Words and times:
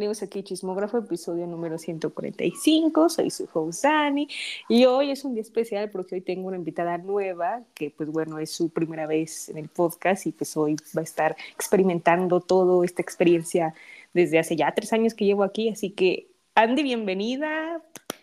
bienvenidos 0.00 0.22
aquí 0.22 0.42
Chismógrafo, 0.42 0.96
episodio 0.96 1.46
número 1.46 1.76
145. 1.76 3.10
Soy 3.10 3.28
su 3.28 3.46
host 3.52 3.84
Dani 3.84 4.26
y 4.66 4.86
hoy 4.86 5.10
es 5.10 5.26
un 5.26 5.34
día 5.34 5.42
especial 5.42 5.90
porque 5.90 6.14
hoy 6.14 6.22
tengo 6.22 6.48
una 6.48 6.56
invitada 6.56 6.96
nueva 6.96 7.64
que, 7.74 7.90
pues 7.90 8.08
bueno, 8.08 8.38
es 8.38 8.50
su 8.50 8.70
primera 8.70 9.06
vez 9.06 9.50
en 9.50 9.58
el 9.58 9.68
podcast 9.68 10.26
y 10.26 10.32
pues 10.32 10.56
hoy 10.56 10.76
va 10.96 11.02
a 11.02 11.04
estar 11.04 11.36
experimentando 11.52 12.40
toda 12.40 12.82
esta 12.82 13.02
experiencia 13.02 13.74
desde 14.14 14.38
hace 14.38 14.56
ya 14.56 14.72
tres 14.74 14.90
años 14.94 15.12
que 15.12 15.26
llevo 15.26 15.44
aquí. 15.44 15.68
Así 15.68 15.90
que, 15.90 16.30
Andy, 16.54 16.82
bienvenida. 16.82 17.82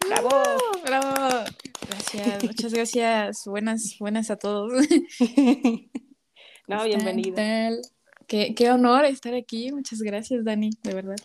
¡Bravo! 0.10 0.30
¡Bravo! 0.84 1.46
Gracias, 1.88 2.44
muchas 2.44 2.74
gracias. 2.74 3.46
Buenas, 3.46 3.98
buenas 4.00 4.32
a 4.32 4.36
todos. 4.38 4.72
no, 6.68 6.84
bienvenida. 6.86 7.70
Qué, 8.26 8.56
qué 8.56 8.72
honor 8.72 9.06
estar 9.06 9.36
aquí. 9.36 9.72
Muchas 9.72 10.02
gracias, 10.02 10.44
Dani, 10.44 10.72
de 10.82 10.94
verdad. 10.96 11.18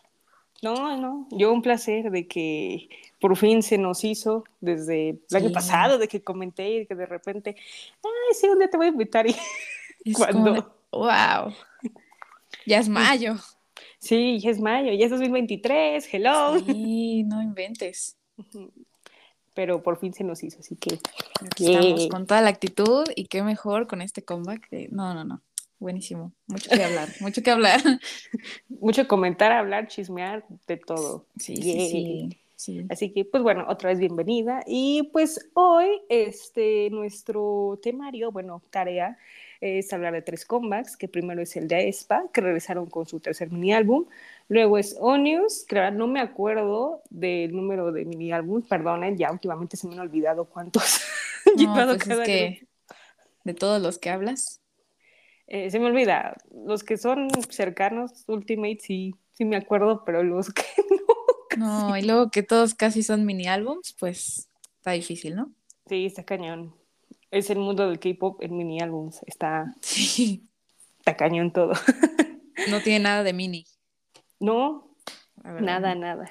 No, 0.62 0.96
no, 0.96 1.26
yo 1.32 1.52
un 1.52 1.60
placer 1.60 2.12
de 2.12 2.28
que 2.28 2.88
por 3.20 3.36
fin 3.36 3.64
se 3.64 3.78
nos 3.78 4.04
hizo 4.04 4.44
desde 4.60 5.20
el 5.28 5.36
año 5.36 5.50
pasado, 5.50 5.98
de 5.98 6.06
que 6.06 6.22
comenté 6.22 6.82
y 6.82 6.86
que 6.86 6.94
de 6.94 7.06
repente, 7.06 7.56
ay, 8.04 8.34
sí, 8.40 8.48
un 8.48 8.60
día 8.60 8.70
te 8.70 8.76
voy 8.76 8.86
a 8.86 8.90
invitar 8.90 9.26
y 9.26 10.12
cuando... 10.14 10.72
wow, 10.92 11.52
ya 12.64 12.78
es 12.78 12.88
mayo. 12.88 13.34
Sí, 13.98 14.38
ya 14.38 14.50
es 14.50 14.60
mayo, 14.60 14.92
ya 14.92 15.04
es 15.04 15.10
2023, 15.10 16.08
hello. 16.14 16.60
Sí, 16.64 17.24
no 17.24 17.42
inventes. 17.42 18.16
Pero 19.54 19.82
por 19.82 19.98
fin 19.98 20.14
se 20.14 20.24
nos 20.24 20.42
hizo, 20.42 20.60
así 20.60 20.76
que... 20.76 20.98
estamos 21.58 22.06
con 22.08 22.26
toda 22.26 22.40
la 22.40 22.50
actitud 22.50 23.04
y 23.16 23.26
qué 23.26 23.42
mejor 23.42 23.86
con 23.86 24.00
este 24.00 24.22
comeback. 24.22 24.68
No, 24.90 25.12
no, 25.12 25.24
no. 25.24 25.42
Buenísimo, 25.82 26.32
mucho 26.46 26.70
que 26.70 26.84
hablar, 26.84 27.08
mucho 27.20 27.42
que 27.42 27.50
hablar. 27.50 27.80
mucho 28.68 29.08
comentar, 29.08 29.50
hablar, 29.50 29.88
chismear, 29.88 30.44
de 30.68 30.76
todo. 30.76 31.26
Sí, 31.36 31.56
sí, 31.56 32.38
sí, 32.54 32.86
Así 32.88 33.12
que, 33.12 33.24
pues 33.24 33.42
bueno, 33.42 33.66
otra 33.68 33.90
vez 33.90 33.98
bienvenida. 33.98 34.62
Y 34.64 35.10
pues 35.12 35.50
hoy, 35.54 36.00
este, 36.08 36.88
nuestro 36.90 37.80
temario, 37.82 38.30
bueno, 38.30 38.62
tarea, 38.70 39.18
es 39.60 39.92
hablar 39.92 40.12
de 40.12 40.22
tres 40.22 40.44
comebacks, 40.44 40.96
que 40.96 41.08
primero 41.08 41.42
es 41.42 41.56
el 41.56 41.66
de 41.66 41.74
Aespa, 41.74 42.26
que 42.32 42.42
regresaron 42.42 42.86
con 42.86 43.06
su 43.06 43.18
tercer 43.18 43.50
mini 43.50 43.74
álbum. 43.74 44.06
Luego 44.46 44.78
es 44.78 44.96
Onius, 45.00 45.64
que 45.64 45.90
no 45.90 46.06
me 46.06 46.20
acuerdo 46.20 47.02
del 47.10 47.56
número 47.56 47.90
de 47.90 48.04
mini 48.04 48.30
álbum, 48.30 48.62
perdonen, 48.62 49.18
ya 49.18 49.32
últimamente 49.32 49.76
se 49.76 49.88
me 49.88 49.94
han 49.94 50.00
olvidado 50.00 50.44
cuántos. 50.44 51.00
No, 51.56 51.74
pues 51.74 52.06
es 52.06 52.18
que 52.20 52.68
de 53.42 53.52
todos 53.52 53.82
los 53.82 53.98
que 53.98 54.10
hablas. 54.10 54.61
Eh, 55.46 55.70
se 55.70 55.78
me 55.78 55.86
olvida, 55.86 56.36
los 56.64 56.84
que 56.84 56.96
son 56.96 57.28
cercanos, 57.50 58.24
Ultimate 58.26 58.78
sí, 58.80 59.14
sí 59.32 59.44
me 59.44 59.56
acuerdo, 59.56 60.04
pero 60.04 60.22
los 60.22 60.52
que 60.52 60.62
no. 61.58 61.88
No, 61.88 61.96
y 61.96 62.02
luego 62.02 62.30
que 62.30 62.42
todos 62.42 62.74
casi 62.74 63.02
son 63.02 63.26
mini 63.26 63.46
álbums, 63.46 63.94
pues 63.98 64.48
está 64.78 64.92
difícil, 64.92 65.36
¿no? 65.36 65.52
Sí, 65.86 66.06
está 66.06 66.24
cañón. 66.24 66.74
Es 67.30 67.50
el 67.50 67.58
mundo 67.58 67.88
del 67.88 67.98
K-pop 67.98 68.42
en 68.42 68.56
mini 68.56 68.80
álbums, 68.80 69.20
está. 69.26 69.74
Sí. 69.80 70.48
Está 70.98 71.16
cañón 71.16 71.52
todo. 71.52 71.72
No 72.70 72.80
tiene 72.80 73.00
nada 73.00 73.24
de 73.24 73.32
mini. 73.32 73.64
No, 74.38 74.94
nada, 75.42 75.96
nada. 75.96 76.30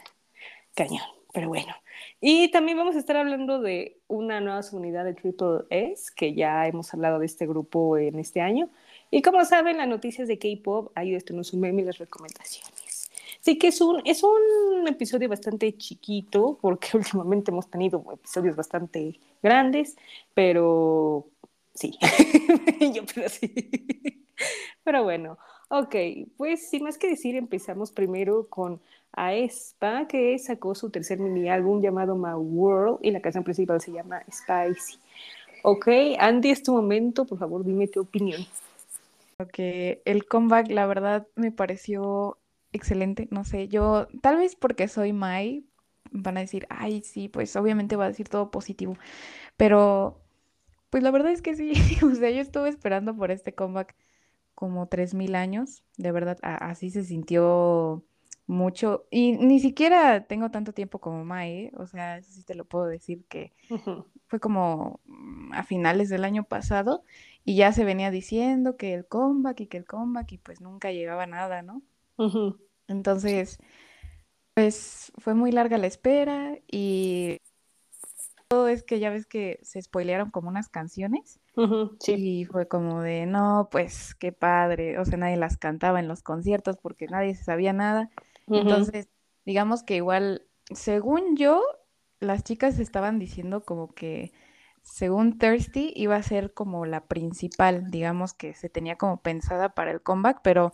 Cañón, 0.75 1.03
pero 1.33 1.49
bueno. 1.49 1.73
Y 2.21 2.51
también 2.51 2.77
vamos 2.77 2.95
a 2.95 2.99
estar 2.99 3.17
hablando 3.17 3.59
de 3.59 3.99
una 4.07 4.39
nueva 4.39 4.61
unidad 4.71 5.03
de 5.03 5.13
Triple 5.13 5.63
S, 5.69 6.11
que 6.15 6.33
ya 6.33 6.67
hemos 6.67 6.93
hablado 6.93 7.19
de 7.19 7.25
este 7.25 7.47
grupo 7.47 7.97
en 7.97 8.17
este 8.19 8.39
año. 8.39 8.69
Y 9.13 9.21
como 9.21 9.43
saben, 9.43 9.77
las 9.77 9.89
noticias 9.89 10.29
de 10.29 10.39
K-pop, 10.39 10.93
ahí 10.95 11.13
un 11.13 11.59
meme 11.59 11.81
y 11.81 11.85
las 11.85 11.97
recomendaciones. 11.97 13.11
Así 13.41 13.57
que 13.57 13.67
es 13.67 13.81
un, 13.81 14.01
es 14.05 14.23
un 14.23 14.87
episodio 14.87 15.27
bastante 15.27 15.75
chiquito, 15.75 16.57
porque 16.61 16.89
últimamente 16.97 17.51
hemos 17.51 17.69
tenido 17.69 18.03
episodios 18.13 18.55
bastante 18.55 19.19
grandes, 19.43 19.97
pero 20.33 21.27
sí, 21.73 21.97
yo 22.93 23.05
creo 23.05 23.25
así. 23.25 23.53
Pero 24.83 25.03
bueno, 25.03 25.37
ok, 25.69 25.95
pues 26.37 26.69
sin 26.69 26.83
más 26.83 26.97
que 26.97 27.09
decir, 27.09 27.35
empezamos 27.35 27.91
primero 27.91 28.47
con 28.47 28.79
Aespa, 29.11 30.07
que 30.07 30.39
sacó 30.39 30.73
su 30.73 30.89
tercer 30.89 31.19
mini 31.19 31.49
álbum 31.49 31.81
llamado 31.81 32.15
My 32.15 32.33
World 32.33 32.99
y 33.01 33.11
la 33.11 33.19
canción 33.19 33.43
principal 33.43 33.81
se 33.81 33.91
llama 33.91 34.23
Spicy. 34.31 34.99
Ok, 35.63 35.87
Andy, 36.17 36.51
es 36.51 36.63
tu 36.63 36.71
momento, 36.73 37.25
por 37.25 37.37
favor, 37.37 37.65
dime 37.65 37.89
tu 37.89 37.99
opinión 37.99 38.45
que 39.47 40.01
el 40.05 40.25
comeback, 40.25 40.69
la 40.69 40.85
verdad, 40.85 41.27
me 41.35 41.51
pareció 41.51 42.39
excelente. 42.73 43.27
No 43.31 43.43
sé, 43.43 43.67
yo, 43.67 44.07
tal 44.21 44.37
vez 44.37 44.55
porque 44.55 44.87
soy 44.87 45.13
Mai, 45.13 45.65
van 46.11 46.37
a 46.37 46.41
decir, 46.41 46.67
ay, 46.69 47.01
sí, 47.03 47.29
pues 47.29 47.55
obviamente 47.55 47.95
va 47.95 48.05
a 48.05 48.09
decir 48.09 48.29
todo 48.29 48.51
positivo. 48.51 48.97
Pero, 49.57 50.21
pues 50.89 51.03
la 51.03 51.11
verdad 51.11 51.31
es 51.31 51.41
que 51.41 51.55
sí, 51.55 51.73
o 52.05 52.15
sea, 52.15 52.31
yo 52.31 52.41
estuve 52.41 52.69
esperando 52.69 53.15
por 53.15 53.31
este 53.31 53.53
comeback 53.55 53.95
como 54.55 54.87
3.000 54.87 55.35
años. 55.35 55.83
De 55.97 56.11
verdad, 56.11 56.37
así 56.43 56.91
se 56.91 57.03
sintió 57.03 58.03
mucho. 58.47 59.07
Y 59.11 59.33
ni 59.33 59.59
siquiera 59.59 60.25
tengo 60.27 60.51
tanto 60.51 60.73
tiempo 60.73 60.99
como 60.99 61.25
Mai, 61.25 61.51
¿eh? 61.51 61.71
o 61.77 61.87
sea, 61.87 62.17
eso 62.17 62.31
sí 62.31 62.43
te 62.43 62.55
lo 62.55 62.65
puedo 62.65 62.85
decir 62.85 63.25
que 63.27 63.53
fue 64.27 64.39
como 64.39 64.99
mm, 65.05 65.53
a 65.53 65.63
finales 65.63 66.09
del 66.09 66.25
año 66.25 66.43
pasado 66.43 67.03
y 67.43 67.55
ya 67.55 67.71
se 67.73 67.85
venía 67.85 68.11
diciendo 68.11 68.77
que 68.77 68.93
el 68.93 69.07
comeback 69.07 69.61
y 69.61 69.67
que 69.67 69.77
el 69.77 69.85
comeback 69.85 70.31
y 70.33 70.37
pues 70.37 70.61
nunca 70.61 70.91
llegaba 70.91 71.25
nada, 71.25 71.61
¿no? 71.61 71.81
Entonces, 72.87 73.57
pues 74.53 75.11
fue 75.17 75.33
muy 75.33 75.51
larga 75.51 75.77
la 75.77 75.87
espera 75.87 76.57
y 76.67 77.37
todo 78.47 78.67
es 78.67 78.83
que 78.83 78.99
ya 78.99 79.09
ves 79.09 79.25
que 79.25 79.59
se 79.63 79.81
spoilearon 79.81 80.29
como 80.29 80.49
unas 80.49 80.67
canciones 80.67 81.39
sí. 81.99 82.13
y 82.17 82.45
fue 82.45 82.67
como 82.67 83.01
de, 83.01 83.25
no, 83.25 83.69
pues 83.71 84.13
qué 84.13 84.33
padre, 84.33 84.99
o 84.99 85.05
sea, 85.05 85.17
nadie 85.17 85.37
las 85.37 85.57
cantaba 85.57 85.99
en 85.99 86.09
los 86.09 86.21
conciertos 86.21 86.77
porque 86.77 87.07
nadie 87.07 87.33
se 87.33 87.45
sabía 87.45 87.71
nada. 87.71 88.09
Entonces, 88.47 89.07
digamos 89.45 89.83
que 89.83 89.95
igual, 89.95 90.43
según 90.69 91.37
yo, 91.37 91.63
las 92.19 92.43
chicas 92.43 92.77
estaban 92.77 93.19
diciendo 93.19 93.63
como 93.63 93.93
que 93.93 94.33
según 94.81 95.37
Thirsty, 95.37 95.93
iba 95.95 96.15
a 96.15 96.23
ser 96.23 96.53
como 96.53 96.85
la 96.85 97.05
principal, 97.05 97.89
digamos 97.91 98.33
que 98.33 98.53
se 98.53 98.69
tenía 98.69 98.97
como 98.97 99.21
pensada 99.21 99.69
para 99.69 99.91
el 99.91 100.01
comeback, 100.01 100.41
pero 100.43 100.73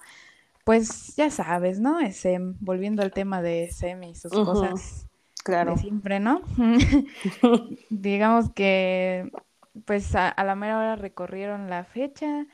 pues 0.63 1.16
ya 1.16 1.29
sabes, 1.29 1.79
¿no? 1.79 2.00
SM, 2.00 2.56
volviendo 2.59 3.01
al 3.01 3.12
tema 3.12 3.41
de 3.41 3.63
SM 3.63 4.09
y 4.09 4.16
sus 4.16 4.34
cosas 4.34 5.07
claro. 5.44 5.75
de 5.75 5.78
siempre, 5.78 6.19
¿no? 6.19 6.41
digamos 7.90 8.51
que 8.51 9.31
pues 9.85 10.16
a, 10.16 10.34
la 10.44 10.56
mera 10.56 10.78
hora 10.78 10.95
recorrieron 10.95 11.69
la 11.69 11.84
fecha 11.84 12.47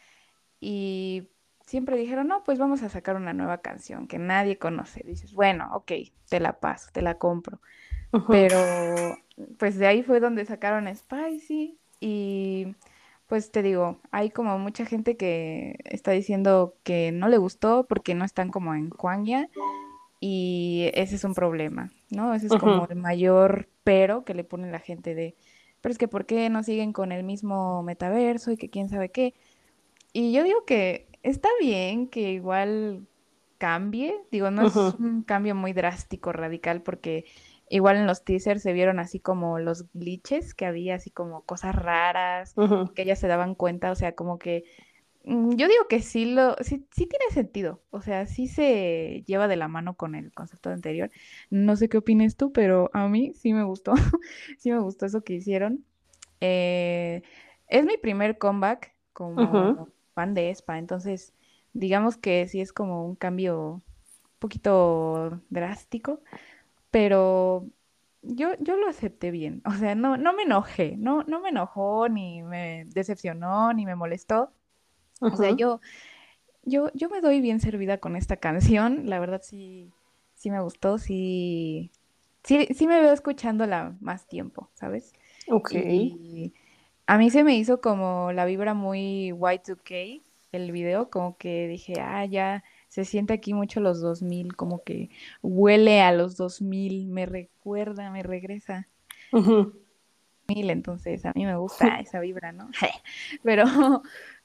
y 0.59 1.29
siempre 1.65 1.97
dijeron, 1.97 2.27
no, 2.27 2.43
pues 2.43 2.59
vamos 2.59 2.83
a 2.83 2.89
sacar 2.89 3.15
una 3.15 3.33
nueva 3.33 3.59
canción 3.59 4.07
que 4.07 4.19
nadie 4.19 4.57
conoce. 4.57 5.03
Dices, 5.05 5.33
bueno, 5.33 5.69
ok, 5.73 5.91
te 6.29 6.39
la 6.39 6.59
paso, 6.59 6.89
te 6.91 7.01
la 7.01 7.17
compro. 7.17 7.61
Pero 8.27 9.17
pues 9.57 9.77
de 9.77 9.87
ahí 9.87 10.03
fue 10.03 10.19
donde 10.19 10.45
sacaron 10.45 10.93
Spicy 10.93 11.77
y 11.99 12.75
pues 13.27 13.51
te 13.51 13.63
digo, 13.63 13.99
hay 14.11 14.29
como 14.29 14.59
mucha 14.59 14.85
gente 14.85 15.17
que 15.17 15.79
está 15.85 16.11
diciendo 16.11 16.75
que 16.83 17.11
no 17.11 17.29
le 17.29 17.37
gustó 17.37 17.85
porque 17.87 18.13
no 18.13 18.25
están 18.25 18.49
como 18.49 18.75
en 18.75 18.89
Kwangya 18.89 19.49
y 20.19 20.91
ese 20.93 21.15
es 21.15 21.23
un 21.23 21.33
problema, 21.33 21.91
¿no? 22.09 22.33
Ese 22.33 22.47
es 22.47 22.53
como 22.53 22.85
el 22.89 22.95
mayor 22.95 23.67
pero 23.83 24.23
que 24.23 24.33
le 24.33 24.43
pone 24.43 24.71
la 24.71 24.79
gente 24.79 25.15
de, 25.15 25.35
pero 25.81 25.91
es 25.91 25.97
que 25.97 26.07
¿por 26.07 26.25
qué 26.25 26.49
no 26.49 26.63
siguen 26.63 26.93
con 26.93 27.11
el 27.11 27.23
mismo 27.23 27.83
metaverso 27.83 28.51
y 28.51 28.57
que 28.57 28.69
quién 28.69 28.89
sabe 28.89 29.09
qué? 29.09 29.33
Y 30.13 30.31
yo 30.31 30.43
digo 30.43 30.63
que 30.65 31.07
está 31.23 31.49
bien 31.59 32.07
que 32.07 32.31
igual 32.33 33.07
cambie, 33.57 34.15
digo, 34.29 34.51
no 34.51 34.67
es 34.67 34.75
un 34.75 35.23
cambio 35.23 35.55
muy 35.55 35.73
drástico, 35.73 36.33
radical, 36.33 36.81
porque 36.81 37.25
Igual 37.69 37.97
en 37.97 38.07
los 38.07 38.23
teasers 38.23 38.61
se 38.61 38.73
vieron 38.73 38.99
así 38.99 39.19
como 39.19 39.59
los 39.59 39.85
glitches, 39.93 40.53
que 40.53 40.65
había 40.65 40.95
así 40.95 41.11
como 41.11 41.41
cosas 41.43 41.75
raras, 41.75 42.55
que 42.95 43.01
ellas 43.03 43.19
se 43.19 43.27
daban 43.27 43.55
cuenta, 43.55 43.91
o 43.91 43.95
sea, 43.95 44.13
como 44.15 44.37
que 44.37 44.65
mm, 45.23 45.55
yo 45.55 45.67
digo 45.67 45.87
que 45.89 46.01
sí 46.01 46.25
lo, 46.25 46.55
sí, 46.61 46.87
sí 46.91 47.07
tiene 47.07 47.25
sentido, 47.31 47.81
o 47.89 48.01
sea, 48.01 48.27
sí 48.27 48.47
se 48.47 49.23
lleva 49.27 49.47
de 49.47 49.55
la 49.55 49.67
mano 49.67 49.95
con 49.95 50.15
el 50.15 50.31
concepto 50.33 50.69
anterior. 50.69 51.09
No 51.49 51.75
sé 51.75 51.89
qué 51.89 51.97
opinas 51.97 52.35
tú, 52.37 52.51
pero 52.51 52.89
a 52.93 53.07
mí 53.07 53.33
sí 53.33 53.53
me 53.53 53.63
gustó, 53.63 53.93
sí 54.59 54.71
me 54.71 54.79
gustó 54.79 55.05
eso 55.05 55.23
que 55.23 55.33
hicieron. 55.35 55.85
Eh, 56.41 57.23
es 57.67 57.85
mi 57.85 57.97
primer 57.97 58.37
comeback 58.37 58.93
como 59.13 59.87
fan 60.13 60.33
de 60.33 60.49
Espa, 60.49 60.77
entonces 60.77 61.33
digamos 61.73 62.17
que 62.17 62.47
sí 62.47 62.61
es 62.61 62.73
como 62.73 63.05
un 63.05 63.15
cambio 63.15 63.75
un 63.75 63.83
poquito 64.39 65.41
drástico, 65.49 66.21
pero 66.93 67.65
yo, 68.21 68.49
yo 68.59 68.77
lo 68.77 68.87
acepté 68.87 69.31
bien, 69.31 69.63
o 69.65 69.71
sea, 69.71 69.95
no, 69.95 70.15
no 70.15 70.31
me 70.33 70.43
enojé, 70.43 70.95
no, 70.95 71.23
no 71.23 71.41
me 71.41 71.49
enojó, 71.49 72.07
ni 72.07 72.43
me 72.43 72.85
decepcionó, 72.85 73.73
ni 73.73 73.87
me 73.87 73.95
molestó. 73.95 74.51
O 75.19 75.35
sea, 75.35 75.55
yo, 75.55 75.81
yo, 76.61 76.91
yo 76.93 77.09
me 77.09 77.19
doy 77.19 77.41
bien 77.41 77.59
servida 77.59 77.97
con 77.97 78.15
esta 78.15 78.37
canción, 78.37 79.09
la 79.09 79.19
verdad 79.19 79.41
sí, 79.43 79.91
sí 80.35 80.51
me 80.51 80.61
gustó, 80.61 80.99
sí, 80.99 81.89
sí, 82.43 82.67
sí 82.75 82.85
me 82.85 83.01
veo 83.01 83.11
escuchándola 83.11 83.97
más 83.99 84.27
tiempo, 84.27 84.69
¿sabes? 84.75 85.13
Ok. 85.49 85.71
Y 85.73 86.53
a 87.07 87.17
mí 87.17 87.31
se 87.31 87.43
me 87.43 87.55
hizo 87.55 87.81
como 87.81 88.31
la 88.33 88.45
vibra 88.45 88.75
muy 88.75 89.31
Y2K, 89.31 90.21
el 90.51 90.71
video, 90.71 91.09
como 91.09 91.37
que 91.37 91.67
dije, 91.67 91.99
ah, 91.99 92.25
ya 92.25 92.63
se 92.93 93.05
siente 93.05 93.33
aquí 93.33 93.55
mucho 93.55 93.79
los 93.79 94.01
2000, 94.01 94.55
como 94.55 94.83
que 94.83 95.09
huele 95.41 96.03
a 96.03 96.11
los 96.11 96.37
2000, 96.37 97.07
me 97.07 97.25
recuerda, 97.25 98.11
me 98.11 98.21
regresa. 98.21 98.87
Mil, 99.31 100.69
entonces 100.69 101.25
a 101.25 101.31
mí 101.33 101.43
me 101.43 101.55
gusta 101.55 101.87
esa 101.99 102.19
vibra, 102.19 102.51
¿no? 102.51 102.69
Pero 103.43 103.63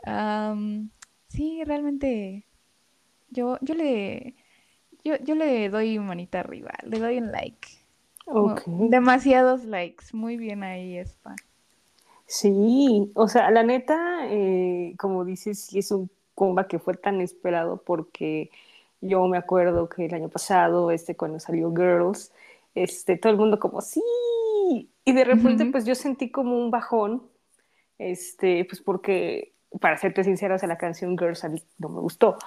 am, 0.02 0.88
sí, 1.28 1.62
realmente 1.66 2.46
yo, 3.28 3.58
yo 3.60 3.74
le, 3.74 4.34
yo, 5.04 5.16
yo 5.18 5.34
le 5.34 5.68
doy 5.68 5.98
manita 5.98 6.40
arriba, 6.40 6.72
le 6.84 7.00
doy 7.00 7.18
un 7.18 7.30
like. 7.30 7.68
Como 8.24 8.54
demasiados 8.88 9.66
likes, 9.66 10.06
muy 10.14 10.38
bien 10.38 10.62
ahí, 10.62 10.96
Spa. 10.96 11.36
Sí, 12.24 13.10
o 13.14 13.28
sea, 13.28 13.50
la 13.50 13.62
neta, 13.62 14.20
eh, 14.30 14.94
como 14.98 15.26
dices, 15.26 15.66
sí 15.66 15.80
es 15.80 15.90
un 15.90 16.10
comba 16.38 16.69
que 16.69 16.79
fue 16.79 16.94
tan 16.94 17.20
esperado 17.20 17.82
porque 17.85 18.49
yo 19.00 19.26
me 19.26 19.38
acuerdo 19.38 19.88
que 19.88 20.06
el 20.06 20.14
año 20.14 20.29
pasado, 20.29 20.93
este, 20.93 21.17
cuando 21.17 21.40
salió 21.40 21.75
Girls, 21.75 22.32
este, 22.76 23.17
todo 23.17 23.32
el 23.32 23.38
mundo 23.38 23.58
como, 23.58 23.81
sí, 23.81 24.00
y 25.05 25.12
de 25.12 25.25
repente 25.25 25.67
Ujú, 25.67 25.73
pues 25.73 25.85
yo 25.85 25.96
sentí 25.96 26.31
como 26.31 26.56
un 26.56 26.70
bajón, 26.70 27.25
este, 27.99 28.64
pues 28.67 28.81
porque, 28.81 29.52
para 29.81 29.96
serte 29.99 30.23
sincera, 30.23 30.55
o 30.55 30.58
sea, 30.61 30.69
la 30.69 30.79
canción 30.79 31.19
Girls 31.19 31.43
a 31.43 31.49
mí 31.49 31.61
no 31.79 31.88
me 31.88 32.00
gustó, 32.00 32.38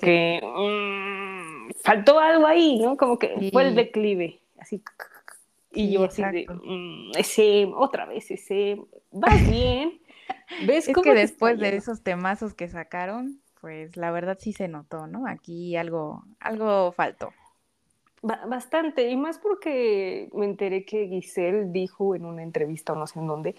Sí, 0.00 0.08
porque 0.08 0.40
mm, 0.42 1.72
faltó 1.84 2.18
algo 2.18 2.46
ahí, 2.46 2.78
¿no? 2.80 2.96
Como 2.96 3.18
que 3.18 3.42
fue 3.52 3.68
el 3.68 3.74
sí, 3.74 3.74
declive, 3.74 4.40
así, 4.58 4.82
y 5.74 5.90
sí, 5.90 5.92
yo 5.92 6.04
así 6.04 6.24
de, 6.24 6.46
exacto. 6.46 6.62
mm, 6.64 7.12
ese, 7.18 7.70
otra 7.76 8.06
vez 8.06 8.30
ese, 8.30 8.80
vas 9.12 9.46
bien, 9.50 10.00
ves 10.58 10.88
Es 10.88 11.00
que 11.00 11.00
cómo 11.00 11.12
está 11.14 11.26
después 11.26 11.58
de 11.60 11.76
esos 11.76 12.02
temazos 12.02 12.54
que 12.54 12.68
sacaron, 12.68 13.40
pues 13.60 13.96
la 13.96 14.10
verdad 14.10 14.38
sí 14.40 14.52
se 14.52 14.68
notó, 14.68 15.06
¿no? 15.06 15.26
Aquí 15.26 15.76
algo, 15.76 16.24
algo 16.40 16.92
faltó. 16.92 17.32
Ba- 18.22 18.44
Bastante, 18.46 19.08
y 19.08 19.16
más 19.16 19.38
porque 19.38 20.28
me 20.34 20.44
enteré 20.46 20.84
que 20.84 21.06
Giselle 21.06 21.66
dijo 21.70 22.14
en 22.16 22.24
una 22.24 22.42
entrevista 22.42 22.92
o 22.92 22.96
no 22.96 23.06
sé 23.06 23.20
en 23.20 23.26
dónde 23.28 23.54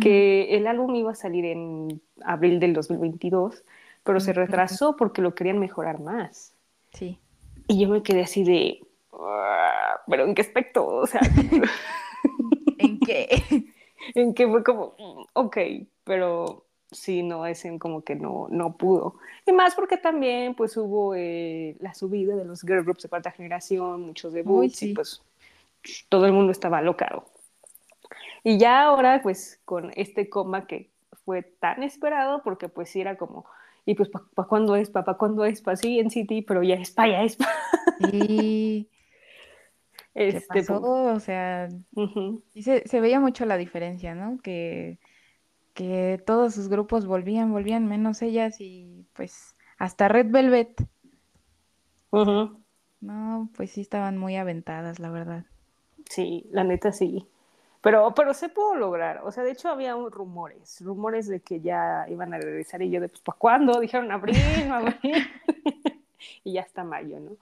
que 0.00 0.56
el 0.56 0.66
álbum 0.66 0.94
iba 0.96 1.12
a 1.12 1.14
salir 1.14 1.44
en 1.44 2.02
abril 2.24 2.58
del 2.60 2.72
2022, 2.74 3.64
pero 4.04 4.18
se 4.20 4.32
ujú, 4.32 4.32
retrasó 4.32 4.96
porque 4.96 5.22
lo 5.22 5.34
querían 5.34 5.58
mejorar 5.60 6.00
más. 6.00 6.54
Sí. 6.92 7.18
Y 7.68 7.80
yo 7.80 7.88
me 7.88 8.02
quedé 8.02 8.22
así 8.22 8.44
de, 8.44 8.80
"Ah, 9.12 10.00
¿pero 10.08 10.24
en 10.24 10.34
qué 10.34 10.42
aspecto? 10.42 10.86
O 10.86 11.06
sea, 11.06 11.20
¿En 12.78 13.00
qué? 13.02 13.28
en 14.14 14.34
que 14.34 14.48
fue 14.48 14.62
como, 14.64 14.94
"Mm, 14.98 15.22
ok, 15.34 15.56
pero 16.04 16.64
sí, 16.90 17.22
no, 17.22 17.46
es 17.46 17.64
en 17.64 17.78
como 17.78 18.02
que 18.02 18.14
no, 18.16 18.48
no 18.50 18.76
pudo. 18.76 19.16
Y 19.46 19.52
más 19.52 19.74
porque 19.74 19.96
también 19.96 20.54
pues 20.54 20.76
hubo 20.76 21.14
eh, 21.14 21.76
la 21.80 21.94
subida 21.94 22.34
de 22.36 22.44
los 22.44 22.62
girl 22.62 22.82
groups 22.84 23.02
de 23.04 23.08
cuarta 23.08 23.30
generación, 23.30 24.02
muchos 24.02 24.32
debuts 24.32 24.82
y 24.82 24.88
sí. 24.88 24.94
pues 24.94 25.22
todo 26.08 26.26
el 26.26 26.32
mundo 26.32 26.52
estaba 26.52 26.82
locado. 26.82 27.26
Y 28.42 28.58
ya 28.58 28.84
ahora, 28.84 29.20
pues, 29.22 29.60
con 29.64 29.92
este 29.96 30.28
coma 30.30 30.66
que 30.66 30.90
fue 31.24 31.42
tan 31.42 31.82
esperado, 31.82 32.42
porque 32.42 32.68
pues 32.68 32.94
era 32.96 33.16
como, 33.16 33.44
y 33.84 33.94
pues, 33.94 34.08
¿para 34.08 34.24
pa 34.34 34.46
cuándo 34.46 34.76
es? 34.76 34.90
¿Para 34.90 35.04
pa 35.04 35.18
cuándo 35.18 35.44
es? 35.44 35.60
Para 35.62 35.76
sí, 35.76 35.98
en 36.00 36.10
City, 36.10 36.42
pero 36.42 36.62
ya 36.62 36.74
es 36.76 36.90
para, 36.90 37.12
ya 37.12 37.22
es 37.22 37.36
pa. 37.36 37.48
Sí. 37.98 38.88
¿Qué 40.28 40.38
Este, 40.38 40.48
pasó? 40.48 40.80
pues, 40.80 41.16
O 41.16 41.20
sea, 41.20 41.68
uh 41.96 42.06
-huh. 42.06 42.42
se, 42.54 42.86
se 42.86 43.00
veía 43.00 43.20
mucho 43.20 43.44
la 43.46 43.56
diferencia, 43.56 44.14
¿no? 44.14 44.38
Que, 44.42 44.98
que 45.74 46.22
todos 46.26 46.54
sus 46.54 46.68
grupos 46.68 47.06
volvían, 47.06 47.52
volvían, 47.52 47.86
menos 47.88 48.22
ellas 48.22 48.56
y 48.60 49.06
pues 49.14 49.56
hasta 49.78 50.08
Red 50.08 50.28
Velvet. 50.30 50.88
Uh 52.12 52.18
-huh. 52.24 52.60
no, 53.00 53.50
pues 53.56 53.72
sí 53.72 53.80
estaban 53.82 54.16
muy 54.18 54.36
aventadas, 54.36 54.98
la 55.00 55.10
verdad. 55.10 55.44
Sí, 56.08 56.46
la 56.50 56.64
neta 56.64 56.92
sí. 56.92 57.26
Pero, 57.80 58.12
pero 58.14 58.34
se 58.34 58.48
pudo 58.50 58.74
lograr. 58.74 59.22
O 59.24 59.32
sea, 59.32 59.42
de 59.44 59.52
hecho 59.52 59.68
había 59.70 59.96
un 59.96 60.10
rumores, 60.10 60.80
rumores 60.84 61.26
de 61.28 61.40
que 61.40 61.60
ya 61.60 62.06
iban 62.08 62.34
a 62.34 62.38
regresar 62.38 62.82
y 62.82 62.90
yo 62.90 63.00
de, 63.00 63.08
pues, 63.08 63.22
¿para 63.22 63.38
cuándo? 63.38 63.80
Dijeron 63.80 64.10
abril, 64.12 64.36
abril. 64.72 65.26
y 66.44 66.52
ya 66.54 66.62
está 66.62 66.84
mayo, 66.84 67.20
¿no? 67.20 67.36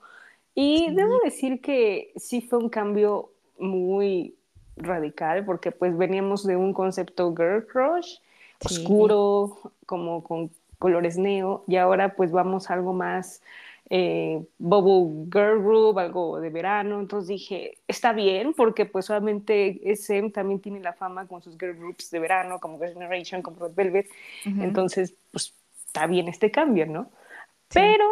Y 0.60 0.90
debo 0.92 1.20
decir 1.20 1.60
que 1.60 2.10
sí 2.16 2.40
fue 2.40 2.58
un 2.58 2.68
cambio 2.68 3.30
muy 3.60 4.34
radical, 4.74 5.44
porque 5.44 5.70
pues 5.70 5.96
veníamos 5.96 6.44
de 6.44 6.56
un 6.56 6.72
concepto 6.72 7.32
girl 7.32 7.64
crush, 7.64 8.16
sí, 8.66 8.74
oscuro, 8.74 9.56
como 9.86 10.24
con 10.24 10.50
colores 10.80 11.16
neo, 11.16 11.62
y 11.68 11.76
ahora 11.76 12.16
pues 12.16 12.32
vamos 12.32 12.68
a 12.68 12.74
algo 12.74 12.92
más 12.92 13.40
eh, 13.88 14.44
bubble 14.58 15.30
girl 15.32 15.62
group, 15.62 16.00
algo 16.00 16.40
de 16.40 16.50
verano, 16.50 16.98
entonces 16.98 17.28
dije, 17.28 17.78
está 17.86 18.12
bien, 18.12 18.52
porque 18.52 18.84
pues 18.84 19.04
solamente 19.04 19.80
SM 19.84 20.32
también 20.32 20.58
tiene 20.58 20.80
la 20.80 20.92
fama 20.92 21.28
con 21.28 21.40
sus 21.40 21.56
girl 21.56 21.76
groups 21.76 22.10
de 22.10 22.18
verano, 22.18 22.58
como 22.58 22.80
Girl 22.80 22.94
Generation, 22.94 23.42
como 23.42 23.60
Red 23.60 23.76
Velvet, 23.76 24.10
entonces 24.44 25.14
pues 25.30 25.54
está 25.86 26.08
bien 26.08 26.26
este 26.26 26.50
cambio, 26.50 26.84
¿no? 26.86 27.12
sí, 27.70 27.78
Pero 27.78 28.06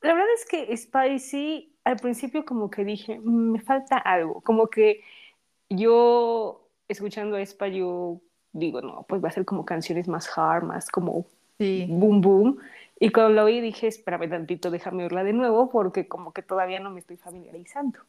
la 0.00 0.14
verdad 0.14 0.32
es 0.34 0.46
que 0.46 0.76
Spicy, 0.76 1.72
al 1.88 1.96
principio 1.96 2.44
como 2.44 2.70
que 2.70 2.84
dije, 2.84 3.18
"Mm, 3.18 3.52
me 3.52 3.60
falta 3.60 3.96
algo, 3.96 4.40
como 4.42 4.68
que 4.68 5.00
yo 5.70 6.68
escuchando 6.88 7.36
a 7.36 7.40
Spa, 7.42 7.68
yo 7.68 8.20
digo, 8.52 8.80
no, 8.80 9.04
pues 9.08 9.22
va 9.22 9.28
a 9.28 9.32
ser 9.32 9.44
como 9.44 9.64
canciones 9.64 10.08
más 10.08 10.28
hard, 10.36 10.64
más 10.64 10.90
como 10.90 11.26
sí, 11.58 11.86
boom 11.88 12.20
boom. 12.20 12.58
Y 13.00 13.10
cuando 13.10 13.32
lo 13.34 13.44
oí 13.44 13.60
dije, 13.60 13.86
espérame 13.86 14.28
tantito, 14.28 14.70
déjame 14.70 15.04
oírla 15.04 15.24
de 15.24 15.32
nuevo 15.32 15.70
porque 15.70 16.08
como 16.08 16.32
que 16.32 16.42
todavía 16.42 16.80
no 16.80 16.90
me 16.90 17.00
estoy 17.00 17.16
familiarizando. 17.16 18.00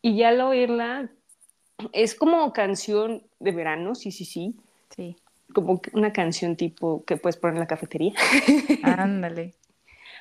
Y 0.00 0.16
ya 0.16 0.30
al 0.30 0.40
oírla, 0.40 1.10
es 1.92 2.14
como 2.14 2.52
canción 2.52 3.22
de 3.38 3.52
verano, 3.52 3.94
sí, 3.94 4.10
sí, 4.10 4.24
sí, 4.24 4.56
sí, 4.90 5.16
como 5.54 5.80
una 5.92 6.12
canción 6.12 6.56
tipo 6.56 7.04
que 7.04 7.16
puedes 7.16 7.36
poner 7.36 7.54
en 7.54 7.60
la 7.60 7.66
cafetería. 7.66 8.14
ándale, 8.82 9.54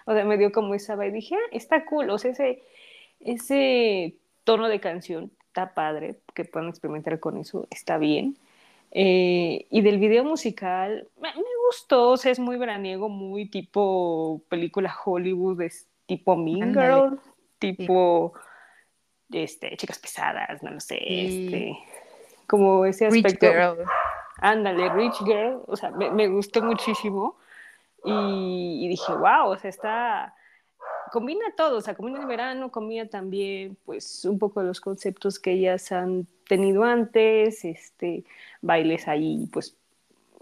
O 0.05 0.13
sea, 0.13 0.25
me 0.25 0.37
dio 0.37 0.51
como 0.51 0.73
esa 0.73 0.95
vibe. 0.95 1.11
Dije, 1.11 1.35
ah, 1.35 1.49
está 1.51 1.85
cool. 1.85 2.09
O 2.09 2.17
sea, 2.17 2.31
ese, 2.31 2.63
ese 3.19 4.15
tono 4.43 4.67
de 4.67 4.79
canción 4.79 5.31
está 5.47 5.73
padre, 5.73 6.15
que 6.33 6.45
puedan 6.45 6.69
experimentar 6.69 7.19
con 7.19 7.37
eso, 7.37 7.67
está 7.69 7.97
bien. 7.97 8.37
Eh, 8.91 9.67
y 9.69 9.81
del 9.81 9.99
video 9.99 10.23
musical, 10.23 11.07
me, 11.21 11.33
me, 11.33 11.41
gustó, 11.67 12.11
o 12.11 12.17
sea, 12.17 12.31
es 12.31 12.39
muy 12.39 12.57
veraniego, 12.57 13.09
muy 13.09 13.49
tipo 13.49 14.41
película 14.49 14.93
Hollywood, 15.05 15.61
es 15.61 15.87
tipo 16.05 16.35
Mean 16.35 16.73
Girl, 16.73 17.19
sí, 17.59 17.73
tipo 17.73 18.33
este, 19.31 19.77
chicas 19.77 19.99
pesadas, 19.99 20.61
no 20.61 20.71
lo 20.71 20.79
sé, 20.81 20.99
sí, 20.99 21.45
este, 21.45 21.77
como 22.47 22.85
ese 22.85 23.09
Rich 23.09 23.25
aspecto, 23.25 23.47
Girl, 23.47 23.85
ándale, 24.37 24.89
Rich 24.89 25.23
Girl, 25.23 25.61
o 25.67 25.77
sea, 25.77 25.91
me, 25.91 26.11
me 26.11 26.27
gustó 26.27 26.61
muchísimo 26.61 27.37
y, 28.03 28.85
y 28.85 28.87
dije, 28.87 29.13
wow, 29.13 29.49
o 29.49 29.57
sea, 29.57 29.69
está, 29.69 30.35
combina 31.11 31.45
todo, 31.55 31.77
o 31.77 31.81
sea, 31.81 31.93
combina 31.93 32.19
el 32.19 32.25
verano, 32.25 32.71
combina 32.71 33.07
también, 33.07 33.77
pues, 33.85 34.25
un 34.25 34.39
poco 34.39 34.63
los 34.63 34.81
conceptos 34.81 35.39
que 35.39 35.51
ellas 35.51 35.91
han 35.91 36.25
tenido 36.47 36.83
antes, 36.83 37.63
este, 37.65 38.23
bailes 38.61 39.07
ahí, 39.07 39.47
pues, 39.51 39.75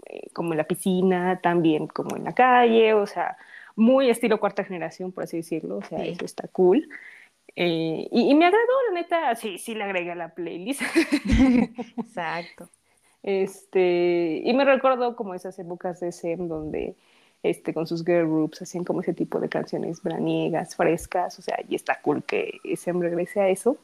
eh, 0.06 0.30
como 0.32 0.52
en 0.52 0.58
la 0.58 0.64
piscina, 0.64 1.40
también 1.42 1.86
como 1.88 2.16
en 2.16 2.24
la 2.24 2.34
calle, 2.34 2.94
o 2.94 3.06
sea, 3.06 3.36
muy 3.76 4.08
estilo 4.10 4.40
cuarta 4.40 4.64
generación, 4.64 5.12
por 5.12 5.24
así 5.24 5.38
decirlo, 5.38 5.78
o 5.78 5.82
sea, 5.82 5.98
sí, 5.98 6.10
eso 6.10 6.24
está 6.24 6.48
cool. 6.48 6.88
Eh, 7.56 8.08
y, 8.10 8.30
y, 8.30 8.34
me 8.34 8.46
agradó, 8.46 8.72
la 8.88 9.00
neta, 9.00 9.34
sí, 9.34 9.58
sí 9.58 9.74
le 9.74 9.84
agregué 9.84 10.12
a 10.12 10.14
la 10.14 10.34
playlist. 10.34 10.82
exacto, 11.98 12.70
este, 13.22 14.40
y 14.44 14.54
me 14.54 14.64
recordó 14.64 15.16
como 15.16 15.34
esas 15.34 15.58
épocas 15.58 16.00
de 16.00 16.12
SEM 16.12 16.48
donde 16.48 16.94
este, 17.42 17.72
con 17.74 17.86
sus 17.86 18.04
girl 18.04 18.28
groups 18.28 18.62
hacían 18.62 18.84
como 18.84 19.00
ese 19.00 19.14
tipo 19.14 19.40
de 19.40 19.48
canciones 19.48 20.02
braniegas, 20.02 20.76
frescas, 20.76 21.38
o 21.38 21.42
sea, 21.42 21.58
y 21.68 21.74
está 21.74 22.00
cool 22.02 22.22
que 22.24 22.60
SEM 22.76 23.00
regrese 23.00 23.40
a 23.40 23.48
eso. 23.48 23.78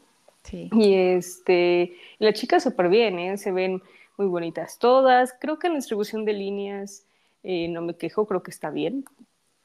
sí, 0.44 0.68
Y 0.72 0.94
este, 0.94 1.96
las 2.18 2.34
chicas 2.34 2.62
súper 2.62 2.88
bien, 2.88 3.18
¿eh? 3.18 3.36
se 3.38 3.52
ven 3.52 3.82
muy 4.16 4.26
bonitas 4.26 4.78
todas. 4.78 5.34
Creo 5.40 5.58
que 5.58 5.66
en 5.68 5.74
la 5.74 5.78
distribución 5.78 6.24
de 6.24 6.32
líneas 6.34 7.06
eh, 7.42 7.68
no 7.68 7.82
me 7.82 7.96
quejo, 7.96 8.26
creo 8.26 8.42
que 8.42 8.50
está 8.50 8.70
bien. 8.70 9.04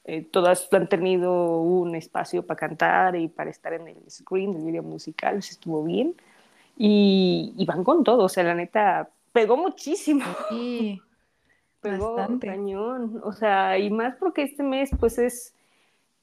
Eh, 0.03 0.23
todas 0.23 0.67
han 0.73 0.89
tenido 0.89 1.61
un 1.61 1.95
espacio 1.95 2.45
para 2.45 2.59
cantar 2.59 3.15
y 3.15 3.27
para 3.27 3.51
estar 3.51 3.73
en 3.73 3.87
el 3.87 4.09
screen 4.09 4.53
del 4.53 4.63
video 4.65 4.83
musical, 4.83 5.37
eso 5.37 5.51
estuvo 5.51 5.83
bien. 5.83 6.15
Y, 6.77 7.53
y 7.57 7.65
van 7.65 7.83
con 7.83 8.03
todo, 8.03 8.23
o 8.25 8.29
sea, 8.29 8.43
la 8.43 8.55
neta, 8.55 9.11
pegó 9.31 9.57
muchísimo, 9.57 10.25
sí, 10.49 11.01
pegó 11.81 12.15
bastante, 12.15 12.47
cañón, 12.47 13.21
o 13.23 13.33
sea, 13.33 13.77
y 13.77 13.89
más 13.89 14.15
porque 14.17 14.43
este 14.43 14.63
mes 14.63 14.91
pues 14.99 15.17
es 15.17 15.53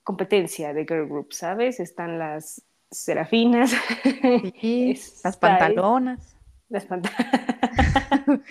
competencia 0.04 0.72
de 0.72 0.82
girl 0.84 1.06
group, 1.06 1.32
¿sabes? 1.32 1.80
Están 1.80 2.18
las 2.18 2.62
Serafinas. 2.90 3.72
Sí, 4.60 4.98
las 5.22 5.36
pantalonas. 5.36 6.36
Las 6.68 6.86
pantalonas. 6.86 8.40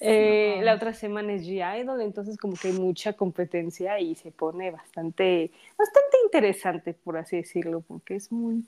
Eh, 0.00 0.60
la 0.62 0.74
otra 0.74 0.92
semana 0.92 1.32
es 1.32 1.42
G-Idol, 1.42 2.02
entonces 2.02 2.36
como 2.36 2.54
que 2.54 2.68
hay 2.68 2.74
mucha 2.74 3.14
competencia 3.14 3.98
y 3.98 4.14
se 4.14 4.30
pone 4.30 4.70
bastante, 4.70 5.50
bastante 5.76 6.16
interesante, 6.24 6.94
por 6.94 7.16
así 7.16 7.36
decirlo, 7.36 7.80
porque 7.80 8.16
es 8.16 8.30
muy, 8.30 8.64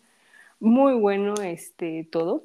muy 0.58 0.94
bueno 0.94 1.34
este, 1.34 2.08
todo. 2.10 2.44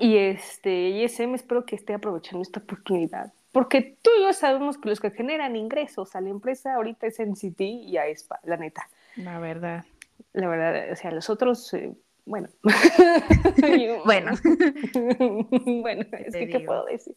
Y 0.00 0.16
este, 0.16 0.90
ISM 0.90 1.34
espero 1.34 1.64
que 1.64 1.76
esté 1.76 1.94
aprovechando 1.94 2.42
esta 2.42 2.60
oportunidad, 2.60 3.32
porque 3.54 3.96
tú 4.02 4.10
y 4.18 4.22
yo 4.22 4.32
sabemos 4.32 4.78
que 4.78 4.88
los 4.88 4.98
que 4.98 5.12
generan 5.12 5.54
ingresos 5.54 6.16
a 6.16 6.20
la 6.20 6.28
empresa 6.28 6.74
ahorita 6.74 7.06
es 7.06 7.20
NCT 7.20 7.60
y 7.60 7.96
AESPA, 7.96 8.40
la 8.42 8.56
neta. 8.56 8.90
La 9.14 9.38
verdad. 9.38 9.84
La 10.32 10.48
verdad, 10.48 10.90
o 10.90 10.96
sea, 10.96 11.12
los 11.12 11.30
otros, 11.30 11.72
eh, 11.72 11.92
bueno. 12.26 12.48
bueno. 14.04 14.32
bueno, 15.64 16.04
es 16.18 16.34
que, 16.34 16.48
¿qué 16.48 16.60
puedo 16.66 16.84
decir? 16.86 17.14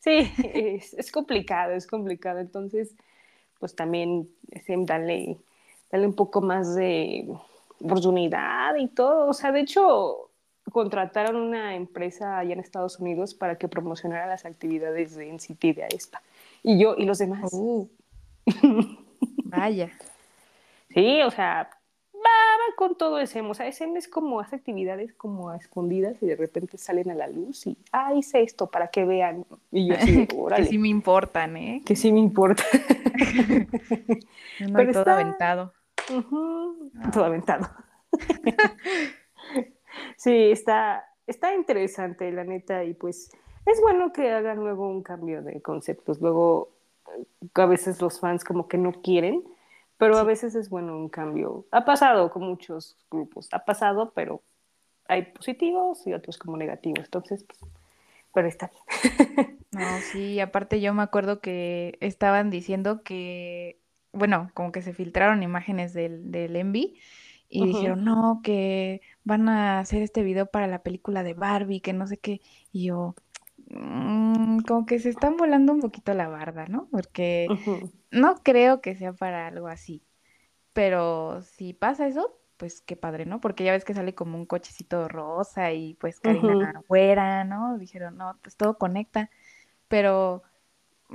Sí, 0.00 0.30
es, 0.44 1.10
complicado, 1.10 1.72
es 1.72 1.86
complicado. 1.86 2.40
Entonces, 2.40 2.94
pues 3.58 3.74
también 3.74 4.28
dale, 4.66 5.38
dale 5.90 6.06
un 6.06 6.14
poco 6.14 6.42
más 6.42 6.74
de 6.74 7.26
oportunidad 7.80 8.76
y 8.76 8.88
todo. 8.88 9.28
O 9.28 9.32
sea, 9.32 9.52
de 9.52 9.60
hecho, 9.60 10.27
contrataron 10.70 11.36
una 11.36 11.74
empresa 11.74 12.38
allá 12.38 12.52
en 12.52 12.60
Estados 12.60 12.98
Unidos 12.98 13.34
para 13.34 13.56
que 13.56 13.68
promocionara 13.68 14.26
las 14.26 14.44
actividades 14.44 15.14
de 15.14 15.32
NCT 15.32 15.76
de 15.76 15.84
AESPA. 15.84 16.22
Y 16.62 16.78
yo 16.78 16.94
y 16.96 17.04
los 17.04 17.18
demás. 17.18 17.50
Uh. 17.52 17.88
vaya. 19.44 19.90
Sí, 20.90 21.22
o 21.22 21.30
sea, 21.30 21.70
va, 22.14 22.76
con 22.76 22.96
todo 22.96 23.18
SM. 23.20 23.48
O 23.50 23.54
sea, 23.54 23.66
SM 23.66 23.98
es 23.98 24.08
como 24.08 24.40
hace 24.40 24.56
actividades 24.56 25.12
como 25.14 25.50
a 25.50 25.56
escondidas 25.56 26.16
y 26.22 26.26
de 26.26 26.36
repente 26.36 26.78
salen 26.78 27.10
a 27.10 27.14
la 27.14 27.28
luz 27.28 27.66
y, 27.66 27.76
ah, 27.92 28.14
hice 28.14 28.42
esto 28.42 28.70
para 28.70 28.88
que 28.88 29.04
vean. 29.04 29.44
Y 29.70 29.88
yo 29.88 29.94
así, 29.94 30.26
que 30.56 30.64
sí 30.64 30.78
me 30.78 30.88
importan, 30.88 31.56
¿eh? 31.56 31.82
Que 31.84 31.96
sí 31.96 32.12
me 32.12 32.20
importa. 32.20 32.64
no, 34.60 34.92
todo 34.92 35.10
aventado. 35.10 35.72
Ah. 36.10 37.10
Todo 37.12 37.24
aventado. 37.24 37.68
Sí, 40.16 40.50
está, 40.50 41.04
está 41.26 41.54
interesante, 41.54 42.30
la 42.32 42.44
neta, 42.44 42.84
y 42.84 42.94
pues 42.94 43.30
es 43.66 43.80
bueno 43.80 44.12
que 44.12 44.30
hagan 44.30 44.58
luego 44.58 44.88
un 44.88 45.02
cambio 45.02 45.42
de 45.42 45.60
conceptos. 45.60 46.20
Luego, 46.20 46.70
a 47.54 47.66
veces 47.66 48.00
los 48.00 48.20
fans 48.20 48.44
como 48.44 48.68
que 48.68 48.78
no 48.78 48.92
quieren, 49.02 49.44
pero 49.98 50.16
a 50.16 50.24
veces 50.24 50.54
es 50.54 50.70
bueno 50.70 50.96
un 50.96 51.08
cambio. 51.08 51.66
Ha 51.70 51.84
pasado 51.84 52.30
con 52.30 52.42
muchos 52.42 52.96
grupos, 53.10 53.48
ha 53.52 53.64
pasado, 53.64 54.12
pero 54.14 54.42
hay 55.06 55.22
positivos 55.32 56.06
y 56.06 56.14
otros 56.14 56.38
como 56.38 56.56
negativos. 56.56 57.04
Entonces, 57.04 57.44
pues, 57.44 57.60
pero 58.32 58.48
está 58.48 58.70
bien. 58.70 59.58
No, 59.70 59.98
sí, 60.12 60.40
aparte 60.40 60.80
yo 60.80 60.94
me 60.94 61.02
acuerdo 61.02 61.40
que 61.40 61.98
estaban 62.00 62.48
diciendo 62.48 63.02
que, 63.02 63.78
bueno, 64.12 64.50
como 64.54 64.72
que 64.72 64.80
se 64.80 64.94
filtraron 64.94 65.42
imágenes 65.42 65.92
del, 65.92 66.32
del 66.32 66.56
Envy 66.56 66.98
y 67.48 67.66
dijeron, 67.66 68.04
no, 68.04 68.40
que 68.42 69.00
van 69.24 69.48
a 69.48 69.80
hacer 69.80 70.02
este 70.02 70.22
video 70.22 70.46
para 70.46 70.66
la 70.66 70.82
película 70.82 71.22
de 71.22 71.34
Barbie, 71.34 71.80
que 71.80 71.94
no 71.94 72.06
sé 72.06 72.18
qué. 72.18 72.42
Y 72.72 72.86
yo, 72.86 73.14
mm, 73.70 74.60
como 74.60 74.84
que 74.84 74.98
se 74.98 75.08
están 75.08 75.36
volando 75.36 75.72
un 75.72 75.80
poquito 75.80 76.12
la 76.12 76.28
barda, 76.28 76.66
¿no? 76.66 76.88
Porque 76.90 77.48
no 78.10 78.36
creo 78.42 78.82
que 78.82 78.96
sea 78.96 79.14
para 79.14 79.46
algo 79.46 79.68
así. 79.68 80.04
Pero 80.74 81.40
si 81.42 81.72
pasa 81.72 82.06
eso, 82.06 82.38
pues 82.58 82.82
qué 82.82 82.96
padre, 82.96 83.24
¿no? 83.24 83.40
Porque 83.40 83.64
ya 83.64 83.72
ves 83.72 83.84
que 83.84 83.94
sale 83.94 84.14
como 84.14 84.36
un 84.36 84.44
cochecito 84.44 85.08
rosa 85.08 85.72
y 85.72 85.94
pues 85.94 86.20
Karina 86.20 86.82
uh 86.88 87.44
¿no? 87.46 87.78
Dijeron, 87.78 88.16
no, 88.18 88.38
pues 88.42 88.56
todo 88.56 88.76
conecta. 88.76 89.30
Pero, 89.88 90.42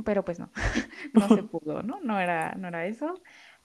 pero 0.04 0.26
pues 0.26 0.40
no, 0.40 0.50
no 1.14 1.28
se 1.28 1.44
pudo, 1.44 1.84
¿no? 1.84 2.00
No 2.02 2.20
era, 2.20 2.56
no 2.56 2.70
era 2.70 2.88
eso. 2.88 3.22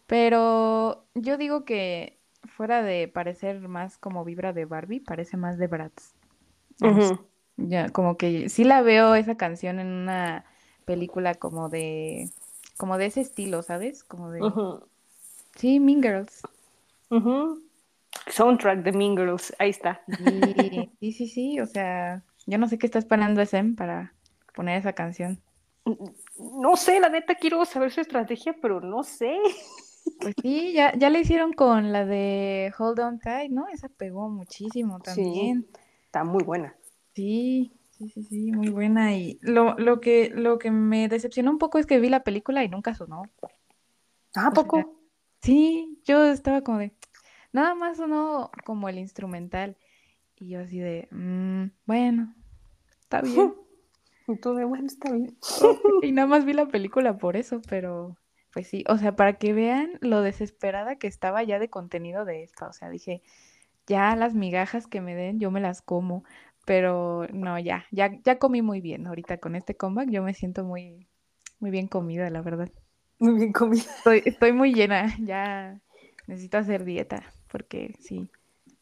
Pero 0.06 1.06
yo 1.14 1.36
digo 1.38 1.64
que 1.64 2.17
fuera 2.48 2.82
de 2.82 3.08
parecer 3.08 3.68
más 3.68 3.98
como 3.98 4.24
vibra 4.24 4.52
de 4.52 4.64
Barbie, 4.64 5.00
parece 5.00 5.36
más 5.36 5.58
de 5.58 5.66
Bratz. 5.66 6.14
Ya, 7.56 7.90
como 7.90 8.16
que 8.16 8.48
sí 8.48 8.64
la 8.64 8.82
veo 8.82 9.14
esa 9.14 9.36
canción 9.36 9.80
en 9.80 9.88
una 9.88 10.44
película 10.84 11.34
como 11.34 11.68
de, 11.68 12.30
como 12.76 12.98
de 12.98 13.06
ese 13.06 13.20
estilo, 13.20 13.62
¿sabes? 13.62 14.04
Como 14.04 14.30
de... 14.30 14.40
Sí, 15.56 15.80
Mean 15.80 16.02
Girls. 16.02 16.42
Soundtrack 18.28 18.82
de 18.84 18.92
Mean 18.92 19.16
Girls, 19.16 19.54
ahí 19.58 19.70
está. 19.70 20.02
Sí, 21.00 21.12
sí, 21.12 21.28
sí, 21.28 21.60
o 21.60 21.66
sea, 21.66 22.22
yo 22.46 22.58
no 22.58 22.68
sé 22.68 22.78
qué 22.78 22.86
está 22.86 22.98
esperando 22.98 23.40
SM 23.40 23.74
para 23.74 24.14
poner 24.54 24.78
esa 24.78 24.92
canción. 24.92 25.40
No 26.38 26.76
sé, 26.76 27.00
la 27.00 27.08
neta 27.08 27.34
quiero 27.34 27.64
saber 27.64 27.90
su 27.90 28.00
estrategia, 28.00 28.56
pero 28.60 28.80
no 28.80 29.02
sé. 29.02 29.36
Pues 30.20 30.34
sí, 30.42 30.72
ya, 30.72 30.96
ya 30.96 31.10
le 31.10 31.20
hicieron 31.20 31.52
con 31.52 31.92
la 31.92 32.04
de 32.04 32.72
Hold 32.78 33.00
On 33.00 33.18
Tight, 33.18 33.50
¿no? 33.50 33.68
Esa 33.68 33.88
pegó 33.88 34.28
muchísimo 34.28 35.00
también. 35.00 35.66
está 36.04 36.24
muy 36.24 36.44
buena. 36.44 36.74
Sí, 37.14 37.72
sí, 37.90 38.08
sí, 38.08 38.22
sí, 38.24 38.52
muy 38.52 38.68
buena. 38.68 39.16
Y 39.16 39.38
lo, 39.42 39.74
lo, 39.78 40.00
que, 40.00 40.30
lo 40.34 40.58
que 40.58 40.70
me 40.70 41.08
decepcionó 41.08 41.50
un 41.50 41.58
poco 41.58 41.78
es 41.78 41.86
que 41.86 42.00
vi 42.00 42.08
la 42.08 42.24
película 42.24 42.64
y 42.64 42.68
nunca 42.68 42.94
sonó. 42.94 43.22
Ah, 44.34 44.50
poco? 44.54 45.00
sí, 45.42 46.00
yo 46.04 46.24
estaba 46.24 46.62
como 46.62 46.78
de, 46.78 46.92
nada 47.52 47.74
más 47.74 47.96
sonó 47.96 48.50
como 48.64 48.88
el 48.88 48.98
instrumental. 48.98 49.76
Y 50.36 50.50
yo 50.50 50.60
así 50.60 50.78
de, 50.78 51.08
mm, 51.10 51.70
bueno, 51.86 52.34
está 53.00 53.20
bien. 53.20 53.54
Y 54.28 54.36
tú 54.36 54.54
de, 54.54 54.64
bueno, 54.64 54.86
está 54.86 55.10
bien. 55.12 55.36
y 56.02 56.12
nada 56.12 56.28
más 56.28 56.44
vi 56.44 56.52
la 56.52 56.66
película 56.66 57.16
por 57.16 57.36
eso, 57.36 57.60
pero 57.68 58.16
pues 58.52 58.68
sí, 58.68 58.84
o 58.88 58.98
sea, 58.98 59.14
para 59.14 59.34
que 59.34 59.52
vean 59.52 59.92
lo 60.00 60.22
desesperada 60.22 60.96
que 60.96 61.06
estaba 61.06 61.42
ya 61.42 61.58
de 61.58 61.70
contenido 61.70 62.24
de 62.24 62.42
esta. 62.42 62.68
O 62.68 62.72
sea, 62.72 62.90
dije, 62.90 63.22
ya 63.86 64.16
las 64.16 64.34
migajas 64.34 64.86
que 64.86 65.00
me 65.00 65.14
den, 65.14 65.38
yo 65.38 65.50
me 65.50 65.60
las 65.60 65.82
como. 65.82 66.24
Pero 66.64 67.26
no, 67.32 67.58
ya, 67.58 67.86
ya, 67.90 68.12
ya 68.24 68.38
comí 68.38 68.60
muy 68.60 68.80
bien. 68.82 69.06
Ahorita 69.06 69.38
con 69.38 69.54
este 69.54 69.74
comeback 69.76 70.10
yo 70.10 70.22
me 70.22 70.34
siento 70.34 70.64
muy, 70.64 71.06
muy 71.60 71.70
bien 71.70 71.88
comida, 71.88 72.28
la 72.28 72.42
verdad. 72.42 72.70
Muy 73.18 73.34
bien 73.34 73.52
comida. 73.52 73.82
Estoy, 73.82 74.22
estoy 74.26 74.52
muy 74.52 74.74
llena, 74.74 75.16
ya 75.18 75.80
necesito 76.26 76.58
hacer 76.58 76.84
dieta, 76.84 77.22
porque 77.50 77.94
sí, 78.00 78.28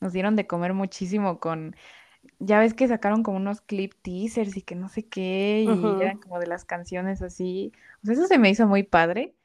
nos 0.00 0.12
dieron 0.12 0.35
de 0.35 0.49
comer 0.49 0.75
muchísimo 0.75 1.38
con, 1.38 1.76
ya 2.40 2.58
ves 2.58 2.75
que 2.75 2.88
sacaron 2.88 3.23
como 3.23 3.37
unos 3.37 3.61
clip 3.61 3.94
teasers 4.02 4.56
y 4.56 4.62
que 4.62 4.75
no 4.75 4.88
sé 4.88 5.06
qué, 5.06 5.64
y 5.64 6.02
eran 6.02 6.18
como 6.18 6.40
de 6.40 6.49
las 6.49 6.64
canciones 6.64 7.23
así. 7.23 7.73
O 8.02 8.06
sea, 8.06 8.14
eso 8.14 8.26
se 8.26 8.38
me 8.38 8.50
hizo 8.50 8.66
muy 8.66 8.82
padre. 8.82 9.36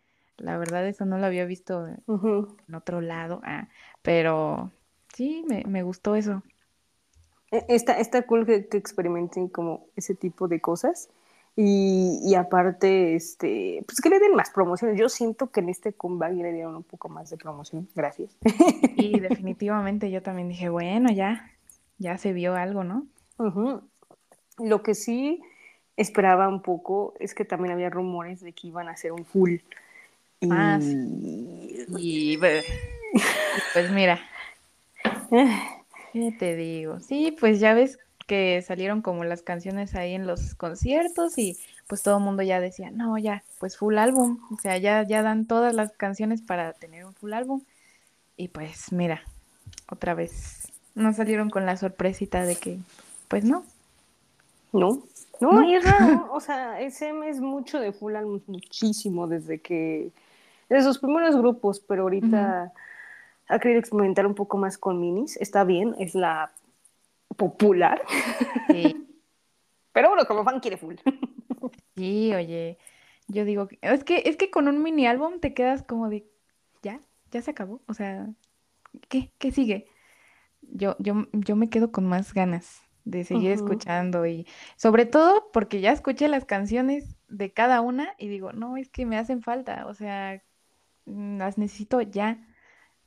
La 0.42 0.58
verdad, 0.58 0.88
eso 0.88 1.06
no 1.06 1.18
lo 1.18 1.26
había 1.26 1.46
visto 1.46 1.88
en 1.88 2.76
otro 2.76 3.02
lado, 3.02 3.42
ah, 3.44 3.68
pero 4.02 4.72
sí, 5.14 5.46
me, 5.48 5.64
me 5.66 5.84
gustó 5.84 6.16
eso. 6.16 6.44
Está, 7.52 8.00
está 8.00 8.22
cool 8.22 8.46
que, 8.46 8.68
experimenten 8.78 9.50
como 9.50 9.88
ese 9.98 10.16
tipo 10.16 10.48
de 10.48 10.62
cosas. 10.62 11.10
Y, 11.58 12.34
aparte, 12.36 13.14
este, 13.14 13.84
pues 13.86 14.00
que 14.00 14.10
le 14.10 14.20
den 14.20 14.36
más 14.36 14.52
promociones. 14.52 14.98
Yo 14.98 15.10
siento 15.10 15.52
que 15.52 15.60
en 15.60 15.68
este 15.68 15.92
comeback 15.92 16.32
le 16.34 16.54
dieron 16.54 16.78
un 16.78 16.84
poco 16.84 17.10
más 17.10 17.30
de 17.30 17.36
promoción. 17.36 17.90
Gracias. 17.94 18.38
Y 18.96 19.20
definitivamente 19.20 20.10
yo 20.10 20.22
también 20.22 20.48
dije, 20.48 20.70
bueno, 20.70 21.12
ya, 21.12 21.52
ya 21.98 22.18
se 22.18 22.32
vio 22.32 22.56
algo, 22.56 22.86
¿no? 22.86 23.06
Lo 24.60 24.82
que 24.82 24.96
sí 24.96 25.42
esperaba 25.98 26.48
un 26.48 26.62
poco 26.62 27.16
es 27.20 27.36
que 27.36 27.44
también 27.44 27.74
había 27.74 27.90
rumores 27.90 28.40
de 28.40 28.54
que 28.54 28.68
iban 28.68 28.88
a 28.88 28.92
hacer 28.92 29.12
un 29.12 29.26
full. 29.26 29.58
Ah, 30.50 30.80
y 31.98 32.38
pues 32.38 33.92
mira. 33.92 34.20
¿Qué 36.14 36.34
te 36.38 36.56
digo? 36.56 37.00
Sí, 37.00 37.36
pues 37.40 37.60
ya 37.60 37.74
ves 37.74 38.00
que 38.28 38.62
salieron 38.62 39.02
como 39.02 39.24
las 39.24 39.42
canciones 39.42 39.96
ahí 39.96 40.14
en 40.14 40.26
los 40.26 40.56
conciertos 40.56 41.38
y 41.38 41.58
pues 41.88 42.02
todo 42.04 42.18
el 42.18 42.24
mundo 42.24 42.44
ya 42.44 42.60
decía, 42.60 42.90
no, 42.90 43.18
ya, 43.18 43.44
pues 43.60 43.78
full 43.78 43.98
álbum, 43.98 44.40
o 44.52 44.58
sea, 44.62 44.78
ya, 44.78 45.04
ya 45.04 45.22
dan 45.22 45.46
todas 45.46 45.74
las 45.74 45.92
canciones 45.92 46.42
para 46.42 46.74
tener 46.74 47.06
un 47.06 47.14
full 47.14 47.34
álbum. 47.34 47.62
Y 48.38 48.48
pues 48.48 48.92
mira, 48.92 49.22
otra 49.90 50.14
vez, 50.14 50.68
no 50.96 51.14
salieron 51.14 51.50
con 51.50 51.66
la 51.66 51.78
sorpresita 51.78 52.44
de 52.46 52.56
que, 52.56 52.80
pues 53.28 53.44
no. 53.44 53.66
No, 54.72 55.04
no, 55.42 55.64
y 55.64 55.76
es 55.76 55.84
raro, 55.84 56.30
o 56.32 56.40
sea, 56.40 56.80
SM 56.80 57.28
es 57.28 57.42
mucho 57.42 57.80
de 57.80 57.92
full 57.92 58.16
álbum, 58.16 58.40
muchísimo 58.48 59.28
desde 59.28 59.60
que, 59.60 60.12
desde 60.72 60.86
sus 60.86 61.00
primeros 61.00 61.36
grupos, 61.36 61.80
pero 61.82 62.04
ahorita 62.04 62.74
ha 63.48 63.60
querido 63.60 63.80
experimentar 63.80 64.25
un 64.25 64.36
poco 64.36 64.58
más 64.58 64.78
con 64.78 65.00
minis. 65.00 65.38
Está 65.38 65.63
bien, 65.63 65.96
es 66.00 66.16
la 66.16 66.51
popular. 67.38 68.01
Sí. 68.70 69.08
Pero 69.94 70.08
bueno, 70.08 70.24
como 70.25 70.46
fan 70.46 70.62
quiere 70.62 70.78
full. 70.78 70.96
Sí, 71.98 72.34
oye, 72.34 72.78
yo 73.28 73.44
digo, 73.44 73.68
es 73.82 74.06
que 74.06 74.24
es 74.25 74.38
que 74.38 74.50
con 74.50 74.70
un 74.70 74.82
mini 74.82 75.06
álbum 75.06 75.42
te 75.42 75.54
quedas 75.54 75.84
como 75.84 76.08
de 76.08 76.25
ya, 76.82 77.01
ya 77.30 77.42
se 77.42 77.51
acabó, 77.51 77.82
o 77.88 77.94
sea, 77.94 78.30
¿qué? 79.10 79.34
¿Qué 79.38 79.51
sigue? 79.51 79.88
yo, 80.62 80.96
yo, 81.00 81.28
yo 81.34 81.56
me 81.56 81.70
quedo 81.70 81.92
con 81.92 82.06
más 82.08 82.34
ganas 82.34 82.82
de 83.04 83.24
seguir 83.24 83.51
escuchando 83.51 84.28
y 84.28 84.46
sobre 84.75 85.06
todo 85.06 85.50
porque 85.51 85.82
ya 85.82 85.92
escuché 85.92 86.28
las 86.28 86.46
canciones 86.46 87.16
de 87.30 87.51
cada 87.51 87.82
una 87.82 88.13
y 88.20 88.28
digo, 88.28 88.54
no, 88.54 88.78
es 88.78 88.90
que 88.90 89.06
me 89.06 89.18
hacen 89.18 89.42
falta, 89.42 89.88
o 89.88 89.94
sea, 89.94 90.44
las 91.05 91.58
necesito 91.58 92.01
ya. 92.01 92.46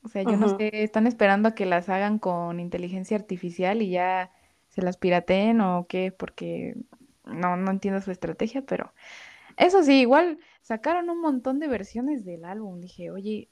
O 0.02 0.08
sea, 0.08 0.22
yo 0.22 0.36
no 0.36 0.58
sé, 0.58 0.82
están 0.82 1.06
esperando 1.06 1.48
a 1.48 1.54
que 1.54 1.64
las 1.64 1.88
hagan 1.88 2.18
con 2.18 2.60
inteligencia 2.60 3.16
artificial 3.16 3.80
y 3.80 3.90
ya 3.90 4.30
se 4.68 4.82
las 4.82 4.98
pirateen 4.98 5.60
o 5.62 5.86
qué, 5.88 6.12
porque 6.12 6.76
no, 7.24 7.56
no 7.56 7.70
entiendo 7.70 8.00
su 8.02 8.10
estrategia, 8.10 8.62
pero 8.62 8.92
eso 9.56 9.82
sí, 9.82 10.00
igual 10.00 10.38
sacaron 10.60 11.08
un 11.08 11.20
montón 11.20 11.58
de 11.58 11.68
versiones 11.68 12.24
del 12.24 12.44
álbum. 12.44 12.80
Dije, 12.80 13.10
oye, 13.10 13.48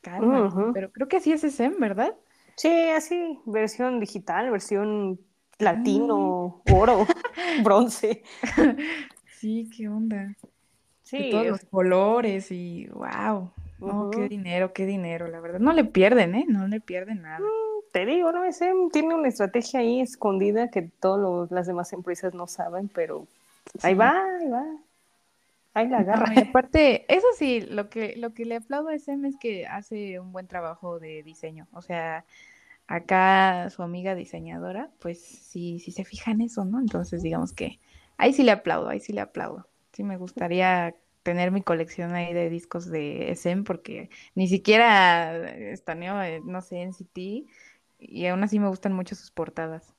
calma, 0.00 0.72
pero 0.74 0.90
creo 0.90 1.08
que 1.08 1.18
así 1.18 1.32
es 1.32 1.44
SM, 1.44 1.76
¿verdad? 1.78 2.14
Sí, 2.56 2.68
así, 2.68 3.38
versión 3.46 4.00
digital, 4.00 4.50
versión 4.50 5.20
latino, 5.58 6.62
ah. 6.66 6.74
oro, 6.74 7.06
bronce. 7.64 8.22
Sí, 9.42 9.68
qué 9.76 9.88
onda. 9.88 10.36
Sí. 11.02 11.30
todos 11.32 11.46
los 11.48 11.64
colores 11.64 12.52
y 12.52 12.86
wow. 12.92 13.50
No, 13.82 14.10
qué 14.10 14.28
dinero, 14.28 14.72
qué 14.72 14.86
dinero, 14.86 15.28
la 15.28 15.40
verdad. 15.40 15.60
No 15.60 15.72
le 15.72 15.84
pierden, 15.84 16.34
¿eh? 16.34 16.44
No 16.48 16.66
le 16.68 16.80
pierden 16.80 17.22
nada. 17.22 17.40
Mm, 17.40 17.90
te 17.92 18.06
digo, 18.06 18.32
¿no? 18.32 18.44
Ese 18.44 18.72
tiene 18.92 19.14
una 19.14 19.28
estrategia 19.28 19.80
ahí 19.80 20.00
escondida 20.00 20.70
que 20.70 20.82
todas 20.82 21.50
las 21.50 21.66
demás 21.66 21.92
empresas 21.92 22.34
no 22.34 22.46
saben, 22.46 22.88
pero 22.88 23.26
ahí 23.82 23.94
va, 23.94 24.12
ahí 24.38 24.48
va. 24.48 24.64
Ahí 25.74 25.88
la 25.88 25.98
agarra. 25.98 26.24
aparte, 26.50 27.04
eso 27.12 27.26
sí, 27.36 27.62
lo 27.62 27.88
que, 27.88 28.14
lo 28.16 28.34
que 28.34 28.44
le 28.44 28.56
aplaudo 28.56 28.88
a 28.88 28.94
SM 28.94 29.26
es 29.26 29.36
que 29.38 29.66
hace 29.66 30.20
un 30.20 30.32
buen 30.32 30.46
trabajo 30.46 30.98
de 30.98 31.22
diseño. 31.22 31.66
O 31.72 31.82
sea, 31.82 32.24
acá 32.86 33.70
su 33.70 33.82
amiga 33.82 34.14
diseñadora, 34.14 34.90
pues 35.00 35.20
sí, 35.22 35.78
sí 35.78 35.92
se 35.92 36.04
fija 36.04 36.30
en 36.30 36.42
eso, 36.42 36.64
¿no? 36.64 36.78
Entonces, 36.78 37.22
digamos 37.22 37.52
que 37.52 37.78
ahí 38.18 38.32
sí 38.32 38.42
le 38.42 38.52
aplaudo, 38.52 38.88
ahí 38.88 39.00
sí 39.00 39.12
le 39.12 39.22
aplaudo. 39.22 39.66
Sí 39.92 40.02
me 40.02 40.16
gustaría 40.18 40.94
tener 41.22 41.50
mi 41.50 41.62
colección 41.62 42.14
ahí 42.14 42.32
de 42.32 42.50
discos 42.50 42.90
de 42.90 43.30
SM 43.30 43.62
porque 43.64 44.10
ni 44.34 44.48
siquiera 44.48 45.50
estaneo, 45.50 46.20
eh, 46.22 46.42
no 46.44 46.60
sé, 46.60 46.82
en 46.82 46.92
City 46.92 47.46
y 47.98 48.26
aún 48.26 48.42
así 48.42 48.58
me 48.58 48.68
gustan 48.68 48.92
mucho 48.92 49.14
sus 49.14 49.30
portadas. 49.30 49.94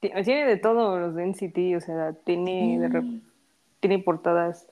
Tiene 0.00 0.44
de 0.46 0.56
todo 0.58 0.98
los 0.98 1.14
de 1.14 1.24
NCT, 1.24 1.76
o 1.76 1.80
sea, 1.80 2.12
tiene, 2.12 2.78
tiene 3.80 3.98
portadas 3.98 4.68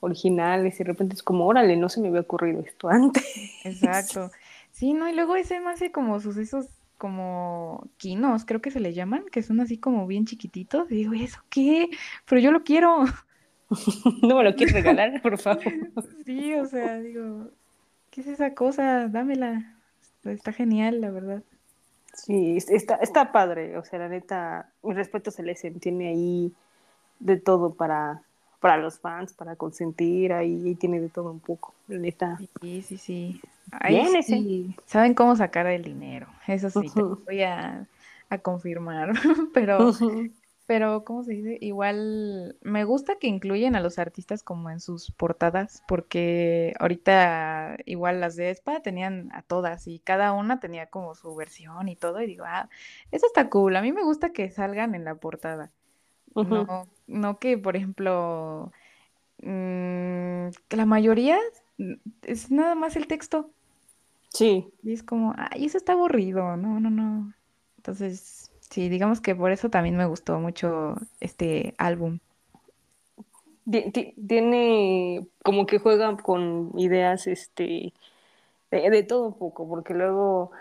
originales 0.00 0.74
y 0.74 0.78
de 0.78 0.84
repente 0.84 1.14
es 1.14 1.22
como, 1.22 1.46
órale, 1.46 1.76
no 1.76 1.88
se 1.88 2.00
me 2.00 2.08
había 2.08 2.22
ocurrido 2.22 2.60
esto 2.60 2.88
antes. 2.88 3.24
Exacto. 3.64 4.30
Sí, 4.72 4.94
no, 4.94 5.06
y 5.06 5.12
luego 5.12 5.36
ese 5.36 5.60
más 5.60 5.74
hace 5.74 5.92
como 5.92 6.18
sucesos 6.18 6.66
como 6.96 7.88
quinos, 7.98 8.46
creo 8.46 8.62
que 8.62 8.70
se 8.70 8.80
le 8.80 8.94
llaman, 8.94 9.24
que 9.30 9.42
son 9.42 9.60
así 9.60 9.76
como 9.76 10.06
bien 10.06 10.24
chiquititos. 10.24 10.90
Y 10.90 10.94
digo, 10.94 11.12
¿eso 11.12 11.40
qué? 11.50 11.90
Pero 12.24 12.40
yo 12.40 12.50
lo 12.50 12.64
quiero. 12.64 13.04
no 14.22 14.36
me 14.36 14.44
lo 14.44 14.54
quieres 14.54 14.74
regalar, 14.74 15.20
por 15.22 15.38
favor. 15.38 15.62
Sí, 16.24 16.54
o 16.54 16.66
sea, 16.66 16.98
digo, 17.00 17.48
¿qué 18.10 18.20
es 18.20 18.26
esa 18.26 18.54
cosa? 18.54 19.08
Dámela. 19.08 19.76
Está 20.24 20.52
genial, 20.52 21.00
la 21.00 21.10
verdad. 21.10 21.42
Sí, 22.14 22.56
está, 22.56 22.96
está 22.96 23.32
padre. 23.32 23.76
O 23.78 23.84
sea, 23.84 23.98
la 23.98 24.08
neta, 24.08 24.70
mi 24.82 24.94
respeto 24.94 25.30
se 25.30 25.42
le 25.42 25.54
tiene 25.54 26.08
ahí 26.08 26.52
de 27.18 27.36
todo 27.38 27.74
para, 27.74 28.22
para 28.60 28.76
los 28.76 28.98
fans, 28.98 29.32
para 29.32 29.56
consentir, 29.56 30.32
ahí, 30.32 30.76
tiene 30.76 31.00
de 31.00 31.08
todo 31.08 31.30
un 31.30 31.40
poco, 31.40 31.74
la 31.88 31.98
neta. 31.98 32.38
Sí, 32.60 32.82
sí, 32.82 32.98
sí. 32.98 33.40
Ahí 33.70 34.04
sí. 34.22 34.74
Saben 34.86 35.14
cómo 35.14 35.34
sacar 35.36 35.66
el 35.66 35.82
dinero, 35.82 36.26
eso 36.46 36.68
sí, 36.68 36.90
te 36.94 37.02
voy 37.02 37.42
a, 37.42 37.86
a 38.28 38.38
confirmar, 38.38 39.12
pero 39.54 39.92
pero, 40.66 41.04
¿cómo 41.04 41.24
se 41.24 41.32
dice? 41.32 41.58
Igual 41.60 42.56
me 42.62 42.84
gusta 42.84 43.16
que 43.18 43.26
incluyen 43.26 43.74
a 43.74 43.80
los 43.80 43.98
artistas 43.98 44.42
como 44.42 44.70
en 44.70 44.80
sus 44.80 45.10
portadas, 45.10 45.82
porque 45.88 46.74
ahorita 46.78 47.78
igual 47.84 48.20
las 48.20 48.36
de 48.36 48.50
Espa 48.50 48.80
tenían 48.80 49.30
a 49.34 49.42
todas 49.42 49.86
y 49.88 49.98
cada 49.98 50.32
una 50.32 50.60
tenía 50.60 50.86
como 50.86 51.14
su 51.14 51.34
versión 51.34 51.88
y 51.88 51.96
todo, 51.96 52.20
y 52.20 52.26
digo, 52.26 52.44
ah, 52.46 52.68
eso 53.10 53.26
está 53.26 53.50
cool, 53.50 53.76
a 53.76 53.82
mí 53.82 53.92
me 53.92 54.04
gusta 54.04 54.32
que 54.32 54.50
salgan 54.50 54.94
en 54.94 55.04
la 55.04 55.16
portada. 55.16 55.72
No, 56.34 56.88
no 57.06 57.38
que, 57.38 57.58
por 57.58 57.76
ejemplo, 57.76 58.72
mm, 59.42 60.48
que 60.68 60.76
la 60.76 60.86
mayoría 60.86 61.38
es 62.22 62.50
nada 62.50 62.74
más 62.74 62.96
el 62.96 63.06
texto. 63.06 63.50
Sí. 64.28 64.72
Y 64.82 64.92
es 64.92 65.02
como, 65.02 65.34
ay, 65.36 65.66
eso 65.66 65.76
está 65.76 65.92
aburrido, 65.92 66.56
no, 66.56 66.80
no, 66.80 66.88
no. 66.88 67.34
Entonces, 67.76 68.51
Sí, 68.72 68.88
digamos 68.88 69.20
que 69.20 69.34
por 69.34 69.52
eso 69.52 69.68
también 69.68 69.98
me 69.98 70.06
gustó 70.06 70.40
mucho 70.40 70.96
este 71.20 71.74
álbum. 71.76 72.20
Tiene 74.26 75.26
como 75.44 75.66
que 75.66 75.78
juega 75.78 76.16
con 76.16 76.72
ideas 76.78 77.26
este 77.26 77.92
de, 78.70 79.02
todo 79.02 79.26
un 79.26 79.38
poco, 79.38 79.68
porque 79.68 79.92
luego 79.92 80.52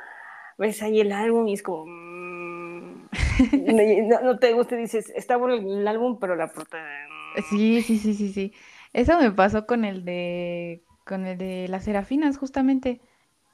ves 0.57 0.83
ahí 0.83 0.99
el 0.99 1.13
álbum 1.13 1.47
y 1.47 1.53
es 1.53 1.63
como 1.63 1.85
mm, 1.85 3.07
no, 4.23 4.39
te 4.39 4.51
gusta, 4.51 4.75
dices, 4.75 5.09
está 5.15 5.37
bueno 5.37 5.55
el 5.55 5.87
álbum, 5.87 6.19
pero 6.19 6.35
la 6.35 6.51
portada. 6.51 7.07
Mm". 7.07 7.41
Sí, 7.49 7.81
sí, 7.81 7.97
sí, 7.97 8.13
sí, 8.13 8.33
sí. 8.33 8.53
Eso 8.91 9.17
me 9.17 9.31
pasó 9.31 9.65
con 9.65 9.85
el 9.85 10.03
de 10.03 10.83
con 11.05 11.25
el 11.25 11.37
de 11.37 11.69
las 11.69 11.85
Serafinas, 11.85 12.37
justamente. 12.37 12.99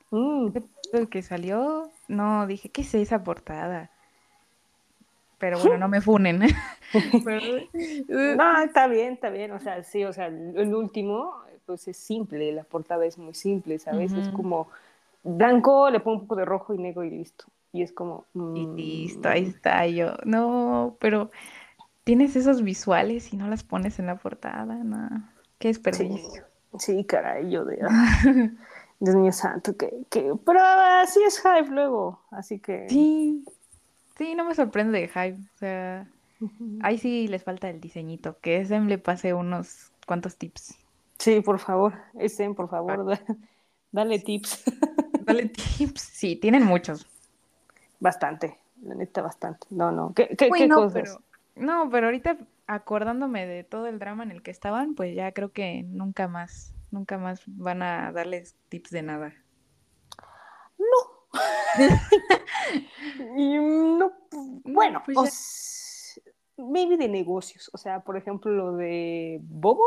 Mm. 0.10 0.48
El 0.94 1.10
que 1.10 1.22
salió, 1.22 1.92
no, 2.08 2.48
dije, 2.48 2.70
¿qué 2.70 2.82
es 2.82 2.96
esa 2.96 3.24
portada? 3.24 3.92
Pero 5.38 5.60
bueno, 5.60 5.78
no 5.80 5.88
me 5.88 6.02
funen. 6.02 6.40
no, 8.08 8.62
está 8.62 8.88
bien, 8.88 9.14
está 9.14 9.30
bien, 9.30 9.52
o 9.52 9.60
sea, 9.60 9.84
sí, 9.84 10.04
o 10.04 10.14
sea, 10.14 10.28
el 10.28 10.74
último, 10.74 11.34
pues 11.66 11.88
es 11.88 11.98
simple, 11.98 12.52
la 12.52 12.64
portada 12.64 13.06
es 13.06 13.18
muy 13.18 13.34
simple, 13.34 13.78
¿sabes? 13.80 14.14
Es 14.14 14.30
como 14.30 14.68
blanco, 15.24 15.90
le 15.90 16.00
pongo 16.00 16.22
un 16.22 16.28
poco 16.28 16.36
de 16.38 16.46
rojo 16.46 16.74
y 16.74 16.78
negro 16.78 17.04
y 17.04 17.10
listo. 17.10 17.46
Y 17.74 17.82
es 17.82 17.92
como... 17.92 18.26
Y 18.34 18.40
mm, 18.40 18.76
listo, 18.76 19.30
ahí 19.30 19.46
está 19.46 19.86
yo. 19.86 20.14
No, 20.24 20.96
pero 21.00 21.30
tienes 22.04 22.36
esos 22.36 22.64
visuales 22.64 23.34
y 23.34 23.38
no 23.38 23.48
las 23.48 23.64
pones 23.64 24.00
en 24.00 24.08
la 24.08 24.16
portada, 24.16 24.76
no. 24.76 25.10
Qué 25.60 25.68
desperdicio. 25.68 26.44
Sí, 26.80 27.04
caray, 27.04 27.52
yo 27.52 27.66
de... 27.66 27.78
Dios 29.00 29.16
mío 29.16 29.32
santo, 29.32 29.76
que, 29.76 30.06
que... 30.10 30.34
Pero 30.44 30.60
así 30.62 31.20
es 31.22 31.40
hype 31.40 31.70
luego, 31.70 32.20
así 32.32 32.60
que... 32.60 32.88
Sí, 32.90 33.44
Sí, 34.18 34.36
no 34.36 34.46
me 34.46 34.56
sorprende 34.56 35.00
de 35.00 35.08
Hype. 35.08 35.40
O 35.54 35.58
sea, 35.58 36.08
ahí 36.82 36.98
sí 36.98 37.28
les 37.28 37.44
falta 37.44 37.70
el 37.70 37.80
diseñito. 37.80 38.40
Que 38.40 38.66
Sem 38.66 38.88
le 38.88 38.98
pase 38.98 39.34
unos 39.34 39.92
cuantos 40.06 40.38
tips. 40.38 40.76
Sí, 41.20 41.42
por 41.42 41.60
favor. 41.60 41.94
Sem, 42.28 42.56
por 42.56 42.70
favor, 42.70 43.18
dale 43.92 44.20
tips. 44.20 44.64
Dale 45.22 45.50
tips. 45.78 46.02
Sí, 46.02 46.36
tienen 46.36 46.64
muchos. 46.64 47.08
Bastante, 48.00 48.58
la 48.84 48.96
neta, 48.96 49.22
bastante. 49.22 49.68
No, 49.70 49.92
no. 49.92 50.14
¿Qué, 50.16 50.36
qué, 50.38 50.50
cosas? 50.70 50.94
Pero, 50.94 51.22
no, 51.56 51.90
pero 51.90 52.08
ahorita 52.08 52.38
acordándome 52.68 53.48
de 53.48 53.64
todo 53.64 53.88
el 53.88 53.98
drama 53.98 54.24
en 54.24 54.32
el 54.32 54.44
que 54.44 54.52
estaban, 54.52 54.94
pues 54.94 55.16
ya 55.16 55.32
creo 55.32 55.52
que 55.52 55.84
nunca 55.84 56.28
más, 56.28 56.76
nunca 56.92 57.18
más 57.18 57.42
van 57.48 57.82
a 57.82 58.12
darles 58.12 58.56
tips 58.70 58.92
de 58.92 59.02
nada. 59.02 59.34
No, 63.20 63.98
no, 63.98 64.12
bueno, 64.64 65.02
pues 65.06 66.22
maybe 66.58 66.98
de 66.98 67.08
negocios. 67.08 67.70
O 67.74 67.78
sea, 67.78 68.02
por 68.02 68.18
ejemplo, 68.18 68.52
lo 68.52 68.76
de 68.76 69.40
Bobo, 69.44 69.86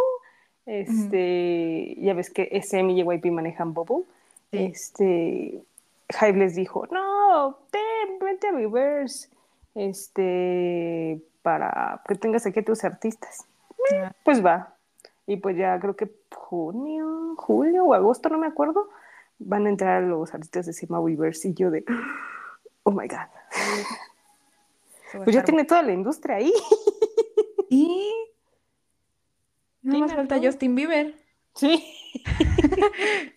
este, 0.67 1.97
ya 1.99 2.15
ves 2.15 2.31
que 2.31 2.49
SM 2.53 2.93
y 2.93 3.03
JYP 3.03 3.27
manejan 3.27 3.75
Bobo. 3.75 4.05
Este, 4.53 5.63
Hype 6.09 6.39
les 6.39 6.55
dijo, 6.55 6.87
no, 6.91 7.59
ten, 7.71 8.19
vente 8.21 8.49
a 8.49 8.53
Reverse, 8.53 9.29
este, 9.75 11.21
para 11.43 12.03
que 12.07 12.15
tengas 12.17 12.47
aquí 12.47 12.61
a 12.61 12.65
tus 12.65 12.85
artistas. 12.85 13.47
Pues 14.25 14.45
va. 14.45 14.75
Y 15.27 15.37
pues 15.37 15.57
ya 15.57 15.79
creo 15.79 15.95
que 15.95 16.11
junio, 16.35 17.35
julio 17.37 17.85
o 17.85 17.95
agosto, 17.95 18.29
no 18.29 18.39
me 18.39 18.49
acuerdo, 18.49 18.89
van 19.41 19.67
a 19.67 19.71
entrar 19.71 20.03
los 20.03 20.33
artistas 20.33 20.67
de 20.67 20.73
Sima 20.73 21.01
Weavers 21.01 21.45
y 21.45 21.55
yo 21.55 21.71
de, 21.71 21.85
oh 22.85 22.93
my 22.93 23.09
god. 23.09 23.27
Pues 25.25 25.35
ya 25.35 25.43
tiene 25.43 25.65
toda 25.65 25.83
la 25.83 25.93
industria 25.93 26.37
ahí. 26.37 26.53
Y 27.69 28.13
no 29.83 30.01
más 30.01 30.13
falta 30.13 30.39
Justin 30.43 30.75
Bieber. 30.75 31.15
Sí. 31.55 31.85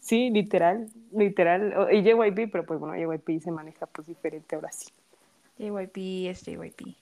sí, 0.00 0.30
literal, 0.30 0.88
literal. 1.12 1.88
Y 1.92 2.02
JYP, 2.02 2.50
pero 2.50 2.64
pues 2.64 2.80
bueno, 2.80 2.94
JYP 2.94 3.42
se 3.42 3.50
maneja 3.50 3.86
pues 3.86 4.06
diferente 4.06 4.54
ahora 4.54 4.70
sí. 4.72 4.90
JYP 5.58 6.30
es 6.30 6.44
JYP. 6.44 6.96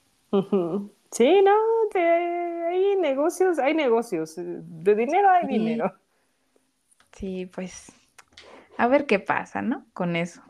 Sí, 1.10 1.42
no, 1.42 1.54
hay 1.94 2.96
negocios, 2.96 3.58
hay 3.58 3.74
negocios. 3.74 4.34
De 4.36 4.94
dinero 4.94 5.28
hay 5.30 5.46
dinero. 5.46 5.92
Sí, 7.12 7.46
pues 7.46 7.92
a 8.78 8.86
ver 8.86 9.06
qué 9.06 9.18
pasa, 9.18 9.60
¿no? 9.60 9.84
Con 9.92 10.16
eso. 10.16 10.40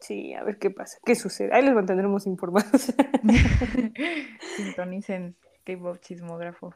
Sí, 0.00 0.34
a 0.34 0.42
ver 0.42 0.58
qué 0.58 0.70
pasa, 0.70 0.98
qué 1.04 1.14
sucede. 1.14 1.54
Ahí 1.54 1.64
les 1.64 1.74
mantendremos 1.74 2.26
informados. 2.26 2.92
Sintonicen 4.56 5.36
K-Pop 5.64 5.98
Chismógrafo. 6.00 6.74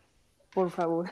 Por 0.55 0.71
favor. 0.71 1.11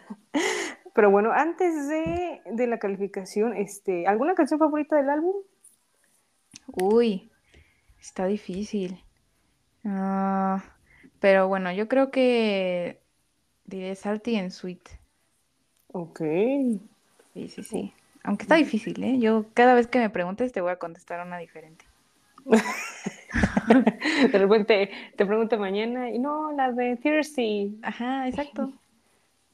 Pero 0.95 1.11
bueno, 1.11 1.33
antes 1.33 1.89
de, 1.89 2.41
de, 2.47 2.67
la 2.67 2.79
calificación, 2.79 3.57
este, 3.57 4.07
¿alguna 4.07 4.35
canción 4.35 4.59
favorita 4.59 4.97
del 4.97 5.11
álbum? 5.11 5.35
Uy, 6.67 7.31
está 8.01 8.27
difícil. 8.27 9.05
Ah, 9.85 10.63
pero 11.19 11.49
bueno, 11.49 11.73
yo 11.73 11.89
creo 11.89 12.11
que 12.11 13.01
diré 13.65 13.95
Salty 13.97 14.37
en 14.37 14.51
Sweet. 14.51 14.89
Ok. 15.89 16.21
Sí, 17.35 17.49
sí, 17.49 17.63
sí. 17.63 17.95
Aunque 18.23 18.43
está 18.43 18.57
difícil, 18.57 19.03
¿eh? 19.03 19.19
Yo 19.19 19.47
cada 19.55 19.75
vez 19.75 19.87
que 19.87 19.99
me 19.99 20.11
preguntes 20.11 20.53
te 20.53 20.61
voy 20.61 20.73
a 20.73 20.77
contestar 20.77 21.25
una 21.27 21.39
diferente. 21.39 21.85
de 24.33 24.39
repente 24.39 24.91
te 25.17 25.27
pregunto 25.27 25.59
mañana 25.59 26.11
y 26.11 26.19
no, 26.19 26.53
la 26.53 26.73
de 26.73 26.97
Thirsty. 26.97 27.79
Ajá, 27.83 28.29
exacto. 28.29 28.73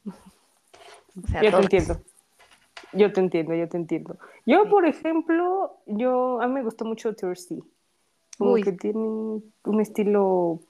O 0.05 1.26
sea, 1.29 1.42
yo 1.42 1.50
te 1.50 1.62
entiendo. 1.62 2.00
Yo 2.92 3.12
te 3.12 3.20
entiendo, 3.20 3.55
yo 3.55 3.68
te 3.68 3.76
entiendo. 3.76 4.16
Yo, 4.46 4.68
por 4.68 4.87
ejemplo, 4.87 5.76
yo 5.87 6.40
a 6.40 6.46
mí 6.46 6.55
me 6.55 6.62
gustó 6.62 6.85
mucho 6.85 7.14
Thirsty. 7.14 7.62
Como 8.38 8.55
que 8.57 8.72
tiene 8.72 8.98
un 8.98 9.81
estilo 9.81 10.61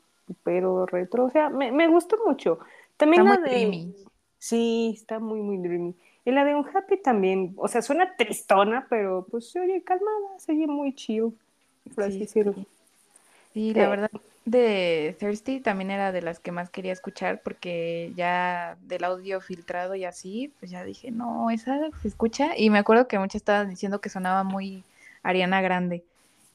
pero 0.43 0.87
retro, 0.87 1.25
o 1.25 1.31
sea, 1.31 1.51
me, 1.51 1.73
me 1.73 1.89
gustó 1.89 2.17
mucho. 2.27 2.59
También 2.97 3.23
está 3.23 3.35
la 3.35 3.41
muy 3.41 3.49
de 3.49 3.57
dreamy. 3.57 3.95
Sí, 4.39 4.95
está 4.97 5.19
muy 5.19 5.41
muy 5.41 5.59
dreamy. 5.59 5.95
Y 6.27 6.33
la 6.33 6.45
de 6.45 6.55
Un 6.57 6.67
Happy 6.77 7.01
también, 7.03 7.55
o 7.59 7.69
sea, 7.69 7.83
suena 7.83 8.17
tristona, 8.17 8.87
pero 8.91 9.27
pues 9.31 9.51
se 9.51 9.61
oye 9.61 9.83
calmada, 9.85 10.39
se 10.39 10.53
oye 10.53 10.67
muy 10.69 10.95
chill, 10.95 11.39
por 11.95 12.05
así 12.05 12.19
Sí, 12.19 12.25
decirlo. 12.25 12.55
Sí, 13.53 13.73
la 13.75 13.89
Eh, 13.89 13.89
verdad, 13.89 14.11
de 14.45 15.17
Thirsty 15.19 15.61
también 15.61 15.91
era 15.91 16.13
de 16.13 16.21
las 16.23 16.41
que 16.41 16.53
más 16.53 16.71
quería 16.71 16.93
escuchar 16.93 17.43
porque 17.43 18.13
ya 18.15 18.77
del 18.83 19.05
audio 19.05 19.41
filtrado 19.41 19.95
y 19.95 20.05
así, 20.05 20.55
pues 20.59 20.71
ya 20.71 20.85
dije, 20.85 21.11
no, 21.11 21.51
esa 21.51 21.91
se 22.03 22.09
escucha. 22.09 22.57
Y 22.57 22.71
me 22.71 22.79
acuerdo 22.79 23.09
que 23.09 23.19
muchos 23.19 23.37
estaban 23.37 23.71
diciendo 23.71 24.01
que 24.01 24.11
sonaba 24.11 24.45
muy 24.45 24.85
Ariana 25.23 25.63
Grande. 25.63 26.05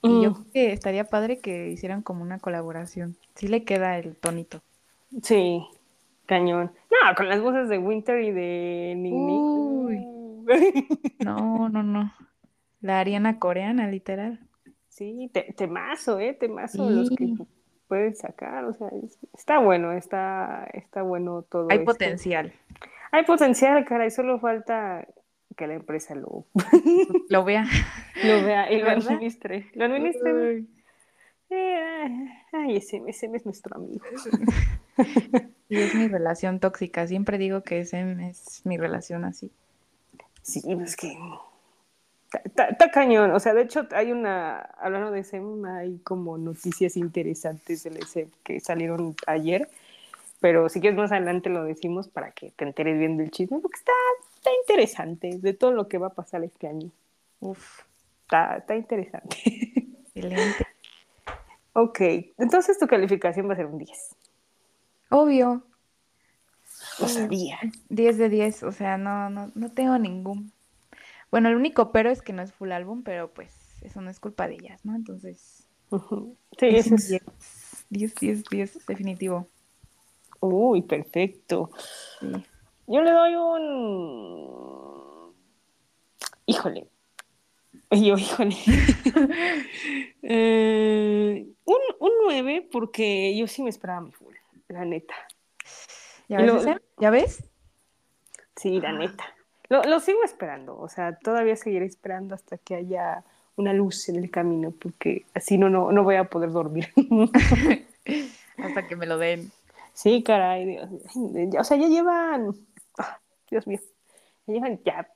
Y 0.03 0.19
yo 0.21 0.31
Mm, 0.31 0.34
creo 0.34 0.45
que 0.53 0.73
estaría 0.73 1.10
padre 1.10 1.41
que 1.41 1.69
hicieran 1.69 2.01
como 2.03 2.21
una 2.23 2.39
colaboración. 2.39 3.17
Sí 3.36 3.47
le 3.47 3.63
queda 3.65 3.97
el 3.97 4.15
tonito. 4.17 4.62
sí, 5.23 5.62
cañón. 6.32 6.72
No, 6.89 7.15
con 7.15 7.28
las 7.28 7.41
voces 7.41 7.67
de 7.67 7.78
Winter 7.78 8.22
y 8.22 8.32
de 8.32 8.94
Ning 8.98 9.26
Ning. 9.26 9.41
Uy. 9.41 10.08
No, 11.26 11.67
no, 11.70 11.84
no. 11.84 12.12
La 12.80 13.00
Ariana 13.02 13.38
coreana, 13.38 13.88
literal. 13.88 14.39
Sí, 14.88 15.30
te, 15.34 15.54
temazo, 15.56 16.20
¿eh? 16.20 16.34
Temazo 16.34 16.89
de 16.89 16.96
los 16.96 17.10
que 17.10 17.26
Sí. 17.26 17.34
pu- 17.36 17.48
pueden 17.88 18.15
sacar, 18.15 18.63
o 18.65 18.74
sea, 18.74 18.88
es- 19.04 19.20
está 19.38 19.60
bueno, 19.60 19.91
está, 19.91 20.67
está 20.74 21.02
bueno 21.02 21.41
todo 21.44 21.67
Hay 21.70 21.80
esto. 21.80 21.91
potencial. 21.91 22.54
Hay 23.12 23.24
potencial, 23.26 23.84
cara, 23.86 24.06
y 24.06 24.12
solo 24.12 24.39
falta 24.39 25.06
que 25.58 25.67
la 25.67 25.74
empresa 25.76 26.15
lo, 26.15 26.46
Lo 27.30 27.44
vea. 27.44 27.65
lo 28.24 28.44
vea 28.46 28.72
y 28.72 28.78
lo 28.80 28.86
¿Verdad? 28.88 29.08
administre. 29.12 29.70
Lo 29.74 29.86
administre. 29.86 30.34
Uy. 30.34 30.70
Ay, 32.51 32.77
ese, 32.77 33.01
ese 33.07 33.29
es 33.33 33.45
nuestro 33.45 33.75
amigo. 33.77 34.03
Y 35.69 35.77
es 35.77 35.95
mi 35.95 36.07
relación 36.07 36.59
tóxica. 36.59 37.07
Siempre 37.07 37.37
digo 37.37 37.61
que 37.61 37.79
ese 37.79 38.01
es 38.29 38.65
mi 38.65 38.77
relación 38.77 39.25
así. 39.25 39.51
Sí, 40.41 40.61
es 40.83 40.95
que 40.95 41.17
está 42.43 42.91
cañón. 42.91 43.31
O 43.31 43.39
sea, 43.39 43.53
de 43.53 43.63
hecho, 43.63 43.87
hay 43.91 44.11
una, 44.11 44.59
hablando 44.59 45.11
de 45.11 45.23
SEM, 45.23 45.65
hay 45.65 45.99
como 45.99 46.37
noticias 46.37 46.97
interesantes 46.97 47.83
del 47.83 48.01
SEM 48.05 48.29
que 48.43 48.59
salieron 48.59 49.15
ayer. 49.27 49.69
Pero 50.39 50.69
si 50.69 50.81
quieres 50.81 50.97
más 50.97 51.11
adelante 51.11 51.49
lo 51.49 51.63
decimos 51.63 52.07
para 52.07 52.31
que 52.31 52.49
te 52.51 52.65
enteres 52.65 52.97
bien 52.97 53.15
del 53.15 53.29
chisme, 53.29 53.59
porque 53.59 53.77
está, 53.77 53.91
está 54.35 54.49
interesante 54.61 55.37
de 55.37 55.53
todo 55.53 55.71
lo 55.71 55.87
que 55.87 55.99
va 55.99 56.07
a 56.07 56.13
pasar 56.13 56.43
este 56.43 56.67
año. 56.67 56.89
Uf, 57.39 57.83
Está, 58.31 58.57
está 58.57 58.75
interesante. 58.77 59.37
excelente. 60.15 60.65
Ok, 61.73 61.99
entonces 62.38 62.77
tu 62.77 62.88
calificación 62.88 63.49
va 63.49 63.53
a 63.53 63.57
ser 63.57 63.65
un 63.65 63.77
10. 63.77 64.15
Obvio, 65.10 65.65
Lo 66.99 67.07
sabía. 67.07 67.60
10 67.89 68.17
de 68.17 68.29
10. 68.29 68.63
O 68.63 68.71
sea, 68.71 68.97
no, 68.97 69.29
no, 69.29 69.51
no 69.55 69.71
tengo 69.71 69.97
ningún. 69.97 70.51
Bueno, 71.29 71.49
el 71.49 71.55
único 71.55 71.91
pero 71.91 72.10
es 72.10 72.21
que 72.21 72.34
no 72.34 72.41
es 72.41 72.53
full 72.53 72.71
álbum, 72.71 73.03
pero 73.03 73.34
pues 73.34 73.53
eso 73.81 74.01
no 74.01 74.10
es 74.10 74.19
culpa 74.19 74.47
de 74.47 74.55
ellas, 74.55 74.86
¿no? 74.86 74.95
Entonces, 74.95 75.67
Ujú. 75.89 76.38
Sí, 76.57 76.67
es 76.67 76.88
ese 76.88 76.89
un 76.89 76.95
es. 76.95 77.10
10, 77.10 77.23
10, 77.89 78.15
10, 78.15 78.43
10, 78.49 78.86
definitivo. 78.86 79.47
Uy, 80.39 80.81
perfecto. 80.81 81.71
Sí. 82.19 82.31
Yo 82.88 83.01
le 83.01 83.12
doy 83.12 83.36
un. 83.36 85.34
Híjole. 86.45 86.88
Yo, 88.06 88.17
híjole. 88.17 88.56
Eh, 90.23 91.47
un, 91.65 91.80
un 91.99 92.12
9 92.25 92.69
porque 92.71 93.36
yo 93.36 93.47
sí 93.47 93.63
me 93.63 93.71
esperaba 93.71 94.01
mi 94.01 94.12
full, 94.12 94.36
la 94.67 94.86
neta. 94.86 95.15
¿Ya 96.30 96.39
Y 96.39 96.43
ves, 96.43 96.63
lo-? 96.63 96.75
¿Ya 96.99 97.10
ves? 97.10 97.43
Sí, 98.56 98.80
la 98.80 98.93
neta. 98.93 99.25
Lo, 99.67 99.82
lo 99.84 99.99
sigo 99.99 100.23
esperando, 100.23 100.77
o 100.77 100.88
sea, 100.88 101.17
todavía 101.17 101.56
seguiré 101.56 101.88
esperando 101.88 102.36
hasta 102.36 102.60
que 102.60 102.75
haya 102.75 103.23
una 103.56 103.73
luz 103.73 104.10
en 104.10 104.17
el 104.17 104.30
camino, 104.30 104.71
porque 104.80 105.25
así 105.34 105.58
no, 105.58 105.69
no, 105.69 105.91
no 105.91 106.04
voy 106.04 106.15
a 106.15 106.25
poder 106.25 106.51
dormir. 106.51 106.89
Hasta 108.58 108.88
que 108.88 108.95
me 108.95 109.08
lo 109.08 109.17
den. 109.17 109.51
Sí, 109.93 110.23
caray, 110.23 110.65
Dios 110.65 110.89
O 111.60 111.63
sea, 111.63 111.77
ya 111.77 111.88
llevan, 111.88 112.56
ah, 112.99 113.19
Dios 113.49 113.65
mío, 113.65 113.80
ya 114.45 114.54
llevan 114.54 114.80
ya 114.86 115.08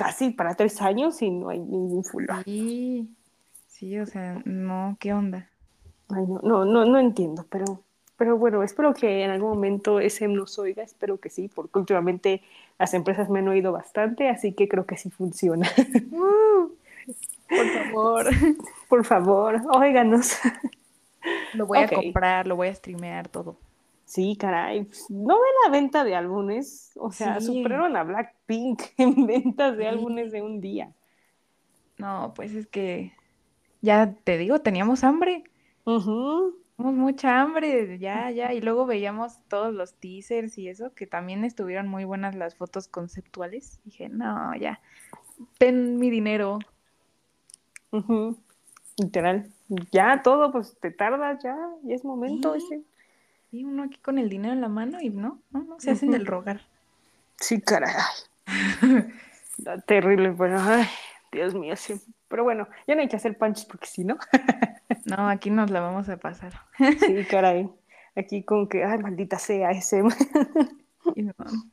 casi 0.00 0.30
para 0.30 0.54
tres 0.54 0.80
años 0.80 1.20
y 1.20 1.30
no 1.30 1.50
hay 1.50 1.58
ningún 1.58 2.04
full. 2.04 2.24
Sí, 2.44 3.08
sí, 3.68 3.98
o 3.98 4.06
sea, 4.06 4.40
no, 4.46 4.96
¿qué 4.98 5.12
onda? 5.12 5.48
Ay, 6.08 6.24
no, 6.26 6.40
no, 6.42 6.64
no, 6.64 6.86
no 6.86 6.98
entiendo, 6.98 7.44
pero, 7.50 7.82
pero 8.16 8.38
bueno, 8.38 8.62
espero 8.62 8.94
que 8.94 9.24
en 9.24 9.30
algún 9.30 9.50
momento 9.50 10.00
ese 10.00 10.26
nos 10.26 10.58
oiga, 10.58 10.82
espero 10.82 11.18
que 11.18 11.28
sí, 11.28 11.48
porque 11.54 11.78
últimamente 11.78 12.42
las 12.78 12.94
empresas 12.94 13.28
me 13.28 13.40
han 13.40 13.48
oído 13.48 13.72
bastante, 13.72 14.30
así 14.30 14.52
que 14.54 14.68
creo 14.68 14.86
que 14.86 14.96
sí 14.96 15.10
funciona. 15.10 15.68
Uh, 16.12 16.70
por 17.48 17.66
favor. 17.72 18.26
Por 18.88 19.04
favor, 19.04 19.62
óiganos. 19.72 20.38
Lo 21.54 21.66
voy 21.66 21.78
a 21.78 21.88
comprar, 21.88 22.46
lo 22.46 22.54
voy 22.56 22.68
a 22.68 22.74
streamear 22.74 23.28
todo. 23.28 23.56
Sí, 24.10 24.34
caray, 24.36 24.82
pues, 24.86 25.08
no 25.08 25.34
ven 25.34 25.52
la 25.64 25.70
venta 25.70 26.02
de 26.02 26.16
álbumes, 26.16 26.90
o 26.96 27.12
sea, 27.12 27.38
Sí. 27.40 27.46
superaron 27.46 27.94
a 27.96 28.02
Blackpink 28.02 28.82
en 28.98 29.24
ventas 29.24 29.76
de 29.76 29.84
Sí. 29.84 29.88
álbumes 29.88 30.32
de 30.32 30.42
un 30.42 30.60
día. 30.60 30.92
No, 31.96 32.32
pues 32.34 32.52
es 32.54 32.66
que 32.66 33.12
ya 33.82 34.12
te 34.24 34.36
digo, 34.36 34.58
teníamos 34.62 35.04
hambre. 35.04 35.44
Teníamos 35.84 36.54
mucha 36.76 37.40
hambre, 37.40 38.00
ya, 38.00 38.32
ya. 38.32 38.52
Y 38.52 38.60
luego 38.60 38.84
veíamos 38.84 39.38
todos 39.46 39.72
los 39.72 39.94
teasers 39.94 40.58
y 40.58 40.68
eso, 40.68 40.92
que 40.92 41.06
también 41.06 41.44
estuvieron 41.44 41.86
muy 41.86 42.04
buenas 42.04 42.34
las 42.34 42.56
fotos 42.56 42.88
conceptuales. 42.88 43.78
Dije, 43.84 44.08
no, 44.08 44.56
ya. 44.56 44.80
Ten 45.58 45.98
mi 46.00 46.10
dinero. 46.10 46.58
Literal. 48.98 49.46
Ya 49.92 50.22
todo, 50.22 50.50
pues 50.50 50.76
te 50.80 50.90
tardas, 50.90 51.40
ya, 51.44 51.56
ya 51.84 51.94
es 51.94 52.04
momento 52.04 52.54
Sí. 52.54 52.64
ese. 52.66 52.89
Y 53.52 53.64
uno 53.64 53.84
aquí 53.84 53.98
con 53.98 54.18
el 54.18 54.28
dinero 54.28 54.52
en 54.52 54.60
la 54.60 54.68
mano 54.68 55.00
y 55.00 55.10
no, 55.10 55.40
no, 55.50 55.64
no, 55.64 55.80
se 55.80 55.90
hacen 55.90 56.10
del 56.12 56.26
rogar. 56.26 56.60
Sí, 57.36 57.60
caray. 57.60 57.92
Está 59.58 59.80
terrible, 59.80 60.32
pero 60.38 60.58
ay, 60.60 60.86
Dios 61.32 61.54
mío, 61.54 61.74
sí. 61.76 62.00
Pero 62.28 62.44
bueno, 62.44 62.68
ya 62.86 62.94
no 62.94 63.00
hay 63.00 63.08
que 63.08 63.16
hacer 63.16 63.36
punches 63.36 63.64
porque 63.64 63.86
si 63.86 64.04
no. 64.04 64.18
No, 65.06 65.28
aquí 65.28 65.50
nos 65.50 65.70
la 65.70 65.80
vamos 65.80 66.08
a 66.08 66.16
pasar. 66.18 66.52
Sí, 66.76 67.24
caray. 67.30 67.70
Aquí 68.16 68.42
con 68.42 68.68
que, 68.68 68.84
ay, 68.84 68.98
maldita 68.98 69.38
sea 69.38 69.70
ese. 69.70 70.02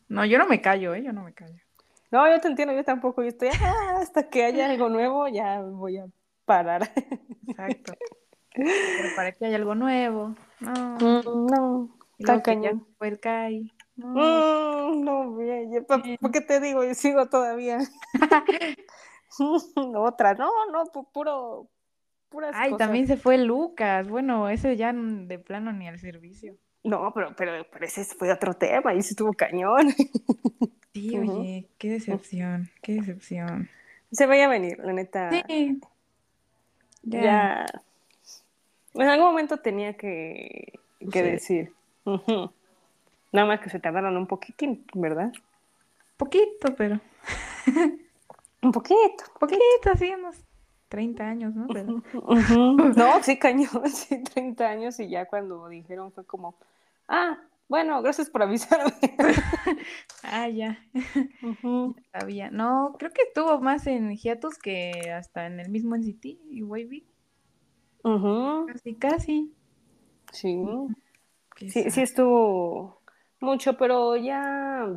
No, 0.07 0.23
yo 0.23 0.37
no 0.37 0.47
me 0.47 0.61
callo, 0.61 0.93
¿eh? 0.93 1.03
Yo 1.03 1.11
no 1.13 1.23
me 1.23 1.33
callo. 1.33 1.59
No, 2.11 2.29
yo 2.29 2.39
te 2.39 2.47
entiendo, 2.47 2.73
yo 2.73 2.83
tampoco. 2.83 3.21
Yo 3.23 3.29
estoy, 3.29 3.49
ah, 3.61 3.97
hasta 4.01 4.29
que 4.29 4.45
haya 4.45 4.69
algo 4.69 4.89
nuevo, 4.89 5.27
ya 5.27 5.61
voy 5.61 5.97
a 5.97 6.05
parar. 6.45 6.89
Exacto. 7.47 7.93
Pero 8.53 9.09
para 9.15 9.31
que 9.33 9.45
haya 9.45 9.57
algo 9.57 9.75
nuevo. 9.75 10.35
No. 10.59 10.97
Mm, 10.99 11.45
No, 11.51 11.89
está 12.17 12.41
cañón. 12.41 12.79
se 12.87 12.93
fue 12.97 13.07
el 13.09 13.19
Kai. 13.19 13.73
No. 13.95 14.07
Mm, 14.07 15.03
No, 15.03 15.37
¿pa- 15.87 16.01
¿por 16.19 16.31
qué 16.31 16.41
te 16.41 16.59
digo? 16.59 16.83
Yo 16.83 16.93
sigo 16.93 17.27
todavía. 17.27 17.79
Otra, 19.95 20.33
no, 20.35 20.49
no, 20.71 20.85
pu- 20.85 21.07
puro, 21.11 21.67
puras 22.29 22.51
Ay, 22.55 22.71
cosas. 22.71 22.85
también 22.87 23.07
se 23.07 23.17
fue 23.17 23.37
Lucas. 23.37 24.07
Bueno, 24.07 24.49
ese 24.49 24.75
ya 24.77 24.93
de 24.93 25.39
plano 25.39 25.71
ni 25.71 25.87
al 25.87 25.99
servicio. 25.99 26.55
No, 26.83 27.11
pero, 27.13 27.35
pero, 27.35 27.65
pero 27.71 27.85
ese 27.85 28.03
fue 28.05 28.31
otro 28.31 28.53
tema 28.53 28.93
y 28.93 28.99
ese 28.99 29.09
estuvo 29.11 29.33
cañón. 29.33 29.87
Sí, 30.93 31.15
oye, 31.15 31.67
qué 31.77 31.89
decepción, 31.91 32.71
qué 32.81 32.93
decepción. 32.95 33.69
Se 34.11 34.25
vaya 34.25 34.45
a 34.45 34.49
venir, 34.49 34.79
la 34.79 34.93
neta. 34.93 35.29
Sí. 35.47 35.79
Ya. 37.03 37.21
Ya, 37.21 37.65
En 38.97 39.07
algún 39.07 39.27
momento 39.27 39.57
tenía 39.57 39.93
que, 39.93 40.79
que 41.11 41.23
decir. 41.23 41.73
Nada 43.31 43.47
más 43.47 43.59
que 43.59 43.69
se 43.69 43.79
tardaron 43.79 44.17
un 44.17 44.27
poquitín, 44.27 44.85
¿verdad? 44.93 45.31
Poquito, 46.17 46.73
pero. 46.75 46.99
un 48.61 48.71
poquito. 48.71 49.23
Poquito, 49.39 49.91
así 49.93 50.11
unos 50.11 50.37
30 50.89 51.23
años, 51.23 51.53
¿no? 51.55 51.67
no, 52.95 53.23
sí, 53.23 53.37
cañón, 53.37 53.89
sí, 53.89 54.23
30 54.23 54.67
años 54.67 54.99
y 54.99 55.09
ya 55.09 55.25
cuando 55.25 55.67
dijeron 55.67 56.11
fue 56.11 56.25
como, 56.25 56.55
ah, 57.07 57.37
bueno, 57.67 58.01
gracias 58.01 58.29
por 58.29 58.43
avisarme. 58.43 58.93
ah, 60.23 60.47
ya. 60.47 60.79
Sabía. 62.13 62.49
No, 62.49 62.95
creo 62.97 63.11
que 63.11 63.23
estuvo 63.23 63.59
más 63.59 63.85
en 63.87 64.15
hiatus 64.15 64.57
que 64.57 65.11
hasta 65.13 65.45
en 65.45 65.59
el 65.59 65.69
mismo 65.69 65.95
NCT 65.95 66.25
y 66.49 66.63
Wavy. 66.63 67.05
Casi, 68.67 68.95
casi. 68.95 69.53
Sí. 70.31 70.63
Sí, 71.57 71.89
sí 71.89 72.01
estuvo 72.01 73.01
mucho, 73.39 73.77
pero 73.77 74.15
ya 74.15 74.87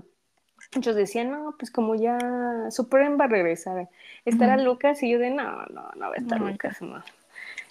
muchos 0.75 0.94
decían, 0.94 1.31
no, 1.31 1.57
pues 1.59 1.70
como 1.70 1.94
ya 1.94 2.18
Superen 2.70 3.18
va 3.18 3.25
a 3.25 3.29
regresar, 3.29 3.88
estará 4.25 4.57
Lucas 4.57 5.03
y 5.03 5.11
yo 5.11 5.18
de, 5.18 5.31
no, 5.31 5.64
no, 5.66 5.90
no 5.96 6.09
va 6.09 6.14
a 6.14 6.18
estar 6.18 6.40
Lucas, 6.40 6.81
no. 6.83 7.03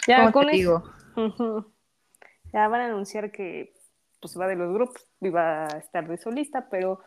Ya 0.08 0.32
con 0.32 0.50
eso, 0.50 0.84
ya 2.52 2.68
van 2.68 2.82
a 2.82 2.86
anunciar 2.86 3.32
que 3.32 3.74
pues 4.20 4.38
va 4.38 4.48
de 4.48 4.56
los 4.56 4.74
grupos 4.74 5.08
y 5.22 5.30
va 5.30 5.66
a 5.66 5.78
estar 5.78 6.08
de 6.08 6.18
solista, 6.18 6.68
pero 6.70 7.00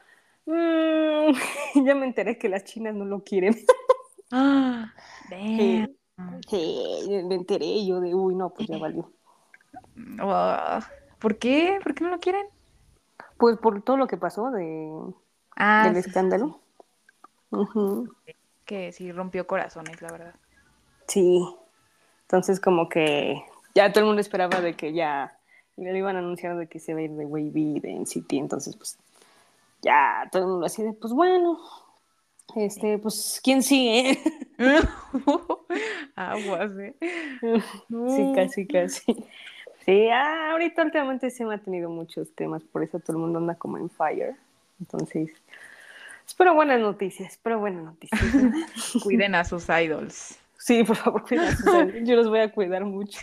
mm, 0.47 1.33
ya 1.85 1.95
me 1.95 2.07
enteré 2.07 2.39
que 2.39 2.49
las 2.49 2.65
chinas 2.65 2.95
no 2.95 3.05
lo 3.05 3.25
quieren. 3.25 3.57
ah, 4.31 4.93
sí, 5.29 5.85
me 6.51 7.35
enteré 7.35 7.85
yo 7.87 8.01
de, 8.01 8.15
uy, 8.15 8.35
no, 8.35 8.51
pues 8.51 8.69
ya 8.69 8.79
valió. 8.79 9.11
¿Por 11.19 11.39
qué? 11.39 11.79
¿Por 11.83 11.95
qué 11.95 12.05
no 12.05 12.11
lo 12.11 12.21
quieren? 12.21 12.47
Pues 13.37 13.59
por 13.59 13.83
todo 13.83 13.97
lo 13.97 14.07
que 14.07 14.17
pasó 14.17 14.51
de 14.51 14.91
ah, 15.57 15.85
del 15.89 15.97
escándalo. 15.97 16.61
Que 18.65 18.93
sí 18.93 19.13
rompió 19.13 19.47
corazones, 19.47 20.01
la 20.03 20.11
verdad. 20.11 20.35
Sí. 21.07 21.45
Entonces 22.23 22.61
como 22.61 22.89
que 22.89 23.43
ya 23.75 23.93
todo 23.93 24.01
el 24.01 24.07
mundo 24.07 24.21
esperaba 24.21 24.61
de 24.61 24.75
que 24.75 24.93
ya 24.93 25.39
le 25.77 25.97
iban 25.97 26.17
a 26.17 26.21
anunciar 26.21 26.57
de 26.57 26.67
que 26.67 26.79
se 26.79 26.95
va 26.95 27.01
a 27.01 27.03
ir 27.03 27.13
de 27.13 27.27
Wavy 27.27 27.81
de 27.81 27.95
NCT, 27.95 28.33
entonces 28.35 28.77
pues 28.77 28.99
ya 29.83 30.29
todo 30.31 30.43
el 30.43 30.49
mundo 30.49 30.67
así 30.67 30.83
de 30.83 30.93
pues 30.93 31.13
bueno, 31.13 31.59
este, 32.57 32.99
pues 32.99 33.41
¿quién 33.43 33.63
sigue? 33.63 34.19
Aguas, 36.17 36.71
¿eh? 36.79 36.95
Sí, 37.41 38.33
casi, 38.35 38.67
casi. 38.67 39.17
Sí, 39.85 40.09
ah, 40.11 40.53
ahorita 40.53 40.85
últimamente 40.85 41.31
se 41.31 41.45
me 41.45 41.55
ha 41.55 41.59
tenido 41.59 41.91
muchos 41.91 42.33
temas, 42.35 42.63
por 42.63 42.85
eso 42.85 43.01
todo 43.01 43.17
el 43.17 43.23
mundo 43.23 43.39
anda 43.39 43.55
como 43.57 43.79
en 43.79 43.91
fire. 43.91 44.37
Entonces, 44.79 45.31
espero 46.27 46.55
buenas 46.55 46.81
noticias, 46.81 47.33
espero 47.33 47.59
buenas 47.59 47.85
noticias. 47.85 48.21
cuiden 49.03 49.35
a 49.35 49.45
sus 49.45 49.69
idols. 49.69 50.39
Sí, 50.57 50.85
por 50.85 50.97
favor, 50.97 51.23
cuiden 51.27 51.47
a 51.47 51.57
sus 51.57 51.67
idols. 51.67 52.09
Yo 52.09 52.17
los 52.17 52.29
voy 52.29 52.41
a 52.41 52.53
cuidar 52.53 52.85
mucho. 52.85 53.21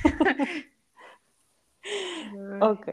ok, 2.59 2.87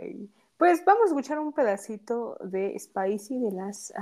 pues 0.56 0.84
vamos 0.84 1.02
a 1.02 1.06
escuchar 1.06 1.38
un 1.38 1.52
pedacito 1.52 2.38
de 2.42 2.78
Spicy 2.78 3.38
de 3.38 3.50
las... 3.50 3.92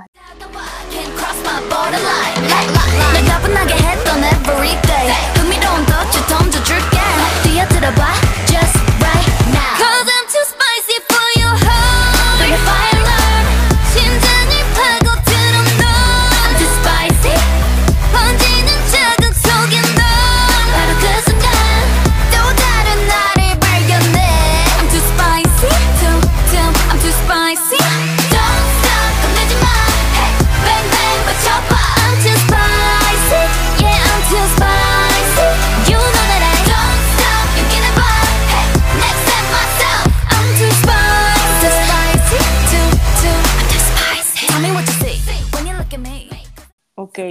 cross 1.35 1.43
my 1.43 1.59
borderline 1.69 2.47
날 3.13 3.25
가분하게 3.25 3.73
했던 3.75 4.23
every 4.23 4.79
day. 4.81 5.11
흥미로운 5.35 5.85
덫을 5.85 6.25
던져줄게. 6.27 6.99
뛰어들어봐. 7.43 8.13
Just 8.47 8.84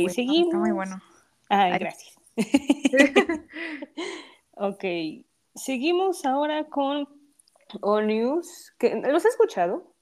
Seguimos. 0.09 0.49
Está 0.49 0.59
muy 0.59 0.73
bueno. 0.73 1.01
Ay, 1.49 1.79
gracias. 1.79 2.19
ok, 4.57 4.85
seguimos 5.55 6.25
ahora 6.25 6.65
con 6.65 7.09
All 7.81 8.07
News. 8.07 8.75
¿Los 8.81 9.25
has 9.25 9.33
escuchado? 9.33 9.93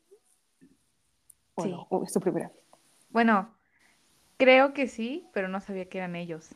sí. 1.62 1.74
¿O 1.90 2.02
es 2.04 2.12
tu 2.12 2.20
primera 2.20 2.48
vez? 2.48 2.56
Bueno, 3.10 3.54
creo 4.38 4.72
que 4.72 4.88
sí, 4.88 5.28
pero 5.32 5.48
no 5.48 5.60
sabía 5.60 5.88
que 5.88 5.98
eran 5.98 6.16
ellos. 6.16 6.54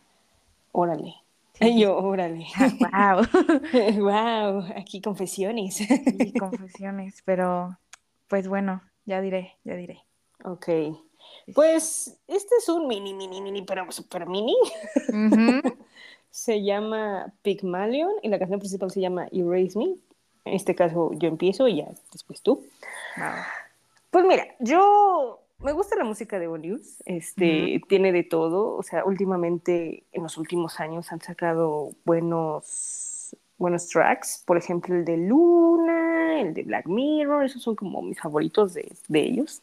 Órale. 0.72 1.14
Yo, 1.78 1.96
órale. 1.96 2.46
wow. 2.80 4.02
wow, 4.02 4.64
aquí 4.76 5.00
confesiones. 5.00 5.76
Sí, 5.76 6.32
confesiones, 6.38 7.22
pero 7.24 7.78
pues 8.28 8.48
bueno, 8.48 8.82
ya 9.04 9.20
diré, 9.20 9.56
ya 9.64 9.74
diré. 9.74 10.02
Ok. 10.44 10.68
Pues 11.54 12.18
este 12.26 12.54
es 12.58 12.68
un 12.68 12.88
mini, 12.88 13.14
mini, 13.14 13.40
mini, 13.40 13.62
pero 13.62 13.90
super 13.92 14.26
mini. 14.26 14.56
se 16.30 16.62
llama 16.62 17.32
Pygmalion 17.42 18.10
y 18.22 18.28
la 18.28 18.38
canción 18.38 18.58
principal 18.58 18.90
se 18.90 19.00
llama 19.00 19.28
Erase 19.32 19.78
Me. 19.78 19.94
En 20.44 20.54
este 20.54 20.74
caso 20.74 21.10
yo 21.14 21.28
empiezo 21.28 21.68
y 21.68 21.76
ya 21.76 21.88
después 22.12 22.42
tú. 22.42 22.64
Pues 24.10 24.24
mira, 24.24 24.46
yo 24.58 25.40
me 25.58 25.72
gusta 25.72 25.96
la 25.96 26.04
música 26.04 26.38
de 26.38 26.46
Bonius, 26.46 27.02
este, 27.06 27.80
tiene 27.88 28.12
de 28.12 28.22
todo, 28.22 28.76
o 28.76 28.82
sea, 28.82 29.04
últimamente, 29.04 30.04
en 30.12 30.22
los 30.22 30.36
últimos 30.36 30.78
años 30.80 31.10
han 31.12 31.20
sacado 31.20 31.92
buenos, 32.04 33.34
buenos 33.56 33.88
tracks, 33.88 34.42
por 34.46 34.58
ejemplo, 34.58 34.94
el 34.94 35.04
de 35.04 35.16
Luna, 35.16 36.40
el 36.40 36.54
de 36.54 36.62
Black 36.62 36.86
Mirror, 36.86 37.44
esos 37.46 37.62
son 37.62 37.74
como 37.74 38.02
mis 38.02 38.20
favoritos 38.20 38.74
de, 38.74 38.92
de 39.08 39.20
ellos 39.20 39.62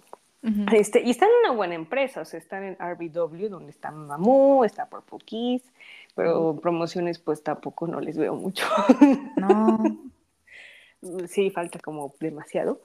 este, 0.73 1.01
y 1.01 1.11
están 1.11 1.29
en 1.29 1.49
una 1.49 1.57
buena 1.57 1.75
empresa, 1.75 2.21
o 2.21 2.25
sea, 2.25 2.37
están 2.37 2.63
en 2.63 2.75
RBW, 2.75 3.47
donde 3.49 3.71
está 3.71 3.91
Mamu, 3.91 4.63
está 4.63 4.87
Purple 4.87 5.19
Kiss, 5.25 5.63
pero 6.15 6.57
promociones 6.61 7.19
pues 7.19 7.43
tampoco 7.43 7.87
no 7.87 8.01
les 8.01 8.17
veo 8.17 8.35
mucho. 8.35 8.65
No. 9.37 9.83
sí, 11.27 11.49
falta 11.49 11.79
como 11.79 12.13
demasiado. 12.19 12.81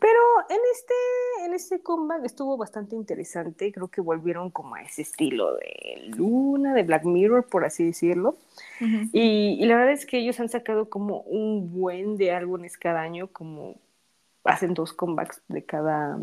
Pero 0.00 0.20
en 0.48 0.60
este, 0.72 0.94
en 1.44 1.54
este 1.54 1.82
comeback 1.82 2.24
estuvo 2.24 2.56
bastante 2.56 2.94
interesante. 2.94 3.72
Creo 3.72 3.88
que 3.88 4.00
volvieron 4.00 4.50
como 4.50 4.76
a 4.76 4.82
ese 4.82 5.02
estilo 5.02 5.56
de 5.56 6.04
Luna, 6.16 6.72
de 6.72 6.84
Black 6.84 7.04
Mirror, 7.04 7.48
por 7.48 7.64
así 7.64 7.84
decirlo. 7.84 8.36
y, 9.12 9.58
y, 9.60 9.66
la 9.66 9.74
verdad 9.74 9.92
es 9.92 10.06
que 10.06 10.18
ellos 10.18 10.38
han 10.38 10.48
sacado 10.48 10.88
como 10.88 11.22
un 11.22 11.72
buen 11.72 12.16
de 12.16 12.30
álbumes 12.30 12.78
cada 12.78 13.00
año, 13.00 13.28
como 13.32 13.80
hacen 14.44 14.72
dos 14.72 14.92
comebacks 14.92 15.42
de 15.48 15.64
cada, 15.64 16.20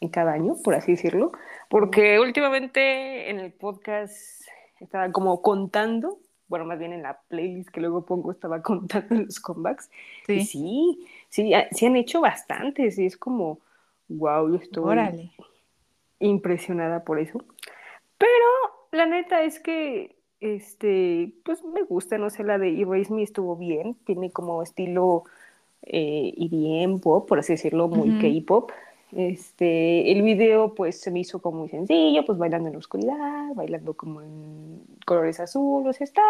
en 0.00 0.08
cada 0.08 0.32
año, 0.32 0.56
por 0.62 0.74
así 0.74 0.92
decirlo, 0.92 1.32
porque 1.68 2.18
últimamente 2.20 3.30
en 3.30 3.38
el 3.38 3.52
podcast 3.52 4.42
estaba 4.80 5.10
como 5.10 5.42
contando, 5.42 6.18
bueno, 6.48 6.64
más 6.64 6.78
bien 6.78 6.92
en 6.92 7.02
la 7.02 7.20
playlist 7.28 7.70
que 7.70 7.80
luego 7.80 8.04
pongo 8.04 8.30
estaba 8.30 8.62
contando 8.62 9.14
los 9.14 9.40
comebacks. 9.40 9.90
Sí. 10.26 10.44
sí, 10.44 11.06
sí, 11.28 11.52
sí 11.72 11.86
han 11.86 11.96
hecho 11.96 12.20
bastantes 12.20 12.98
y 12.98 13.06
es 13.06 13.16
como, 13.16 13.58
wow, 14.08 14.48
yo 14.50 14.56
estoy 14.56 15.30
impresionada 16.18 17.04
por 17.04 17.18
eso. 17.18 17.44
Pero 18.18 18.46
la 18.92 19.06
neta 19.06 19.42
es 19.42 19.60
que, 19.60 20.16
este, 20.40 21.32
pues 21.44 21.64
me 21.64 21.82
gusta, 21.82 22.18
no 22.18 22.30
sé, 22.30 22.44
la 22.44 22.58
de 22.58 22.80
Erase 22.80 23.12
Me 23.12 23.22
estuvo 23.22 23.56
bien, 23.56 23.94
tiene 24.04 24.30
como 24.30 24.62
estilo 24.62 25.24
eh, 25.82 26.34
EDM 26.36 27.00
pop, 27.00 27.28
por 27.28 27.38
así 27.38 27.54
decirlo, 27.54 27.88
muy 27.88 28.18
K-pop. 28.18 28.70
Este, 29.16 30.12
el 30.12 30.20
video 30.20 30.74
pues 30.74 31.00
se 31.00 31.10
me 31.10 31.20
hizo 31.20 31.40
como 31.40 31.60
muy 31.60 31.70
sencillo, 31.70 32.22
pues 32.26 32.36
bailando 32.36 32.68
en 32.68 32.74
la 32.74 32.78
oscuridad, 32.78 33.54
bailando 33.54 33.94
como 33.94 34.20
en 34.20 34.82
colores 35.06 35.40
azules, 35.40 35.98
está, 36.02 36.20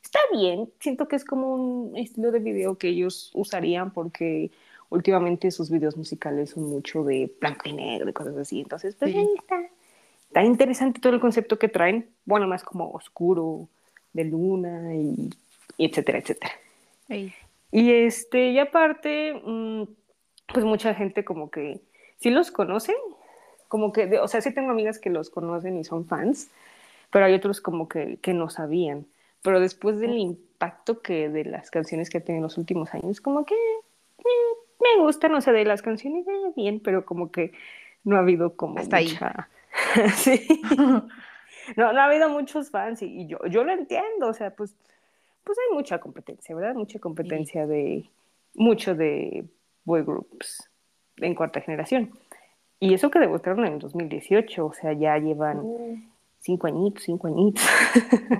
está 0.00 0.20
bien, 0.32 0.70
siento 0.78 1.08
que 1.08 1.16
es 1.16 1.24
como 1.24 1.52
un 1.54 1.96
estilo 1.96 2.30
de 2.30 2.38
video 2.38 2.78
que 2.78 2.86
ellos 2.86 3.32
usarían 3.34 3.90
porque 3.90 4.52
últimamente 4.90 5.50
sus 5.50 5.70
videos 5.70 5.96
musicales 5.96 6.50
son 6.50 6.70
mucho 6.70 7.02
de 7.02 7.34
blanco 7.40 7.68
y 7.68 7.72
negro 7.72 8.08
y 8.08 8.12
cosas 8.12 8.36
así, 8.36 8.60
entonces 8.60 8.94
pues 8.94 9.12
ahí 9.12 9.28
está, 9.36 9.68
está 10.28 10.44
interesante 10.44 11.00
todo 11.00 11.14
el 11.14 11.20
concepto 11.20 11.58
que 11.58 11.66
traen, 11.66 12.10
bueno, 12.26 12.46
más 12.46 12.62
como 12.62 12.92
oscuro, 12.92 13.68
de 14.12 14.24
luna 14.24 14.94
y, 14.94 15.30
etcétera, 15.78 16.18
etcétera. 16.18 16.52
Y 17.72 17.90
este, 17.90 18.50
y 18.50 18.58
aparte, 18.60 19.34
mm, 19.44 19.82
pues 20.52 20.64
mucha 20.64 20.94
gente 20.94 21.24
como 21.24 21.50
que 21.50 21.80
sí 22.20 22.30
los 22.30 22.50
conoce, 22.50 22.94
como 23.68 23.92
que, 23.92 24.18
o 24.18 24.28
sea, 24.28 24.40
sí 24.40 24.52
tengo 24.52 24.70
amigas 24.70 24.98
que 24.98 25.10
los 25.10 25.30
conocen 25.30 25.76
y 25.78 25.84
son 25.84 26.06
fans, 26.06 26.50
pero 27.10 27.24
hay 27.24 27.34
otros 27.34 27.60
como 27.60 27.88
que, 27.88 28.18
que 28.22 28.34
no 28.34 28.50
sabían. 28.50 29.06
Pero 29.42 29.58
después 29.58 29.98
del 29.98 30.18
impacto 30.18 31.00
que 31.00 31.28
de 31.28 31.44
las 31.44 31.70
canciones 31.70 32.10
que 32.10 32.18
ha 32.18 32.20
tenido 32.20 32.38
en 32.38 32.42
los 32.42 32.58
últimos 32.58 32.92
años, 32.94 33.20
como 33.20 33.46
que 33.46 33.54
eh, 33.54 34.22
me 34.80 35.02
gustan, 35.02 35.34
o 35.34 35.40
sea, 35.40 35.52
de 35.52 35.64
las 35.64 35.82
canciones 35.82 36.26
eh, 36.28 36.52
bien, 36.56 36.80
pero 36.80 37.04
como 37.04 37.30
que 37.30 37.52
no 38.04 38.16
ha 38.16 38.20
habido 38.20 38.54
como 38.54 38.78
Hasta 38.78 39.00
mucha... 39.00 39.48
sí. 40.16 40.62
no, 41.76 41.92
no 41.92 42.00
ha 42.00 42.04
habido 42.04 42.28
muchos 42.28 42.70
fans 42.70 43.02
y, 43.02 43.22
y, 43.22 43.26
yo, 43.26 43.38
yo 43.46 43.64
lo 43.64 43.72
entiendo, 43.72 44.28
o 44.28 44.34
sea, 44.34 44.50
pues, 44.50 44.74
pues 45.44 45.58
hay 45.58 45.74
mucha 45.74 46.00
competencia, 46.00 46.54
¿verdad? 46.54 46.74
Mucha 46.74 46.98
competencia 46.98 47.64
sí. 47.64 47.70
de 47.70 48.10
mucho 48.54 48.94
de 48.94 49.44
boy 49.84 50.02
groups 50.02 50.69
en 51.20 51.34
cuarta 51.34 51.60
generación. 51.60 52.10
Y 52.78 52.94
eso 52.94 53.10
que 53.10 53.18
demostraron 53.18 53.66
en 53.66 53.74
el 53.74 53.78
2018, 53.78 54.66
o 54.66 54.72
sea, 54.72 54.92
ya 54.94 55.18
llevan 55.18 55.60
uh. 55.60 55.98
cinco 56.38 56.66
añitos, 56.66 57.04
cinco 57.04 57.26
añitos. 57.26 57.62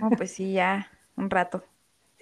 No, 0.01 0.11
pues 0.17 0.33
sí, 0.33 0.55
ya, 0.55 0.91
un 1.17 1.29
rato. 1.29 1.63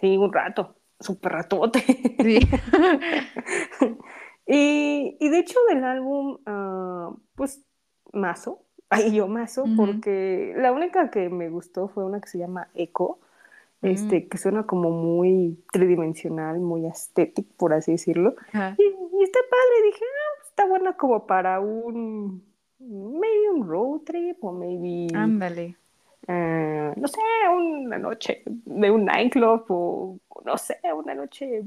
Sí, 0.01 0.17
un 0.17 0.33
rato, 0.33 0.75
súper 0.99 1.33
ratote. 1.33 1.81
Sí. 2.19 2.41
y, 4.47 5.17
y, 5.21 5.29
de 5.29 5.39
hecho 5.39 5.59
del 5.69 5.85
álbum, 5.85 6.39
uh, 6.47 7.17
pues, 7.37 7.63
Mazo, 8.13 8.63
ay, 8.91 9.15
yo 9.15 9.29
Mazo, 9.29 9.63
uh 9.63 9.67
-huh. 9.67 9.77
porque 9.77 10.55
la 10.57 10.73
única 10.73 11.11
que 11.11 11.29
me 11.29 11.49
gustó 11.49 11.89
fue 11.89 12.05
una 12.05 12.21
que 12.21 12.29
se 12.29 12.39
llama 12.39 12.69
Echo, 12.75 13.19
este, 13.83 14.27
que 14.27 14.39
suena 14.39 14.65
como 14.65 14.91
muy 14.91 15.63
tridimensional, 15.73 16.59
muy 16.59 16.87
estético, 16.87 17.49
por 17.57 17.73
así 17.73 17.93
decirlo. 17.93 18.35
Y, 18.53 18.83
y, 18.83 19.23
está 19.23 19.39
padre, 19.49 19.85
dije, 19.85 20.05
ah, 20.05 20.48
está 20.59 20.69
buena 20.69 20.95
como 20.95 21.25
para 21.25 21.61
un, 21.61 22.43
maybe 22.81 23.51
un 23.55 23.69
road 23.69 24.01
trip 24.01 24.43
o 24.43 24.51
maybe... 24.51 25.07
Ándale. 25.17 25.77
Uh, 26.27 26.99
no 27.01 27.07
sé, 27.07 27.21
una 27.49 27.97
noche 27.97 28.43
de 28.45 28.91
un 28.91 29.05
nightclub 29.05 29.65
o 29.69 30.19
no 30.45 30.59
sé, 30.59 30.81
una 30.93 31.15
noche... 31.15 31.63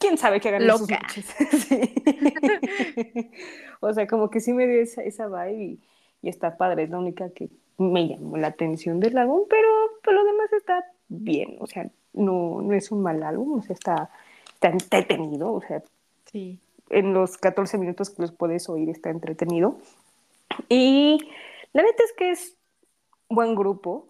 ¿Quién 0.00 0.18
sabe 0.18 0.40
qué 0.40 0.48
hagan 0.48 0.66
Loca. 0.66 1.00
Sus 1.08 1.24
sí. 1.68 1.94
o 3.78 3.92
sea, 3.92 4.08
como 4.08 4.28
que 4.28 4.40
sí 4.40 4.52
me 4.52 4.66
dio 4.66 4.82
esa, 4.82 5.02
esa 5.02 5.28
vibe 5.28 5.62
y, 5.62 5.80
y 6.20 6.28
está 6.28 6.56
padre, 6.56 6.82
es 6.82 6.90
la 6.90 6.98
única 6.98 7.30
que 7.30 7.50
me 7.78 8.08
llamó 8.08 8.36
la 8.36 8.48
atención 8.48 8.98
del 8.98 9.16
álbum, 9.16 9.42
pero, 9.48 9.68
pero 10.02 10.16
lo 10.16 10.24
demás 10.24 10.52
está 10.52 10.84
bien, 11.06 11.56
o 11.60 11.68
sea, 11.68 11.88
no, 12.12 12.60
no 12.62 12.74
es 12.74 12.90
un 12.90 13.00
mal 13.00 13.22
álbum, 13.22 13.60
o 13.60 13.62
sea, 13.62 13.74
está, 13.74 14.10
está 14.52 14.70
entretenido, 14.70 15.52
o 15.52 15.60
sea, 15.60 15.84
sí. 16.32 16.58
En 16.94 17.12
los 17.12 17.36
14 17.36 17.76
minutos 17.76 18.10
que 18.10 18.22
los 18.22 18.32
puedes 18.32 18.68
oír 18.68 18.88
está 18.88 19.10
entretenido. 19.10 19.76
Y 20.68 21.18
la 21.72 21.82
neta 21.82 22.04
es 22.04 22.12
que 22.16 22.30
es 22.30 22.56
buen 23.28 23.56
grupo, 23.56 24.06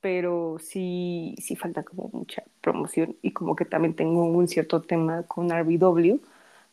pero 0.00 0.56
sí, 0.60 1.34
sí 1.38 1.56
falta 1.56 1.82
como 1.82 2.10
mucha 2.12 2.44
promoción 2.60 3.16
y 3.22 3.32
como 3.32 3.56
que 3.56 3.64
también 3.64 3.94
tengo 3.94 4.24
un 4.24 4.46
cierto 4.46 4.82
tema 4.82 5.24
con 5.24 5.50
RBW, 5.50 6.20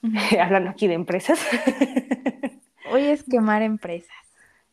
hablando 0.40 0.70
aquí 0.70 0.88
de 0.88 0.94
empresas. 0.94 1.40
Hoy 2.92 3.04
es 3.06 3.24
quemar 3.24 3.64
empresas. 3.64 4.16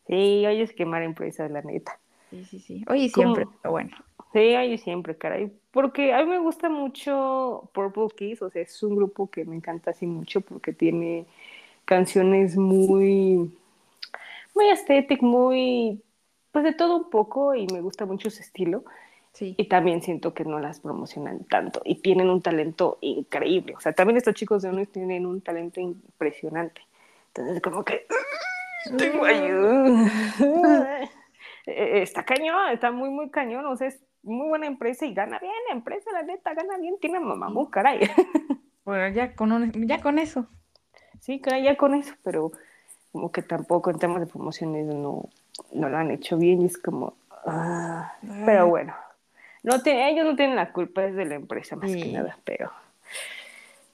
Sí, 0.07 0.45
hoy 0.47 0.61
es 0.61 0.71
quemar 0.71 1.03
empresas, 1.03 1.51
la 1.51 1.61
neta. 1.61 1.99
Sí, 2.29 2.45
sí, 2.45 2.59
sí. 2.59 2.85
Hoy 2.87 3.09
siempre, 3.09 3.45
pero 3.61 3.71
bueno. 3.71 3.95
Sí, 4.33 4.39
ahí 4.39 4.77
siempre, 4.77 5.17
caray. 5.17 5.51
Porque 5.71 6.13
a 6.13 6.23
mí 6.23 6.29
me 6.29 6.39
gusta 6.39 6.69
mucho 6.69 7.69
Purple 7.73 8.07
Kiss, 8.15 8.41
o 8.41 8.49
sea, 8.49 8.61
es 8.61 8.83
un 8.83 8.95
grupo 8.95 9.29
que 9.29 9.45
me 9.45 9.55
encanta 9.55 9.91
así 9.91 10.05
mucho 10.05 10.41
porque 10.41 10.73
tiene 10.73 11.25
canciones 11.85 12.57
muy, 12.57 13.57
muy 14.53 14.69
estéticas, 14.69 15.23
muy, 15.23 16.01
pues 16.51 16.65
de 16.65 16.73
todo 16.73 16.97
un 16.97 17.09
poco 17.09 17.55
y 17.55 17.67
me 17.67 17.81
gusta 17.81 18.05
mucho 18.05 18.29
su 18.29 18.41
estilo. 18.41 18.83
Sí. 19.33 19.53
Y 19.55 19.65
también 19.65 20.01
siento 20.01 20.33
que 20.33 20.43
no 20.45 20.59
las 20.59 20.79
promocionan 20.79 21.43
tanto 21.45 21.81
y 21.85 22.01
tienen 22.01 22.29
un 22.29 22.41
talento 22.41 22.97
increíble. 23.01 23.75
O 23.75 23.79
sea, 23.79 23.93
también 23.93 24.17
estos 24.17 24.33
chicos 24.33 24.63
de 24.63 24.69
UNES 24.69 24.91
tienen 24.91 25.27
un 25.27 25.41
talento 25.41 25.79
impresionante. 25.79 26.81
Entonces, 27.27 27.61
como 27.61 27.85
que... 27.85 28.07
Tengo 28.97 29.25
ayuda. 29.25 30.09
está 31.67 32.23
cañón, 32.23 32.71
está 32.71 32.91
muy, 32.91 33.09
muy 33.09 33.29
cañón. 33.29 33.65
O 33.65 33.75
sea, 33.75 33.87
es 33.87 34.01
muy 34.27 34.47
buena 34.47 34.67
empresa 34.67 35.05
y 35.05 35.13
gana 35.13 35.39
bien 35.39 35.53
la 35.67 35.75
empresa, 35.75 36.11
la 36.11 36.23
neta, 36.23 36.53
gana 36.53 36.77
bien, 36.77 36.97
tiene 36.99 37.19
mamá, 37.19 37.51
caray. 37.69 37.99
Bueno, 38.85 39.13
ya 39.13 39.35
con, 39.35 39.51
un, 39.51 39.85
ya 39.85 40.01
con 40.01 40.17
eso. 40.17 40.47
Sí, 41.19 41.41
caray, 41.41 41.61
ya 41.63 41.75
con 41.75 41.93
eso, 41.93 42.15
pero 42.23 42.53
como 43.11 43.33
que 43.33 43.41
tampoco 43.41 43.89
en 43.89 43.99
temas 43.99 44.21
de 44.21 44.27
promociones 44.27 44.85
no, 44.85 45.27
no 45.73 45.89
lo 45.89 45.97
han 45.97 46.09
hecho 46.09 46.37
bien 46.37 46.61
y 46.61 46.67
es 46.67 46.77
como... 46.77 47.17
Ah, 47.45 48.13
pero 48.45 48.67
bueno, 48.67 48.95
no 49.63 49.81
te, 49.81 50.09
ellos 50.09 50.25
no 50.25 50.37
tienen 50.37 50.55
la 50.55 50.71
culpa, 50.71 51.03
es 51.03 51.15
de 51.15 51.25
la 51.25 51.35
empresa 51.35 51.75
más 51.75 51.91
sí. 51.91 52.01
que 52.01 52.11
nada, 52.13 52.37
pero 52.45 52.71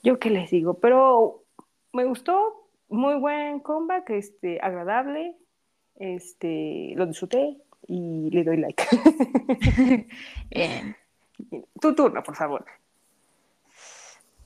yo 0.03 0.19
qué 0.19 0.29
les 0.29 0.51
digo, 0.51 0.75
pero 0.75 1.43
me 1.91 2.05
gustó, 2.05 2.67
muy 2.89 3.15
buen 3.15 3.59
comeback, 3.59 4.09
este, 4.11 4.59
agradable, 4.61 5.35
este, 5.95 6.93
lo 6.95 7.05
disfruté, 7.05 7.57
y 7.87 8.29
le 8.31 8.43
doy 8.43 8.57
like. 8.57 8.83
Bien. 10.49 10.95
Tu 11.81 11.95
turno, 11.95 12.23
por 12.23 12.35
favor. 12.35 12.65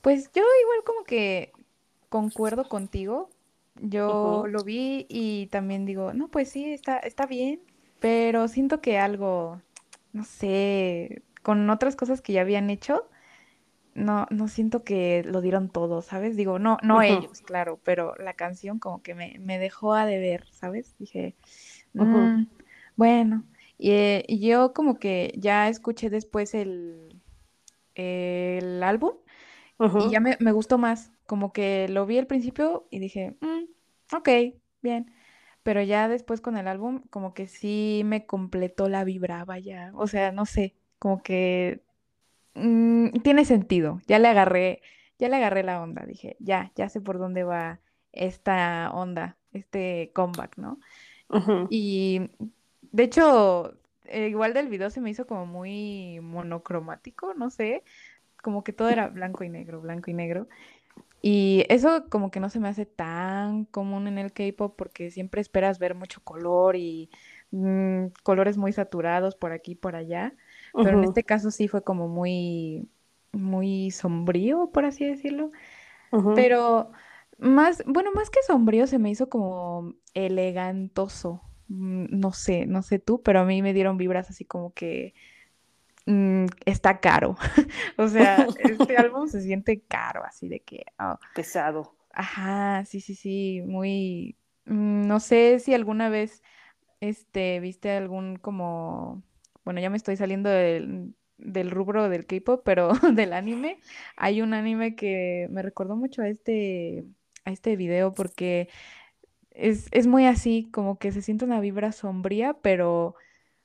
Pues 0.00 0.30
yo 0.32 0.42
igual 0.62 0.84
como 0.84 1.04
que 1.04 1.52
concuerdo 2.08 2.68
contigo. 2.68 3.30
Yo 3.80 4.08
uh 4.08 4.44
-huh. 4.44 4.48
lo 4.48 4.64
vi 4.64 5.06
y 5.08 5.46
también 5.48 5.84
digo, 5.86 6.12
no, 6.12 6.28
pues 6.28 6.50
sí, 6.50 6.72
está, 6.72 6.98
está 6.98 7.26
bien, 7.26 7.60
pero 8.00 8.48
siento 8.48 8.80
que 8.80 8.98
algo, 8.98 9.62
no 10.12 10.24
sé, 10.24 11.22
con 11.42 11.70
otras 11.70 11.94
cosas 11.94 12.20
que 12.20 12.32
ya 12.32 12.40
habían 12.40 12.70
hecho, 12.70 13.08
no, 13.94 14.26
no 14.30 14.48
siento 14.48 14.82
que 14.82 15.22
lo 15.24 15.40
dieron 15.40 15.68
todo, 15.68 16.02
¿sabes? 16.02 16.36
Digo, 16.36 16.58
no, 16.58 16.78
no 16.82 16.96
uh 16.96 17.00
-huh. 17.00 17.18
ellos, 17.18 17.40
claro, 17.42 17.78
pero 17.84 18.14
la 18.16 18.34
canción 18.34 18.78
como 18.80 19.02
que 19.02 19.14
me, 19.14 19.36
me 19.38 19.58
dejó 19.58 19.94
a 19.94 20.06
deber, 20.06 20.46
¿sabes? 20.50 20.96
Dije, 20.98 21.36
uh 21.94 22.02
-huh. 22.02 22.48
Bueno, 22.98 23.44
y, 23.78 23.92
eh, 23.92 24.24
yo 24.40 24.72
como 24.74 24.98
que 24.98 25.32
ya 25.36 25.68
escuché 25.68 26.10
después 26.10 26.52
el, 26.52 27.22
el 27.94 28.82
álbum 28.82 29.12
uh 29.78 29.84
-huh. 29.84 30.08
y 30.08 30.10
ya 30.10 30.18
me, 30.18 30.36
me, 30.40 30.50
gustó 30.50 30.78
más. 30.78 31.12
Como 31.24 31.52
que 31.52 31.88
lo 31.88 32.06
vi 32.06 32.18
al 32.18 32.26
principio 32.26 32.88
y 32.90 32.98
dije, 32.98 33.36
mm, 33.40 34.16
ok, 34.16 34.28
bien. 34.82 35.12
Pero 35.62 35.80
ya 35.82 36.08
después 36.08 36.40
con 36.40 36.56
el 36.56 36.66
álbum, 36.66 37.02
como 37.10 37.34
que 37.34 37.46
sí 37.46 38.02
me 38.04 38.26
completó 38.26 38.88
la 38.88 39.04
vibra, 39.04 39.44
vaya. 39.44 39.92
O 39.94 40.08
sea, 40.08 40.32
no 40.32 40.44
sé, 40.44 40.74
como 40.98 41.22
que 41.22 41.84
mm, 42.54 43.10
tiene 43.22 43.44
sentido. 43.44 44.00
Ya 44.08 44.18
le 44.18 44.26
agarré, 44.26 44.82
ya 45.20 45.28
le 45.28 45.36
agarré 45.36 45.62
la 45.62 45.80
onda. 45.80 46.04
Dije, 46.04 46.36
ya, 46.40 46.72
ya 46.74 46.88
sé 46.88 47.00
por 47.00 47.18
dónde 47.18 47.44
va 47.44 47.78
esta 48.10 48.90
onda, 48.92 49.36
este 49.52 50.10
comeback, 50.14 50.56
¿no? 50.58 50.80
Uh 51.28 51.36
-huh. 51.36 51.66
Y 51.70 52.30
de 52.92 53.02
hecho, 53.02 53.74
eh, 54.04 54.28
igual 54.28 54.54
del 54.54 54.68
video 54.68 54.90
se 54.90 55.00
me 55.00 55.10
hizo 55.10 55.26
como 55.26 55.46
muy 55.46 56.20
monocromático, 56.20 57.34
no 57.34 57.50
sé, 57.50 57.84
como 58.42 58.64
que 58.64 58.72
todo 58.72 58.88
era 58.88 59.08
blanco 59.08 59.44
y 59.44 59.48
negro, 59.48 59.80
blanco 59.80 60.10
y 60.10 60.14
negro. 60.14 60.48
Y 61.20 61.64
eso 61.68 62.08
como 62.08 62.30
que 62.30 62.40
no 62.40 62.48
se 62.48 62.60
me 62.60 62.68
hace 62.68 62.86
tan 62.86 63.64
común 63.66 64.06
en 64.06 64.18
el 64.18 64.32
K-pop 64.32 64.74
porque 64.76 65.10
siempre 65.10 65.40
esperas 65.40 65.78
ver 65.78 65.94
mucho 65.94 66.22
color 66.22 66.76
y 66.76 67.10
mmm, 67.50 68.06
colores 68.22 68.56
muy 68.56 68.72
saturados 68.72 69.34
por 69.34 69.52
aquí 69.52 69.72
y 69.72 69.74
por 69.74 69.96
allá. 69.96 70.34
Uh 70.72 70.80
-huh. 70.80 70.84
Pero 70.84 70.98
en 70.98 71.04
este 71.04 71.24
caso 71.24 71.50
sí 71.50 71.66
fue 71.68 71.82
como 71.82 72.08
muy, 72.08 72.88
muy 73.32 73.90
sombrío, 73.90 74.70
por 74.70 74.84
así 74.84 75.04
decirlo. 75.04 75.50
Uh 76.12 76.18
-huh. 76.18 76.34
Pero 76.34 76.92
más, 77.38 77.82
bueno, 77.86 78.12
más 78.12 78.30
que 78.30 78.42
sombrío 78.46 78.86
se 78.86 78.98
me 78.98 79.10
hizo 79.10 79.28
como 79.28 79.94
elegantoso. 80.14 81.42
Mm, 81.68 82.06
no 82.10 82.32
sé, 82.32 82.66
no 82.66 82.82
sé 82.82 82.98
tú, 82.98 83.22
pero 83.22 83.40
a 83.40 83.44
mí 83.44 83.62
me 83.62 83.72
dieron 83.72 83.98
vibras 83.98 84.30
así 84.30 84.44
como 84.44 84.72
que 84.72 85.14
mmm, 86.08 86.46
está 86.64 87.00
caro. 87.00 87.36
o 87.96 88.08
sea, 88.08 88.46
este 88.58 88.96
álbum 88.96 89.28
se 89.28 89.42
siente 89.42 89.80
caro, 89.80 90.24
así 90.24 90.48
de 90.48 90.60
que... 90.60 90.86
Oh. 90.98 91.18
Pesado. 91.34 91.94
Ajá, 92.12 92.84
sí, 92.86 93.00
sí, 93.00 93.14
sí, 93.14 93.62
muy... 93.64 94.36
Mmm, 94.64 95.06
no 95.06 95.20
sé 95.20 95.58
si 95.60 95.74
alguna 95.74 96.08
vez 96.08 96.42
este, 97.00 97.60
viste 97.60 97.90
algún 97.92 98.36
como... 98.36 99.22
Bueno, 99.64 99.80
ya 99.80 99.90
me 99.90 99.98
estoy 99.98 100.16
saliendo 100.16 100.48
del, 100.48 101.14
del 101.36 101.70
rubro 101.70 102.08
del 102.08 102.26
K-pop, 102.26 102.62
pero 102.64 102.92
del 103.12 103.34
anime. 103.34 103.78
Hay 104.16 104.40
un 104.40 104.54
anime 104.54 104.96
que 104.96 105.46
me 105.50 105.62
recordó 105.62 105.94
mucho 105.94 106.22
a 106.22 106.28
este, 106.28 107.04
a 107.44 107.50
este 107.50 107.76
video 107.76 108.14
porque 108.14 108.68
es, 109.58 109.88
es 109.90 110.06
muy 110.06 110.26
así, 110.26 110.68
como 110.72 110.98
que 110.98 111.12
se 111.12 111.20
siente 111.22 111.44
una 111.44 111.60
vibra 111.60 111.92
sombría, 111.92 112.54
pero, 112.54 113.16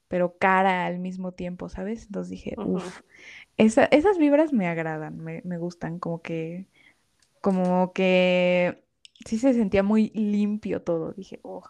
pero 0.08 0.38
cara 0.38 0.86
al 0.86 1.00
mismo 1.00 1.34
tiempo, 1.34 1.70
¿sabes? 1.70 2.08
Entonces 2.08 2.32
dije, 2.32 2.56
uff, 2.58 3.02
esas 3.58 4.18
vibras 4.18 4.54
me 4.54 4.68
agradan, 4.68 5.20
me, 5.20 5.42
me 5.46 5.58
gustan, 5.58 6.00
como 6.00 6.22
que, 6.22 6.68
como 7.42 7.94
que 7.94 8.84
sí 9.26 9.38
se 9.38 9.54
sentía 9.54 9.84
muy 9.84 10.10
limpio 10.16 10.82
todo. 10.82 11.14
Dije, 11.14 11.40
oh, 11.44 11.64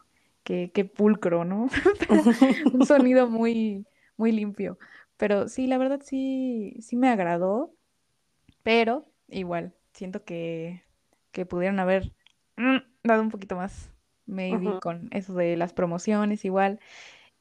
qué, 0.44 0.72
qué 0.74 0.86
pulcro, 0.86 1.46
¿no? 1.46 1.68
Un 2.74 2.86
sonido 2.86 3.30
muy, 3.30 3.86
muy 4.18 4.32
limpio. 4.32 4.78
Pero 5.18 5.48
sí, 5.50 5.68
la 5.68 5.78
verdad 5.78 6.02
sí, 6.04 6.76
sí 6.82 6.96
me 6.96 7.10
agradó, 7.10 7.74
pero 8.64 9.06
igual, 9.30 9.74
siento 9.94 10.24
que, 10.24 10.84
que 11.32 11.46
pudieron 11.46 11.80
haber 11.80 12.14
mm, 12.58 12.78
dado 13.04 13.22
un 13.22 13.30
poquito 13.30 13.56
más, 13.56 13.93
maybe, 14.26 14.80
con 14.82 15.10
eso 15.12 15.34
de 15.34 15.58
las 15.58 15.74
promociones 15.74 16.46
igual. 16.46 16.80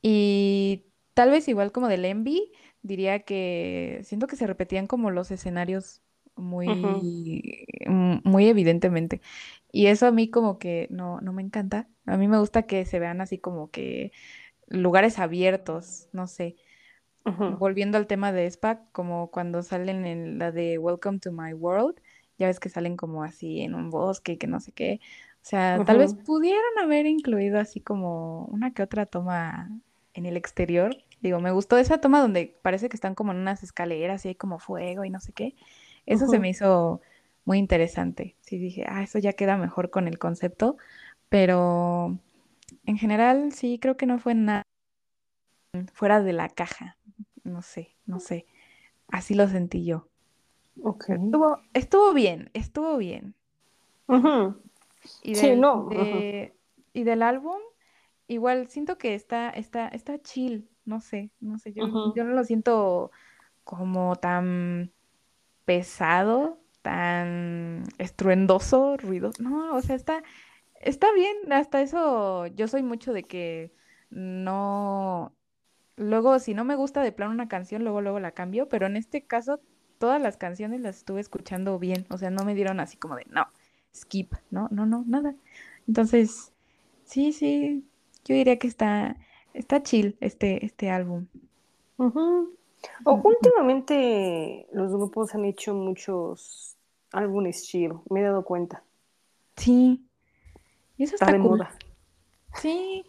Y 0.00 0.86
tal 1.14 1.30
vez 1.30 1.48
igual 1.48 1.72
como 1.72 1.88
del 1.88 2.04
Envy, 2.04 2.52
diría 2.82 3.20
que 3.20 4.00
siento 4.02 4.26
que 4.26 4.36
se 4.36 4.46
repetían 4.46 4.86
como 4.86 5.10
los 5.10 5.30
escenarios 5.30 6.02
muy, 6.34 7.66
muy 7.86 8.48
evidentemente. 8.48 9.20
Y 9.70 9.86
eso 9.86 10.06
a 10.06 10.12
mí 10.12 10.30
como 10.30 10.58
que 10.58 10.88
no, 10.90 11.20
no 11.20 11.32
me 11.32 11.42
encanta. 11.42 11.88
A 12.06 12.16
mí 12.16 12.28
me 12.28 12.38
gusta 12.38 12.62
que 12.64 12.84
se 12.84 12.98
vean 12.98 13.20
así 13.20 13.38
como 13.38 13.70
que 13.70 14.12
lugares 14.66 15.18
abiertos, 15.18 16.08
no 16.12 16.26
sé. 16.26 16.56
Volviendo 17.24 17.98
al 17.98 18.08
tema 18.08 18.32
de 18.32 18.50
SPAC, 18.50 18.90
como 18.90 19.30
cuando 19.30 19.62
salen 19.62 20.06
en 20.06 20.38
la 20.38 20.50
de 20.50 20.78
Welcome 20.78 21.20
to 21.20 21.30
My 21.30 21.52
World, 21.52 22.00
ya 22.42 22.48
ves 22.48 22.60
que 22.60 22.68
salen 22.68 22.96
como 22.96 23.22
así 23.22 23.60
en 23.60 23.74
un 23.74 23.88
bosque, 23.88 24.36
que 24.36 24.46
no 24.46 24.60
sé 24.60 24.72
qué. 24.72 25.00
O 25.36 25.44
sea, 25.44 25.84
tal 25.84 25.98
vez 25.98 26.14
pudieran 26.14 26.60
haber 26.82 27.06
incluido 27.06 27.58
así 27.58 27.80
como 27.80 28.46
una 28.46 28.72
que 28.72 28.82
otra 28.82 29.06
toma 29.06 29.70
en 30.14 30.26
el 30.26 30.36
exterior. 30.36 30.96
Digo, 31.20 31.40
me 31.40 31.52
gustó 31.52 31.78
esa 31.78 32.00
toma 32.00 32.20
donde 32.20 32.58
parece 32.62 32.88
que 32.88 32.96
están 32.96 33.14
como 33.14 33.32
en 33.32 33.38
unas 33.38 33.62
escaleras 33.62 34.24
y 34.24 34.28
hay 34.28 34.34
como 34.34 34.58
fuego 34.58 35.04
y 35.04 35.10
no 35.10 35.20
sé 35.20 35.32
qué. 35.32 35.54
Eso 36.06 36.26
se 36.26 36.40
me 36.40 36.48
hizo 36.48 37.00
muy 37.44 37.58
interesante. 37.58 38.36
Sí 38.40 38.58
dije, 38.58 38.84
ah, 38.88 39.02
eso 39.02 39.18
ya 39.18 39.32
queda 39.34 39.56
mejor 39.56 39.90
con 39.90 40.08
el 40.08 40.18
concepto, 40.18 40.76
pero 41.28 42.18
en 42.84 42.98
general 42.98 43.52
sí 43.52 43.78
creo 43.80 43.96
que 43.96 44.06
no 44.06 44.18
fue 44.18 44.34
nada 44.34 44.62
fuera 45.92 46.20
de 46.22 46.32
la 46.32 46.48
caja. 46.48 46.96
No 47.44 47.62
sé, 47.62 47.96
no 48.04 48.20
sé. 48.20 48.46
Así 49.08 49.34
lo 49.34 49.48
sentí 49.48 49.84
yo. 49.84 50.08
Ok. 50.82 51.10
Estuvo, 51.10 51.58
estuvo 51.74 52.12
bien, 52.14 52.50
estuvo 52.54 52.96
bien. 52.96 53.34
y 55.22 55.34
sí, 55.34 55.56
no. 55.56 55.88
y 55.90 57.04
del 57.04 57.22
álbum, 57.22 57.58
igual 58.28 58.68
siento 58.68 58.98
que 58.98 59.14
está, 59.14 59.50
está, 59.50 59.88
está 59.88 60.20
chill. 60.20 60.68
No 60.84 61.00
sé, 61.00 61.30
no 61.40 61.58
sé. 61.58 61.72
Yo, 61.72 62.14
yo 62.14 62.24
no 62.24 62.32
lo 62.32 62.44
siento 62.44 63.10
como 63.64 64.16
tan 64.16 64.92
pesado, 65.64 66.58
tan 66.82 67.84
estruendoso, 67.98 68.96
ruidoso. 68.96 69.42
No, 69.42 69.76
o 69.76 69.80
sea, 69.80 69.94
está, 69.94 70.22
está 70.80 71.12
bien. 71.12 71.52
Hasta 71.52 71.82
eso, 71.82 72.46
yo 72.48 72.66
soy 72.66 72.82
mucho 72.82 73.12
de 73.12 73.22
que 73.22 73.72
no 74.10 75.32
Luego, 75.96 76.38
si 76.38 76.54
no 76.54 76.64
me 76.64 76.74
gusta 76.74 77.02
de 77.02 77.12
plano 77.12 77.32
una 77.32 77.48
canción, 77.48 77.82
luego, 77.82 78.00
luego 78.00 78.18
la 78.18 78.32
cambio, 78.32 78.68
pero 78.68 78.86
en 78.86 78.96
este 78.96 79.24
caso, 79.24 79.60
todas 80.02 80.20
las 80.20 80.36
canciones 80.36 80.80
las 80.80 80.96
estuve 80.96 81.20
escuchando 81.20 81.78
bien, 81.78 82.06
o 82.10 82.18
sea, 82.18 82.28
no 82.28 82.44
me 82.44 82.56
dieron 82.56 82.80
así 82.80 82.96
como 82.96 83.14
de, 83.14 83.24
no, 83.30 83.46
skip, 83.94 84.32
no, 84.50 84.66
no, 84.72 84.84
no, 84.84 85.04
nada. 85.06 85.36
Entonces, 85.86 86.50
sí, 87.04 87.32
sí, 87.32 87.84
yo 88.24 88.34
diría 88.34 88.58
que 88.58 88.66
está, 88.66 89.16
está 89.54 89.80
chill 89.84 90.16
este, 90.18 90.66
este 90.66 90.90
álbum. 90.90 91.26
últimamente 93.04 94.66
los 94.72 94.90
grupos 94.90 95.36
han 95.36 95.44
hecho 95.44 95.72
muchos 95.72 96.76
álbumes 97.12 97.62
chill, 97.62 97.92
me 98.10 98.22
he 98.22 98.24
dado 98.24 98.44
cuenta. 98.44 98.82
Sí, 99.56 100.04
y 100.96 101.04
eso 101.04 101.14
está, 101.14 101.30
de 101.30 101.38
moda. 101.38 101.70
Sí, 102.56 103.04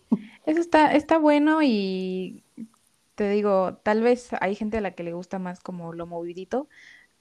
eso 0.46 0.62
está, 0.62 0.94
está 0.94 1.18
bueno 1.18 1.64
y 1.64 2.43
te 3.16 3.30
digo, 3.30 3.76
tal 3.84 4.02
vez 4.02 4.30
hay 4.42 4.56
gente 4.56 4.78
a 4.78 4.82
la 4.82 4.92
que 4.92 5.04
le 5.04 5.14
gusta 5.14 5.40
más 5.40 5.60
como 5.60 5.94
lo 5.94 6.08
movidito, 6.08 6.68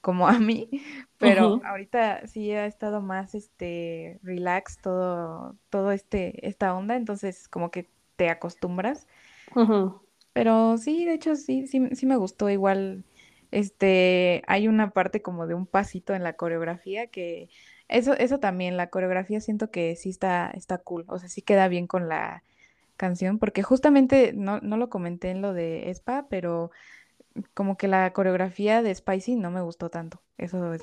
como 0.01 0.27
a 0.27 0.39
mí, 0.39 0.69
pero 1.17 1.61
ahorita 1.63 2.27
sí 2.27 2.51
ha 2.51 2.65
estado 2.65 3.01
más 3.01 3.35
este 3.35 4.19
relax 4.23 4.77
todo, 4.79 5.55
todo 5.69 5.91
este, 5.91 6.47
esta 6.47 6.75
onda, 6.75 6.95
entonces 6.95 7.47
como 7.47 7.71
que 7.71 7.89
te 8.15 8.29
acostumbras. 8.29 9.07
Pero 10.33 10.77
sí, 10.77 11.05
de 11.05 11.13
hecho 11.13 11.35
sí, 11.35 11.67
sí, 11.67 11.89
sí 11.95 12.05
me 12.05 12.17
gustó 12.17 12.49
igual. 12.49 13.05
Este, 13.51 14.41
hay 14.47 14.67
una 14.67 14.91
parte 14.91 15.21
como 15.21 15.45
de 15.47 15.53
un 15.53 15.67
pasito 15.67 16.15
en 16.15 16.23
la 16.23 16.33
coreografía 16.33 17.07
que 17.07 17.49
eso, 17.87 18.13
eso 18.13 18.39
también, 18.39 18.77
la 18.77 18.89
coreografía 18.89 19.39
siento 19.41 19.69
que 19.69 19.95
sí 19.95 20.09
está, 20.09 20.49
está 20.51 20.79
cool, 20.79 21.05
o 21.07 21.19
sea, 21.19 21.29
sí 21.29 21.43
queda 21.43 21.67
bien 21.67 21.85
con 21.85 22.09
la, 22.09 22.43
canción, 22.97 23.39
porque 23.39 23.63
justamente 23.63 24.33
no, 24.33 24.59
no 24.59 24.77
lo 24.77 24.89
comenté 24.89 25.31
en 25.31 25.41
lo 25.41 25.53
de 25.53 25.89
Spa, 25.89 26.27
pero 26.29 26.71
como 27.53 27.77
que 27.77 27.87
la 27.87 28.13
coreografía 28.13 28.81
de 28.81 28.93
Spicy 28.93 29.35
no 29.35 29.51
me 29.51 29.61
gustó 29.61 29.89
tanto. 29.89 30.21
Eso 30.37 30.73
es 30.73 30.81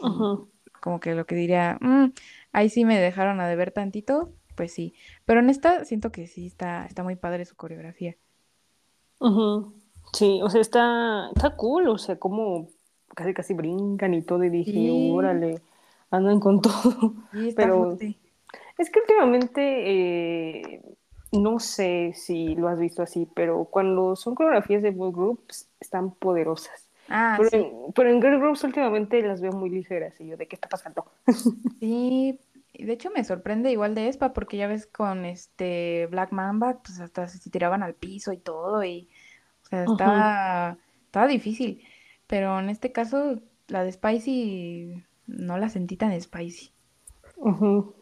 como 0.80 1.00
que 1.00 1.14
lo 1.14 1.26
que 1.26 1.34
diría, 1.34 1.78
mm, 1.80 2.12
ahí 2.52 2.68
sí 2.70 2.84
me 2.84 2.98
dejaron 2.98 3.40
a 3.40 3.48
deber 3.48 3.70
tantito, 3.70 4.32
pues 4.56 4.72
sí. 4.72 4.94
Pero 5.24 5.40
en 5.40 5.50
esta 5.50 5.84
siento 5.84 6.10
que 6.10 6.26
sí 6.26 6.46
está, 6.46 6.86
está 6.86 7.02
muy 7.02 7.16
padre 7.16 7.44
su 7.44 7.56
coreografía. 7.56 8.16
Sí, 10.12 10.40
o 10.42 10.48
sea, 10.48 10.60
está, 10.60 11.30
está 11.34 11.56
cool, 11.56 11.88
o 11.88 11.98
sea, 11.98 12.18
como 12.18 12.68
casi 13.14 13.34
casi 13.34 13.54
brincan 13.54 14.14
y 14.14 14.22
todo, 14.22 14.44
y 14.44 14.50
dije, 14.50 14.90
órale, 15.12 15.60
andan 16.10 16.40
con 16.40 16.60
todo. 16.62 17.14
Pero 17.54 17.96
es 18.78 18.90
que 18.90 19.00
últimamente 19.00 19.60
eh, 20.72 20.82
no 21.32 21.60
sé 21.60 22.12
si 22.14 22.54
lo 22.54 22.68
has 22.68 22.78
visto 22.78 23.02
así, 23.02 23.28
pero 23.34 23.64
cuando 23.66 24.16
son 24.16 24.34
coreografías 24.34 24.82
de 24.82 24.90
boy 24.90 25.12
groups 25.12 25.68
están 25.78 26.12
poderosas. 26.12 26.88
Ah, 27.08 27.34
pero, 27.36 27.50
sí. 27.50 27.56
en, 27.56 27.92
pero 27.92 28.10
en 28.10 28.20
girl 28.20 28.38
groups 28.38 28.62
últimamente 28.64 29.20
las 29.22 29.40
veo 29.40 29.52
muy 29.52 29.70
ligeras 29.70 30.14
y 30.20 30.28
yo, 30.28 30.36
¿de 30.36 30.46
qué 30.46 30.56
está 30.56 30.68
pasando? 30.68 31.06
Sí, 31.80 32.38
de 32.74 32.92
hecho 32.92 33.10
me 33.10 33.24
sorprende 33.24 33.70
igual 33.70 33.94
de 33.94 34.08
Espa 34.08 34.32
porque 34.32 34.56
ya 34.56 34.66
ves 34.66 34.86
con 34.86 35.24
este 35.24 36.06
Black 36.10 36.32
Mamba, 36.32 36.78
pues 36.82 37.00
hasta 37.00 37.26
se 37.26 37.50
tiraban 37.50 37.82
al 37.82 37.94
piso 37.94 38.32
y 38.32 38.38
todo 38.38 38.84
y, 38.84 39.08
o 39.64 39.68
sea, 39.68 39.84
estaba, 39.84 40.78
estaba 41.06 41.26
difícil. 41.26 41.82
Pero 42.26 42.60
en 42.60 42.70
este 42.70 42.92
caso, 42.92 43.40
la 43.66 43.82
de 43.82 43.92
Spicy 43.92 45.04
no 45.26 45.58
la 45.58 45.68
sentí 45.68 45.96
tan 45.96 46.18
spicy. 46.20 46.72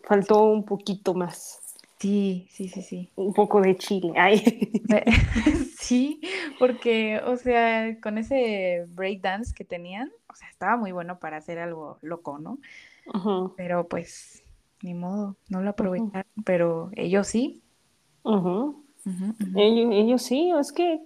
Faltó 0.05 0.45
un 0.45 0.65
poquito 0.65 1.15
más. 1.15 1.68
Sí, 1.99 2.47
sí, 2.51 2.69
sí, 2.69 2.83
sí. 2.83 3.11
Un 3.17 3.33
poco 3.33 3.61
de 3.61 3.77
chile. 3.77 4.13
Ay. 4.17 4.71
sí, 5.79 6.21
porque, 6.59 7.21
o 7.25 7.37
sea, 7.37 7.99
con 8.01 8.19
ese 8.19 8.87
breakdance 8.91 9.53
que 9.53 9.65
tenían, 9.65 10.11
o 10.31 10.35
sea, 10.35 10.49
estaba 10.49 10.77
muy 10.77 10.93
bueno 10.93 11.19
para 11.19 11.39
hacer 11.39 11.59
algo 11.59 11.99
loco, 12.03 12.39
¿no? 12.39 12.59
Pero 13.57 13.89
pues, 13.89 14.45
ni 14.83 14.95
modo, 14.95 15.37
no 15.49 15.63
lo 15.63 15.71
aprovecharon, 15.71 16.31
pero 16.45 16.91
ellos 16.93 17.27
sí. 17.27 17.63
Ellos, 19.57 19.93
ellos, 19.93 20.23
sí, 20.23 20.53
es 20.59 20.73
que 20.73 21.01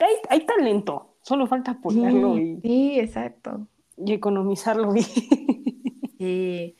hay, 0.00 0.14
hay 0.28 0.44
talento, 0.44 1.14
solo 1.22 1.46
falta 1.46 1.72
apoyarlo 1.72 2.36
y... 2.38 2.60
Sí, 2.60 2.98
exacto. 2.98 3.66
Y 3.96 4.12
economizarlo 4.12 4.92
bien. 4.92 5.06
Sí. 6.18 6.74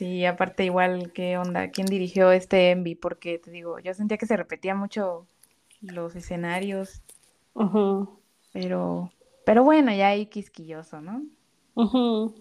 Sí, 0.00 0.24
aparte 0.24 0.64
igual, 0.64 1.12
¿qué 1.12 1.36
onda? 1.36 1.68
¿Quién 1.68 1.86
dirigió 1.86 2.32
este 2.32 2.70
Envy? 2.70 2.94
Porque 2.94 3.38
te 3.38 3.50
digo, 3.50 3.78
yo 3.80 3.92
sentía 3.92 4.16
que 4.16 4.24
se 4.24 4.34
repetía 4.34 4.74
mucho 4.74 5.26
los 5.82 6.16
escenarios. 6.16 7.02
Pero, 8.50 9.12
pero 9.44 9.62
bueno, 9.62 9.92
ya 9.92 10.08
hay 10.08 10.24
quisquilloso, 10.24 11.02
¿no? 11.02 11.22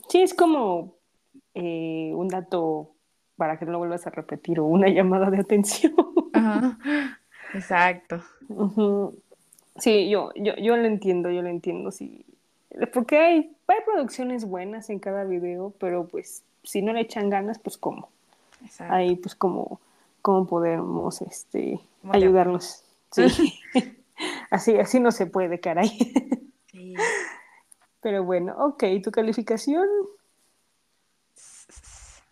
Sí, 0.07 0.22
es 0.22 0.34
como 0.34 0.95
eh, 1.53 2.14
un 2.16 2.30
dato 2.30 2.91
para 3.36 3.60
que 3.60 3.66
no 3.66 3.74
lo 3.74 3.80
vuelvas 3.80 4.07
a 4.07 4.12
repetir 4.12 4.62
o 4.62 4.64
una 4.64 4.88
llamada 4.93 5.30
de 5.30 5.39
atención. 5.39 5.95
Exacto. 7.53 8.22
Sí, 9.76 10.10
yo, 10.10 10.30
yo, 10.38 10.55
yo 10.55 10.78
lo 10.78 10.86
entiendo, 10.86 11.30
yo 11.30 11.41
lo 11.41 11.49
entiendo, 11.49 11.91
sí. 11.91 12.26
Porque 12.93 13.18
hay, 13.18 13.51
hay 13.68 13.78
producciones 13.86 14.45
buenas 14.45 14.89
en 14.89 14.99
cada 14.99 15.26
video, 15.26 15.74
pero 15.78 16.07
pues 16.07 16.45
si 16.64 16.82
no 16.82 16.93
le 16.93 17.01
echan 17.01 17.30
ganas, 17.30 17.60
pues 17.60 17.78
cómo. 17.78 18.10
Ahí 18.80 19.16
pues 19.16 19.36
cómo, 19.36 19.80
cómo 20.22 20.45
podemos 20.45 21.22
este, 21.22 21.80
ayudarlos. 22.12 22.84
Sí. 23.12 23.60
así, 24.51 24.78
así 24.78 24.99
no 24.99 25.12
se 25.12 25.26
puede, 25.26 25.60
caray. 25.60 25.89
Sí. 26.72 26.93
Pero 28.01 28.24
bueno, 28.24 28.55
ok, 28.57 28.84
¿tu 29.03 29.12
calificación? 29.12 29.88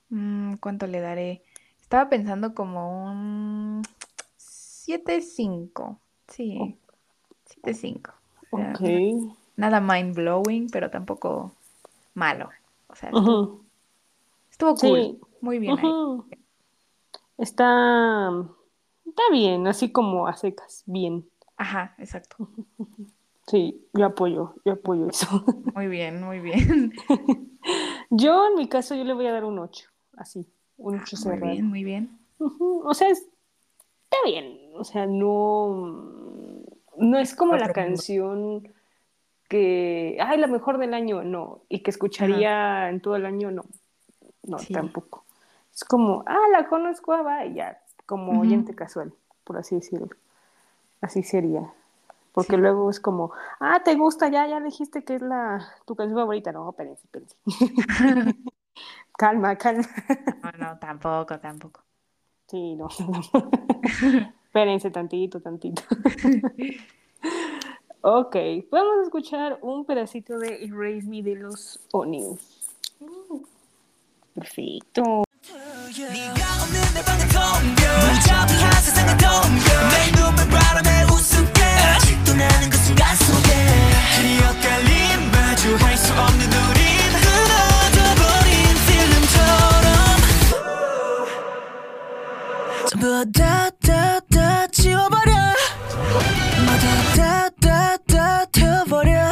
Mm, 0.09 0.55
¿Cuánto 0.55 0.87
le 0.87 1.01
daré? 1.01 1.43
Estaba 1.81 2.09
pensando 2.09 2.53
como 2.53 3.05
un 3.05 3.83
7-5. 4.37 5.97
Sí. 6.27 6.77
7 7.45 7.73
5. 7.73 8.11
Ok. 8.51 8.81
Nada 9.55 9.81
mind 9.81 10.15
blowing, 10.15 10.69
pero 10.69 10.89
tampoco 10.89 11.53
malo. 12.13 12.49
O 12.87 12.95
sea, 12.95 13.11
estuvo 14.57 14.75
cool. 14.75 14.99
Sí. 14.99 15.19
Muy 15.41 15.59
bien 15.59 15.77
ahí. 15.77 15.91
Está, 17.37 18.29
está 19.05 19.21
bien, 19.31 19.67
así 19.67 19.91
como 19.91 20.27
a 20.27 20.35
secas, 20.35 20.83
bien. 20.85 21.27
Ajá, 21.57 21.95
exacto. 21.99 22.49
Sí, 23.49 23.87
yo 23.93 24.05
apoyo, 24.05 24.55
yo 24.65 24.73
apoyo 24.73 25.07
eso. 25.07 25.45
Muy 25.73 25.87
bien, 25.87 26.21
muy 26.21 26.41
bien. 26.41 26.91
Yo, 28.09 28.45
en 28.45 28.55
mi 28.55 28.67
caso, 28.67 28.93
yo 28.93 29.05
le 29.05 29.13
voy 29.13 29.25
a 29.25 29.31
dar 29.31 29.45
un 29.45 29.57
8, 29.59 29.89
así, 30.17 30.45
un 30.75 30.95
8 30.95 31.15
Ah, 31.15 31.21
Muy 31.29 31.33
cerrado. 31.35 31.51
bien, 31.53 31.65
muy 31.67 31.83
bien. 31.85 32.19
O 32.39 32.93
sea, 32.93 33.07
es- 33.07 33.25
está 34.03 34.17
bien, 34.25 34.59
o 34.75 34.83
sea, 34.83 35.05
no, 35.05 35.93
no 36.97 37.17
es 37.17 37.35
como 37.35 37.53
la 37.53 37.59
mundo. 37.67 37.73
canción 37.73 38.73
que, 39.47 40.17
ay, 40.19 40.37
la 40.39 40.47
mejor 40.47 40.77
del 40.77 40.93
año, 40.93 41.23
no, 41.23 41.61
y 41.69 41.79
que 41.83 41.91
escucharía 41.91 42.89
en 42.89 42.99
todo 42.99 43.15
el 43.15 43.25
año, 43.25 43.49
no, 43.49 43.63
no, 44.47 44.59
Sí. 44.59 44.73
tampoco. 44.73 45.23
Es 45.73 45.83
como, 45.83 46.23
ah, 46.25 46.37
la 46.51 46.67
conozco, 46.67 47.13
ah, 47.13 47.21
va, 47.21 47.45
y 47.45 47.55
ya, 47.55 47.79
como 48.05 48.41
oyente 48.41 48.73
casual, 48.73 49.13
por 49.43 49.57
así 49.57 49.75
decirlo. 49.75 50.09
Así 51.01 51.21
sería. 51.21 51.71
Porque 52.31 52.55
Sí. 52.55 52.61
luego 52.61 52.89
es 52.89 52.99
como, 52.99 53.31
ah, 53.59 53.81
te 53.83 53.95
gusta, 53.95 54.29
ya, 54.29 54.47
ya 54.47 54.59
dijiste 54.59 55.03
que 55.03 55.15
es 55.15 55.21
la, 55.21 55.67
tu 55.85 55.95
canción 55.95 56.17
favorita. 56.19 56.51
No, 56.51 56.69
espérense, 56.69 57.03
espérense. 57.03 57.35
calma, 59.17 59.55
calma. 59.55 59.83
No, 60.43 60.51
no, 60.57 60.79
tampoco, 60.79 61.39
tampoco. 61.39 61.81
Sí, 62.47 62.75
no. 62.75 62.87
espérense 64.45 64.89
tantito, 64.91 65.41
tantito. 65.41 65.81
ok, 68.01 68.35
vamos 68.71 68.97
a 68.99 69.03
escuchar 69.03 69.59
un 69.61 69.85
pedacito 69.85 70.37
de 70.39 70.63
Erase 70.63 71.07
Me 71.07 71.21
de 71.21 71.35
los 71.35 71.79
Onions. 71.91 72.39
Perfecto. 72.99 73.56
Perfeito. 74.37 75.23
다다다 92.99 94.67
지워버려. 94.67 95.33
모두 96.65 97.15
다다다 97.15 98.45
태워버려. 98.45 99.31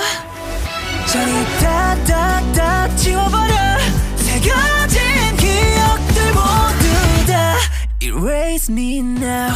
저리 1.07 1.45
다다다 1.59 2.95
지워버려. 2.95 3.44
raise 8.15 8.69
me 8.69 9.01
now. 9.01 9.51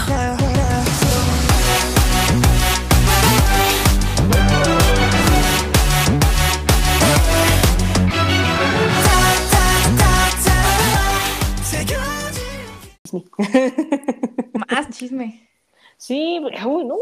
Más 14.70 14.89
chisme. 14.91 15.47
Sí, 15.97 16.39
uy, 16.66 16.86
no, 16.86 16.97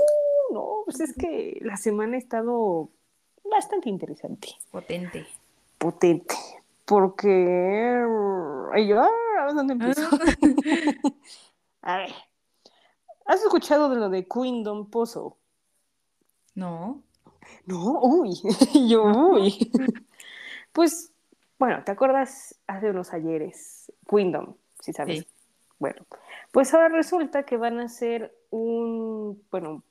no, 0.52 0.82
pues 0.86 1.00
es 1.00 1.14
que 1.14 1.60
la 1.62 1.78
semana 1.78 2.16
ha 2.16 2.20
estado 2.20 2.90
bastante 3.50 3.90
interesante. 3.90 4.50
Potente. 4.72 5.26
Potente. 5.78 6.36
Porque. 6.86 8.04
Ay, 8.74 8.88
yo, 8.88 9.06
¿dónde 9.54 9.74
ah. 9.74 9.78
empezó? 9.80 10.10
A 11.88 11.96
ver. 11.96 12.14
¿Has 13.26 13.42
escuchado 13.42 13.90
de 13.90 13.96
lo 13.96 14.10
de 14.10 14.28
Queendom 14.28 14.90
Puzzle? 14.90 15.38
No. 16.54 17.02
No, 17.66 18.02
uy. 18.02 18.34
yo, 18.90 19.06
uy. 19.06 19.72
pues, 20.74 21.14
bueno, 21.58 21.86
¿te 21.86 21.94
acuerdas 21.94 22.60
hace 22.68 22.90
unos 22.90 23.14
ayeres? 23.14 23.90
Queendom, 24.06 24.56
si 24.82 24.92
sabes. 24.92 25.20
Sí. 25.20 25.28
Bueno, 25.80 26.06
pues 26.52 26.74
ahora 26.74 26.90
resulta 26.90 27.44
que 27.44 27.56
van 27.56 27.80
a 27.80 27.86
hacer 27.86 28.36
un, 28.50 29.42
bueno, 29.50 29.84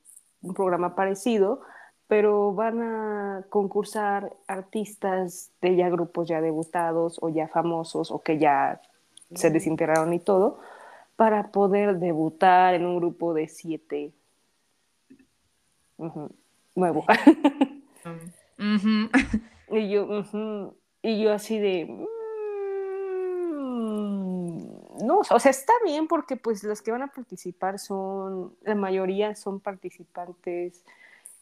un 0.43 0.53
programa 0.53 0.95
parecido, 0.95 1.63
pero 2.09 2.53
van 2.53 2.83
a 2.83 3.47
concursar 3.49 4.37
artistas 4.49 5.51
de 5.63 5.77
ya 5.77 5.89
grupos 5.89 6.29
ya 6.29 6.43
debutados 6.43 7.17
o 7.23 7.31
ya 7.31 7.49
famosos 7.49 8.11
o 8.11 8.23
que 8.23 8.39
ya 8.39 8.83
se 9.35 9.49
desintegraron 9.49 10.13
y 10.13 10.19
todo, 10.19 10.61
para 11.17 11.51
poder 11.51 11.99
debutar 11.99 12.75
en 12.75 12.87
un 12.87 12.99
grupo 12.99 13.35
de 13.35 13.49
siete. 13.49 14.13
Nuevo. 16.75 17.05
Y 19.69 19.91
yo, 19.91 20.07
y 21.03 21.21
yo 21.21 21.33
así 21.33 21.59
de, 21.59 21.87
mm, 21.87 22.07
no, 25.05 25.23
o 25.29 25.41
sea, 25.41 25.51
está 25.51 25.73
bien 25.85 26.07
porque 26.07 26.37
pues 26.37 26.63
los 26.63 26.83
que 26.83 26.93
van 26.93 27.03
a 27.03 27.09
participar 27.09 27.81
son, 27.81 28.55
la 28.63 28.77
mayoría 28.77 29.35
son 29.35 29.59
participantes 29.59 30.85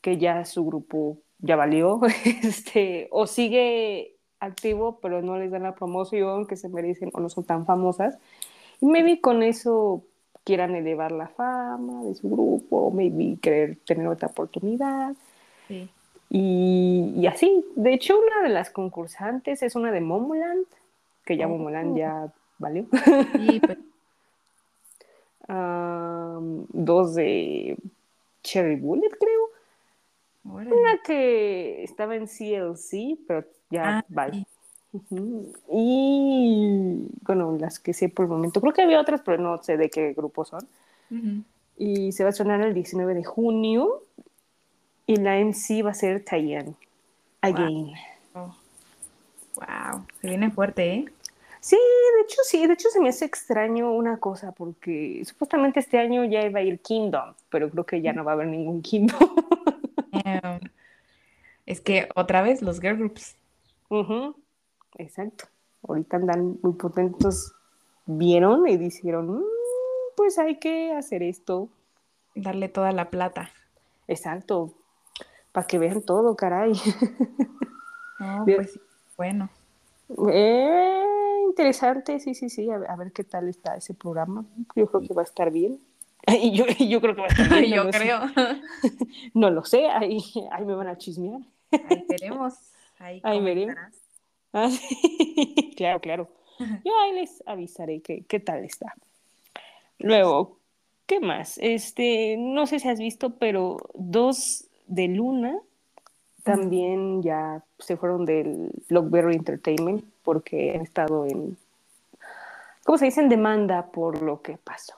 que 0.01 0.17
ya 0.19 0.47
su 0.47 0.65
grupo 0.65 1.19
ya 1.39 1.57
valió, 1.57 2.01
este, 2.43 3.09
o 3.11 3.27
sigue 3.27 4.17
activo, 4.41 4.99
pero 5.01 5.23
no 5.23 5.39
les 5.39 5.51
dan 5.51 5.63
la 5.63 5.75
promoción 5.75 6.47
que 6.47 6.57
se 6.57 6.69
merecen 6.69 7.11
o 7.13 7.21
no 7.21 7.29
son 7.29 7.45
tan 7.45 7.67
famosas. 7.67 8.19
Maybe 8.87 9.21
con 9.21 9.43
eso 9.43 10.03
quieran 10.45 10.75
elevar 10.75 11.11
la 11.13 11.29
fama 11.29 12.05
de 12.05 12.15
su 12.15 12.29
grupo, 12.29 12.91
maybe 12.91 13.39
querer 13.41 13.77
tener 13.87 14.07
otra 14.09 14.29
oportunidad. 14.29 15.15
Sí. 15.69 15.89
Y, 16.31 17.15
y 17.17 17.27
así, 17.27 17.65
de 17.77 17.95
hecho, 17.95 18.19
una 18.19 18.43
de 18.43 18.49
las 18.51 18.71
concursantes 18.71 19.63
es 19.63 19.75
una 19.77 19.91
de 19.93 20.01
Momoland, 20.01 20.67
que 21.25 21.37
ya 21.37 21.47
Oh. 21.47 21.51
Momoland 21.51 21.97
ya 21.97 22.33
valió. 22.59 22.87
Sí, 23.37 23.61
pues, 23.65 23.79
Am, 25.49 26.67
dos 26.71 27.15
de 27.15 27.77
Cherry 28.43 28.77
Bullet, 28.77 29.11
creo. 29.11 29.51
Una 30.45 30.99
que 31.05 31.83
estaba 31.85 32.17
en 32.17 32.27
CLC, 32.27 33.17
pero 33.27 33.45
ya 33.71 33.99
Ah, 33.99 34.05
vale. 34.09 34.33
sí. 34.35 34.47
Y 35.71 37.07
bueno, 37.23 37.57
las 37.59 37.79
que 37.79 37.93
sé 37.93 38.09
por 38.09 38.25
el 38.25 38.31
momento, 38.31 38.61
creo 38.61 38.73
que 38.73 38.83
había 38.83 39.01
otras, 39.01 39.23
pero 39.25 39.39
no 39.39 39.63
sé 39.63 39.77
de 39.77 39.91
qué 39.91 40.13
grupo 40.13 40.45
son. 40.45 40.67
Y 41.77 42.13
se 42.13 42.23
va 42.23 42.29
a 42.29 42.31
estrenar 42.31 42.61
el 42.63 42.75
19 42.75 43.15
de 43.15 43.25
junio. 43.25 44.05
Y 45.07 45.17
la 45.17 45.39
MC 45.39 45.85
va 45.85 45.91
a 45.91 45.95
ser 45.95 46.25
Taeyang. 46.25 46.75
Again. 47.43 47.93
Wow. 48.35 50.07
Se 50.21 50.29
viene 50.29 50.51
fuerte, 50.51 50.95
¿eh? 50.95 51.05
Sí, 51.61 51.77
de 51.77 52.23
hecho 52.23 52.43
sí, 52.45 52.67
de 52.67 52.75
hecho 52.75 52.91
se 52.91 53.01
me 53.01 53.09
hace 53.09 53.25
extraño 53.25 53.91
una 53.91 54.19
cosa 54.19 54.53
porque 54.53 55.23
supuestamente 55.25 55.81
este 55.81 55.99
año 55.99 56.25
ya 56.27 56.45
iba 56.45 56.61
a 56.61 56.63
ir 56.63 56.81
Kingdom, 56.81 57.33
pero 57.49 57.71
creo 57.71 57.87
que 57.87 58.03
ya 58.03 58.13
no 58.13 58.23
va 58.23 58.33
a 58.33 58.35
haber 58.35 58.49
ningún 58.49 58.83
Kingdom. 58.83 59.19
Em, 60.25 60.61
es 61.67 61.81
que 61.81 62.09
otra 62.15 62.43
vez 62.43 62.63
los 62.63 62.81
girl 62.81 62.97
groups. 62.99 63.35
Exacto. 64.99 65.47
Ahorita 65.87 66.17
andan 66.17 66.59
muy 66.63 66.73
potentes. 66.75 67.53
Vieron 68.07 68.67
y 68.69 68.77
dijeron, 68.77 69.39
"Mm, 69.39 69.43
pues 70.17 70.39
hay 70.39 70.59
que 70.59 70.93
hacer 70.93 71.23
esto. 71.23 71.69
Darle 72.35 72.69
toda 72.69 72.93
la 72.93 73.11
plata. 73.11 73.51
Exacto. 74.09 74.73
Para 75.53 75.67
que 75.67 75.79
vean 75.79 76.03
todo, 76.03 76.35
caray. 76.37 76.73
No, 78.19 78.45
pues. 78.45 78.79
Bueno. 79.17 79.49
Eh, 80.31 81.05
interesante, 81.49 82.19
sí, 82.21 82.35
sí, 82.35 82.49
sí. 82.51 82.71
A 82.71 82.79
ver, 82.79 82.91
a 82.91 82.97
ver 82.97 83.13
qué 83.13 83.25
tal 83.25 83.49
está 83.49 83.77
ese 83.77 83.95
programa. 83.95 84.45
Yo 84.75 84.87
creo 84.87 85.01
que 85.03 85.15
va 85.15 85.23
a 85.23 85.25
estar 85.25 85.51
bien. 85.51 85.81
Y 86.27 86.57
yo, 86.57 86.65
y 86.79 86.89
yo 86.89 87.03
creo 87.03 87.15
que 87.15 87.21
va 87.21 87.27
a 87.27 87.31
estar 87.31 87.49
bien. 87.61 87.71
no 87.77 87.85
Yo 87.85 87.93
sé. 87.93 87.99
creo. 87.99 88.21
No 89.35 89.51
lo 89.51 89.63
sé, 89.63 89.89
ahí, 89.89 90.19
ahí 90.53 90.65
me 90.65 90.75
van 90.75 90.89
a 90.89 90.97
chismear. 90.97 91.41
Ahí 91.71 92.07
veremos. 92.09 92.55
Ahí 92.99 93.21
Ahí 93.23 93.45
veremos. 93.45 93.77
Ah, 94.55 94.71
sí. 94.71 95.75
Claro, 95.77 96.01
claro. 96.01 96.29
Yo 96.85 96.93
ahí 97.01 97.13
les 97.15 97.43
avisaré 97.47 98.01
qué, 98.01 98.25
qué 98.29 98.39
tal 98.41 98.65
está. 98.65 98.95
Luego, 99.99 100.59
¿qué 101.07 101.19
más? 101.21 101.59
Este, 101.61 102.37
no 102.39 102.67
sé 102.67 102.79
si 102.79 102.89
has 102.89 102.99
visto, 103.01 103.31
pero 103.37 103.79
dos 103.95 104.67
de 104.87 105.09
Luna 105.09 105.59
también 106.45 107.23
ya 107.23 107.65
se 107.79 107.97
fueron 107.97 108.25
del 108.27 108.71
Blockberry 108.89 109.35
Entertainment 109.37 110.05
porque 110.23 110.73
han 110.75 110.83
estado 110.83 111.27
en, 111.27 111.57
¿cómo 112.85 112.99
se 112.99 113.07
dice? 113.07 113.21
En 113.23 113.29
demanda 113.31 113.87
por 113.87 114.23
lo 114.23 114.43
que 114.43 114.57
pasó. 114.59 114.95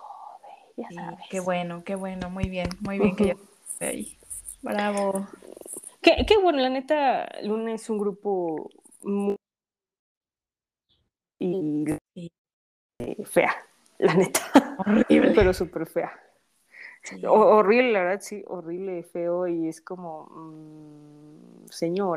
de- 0.77 0.83
ya 0.83 0.89
Sí, 0.89 0.97
sabes. 0.97 1.27
qué 1.31 1.41
bueno, 1.41 1.83
qué 1.85 1.95
bueno. 1.95 2.29
Muy 2.31 2.49
bien, 2.51 2.69
muy 2.81 2.99
bien 2.99 3.17
que 3.17 3.27
ya 3.29 3.37
esté 3.73 3.87
ahí. 3.87 4.19
Bravo. 4.61 5.27
Qué, 6.03 6.25
qué 6.27 6.37
bueno, 6.37 6.59
la 6.59 6.69
neta, 6.69 7.29
Luna 7.43 7.73
es 7.75 7.89
un 7.89 7.99
grupo 7.99 8.71
muy 9.03 9.37
y 11.39 11.85
Sí. 12.15 12.31
eh, 13.01 13.25
fea, 13.25 13.55
la 13.99 14.15
neta, 14.15 14.77
Horrible. 14.79 15.33
pero 15.35 15.53
súper 15.53 15.87
fea. 15.87 16.13
Sí. 17.03 17.23
Horrible, 17.25 17.93
la 17.93 18.01
verdad, 18.03 18.21
sí, 18.21 18.43
horrible, 18.49 19.03
feo, 19.05 19.47
y 19.47 19.69
es 19.69 19.81
como, 19.81 20.27
mm, 20.31 21.67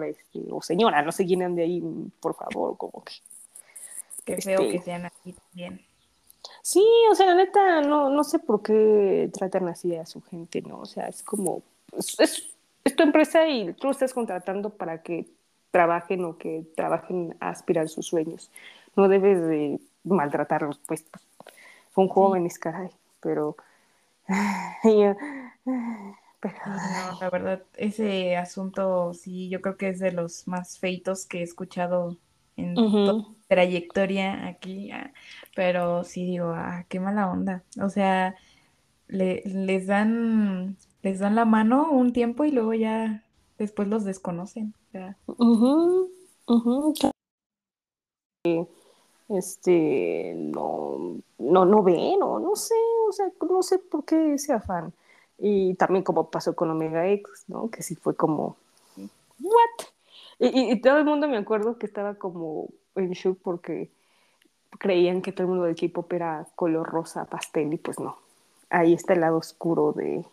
este, 0.03 0.45
o 0.51 0.61
señora, 0.61 1.01
no 1.01 1.11
sé 1.11 1.25
quién 1.25 1.43
ande 1.43 1.63
ahí, 1.63 1.81
mm, 1.81 2.11
por 2.19 2.35
favor, 2.35 2.75
como 2.77 3.03
que. 3.03 3.13
Qué 4.25 4.41
feo 4.41 4.61
este, 4.61 4.71
que 4.71 4.81
sean 4.81 5.05
así 5.05 5.33
también. 5.33 5.85
Sí, 6.61 6.83
o 7.11 7.15
sea, 7.15 7.27
la 7.27 7.35
neta, 7.35 7.81
no, 7.81 8.09
no 8.09 8.23
sé 8.23 8.39
por 8.39 8.61
qué 8.63 9.29
tratan 9.33 9.67
así 9.67 9.95
a 9.95 10.05
su 10.05 10.21
gente, 10.21 10.61
¿no? 10.61 10.79
O 10.79 10.85
sea, 10.85 11.07
es 11.07 11.21
como, 11.23 11.61
es, 11.95 12.19
es- 12.19 12.55
es 12.83 12.95
tu 12.95 13.03
empresa 13.03 13.47
y 13.47 13.73
tú 13.73 13.87
lo 13.87 13.91
estás 13.91 14.13
contratando 14.13 14.69
para 14.71 15.03
que 15.03 15.25
trabajen 15.71 16.23
o 16.25 16.37
que 16.37 16.63
trabajen 16.75 17.35
a 17.39 17.49
aspirar 17.49 17.89
sus 17.89 18.07
sueños. 18.07 18.49
No 18.99 19.07
debes 19.07 19.41
de 19.47 19.79
maltratarlos, 20.03 20.81
pues. 20.85 21.05
Son 21.95 22.09
jóvenes, 22.09 22.59
caray, 22.59 22.89
pero... 23.21 23.55
yo- 24.83 25.15
pero 26.41 26.55
Sí, 26.65 26.69
no, 26.69 27.19
la 27.21 27.29
verdad, 27.29 27.63
ese 27.77 28.35
asunto 28.35 29.13
sí, 29.13 29.47
yo 29.49 29.61
creo 29.61 29.77
que 29.77 29.87
es 29.87 29.99
de 29.99 30.11
los 30.11 30.47
más 30.49 30.79
feitos 30.79 31.25
que 31.25 31.39
he 31.39 31.43
escuchado 31.43 32.17
en 32.57 32.75
toda 32.75 33.13
mi 33.19 33.37
trayectoria 33.47 34.47
aquí, 34.47 34.91
ah, 34.91 35.13
pero 35.55 36.03
sí 36.03 36.25
digo, 36.25 36.51
ah, 36.53 36.85
qué 36.89 36.99
mala 36.99 37.31
onda. 37.31 37.63
O 37.81 37.87
sea, 37.89 38.35
le- 39.07 39.43
les 39.45 39.87
dan, 39.87 40.77
les 41.03 41.19
dan 41.19 41.35
la 41.35 41.45
mano 41.45 41.89
un 41.91 42.11
tiempo 42.11 42.43
y 42.45 42.51
luego 42.51 42.73
ya 42.73 43.23
después 43.57 43.87
los 43.87 44.03
desconocen. 44.03 44.73
O 44.89 44.91
sea. 44.91 45.17
Este, 49.29 50.33
no, 50.35 51.17
no, 51.37 51.65
no 51.65 51.83
ven, 51.83 52.21
o 52.23 52.39
no 52.39 52.55
sé, 52.55 52.73
o 53.07 53.11
sea, 53.11 53.27
no 53.47 53.61
sé 53.63 53.77
por 53.79 54.03
qué 54.05 54.33
ese 54.33 54.53
afán. 54.53 54.91
Y 55.37 55.75
también 55.75 56.03
como 56.03 56.29
pasó 56.31 56.55
con 56.55 56.71
Omega 56.71 57.07
X, 57.09 57.45
¿no? 57.47 57.69
Que 57.69 57.83
sí 57.83 57.95
fue 57.95 58.15
como. 58.15 58.57
¿what? 59.41 59.87
Y, 60.39 60.47
y- 60.47 60.71
y 60.73 60.81
todo 60.81 60.97
el 60.99 61.05
mundo 61.05 61.27
me 61.27 61.37
acuerdo 61.37 61.77
que 61.79 61.85
estaba 61.87 62.15
como 62.15 62.69
en 62.95 63.11
shock 63.11 63.39
porque 63.43 63.91
creían 64.79 65.21
que 65.21 65.31
todo 65.33 65.43
el 65.45 65.49
mundo 65.49 65.65
del 65.65 65.75
K-pop 65.75 66.11
era 66.13 66.47
color 66.55 66.87
rosa 66.89 67.25
pastel 67.25 67.73
y 67.73 67.77
pues 67.77 67.99
no. 67.99 68.17
Ahí 68.69 68.93
está 68.93 69.13
el 69.13 69.21
lado 69.21 69.37
oscuro 69.37 69.93
de 69.93 70.25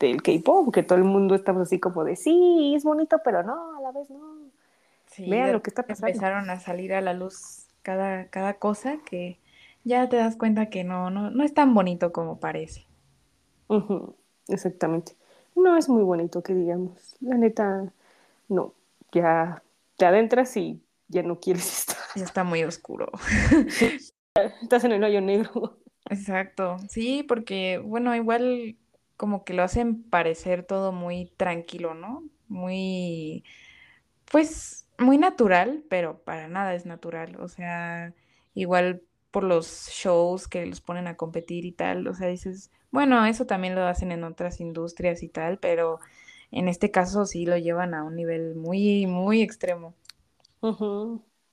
del 0.00 0.22
K-pop, 0.22 0.72
que 0.74 0.82
todo 0.82 0.98
el 0.98 1.04
mundo 1.04 1.34
estamos 1.36 1.62
así 1.62 1.78
como 1.78 2.04
de 2.04 2.16
sí, 2.16 2.74
es 2.74 2.82
bonito, 2.84 3.18
pero 3.24 3.42
no, 3.42 3.76
a 3.76 3.80
la 3.80 3.92
vez 3.92 4.08
no. 4.10 4.49
Sí, 5.10 5.28
Vean 5.28 5.52
lo 5.52 5.62
que 5.62 5.70
está 5.70 5.82
pasando. 5.82 6.08
empezaron 6.08 6.50
a 6.50 6.60
salir 6.60 6.92
a 6.94 7.00
la 7.00 7.12
luz 7.14 7.66
cada, 7.82 8.28
cada 8.28 8.54
cosa 8.54 8.98
que 9.04 9.38
ya 9.84 10.08
te 10.08 10.16
das 10.16 10.36
cuenta 10.36 10.70
que 10.70 10.84
no, 10.84 11.10
no, 11.10 11.30
no 11.30 11.44
es 11.44 11.54
tan 11.54 11.74
bonito 11.74 12.12
como 12.12 12.38
parece. 12.38 12.86
Exactamente. 14.48 15.12
No 15.54 15.76
es 15.76 15.88
muy 15.88 16.02
bonito 16.02 16.42
que 16.42 16.54
digamos. 16.54 17.16
La 17.20 17.36
neta, 17.36 17.92
no. 18.48 18.74
Ya 19.12 19.62
te 19.96 20.06
adentras 20.06 20.56
y 20.56 20.82
ya 21.08 21.22
no 21.22 21.40
quieres 21.40 21.66
estar. 21.80 21.96
Ya 22.14 22.24
está 22.24 22.44
muy 22.44 22.64
oscuro. 22.64 23.10
Estás 24.62 24.84
en 24.84 24.92
el 24.92 25.04
hoyo 25.04 25.20
negro. 25.20 25.78
Exacto, 26.08 26.78
sí, 26.88 27.22
porque 27.22 27.78
bueno, 27.78 28.14
igual 28.16 28.76
como 29.16 29.44
que 29.44 29.54
lo 29.54 29.62
hacen 29.62 30.02
parecer 30.02 30.64
todo 30.64 30.92
muy 30.92 31.26
tranquilo, 31.36 31.94
¿no? 31.94 32.24
Muy, 32.48 33.44
pues, 34.30 34.86
muy 35.00 35.18
natural, 35.18 35.82
pero 35.88 36.18
para 36.18 36.48
nada 36.48 36.74
es 36.74 36.86
natural. 36.86 37.36
O 37.40 37.48
sea, 37.48 38.12
igual 38.54 39.02
por 39.30 39.44
los 39.44 39.88
shows 39.90 40.48
que 40.48 40.66
los 40.66 40.80
ponen 40.80 41.06
a 41.06 41.16
competir 41.16 41.64
y 41.64 41.72
tal, 41.72 42.06
o 42.06 42.14
sea, 42.14 42.28
dices, 42.28 42.70
bueno, 42.90 43.24
eso 43.26 43.46
también 43.46 43.74
lo 43.74 43.86
hacen 43.86 44.12
en 44.12 44.24
otras 44.24 44.60
industrias 44.60 45.22
y 45.22 45.28
tal, 45.28 45.58
pero 45.58 46.00
en 46.50 46.68
este 46.68 46.90
caso 46.90 47.26
sí 47.26 47.46
lo 47.46 47.56
llevan 47.56 47.94
a 47.94 48.02
un 48.02 48.16
nivel 48.16 48.56
muy, 48.56 49.06
muy 49.06 49.42
extremo. 49.42 49.94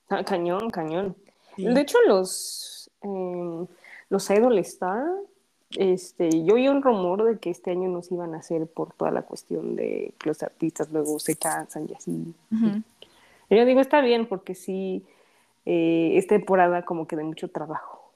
Ah, 0.08 0.24
cañón, 0.24 0.70
cañón. 0.70 1.16
Sí. 1.56 1.64
De 1.64 1.80
hecho, 1.80 1.98
los, 2.06 2.90
eh, 3.02 3.66
los 4.08 4.30
Idol 4.30 4.58
Star, 4.58 5.04
este, 5.76 6.44
yo 6.44 6.54
oí 6.54 6.68
un 6.68 6.82
rumor 6.82 7.24
de 7.24 7.38
que 7.38 7.50
este 7.50 7.70
año 7.70 7.88
nos 7.88 8.10
iban 8.10 8.34
a 8.34 8.38
hacer 8.38 8.66
por 8.66 8.92
toda 8.94 9.10
la 9.10 9.22
cuestión 9.22 9.76
de 9.76 10.14
que 10.18 10.28
los 10.28 10.42
artistas 10.42 10.90
luego 10.90 11.18
se 11.18 11.36
cansan 11.36 11.86
y 11.88 11.94
así. 11.94 12.34
Y 13.50 13.56
Yo 13.56 13.64
digo, 13.64 13.80
está 13.80 14.00
bien, 14.00 14.26
porque 14.28 14.54
sí, 14.54 15.06
eh, 15.66 16.12
es 16.16 16.26
temporada 16.26 16.84
como 16.84 17.06
que 17.06 17.16
de 17.16 17.24
mucho 17.24 17.50
trabajo. 17.50 18.12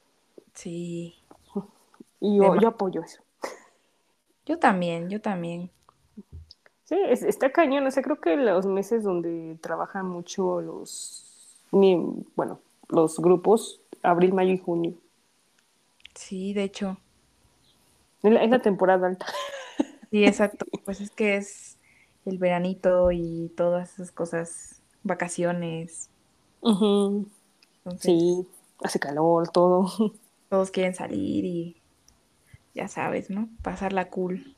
Sí, 0.53 1.15
Y 2.19 2.37
yo, 2.37 2.55
yo 2.55 2.67
apoyo 2.69 3.01
eso. 3.03 3.21
yo 4.45 4.57
también, 4.57 5.09
yo 5.09 5.19
también. 5.21 5.69
Sí, 6.85 6.95
es- 7.07 7.23
está 7.23 7.51
cañón. 7.51 7.85
O 7.87 7.91
sea, 7.91 8.03
creo 8.03 8.19
que 8.21 8.35
los 8.37 8.65
meses 8.65 9.03
donde 9.03 9.57
trabajan 9.61 10.05
mucho 10.07 10.61
los, 10.61 11.23
bueno, 12.35 12.59
los 12.89 13.19
grupos, 13.19 13.81
abril, 14.03 14.33
mayo 14.33 14.51
y 14.53 14.57
junio. 14.57 14.93
Sí, 16.15 16.53
de 16.53 16.63
hecho. 16.63 16.97
Es 18.23 18.31
la, 18.31 18.43
es 18.43 18.49
la 18.49 18.61
temporada 18.61 19.07
alta. 19.07 19.27
Sí, 20.11 20.25
exacto. 20.25 20.65
Pues 20.85 21.01
es 21.01 21.11
que 21.11 21.37
es 21.37 21.79
el 22.25 22.37
veranito 22.37 23.11
y 23.11 23.51
todas 23.57 23.93
esas 23.95 24.11
cosas, 24.11 24.82
vacaciones. 25.03 26.09
Entonces, 26.61 28.01
Sí, 28.01 28.47
hace 28.83 28.99
calor, 28.99 29.49
todo. 29.49 29.91
todos 30.49 30.71
quieren 30.71 30.95
salir 30.95 31.45
y 31.45 31.77
ya 32.73 32.87
sabes, 32.87 33.29
¿no? 33.29 33.49
Pasarla 33.61 34.09
cool. 34.09 34.55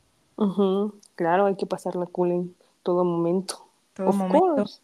Claro, 1.16 1.46
hay 1.46 1.56
que 1.56 1.66
pasarla 1.66 2.06
cool 2.08 2.32
en 2.32 2.56
todo 2.84 3.04
momento. 3.04 3.66
Todo 3.94 4.10
Of 4.10 4.16
momento. 4.18 4.56
course. 4.56 4.82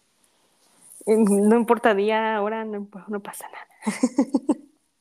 No 1.06 1.56
importa 1.58 1.94
día, 1.94 2.42
hora, 2.42 2.64
no 2.64 2.86
pasa 3.22 3.48
nada. 3.50 3.68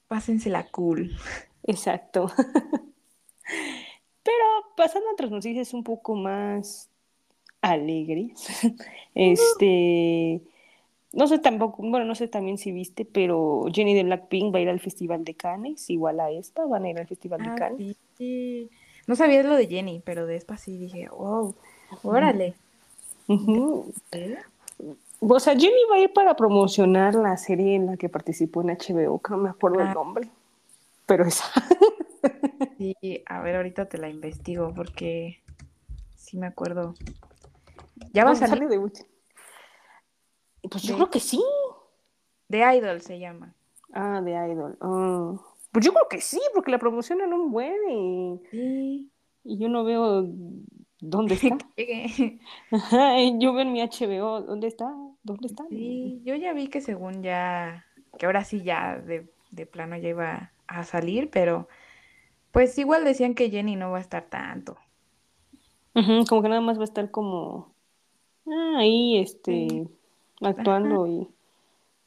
Pásensela 0.08 0.66
cool. 0.70 1.16
Exacto. 1.62 2.30
Pero 4.22 4.44
pasando 4.76 5.08
a 5.08 5.12
otras 5.12 5.30
noticias 5.30 5.72
un 5.72 5.84
poco 5.84 6.14
más 6.14 6.89
alegres, 7.62 8.32
este, 9.14 10.40
no 11.12 11.26
sé 11.26 11.38
tampoco, 11.38 11.82
bueno, 11.82 12.04
no 12.06 12.14
sé 12.14 12.28
también 12.28 12.56
si 12.58 12.72
viste, 12.72 13.04
pero 13.04 13.64
Jenny 13.72 13.94
de 13.94 14.04
Blackpink 14.04 14.54
va 14.54 14.58
a 14.58 14.62
ir 14.62 14.68
al 14.68 14.80
Festival 14.80 15.24
de 15.24 15.34
Cannes, 15.34 15.90
igual 15.90 16.20
a 16.20 16.30
esta, 16.30 16.64
van 16.66 16.84
a 16.84 16.90
ir 16.90 16.98
al 16.98 17.06
Festival 17.06 17.40
de 17.42 17.48
Ah, 17.48 17.54
Cannes. 17.56 17.78
sí, 17.78 17.96
sí. 18.16 18.70
No 19.06 19.16
sabía 19.16 19.42
lo 19.42 19.56
de 19.56 19.66
Jenny, 19.66 20.00
pero 20.04 20.26
de 20.26 20.36
esta 20.36 20.56
sí 20.56 20.76
dije, 20.78 21.08
wow, 21.08 21.54
órale. 22.04 22.54
¿Eh? 24.12 24.36
O 25.20 25.38
sea, 25.40 25.54
Jenny 25.54 25.82
va 25.90 25.96
a 25.96 26.00
ir 26.00 26.12
para 26.12 26.34
promocionar 26.34 27.14
la 27.14 27.36
serie 27.36 27.74
en 27.74 27.86
la 27.86 27.96
que 27.96 28.08
participó 28.08 28.62
en 28.62 28.70
HBO, 28.70 29.18
que 29.20 29.30
no 29.32 29.36
me 29.38 29.50
acuerdo 29.50 29.80
el 29.80 29.88
Ah. 29.88 29.94
nombre, 29.94 30.28
pero 31.06 31.24
esa. 31.26 31.44
Sí, 32.78 32.94
a 33.26 33.40
ver, 33.42 33.56
ahorita 33.56 33.86
te 33.86 33.98
la 33.98 34.08
investigo 34.08 34.72
porque 34.74 35.40
sí 36.16 36.38
me 36.38 36.46
acuerdo. 36.46 36.94
Ya 38.12 38.24
va 38.24 38.30
a 38.30 38.34
¿Dónde 38.34 38.46
salir 38.48 38.68
de? 38.68 38.78
Pues 40.70 40.82
yo 40.82 40.92
De- 40.92 40.94
creo 40.96 41.11
que 41.11 41.20
sí. 41.20 41.42
The 42.48 42.76
Idol 42.76 43.01
se 43.01 43.18
llama. 43.18 43.55
Ah, 43.92 44.20
de 44.20 44.32
Idol. 44.32 44.76
Ah. 44.80 45.32
Pues 45.72 45.84
yo 45.84 45.92
creo 45.92 46.09
que 46.09 46.20
sí, 46.20 46.40
porque 46.55 46.70
la 46.70 46.78
promocionan 46.78 47.32
un 47.32 47.51
buen 47.53 47.76
y, 47.90 48.40
Sí. 48.51 49.11
y 49.44 49.59
yo 49.59 49.68
no 49.68 49.84
veo 49.84 50.26
dónde 51.01 51.34
está. 51.34 51.57
Ajá, 52.72 53.14
yo 53.38 53.53
veo 53.53 53.62
en 53.62 53.72
mi 53.72 53.80
HBO, 53.80 54.42
¿dónde 54.42 54.66
está? 54.66 54.92
¿Dónde 55.22 55.46
está? 55.46 55.64
Sí, 55.68 56.20
yo 56.24 56.34
ya 56.34 56.53
vi 56.53 56.66
que 56.68 56.80
según 56.80 57.22
ya, 57.22 57.86
que 58.18 58.26
ahora 58.26 58.44
sí 58.44 58.62
ya 58.62 58.96
de, 58.98 59.32
de 59.53 59.66
plano 59.66 59.96
ya 59.96 60.09
iba 60.09 60.53
a 60.66 60.84
salir, 60.84 61.30
pero 61.30 61.68
pues 62.53 62.76
igual 62.78 63.05
decían 63.05 63.34
que 63.34 63.48
Jenny 63.51 63.76
no 63.76 63.90
va 63.92 63.98
a 63.98 64.03
estar 64.03 64.24
tanto. 64.24 64.76
Como 66.28 66.42
que 66.42 66.48
nada 66.48 66.61
más 66.61 66.78
va 66.78 66.82
a 66.82 66.84
estar 66.84 67.11
como 67.11 67.69
ah, 68.47 68.78
ahí, 68.78 69.18
este, 69.18 69.53
Sí. 69.53 69.88
actuando 70.41 71.07
y 71.07 71.28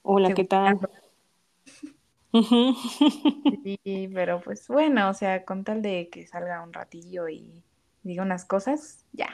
hola, 0.01 0.29
¿qué 0.29 0.45
Según 0.45 0.47
tal? 0.47 0.79
Ujú. 2.33 2.75
Sí, 3.63 4.09
pero 4.13 4.41
pues 4.41 4.67
bueno, 4.67 5.09
o 5.09 5.13
sea, 5.13 5.45
con 5.45 5.63
tal 5.63 5.81
de 5.81 6.09
que 6.11 6.25
salga 6.25 6.63
un 6.63 6.73
ratillo 6.73 7.29
y 7.29 7.63
diga 8.01 8.23
unas 8.23 8.45
cosas, 8.45 9.05
ya. 9.13 9.29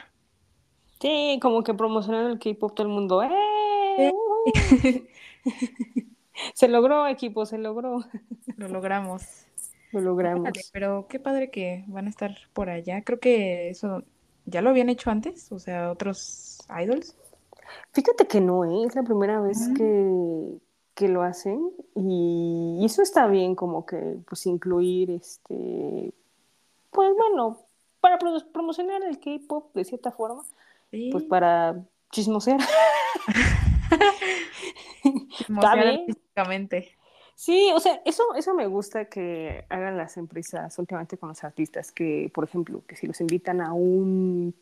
Sí, 1.00 1.38
como 1.40 1.62
que 1.62 1.72
promocionando 1.72 2.30
el 2.30 2.38
K-pop 2.38 2.74
todo 2.74 2.86
el 2.86 2.92
mundo. 2.92 3.22
¡Eh! 3.22 4.12
¡Ujú! 4.12 5.06
Se 6.54 6.68
logró, 6.68 7.06
equipo, 7.06 7.46
se 7.46 7.58
logró. 7.58 8.04
Lo 8.56 8.68
logramos. 8.68 9.46
Lo 9.92 10.00
logramos. 10.00 10.52
pero 10.72 11.06
qué 11.08 11.18
padre 11.18 11.50
que 11.50 11.84
van 11.88 12.06
a 12.06 12.10
estar 12.10 12.36
por 12.52 12.70
allá. 12.70 13.02
Creo 13.02 13.18
que 13.18 13.70
eso 13.70 14.04
¿Ya 14.46 14.62
lo 14.62 14.70
habían 14.70 14.88
hecho 14.88 15.10
antes? 15.10 15.52
O 15.52 15.58
sea, 15.58 15.90
otros 15.90 16.18
idols. 16.82 17.16
Fíjate 17.92 18.26
que 18.26 18.40
no, 18.40 18.64
¿eh? 18.64 18.86
es 18.86 18.94
la 18.94 19.02
primera 19.02 19.40
vez 19.40 19.68
Mm. 19.68 19.74
que, 19.74 20.58
que 20.94 21.08
lo 21.08 21.22
hacen 21.22 21.70
y, 21.94 22.82
eso 22.84 23.02
está 23.02 23.26
bien 23.26 23.54
como 23.54 23.86
que 23.86 24.16
pues 24.28 24.46
incluir 24.46 25.10
este, 25.10 26.12
pues 26.90 27.10
bueno, 27.16 27.58
para 28.00 28.18
pro- 28.18 28.44
promocionar 28.52 29.02
el 29.04 29.18
K-pop 29.20 29.72
de 29.74 29.84
cierta 29.84 30.10
forma, 30.10 30.42
Sí. 30.90 31.10
pues 31.12 31.24
para 31.24 31.76
chismosear. 32.10 32.60
artísticamente. 35.62 36.90
Sí, 37.34 37.70
o 37.74 37.80
sea, 37.80 38.02
eso, 38.04 38.22
eso 38.34 38.52
me 38.54 38.66
gusta 38.66 39.06
que 39.06 39.64
hagan 39.70 39.96
las 39.96 40.16
empresas 40.18 40.78
últimamente 40.78 41.16
con 41.16 41.30
los 41.30 41.42
artistas, 41.42 41.90
que 41.90 42.30
por 42.34 42.44
ejemplo, 42.44 42.82
que 42.86 42.96
si 42.96 43.06
los 43.06 43.18
invitan 43.20 43.62
a 43.62 43.72
un, 43.72 44.54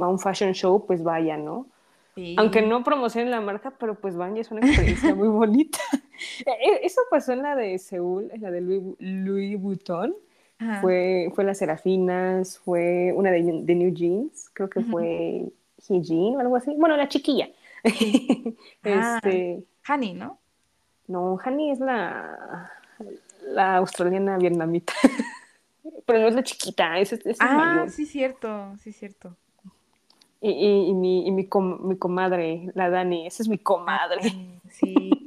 a 0.00 0.08
un 0.08 0.18
fashion 0.18 0.52
show, 0.52 0.84
pues 0.86 1.02
vayan, 1.02 1.44
¿no? 1.44 1.66
Sí. 2.14 2.34
Aunque 2.38 2.62
no 2.62 2.82
promocionen 2.82 3.30
la 3.30 3.40
marca, 3.40 3.72
pero 3.78 3.94
pues 3.94 4.16
van 4.16 4.36
y 4.36 4.40
es 4.40 4.50
una 4.50 4.66
experiencia 4.66 5.14
muy 5.14 5.28
bonita. 5.28 5.78
E- 6.46 6.80
Eso 6.86 7.02
pasó 7.10 7.32
en 7.34 7.42
la 7.42 7.54
de 7.54 7.78
Seúl, 7.78 8.30
en 8.32 8.40
la 8.40 8.50
de 8.50 8.60
Louis, 8.62 8.82
Louis 9.00 9.60
Vuitton. 9.60 10.14
Ajá. 10.58 10.80
Fue, 10.80 11.30
fue 11.34 11.44
las 11.44 11.58
Serafinas, 11.58 12.58
fue 12.58 13.12
una 13.14 13.30
de, 13.30 13.42
de 13.62 13.74
New 13.74 13.92
Jeans, 13.92 14.48
creo 14.54 14.70
que 14.70 14.80
fue 14.80 15.44
Hyejin 15.86 16.36
o 16.36 16.40
algo 16.40 16.56
así. 16.56 16.74
Bueno, 16.78 16.96
la 16.96 17.08
chiquilla. 17.08 17.48
Ah. 18.84 19.20
este, 19.22 19.64
Honey, 19.88 20.14
¿no? 20.14 20.38
no, 21.08 21.38
Hani 21.44 21.70
es 21.70 21.78
la, 21.80 22.70
la 23.48 23.76
australiana 23.76 24.38
vietnamita. 24.38 24.94
pero 26.06 26.20
no 26.20 26.28
es 26.28 26.34
la 26.34 26.42
chiquita, 26.42 26.98
es, 26.98 27.12
es, 27.12 27.26
es 27.26 27.36
Ah, 27.40 27.54
mayor. 27.56 27.90
sí, 27.90 28.06
cierto, 28.06 28.74
sí, 28.82 28.92
cierto. 28.92 29.36
Y, 30.46 30.50
y- 30.50 30.88
y 30.90 30.94
mi, 30.94 31.26
y 31.26 31.30
mi, 31.32 31.46
com- 31.46 31.78
mi 31.88 31.96
comadre, 31.96 32.70
la 32.74 32.88
Dani, 32.90 33.26
esa 33.26 33.42
es 33.42 33.48
mi 33.48 33.58
comadre. 33.58 34.20
Sí. 34.70 35.10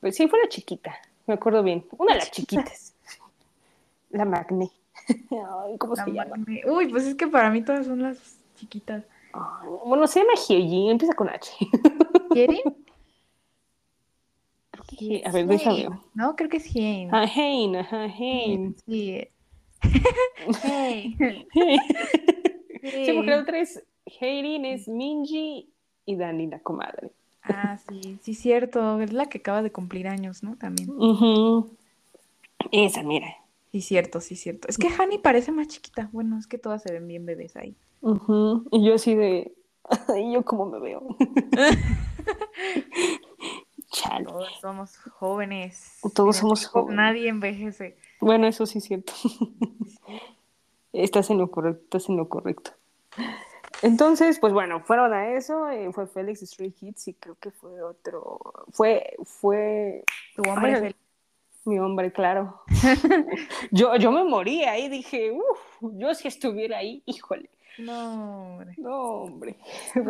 Pues 0.00 0.16
sí, 0.16 0.26
fue 0.26 0.40
la 0.42 0.48
chiquita, 0.48 0.92
me 1.28 1.34
acuerdo 1.34 1.62
bien. 1.62 1.84
Una 1.96 2.14
de 2.14 2.18
las 2.18 2.30
chiquitas. 2.32 2.92
La 4.10 4.24
Magné. 4.24 4.68
Ay, 5.30 5.78
¿cómo 5.78 5.94
La 5.94 6.04
se 6.04 6.10
llama? 6.12 6.34
Uy, 6.66 6.88
pues 6.88 7.04
es 7.04 7.14
que 7.14 7.28
para 7.28 7.50
mí 7.50 7.62
todas 7.62 7.86
son 7.86 8.02
las 8.02 8.36
chiquitas. 8.56 9.04
Ay, 9.32 9.68
bueno, 9.86 10.06
se 10.08 10.18
llama 10.18 10.32
Hyejin, 10.34 10.90
empieza 10.90 11.14
con 11.14 11.28
H. 11.28 11.52
¿Quieren? 12.30 12.58
A 15.24 15.30
ver, 15.30 15.46
déjame. 15.46 15.88
No, 16.14 16.34
creo 16.34 16.48
que 16.50 16.56
es 16.56 16.66
Hein. 16.74 17.08
Ah, 17.12 17.24
Hein, 17.32 17.76
ajá, 17.76 18.06
Hein. 18.06 18.74
Sí. 18.84 19.28
Hey. 20.64 21.16
Sí, 22.82 23.12
porque 23.14 23.30
la 23.30 23.40
otra 23.40 23.60
es 23.60 23.82
Heirin, 24.20 24.64
es 24.64 24.88
Minji 24.88 25.70
y 26.04 26.16
Dani, 26.16 26.48
la 26.48 26.58
comadre. 26.58 27.12
Ah, 27.44 27.78
sí, 27.88 28.18
sí, 28.22 28.34
cierto. 28.34 29.00
Es 29.00 29.12
la 29.12 29.28
que 29.28 29.38
acaba 29.38 29.62
de 29.62 29.72
cumplir 29.72 30.08
años, 30.08 30.42
¿no? 30.42 30.56
También. 30.56 30.90
Esa, 32.70 33.02
mira. 33.02 33.36
Sí, 33.72 33.80
cierto, 33.80 34.20
sí, 34.20 34.36
cierto. 34.36 34.68
Es 34.68 34.76
que 34.76 34.88
Hani 34.88 35.18
parece 35.18 35.50
más 35.50 35.68
chiquita. 35.68 36.10
Bueno, 36.12 36.38
es 36.38 36.46
que 36.46 36.58
todas 36.58 36.82
se 36.82 36.92
ven 36.92 37.08
bien 37.08 37.24
bebés 37.24 37.56
ahí. 37.56 37.74
Ujú. 38.02 38.68
Y 38.70 38.84
yo 38.84 38.94
así 38.94 39.14
de. 39.14 39.54
¿Y 40.18 40.32
yo 40.32 40.44
cómo 40.44 40.66
me 40.66 40.78
veo? 40.78 41.16
Chale. 43.90 44.24
Todos 44.26 44.48
somos 44.60 44.96
jóvenes. 44.96 46.00
Todos 46.14 46.36
somos 46.36 46.66
jóvenes. 46.66 46.96
Nadie 46.96 47.28
envejece. 47.28 47.96
Bueno, 48.20 48.46
eso 48.46 48.66
sí 48.66 48.78
es 48.78 48.84
cierto. 48.84 49.12
Estás 50.92 51.30
en 51.30 51.38
lo 51.38 51.50
correcto, 51.50 51.82
estás 51.84 52.08
en 52.08 52.16
lo 52.16 52.28
correcto. 52.28 52.72
Entonces, 53.82 54.38
pues 54.38 54.52
bueno, 54.52 54.80
fueron 54.80 55.12
a 55.12 55.32
eso, 55.32 55.68
eh, 55.68 55.90
fue 55.92 56.06
Félix 56.06 56.42
Street 56.42 56.72
Hits 56.80 57.08
y 57.08 57.14
creo 57.14 57.36
que 57.40 57.50
fue 57.50 57.82
otro, 57.82 58.38
fue, 58.70 59.16
fue 59.24 60.04
Tu 60.36 60.42
hombre 60.48 60.74
Ay, 60.76 60.94
mi 61.64 61.78
hombre, 61.78 62.12
claro. 62.12 62.62
yo, 63.70 63.96
yo 63.96 64.12
me 64.12 64.24
moría 64.24 64.72
ahí, 64.72 64.88
dije, 64.88 65.32
uff, 65.32 65.92
yo 65.96 66.14
si 66.14 66.28
estuviera 66.28 66.78
ahí, 66.78 67.02
híjole, 67.06 67.50
No, 67.78 68.54
hombre. 68.54 68.74
no, 68.78 68.96
hombre. 69.00 69.56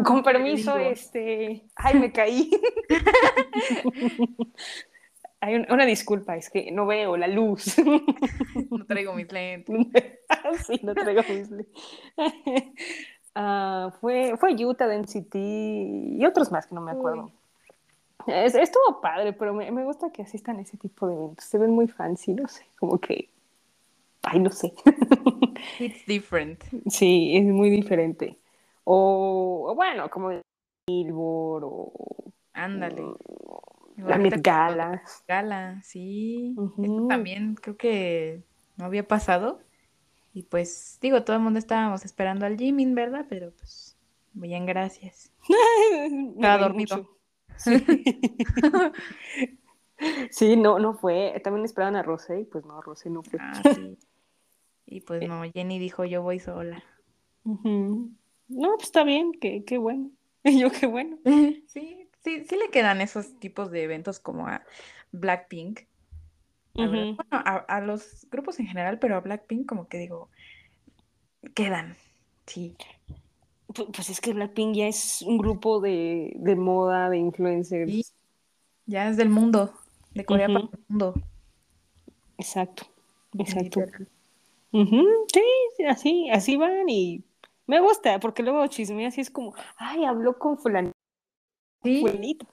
Con 0.04 0.22
permiso, 0.22 0.76
este, 0.76 1.64
ay, 1.76 1.98
me 1.98 2.12
caí. 2.12 2.50
Hay 5.44 5.56
un- 5.56 5.66
una 5.70 5.84
disculpa, 5.84 6.36
es 6.36 6.48
que 6.48 6.70
no 6.70 6.86
veo 6.86 7.16
la 7.16 7.26
luz. 7.26 7.74
No 8.70 8.86
traigo 8.86 9.12
mis 9.12 9.30
lentes. 9.32 9.76
sí, 10.66 10.80
no 10.82 10.94
traigo 10.94 11.22
Weasley. 11.28 11.66
Ah, 13.34 13.94
fue, 14.00 14.36
fue 14.36 14.52
Utah, 14.62 14.94
NCT 14.94 15.34
y 16.18 16.26
otros 16.26 16.52
más 16.52 16.66
que 16.66 16.74
no 16.74 16.82
me 16.82 16.90
acuerdo. 16.92 17.30
Es, 18.26 18.54
estuvo 18.54 19.00
padre, 19.00 19.32
pero 19.32 19.54
me, 19.54 19.70
me 19.70 19.84
gusta 19.84 20.12
que 20.12 20.20
asistan 20.20 20.58
a 20.58 20.60
ese 20.60 20.76
tipo 20.76 21.08
de 21.08 21.14
eventos. 21.14 21.46
Se 21.46 21.56
ven 21.56 21.70
muy 21.70 21.88
fancy, 21.88 22.34
no 22.34 22.46
sé, 22.46 22.66
como 22.78 22.98
que. 23.00 23.30
Ay, 24.22 24.38
no 24.38 24.50
sé. 24.50 24.74
It's 25.80 26.04
different. 26.06 26.62
sí, 26.88 27.34
es 27.38 27.44
muy 27.44 27.70
diferente. 27.70 28.36
O, 28.84 29.68
o 29.70 29.74
bueno, 29.74 30.10
como 30.10 30.30
Billboard 30.86 31.64
o 31.64 31.92
Ándale. 32.52 33.02
La 33.96 34.18
Met 34.18 34.42
Gala. 34.42 35.02
Gala, 35.26 35.80
sí. 35.82 36.54
Esto 36.78 37.06
también 37.08 37.54
creo 37.54 37.76
que 37.76 38.42
no 38.76 38.84
había 38.86 39.06
pasado. 39.06 39.60
Y 40.34 40.44
pues, 40.44 40.98
digo, 41.00 41.24
todo 41.24 41.36
el 41.36 41.42
mundo 41.42 41.58
estábamos 41.58 42.04
esperando 42.04 42.46
al 42.46 42.56
Jimin, 42.56 42.94
¿verdad? 42.94 43.26
Pero 43.28 43.52
pues, 43.52 43.96
bien, 44.32 44.66
gracias. 44.66 45.30
Estaba 46.36 46.58
dormido. 46.58 47.08
Sí. 47.58 47.84
Sí, 50.30 50.56
no, 50.56 50.80
no 50.80 50.94
fue. 50.94 51.40
También 51.44 51.64
esperaban 51.64 51.94
a 51.94 52.02
Rosé 52.02 52.40
y 52.40 52.44
pues 52.44 52.64
no, 52.64 52.80
Rosé 52.80 53.08
no 53.08 53.22
fue. 53.22 53.38
Ah, 53.40 53.52
sí. 53.74 53.96
Y 54.84 55.00
pues 55.02 55.28
no, 55.28 55.42
Jenny 55.52 55.78
dijo, 55.78 56.04
yo 56.04 56.22
voy 56.22 56.40
sola. 56.40 56.82
No, 57.44 58.74
pues 58.74 58.82
está 58.82 59.04
bien, 59.04 59.32
qué, 59.40 59.64
qué 59.64 59.78
bueno. 59.78 60.10
Y 60.42 60.58
yo 60.58 60.72
qué 60.72 60.86
bueno. 60.86 61.18
Sí, 61.68 62.01
sí, 62.24 62.44
sí 62.48 62.56
le 62.56 62.70
quedan 62.70 63.00
esos 63.00 63.38
tipos 63.38 63.70
de 63.70 63.84
eventos 63.84 64.20
como 64.20 64.46
a 64.48 64.62
Blackpink. 65.12 65.80
Bueno, 66.74 67.16
a, 67.30 67.56
a 67.56 67.80
los 67.80 68.26
grupos 68.30 68.58
en 68.58 68.66
general, 68.66 68.98
pero 68.98 69.16
a 69.16 69.20
Blackpink 69.20 69.66
como 69.66 69.88
que 69.88 69.98
digo, 69.98 70.30
quedan. 71.54 71.96
Sí. 72.46 72.74
Pu- 73.68 73.90
Pues 73.92 74.10
es 74.10 74.20
que 74.20 74.32
Blackpink 74.32 74.74
ya 74.74 74.86
es 74.86 75.22
un 75.22 75.38
grupo 75.38 75.80
de, 75.80 76.32
de 76.36 76.56
moda, 76.56 77.10
de 77.10 77.18
influencers. 77.18 77.90
Sí. 77.90 78.04
Ya 78.86 79.08
es 79.08 79.16
del 79.16 79.28
mundo, 79.28 79.74
de 80.14 80.24
Corea 80.24 80.48
para 80.48 80.60
el 80.60 80.70
mundo. 80.88 81.14
Exacto, 82.38 82.84
exacto. 83.38 83.80
Sí, 85.32 85.42
sí, 85.76 85.84
así, 85.84 86.30
así 86.30 86.56
van 86.56 86.88
y 86.88 87.22
me 87.66 87.80
gusta, 87.80 88.18
porque 88.18 88.42
luego 88.42 88.66
chismeas 88.66 89.16
y 89.18 89.20
es 89.20 89.30
como, 89.30 89.54
ay, 89.76 90.04
habló 90.04 90.38
con 90.38 90.58
fulanito. 90.58 90.92
Sí, 91.82 92.00
fulanito". 92.00 92.46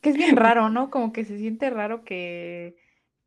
que 0.00 0.10
es 0.10 0.16
bien 0.16 0.36
raro, 0.36 0.70
¿no? 0.70 0.90
Como 0.90 1.12
que 1.12 1.24
se 1.24 1.38
siente 1.38 1.70
raro 1.70 2.04
que, 2.04 2.76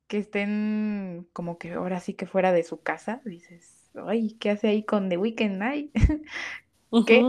que 0.07 0.17
estén 0.17 1.27
como 1.33 1.57
que 1.57 1.73
ahora 1.73 1.99
sí 1.99 2.13
que 2.13 2.25
fuera 2.25 2.51
de 2.51 2.63
su 2.63 2.81
casa. 2.81 3.21
Dices, 3.25 3.89
ay, 4.07 4.33
¿qué 4.39 4.51
hace 4.51 4.67
ahí 4.67 4.83
con 4.83 5.09
The 5.09 5.17
Weeknd? 5.17 5.61
Ay. 5.61 5.91
¿Qué? 7.07 7.23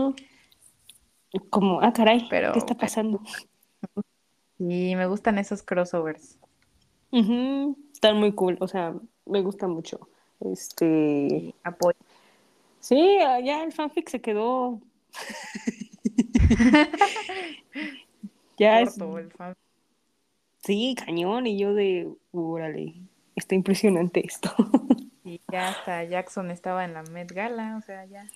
Como, 1.49 1.81
ah, 1.81 1.91
caray, 1.93 2.27
Pero, 2.29 2.53
¿qué 2.53 2.59
está 2.59 2.75
pasando? 2.75 3.21
Y 4.57 4.95
me 4.95 5.05
gustan 5.05 5.37
esos 5.37 5.63
crossovers. 5.63 6.37
Ujú, 7.11 7.77
Están 7.93 8.17
muy 8.17 8.33
cool, 8.33 8.57
o 8.59 8.67
sea, 8.67 8.93
me 9.25 9.41
gusta 9.41 9.67
mucho. 9.67 10.07
Este, 10.39 11.53
apoyo. 11.63 11.97
sí, 12.79 13.17
ah, 13.25 13.39
ya 13.39 13.63
el 13.63 13.71
fanfic 13.71 14.09
se 14.09 14.21
quedó. 14.21 14.81
ya 18.57 18.81
es, 18.81 18.97
corto 18.97 19.19
el 19.19 19.31
fan. 19.31 19.53
sí, 20.63 20.95
cañón, 20.97 21.47
y 21.47 21.57
yo 21.57 21.73
de, 21.73 22.09
órale, 22.31 22.95
está 23.35 23.55
impresionante 23.55 24.25
esto. 24.25 24.53
Y 25.27 25.41
ya 25.51 25.69
hasta 25.69 26.03
Jackson 26.03 26.51
estaba 26.51 26.85
en 26.85 26.93
la 26.93 27.01
Met 27.01 27.31
Gala, 27.31 27.77
o 27.77 27.81
sea, 27.81 28.05
ya. 28.05 28.27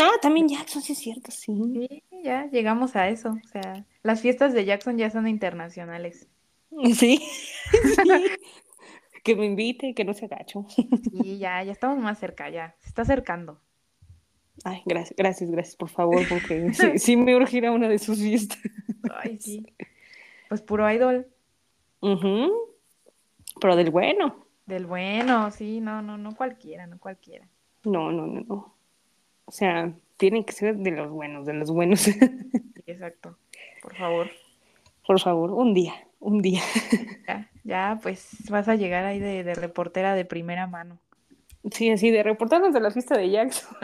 Ah, 0.00 0.10
también 0.20 0.48
Jackson, 0.48 0.82
sí 0.82 0.92
es 0.92 0.98
cierto, 0.98 1.30
sí. 1.30 2.02
Sí, 2.10 2.22
ya 2.24 2.50
llegamos 2.50 2.96
a 2.96 3.08
eso. 3.08 3.30
O 3.30 3.48
sea, 3.48 3.86
las 4.02 4.20
fiestas 4.20 4.52
de 4.52 4.64
Jackson 4.64 4.98
ya 4.98 5.10
son 5.10 5.28
internacionales. 5.28 6.28
Sí, 6.84 6.94
sí. 6.94 7.28
Que 9.24 9.34
me 9.34 9.46
invite, 9.46 9.94
que 9.94 10.04
no 10.04 10.12
se 10.12 10.26
agacho. 10.26 10.66
Sí, 10.68 11.38
ya, 11.38 11.62
ya 11.62 11.72
estamos 11.72 11.98
más 11.98 12.18
cerca, 12.18 12.50
ya. 12.50 12.76
Se 12.78 12.88
está 12.88 13.02
acercando. 13.02 13.60
Ay, 14.64 14.82
gracias, 14.86 15.16
gracias, 15.16 15.50
gracias, 15.50 15.76
por 15.76 15.88
favor, 15.88 16.22
porque 16.28 16.70
sí, 16.74 16.98
sí 16.98 17.16
me 17.16 17.34
urge 17.36 17.58
ir 17.58 17.66
a 17.66 17.72
una 17.72 17.88
de 17.88 17.98
sus 17.98 18.18
fiestas. 18.18 18.58
Ay, 19.14 19.38
sí. 19.40 19.66
Pues 20.48 20.62
puro 20.62 20.90
idol. 20.90 21.26
Ujú, 22.00 22.52
Pero 23.60 23.76
del 23.76 23.90
bueno. 23.90 24.46
Del 24.66 24.86
bueno, 24.86 25.50
sí, 25.50 25.80
no, 25.80 26.02
no, 26.02 26.18
no 26.18 26.34
cualquiera, 26.36 26.86
no 26.86 26.98
cualquiera. 26.98 27.46
No, 27.84 28.12
no, 28.12 28.26
no, 28.26 28.40
no. 28.42 28.74
O 29.44 29.50
sea, 29.50 29.92
tienen 30.16 30.44
que 30.44 30.52
ser 30.52 30.76
de 30.76 30.90
los 30.90 31.10
buenos, 31.10 31.46
de 31.46 31.54
los 31.54 31.70
buenos. 31.70 32.06
Exacto. 32.86 33.36
Por 33.82 33.96
favor. 33.96 34.30
Por 35.06 35.20
favor, 35.20 35.52
un 35.52 35.72
día, 35.72 35.94
un 36.20 36.42
día. 36.42 36.60
Ya, 37.26 37.50
ya, 37.64 37.98
pues 38.02 38.28
vas 38.50 38.68
a 38.68 38.74
llegar 38.74 39.04
ahí 39.06 39.18
de, 39.18 39.42
de 39.42 39.54
reportera 39.54 40.14
de 40.14 40.26
primera 40.26 40.66
mano. 40.66 40.98
Sí, 41.70 41.90
así 41.90 42.10
de 42.10 42.22
reportarnos 42.22 42.74
de 42.74 42.80
la 42.80 42.90
fiesta 42.90 43.16
de 43.16 43.30
Jackson. 43.30 43.76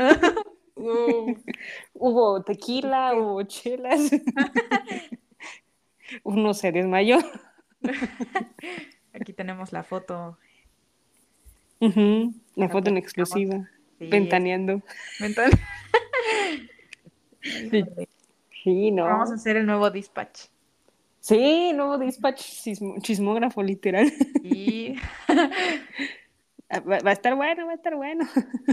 Hubo 1.95 2.43
tequila, 2.43 3.14
hubo 3.14 3.43
chelas. 3.45 4.11
Uno 6.22 6.55
se 6.55 6.72
desmayó. 6.72 7.18
Aquí 9.12 9.32
tenemos 9.32 9.72
la 9.72 9.82
foto. 9.82 10.39
La 11.80 12.30
La 12.55 12.68
foto 12.68 12.91
en 12.91 12.97
exclusiva. 12.97 13.68
Sí, 13.99 14.07
Ventaneando. 14.07 14.82
Sí, 18.62 18.91
no. 18.91 19.05
Vamos 19.05 19.30
a 19.30 19.35
hacer 19.35 19.57
el 19.57 19.66
nuevo 19.66 19.91
dispatch. 19.91 20.47
Sí, 21.20 21.72
nuevo 21.74 21.99
dispatch 21.99 22.43
chismógrafo 23.01 23.62
literal. 23.62 24.12
Y, 24.43 24.97
Va, 26.80 26.98
va 27.00 27.10
a 27.10 27.12
estar 27.12 27.34
bueno, 27.36 27.66
va 27.66 27.72
a 27.72 27.76
estar 27.76 27.94
bueno. 27.96 28.24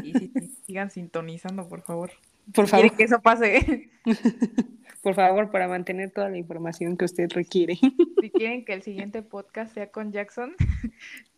y 0.03 0.13
sí, 0.13 0.31
sí, 0.33 0.57
sigan 0.65 0.89
sintonizando, 0.91 1.67
por 1.67 1.81
favor. 1.83 2.11
Por 2.53 2.67
favor, 2.67 2.95
que 2.95 3.03
eso 3.03 3.21
pase. 3.21 3.89
por 5.03 5.13
favor, 5.15 5.51
para 5.51 5.67
mantener 5.67 6.11
toda 6.11 6.29
la 6.29 6.37
información 6.37 6.97
que 6.97 7.05
usted 7.05 7.29
requiere. 7.31 7.77
Si 8.21 8.29
quieren 8.29 8.65
que 8.65 8.73
el 8.73 8.83
siguiente 8.83 9.23
podcast 9.23 9.73
sea 9.73 9.89
con 9.89 10.11
Jackson, 10.11 10.53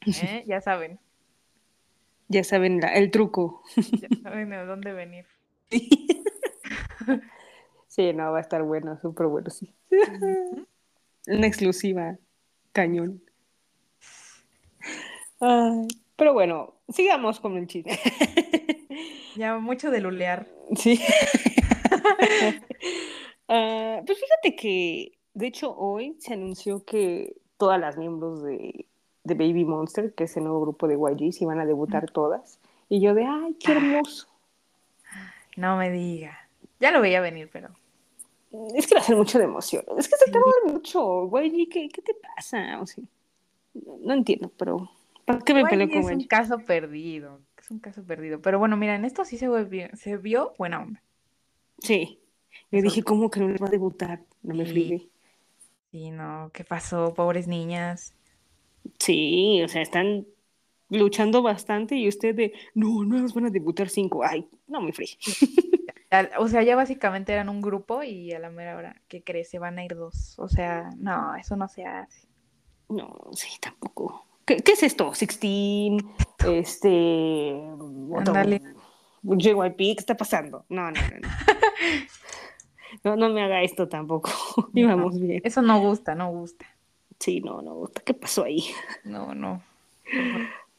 ¿eh? 0.06 0.44
ya 0.46 0.60
saben, 0.60 1.00
Ya 2.28 2.44
saben 2.44 2.82
la- 2.82 2.94
el 2.94 3.10
truco. 3.10 3.64
ya 3.78 4.10
saben 4.22 4.50
de 4.50 4.66
dónde 4.66 4.92
venir. 4.92 5.26
Sí, 7.88 8.12
no, 8.14 8.32
va 8.32 8.40
a 8.40 8.42
estar 8.42 8.64
bueno, 8.64 9.00
súper 9.02 9.28
bueno, 9.28 9.50
sí. 9.50 9.74
Una 11.28 11.48
exclusiva, 11.48 12.18
cañón. 12.74 13.22
Ay, 15.40 15.88
pero 16.16 16.34
bueno, 16.34 16.74
sigamos 16.90 17.40
con 17.40 17.58
el 17.58 17.68
chisme. 17.68 17.98
Ya 19.36 19.58
mucho 19.58 19.90
de 19.90 20.00
lulear. 20.00 20.48
Sí. 20.76 21.00
Ah, 23.50 24.02
pues 24.06 24.20
fíjate 24.20 24.56
que, 24.56 25.18
de 25.34 25.48
hecho, 25.48 25.76
hoy 25.78 26.16
se 26.20 26.34
anunció 26.34 26.84
que 26.86 27.36
todas 27.58 27.80
las 27.80 27.98
miembros 27.98 28.42
de, 28.42 28.88
de 29.24 29.34
Baby 29.36 29.66
Monster, 29.66 30.14
que 30.14 30.24
es 30.24 30.38
el 30.38 30.44
nuevo 30.46 30.62
grupo 30.62 30.88
de 30.88 30.96
YG, 30.96 31.34
se 31.34 31.44
iban 31.44 31.60
a 31.60 31.66
debutar 31.66 32.10
todas. 32.10 32.60
Y 32.90 33.02
yo 33.02 33.14
de, 33.14 33.26
ay, 33.26 33.56
qué 33.60 33.74
hermoso. 33.74 34.28
No 35.58 35.76
me 35.78 35.92
diga. 35.92 36.38
Ya 36.80 36.92
lo 36.92 37.02
veía 37.02 37.20
venir, 37.22 37.50
pero. 37.52 37.70
Es 38.76 38.88
que 38.88 38.96
va 38.96 39.02
a 39.02 39.04
ser 39.04 39.16
mucho 39.18 39.38
de 39.38 39.44
emoción. 39.46 39.84
Es 39.98 40.08
que 40.08 40.16
se 40.18 40.26
Sí. 40.26 40.32
tardan 40.32 40.74
mucho. 40.74 41.26
YG, 41.28 41.70
¿qué, 41.70 41.90
qué 41.90 42.02
te 42.02 42.14
pasa? 42.16 42.80
O 42.82 42.88
sea, 42.88 43.04
no, 43.74 43.98
no 44.00 44.14
entiendo, 44.14 44.52
pero 44.58 44.90
¿para 45.26 45.40
qué 45.40 45.54
me 45.54 45.66
peleo 45.66 45.88
con 45.90 45.98
es 46.00 46.06
un 46.06 46.20
YG? 46.22 46.28
caso 46.28 46.60
perdido. 46.60 47.42
Es 47.58 47.72
un 47.72 47.80
caso 47.80 48.04
perdido. 48.04 48.42
Pero 48.42 48.60
bueno, 48.60 48.76
mira, 48.78 48.96
en 48.96 49.06
esto 49.06 49.24
sí 49.26 49.38
se, 49.38 49.48
volvió- 49.48 49.90
se 49.96 50.18
vio 50.18 50.54
buena 50.58 50.82
onda. 50.82 51.02
Sí. 51.80 52.20
Yo 52.72 52.80
Eso- 52.80 52.84
dije, 52.86 53.04
¿cómo 53.04 53.30
que 53.30 53.40
no 53.40 53.48
les 53.50 53.62
va 53.62 53.68
a 53.68 53.72
debutar? 53.72 54.22
No 54.42 54.54
me 54.56 54.66
Sí. 54.66 55.10
Sí, 55.92 56.10
no, 56.12 56.50
¿qué 56.54 56.64
pasó? 56.64 57.14
Pobres 57.14 57.48
niñas. 57.48 58.16
Sí, 59.00 59.62
o 59.64 59.68
sea, 59.68 59.82
están 59.82 60.26
luchando 60.90 61.42
bastante 61.42 61.96
y 61.96 62.08
usted 62.08 62.36
de, 62.36 62.54
no, 62.74 63.04
no 63.06 63.20
nos 63.20 63.34
van 63.34 63.46
a 63.46 63.50
debutar 63.50 63.90
cinco. 63.90 64.24
Ay, 64.24 64.48
no 64.68 64.82
me 64.82 64.92
friegue. 64.92 65.18
Ya- 66.12 66.30
O 66.40 66.48
sea, 66.48 66.62
ya 66.64 66.76
básicamente 66.76 67.32
eran 67.34 67.50
un 67.50 67.62
grupo 67.62 68.04
y 68.04 68.32
a 68.34 68.40
la 68.40 68.50
mera 68.50 68.76
hora, 68.76 69.02
¿qué 69.08 69.24
crees? 69.24 69.50
Se 69.50 69.60
van 69.60 69.78
a 69.80 69.86
ir 69.86 69.96
dos. 69.96 70.38
O 70.40 70.48
sea, 70.48 70.90
no, 70.98 71.36
eso 71.36 71.56
no 71.56 71.68
se 71.68 71.86
hace. 71.86 72.28
No, 72.90 73.16
sí, 73.34 73.50
tampoco. 73.60 74.26
¿Qué, 74.46 74.58
qué 74.58 74.72
es 74.74 74.84
esto? 74.84 75.14
Sixteen, 75.14 75.98
este. 76.46 77.62
JYP, 79.24 79.78
¿qué 79.78 79.96
está 79.98 80.16
pasando? 80.18 80.66
No, 80.70 80.92
no, 80.92 81.00
no, 83.04 83.16
no. 83.16 83.30
Me 83.30 83.44
haga 83.44 83.62
esto 83.62 83.88
tampoco. 83.88 84.30
Íbamos 84.74 85.20
bien. 85.20 85.42
Eso 85.44 85.62
no 85.62 85.80
gusta, 85.80 86.14
no 86.16 86.30
gusta. 86.32 86.66
Sí, 87.20 87.40
no, 87.40 87.62
no, 87.62 87.90
¿qué 88.06 88.14
pasó 88.14 88.44
ahí? 88.44 88.66
No, 89.06 89.34
no. 89.34 89.62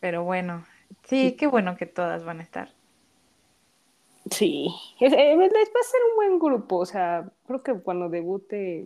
Pero 0.01 0.25
bueno, 0.25 0.67
sí, 1.05 1.33
qué 1.39 1.47
bueno 1.47 1.77
que 1.79 1.87
todas 1.87 2.23
van 2.25 2.41
a 2.41 2.43
estar. 2.43 2.71
Sí, 4.31 4.69
es- 5.01 5.13
eh, 5.13 5.37
les 5.37 5.51
va 5.51 5.81
a 5.81 5.85
ser 5.85 6.01
un 6.11 6.17
buen 6.17 6.39
grupo, 6.39 6.77
o 6.77 6.87
sea, 6.87 7.31
creo 7.47 7.63
que 7.63 7.75
cuando 7.75 8.09
debute, 8.11 8.85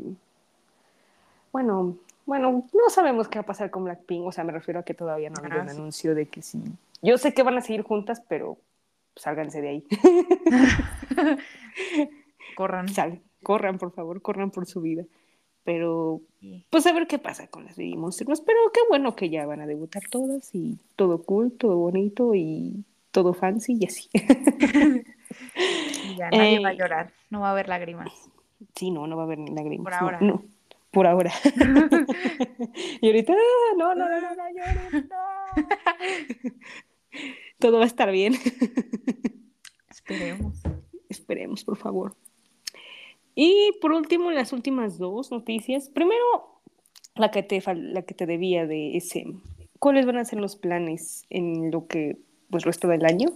bueno, 1.52 1.96
bueno, 2.28 2.66
no 2.74 2.90
sabemos 2.90 3.26
qué 3.28 3.38
va 3.38 3.42
a 3.42 3.46
pasar 3.46 3.70
con 3.70 3.84
Blackpink, 3.84 4.24
o 4.26 4.32
sea, 4.32 4.44
me 4.44 4.52
refiero 4.52 4.80
a 4.80 4.82
que 4.84 4.92
todavía 4.94 5.30
no 5.30 5.36
ha 5.36 5.40
habido 5.40 5.60
Ah, 5.60 5.62
un 5.62 5.68
sí. 5.70 5.76
anuncio 5.76 6.14
de 6.14 6.26
que 6.26 6.42
sí. 6.42 6.62
Yo 7.02 7.16
sé 7.16 7.32
que 7.32 7.42
van 7.42 7.56
a 7.56 7.62
seguir 7.62 7.82
juntas, 7.82 8.22
pero 8.28 8.58
sálganse 9.16 9.60
de 9.62 9.68
ahí. 9.68 9.84
Corran. 12.56 12.88
Sal, 12.88 13.20
corran, 13.42 13.78
por 13.78 13.92
favor, 13.92 14.20
corran 14.20 14.50
por 14.50 14.66
su 14.66 14.80
vida. 14.80 15.04
Pero, 15.64 16.20
pues 16.70 16.86
a 16.86 16.92
ver 16.92 17.06
qué 17.06 17.18
pasa 17.18 17.46
con 17.48 17.64
las 17.64 17.76
Baby 17.76 17.96
Monsters. 17.96 18.40
Pero 18.40 18.58
qué 18.72 18.80
bueno 18.88 19.14
que 19.16 19.28
ya 19.30 19.46
van 19.46 19.60
a 19.60 19.66
debutar 19.66 20.02
todas 20.10 20.54
y 20.54 20.78
todo 20.96 21.22
cool, 21.22 21.52
todo 21.52 21.76
bonito 21.76 22.34
y 22.34 22.84
todo 23.10 23.32
fancy 23.34 23.76
y 23.80 23.86
así. 23.86 24.08
Y 26.04 26.14
ya 26.16 26.30
nadie 26.30 26.60
va 26.60 26.68
a 26.68 26.72
Eh, 26.72 26.76
llorar, 26.76 27.12
no 27.30 27.40
va 27.40 27.48
a 27.48 27.52
haber 27.52 27.68
lágrimas. 27.68 28.08
Sí, 28.74 28.90
no, 28.90 29.06
no 29.06 29.16
va 29.16 29.22
a 29.24 29.26
haber 29.26 29.38
ni 29.38 29.50
lágrimas. 29.54 29.84
Por 29.84 29.92
no, 29.92 29.98
ahora. 29.98 30.20
No, 30.20 30.42
por 30.90 31.06
ahora. 31.06 31.32
y 33.00 33.06
ahorita, 33.06 33.32
"Ah, 33.34 33.74
no, 33.76 33.94
no, 33.94 34.08
no, 34.08 34.20
no, 34.20 34.34
no, 34.34 34.44
lloren, 34.50 35.08
no". 35.08 36.52
Todo 37.58 37.78
va 37.78 37.84
a 37.84 37.86
estar 37.86 38.10
bien. 38.10 38.34
Esperemos. 39.90 40.60
Esperemos, 41.08 41.64
por 41.64 41.76
favor. 41.76 42.16
Y 43.34 43.72
por 43.80 43.92
último, 43.92 44.30
las 44.30 44.52
últimas 44.52 44.98
dos 44.98 45.30
noticias. 45.30 45.88
Primero, 45.88 46.60
la 47.14 47.30
que 47.30 47.42
te, 47.42 47.60
fal- 47.62 47.92
la 47.92 48.02
que 48.02 48.14
te 48.14 48.26
debía 48.26 48.66
de 48.66 48.96
ese. 48.96 49.24
¿Cuáles 49.78 50.06
van 50.06 50.16
a 50.18 50.24
ser 50.24 50.40
los 50.40 50.56
planes 50.56 51.24
en 51.30 51.70
lo 51.70 51.86
que, 51.86 52.18
pues, 52.50 52.64
resto 52.64 52.88
del 52.88 53.04
año? 53.04 53.28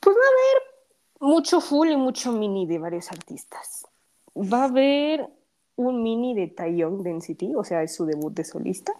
Pues 0.00 0.16
va 0.16 0.20
a 0.20 0.32
haber 0.32 0.62
mucho 1.32 1.60
full 1.60 1.90
y 1.90 1.96
mucho 1.96 2.32
mini 2.32 2.66
de 2.66 2.78
varios 2.78 3.10
artistas. 3.10 3.86
Va 4.36 4.62
a 4.62 4.64
haber 4.64 5.28
un 5.86 6.02
mini 6.02 6.34
de 6.34 6.46
Taeyong 6.48 7.02
Density, 7.02 7.54
o 7.54 7.64
sea, 7.64 7.82
es 7.82 7.94
su 7.94 8.04
debut 8.04 8.32
de 8.32 8.44
solista. 8.44 8.92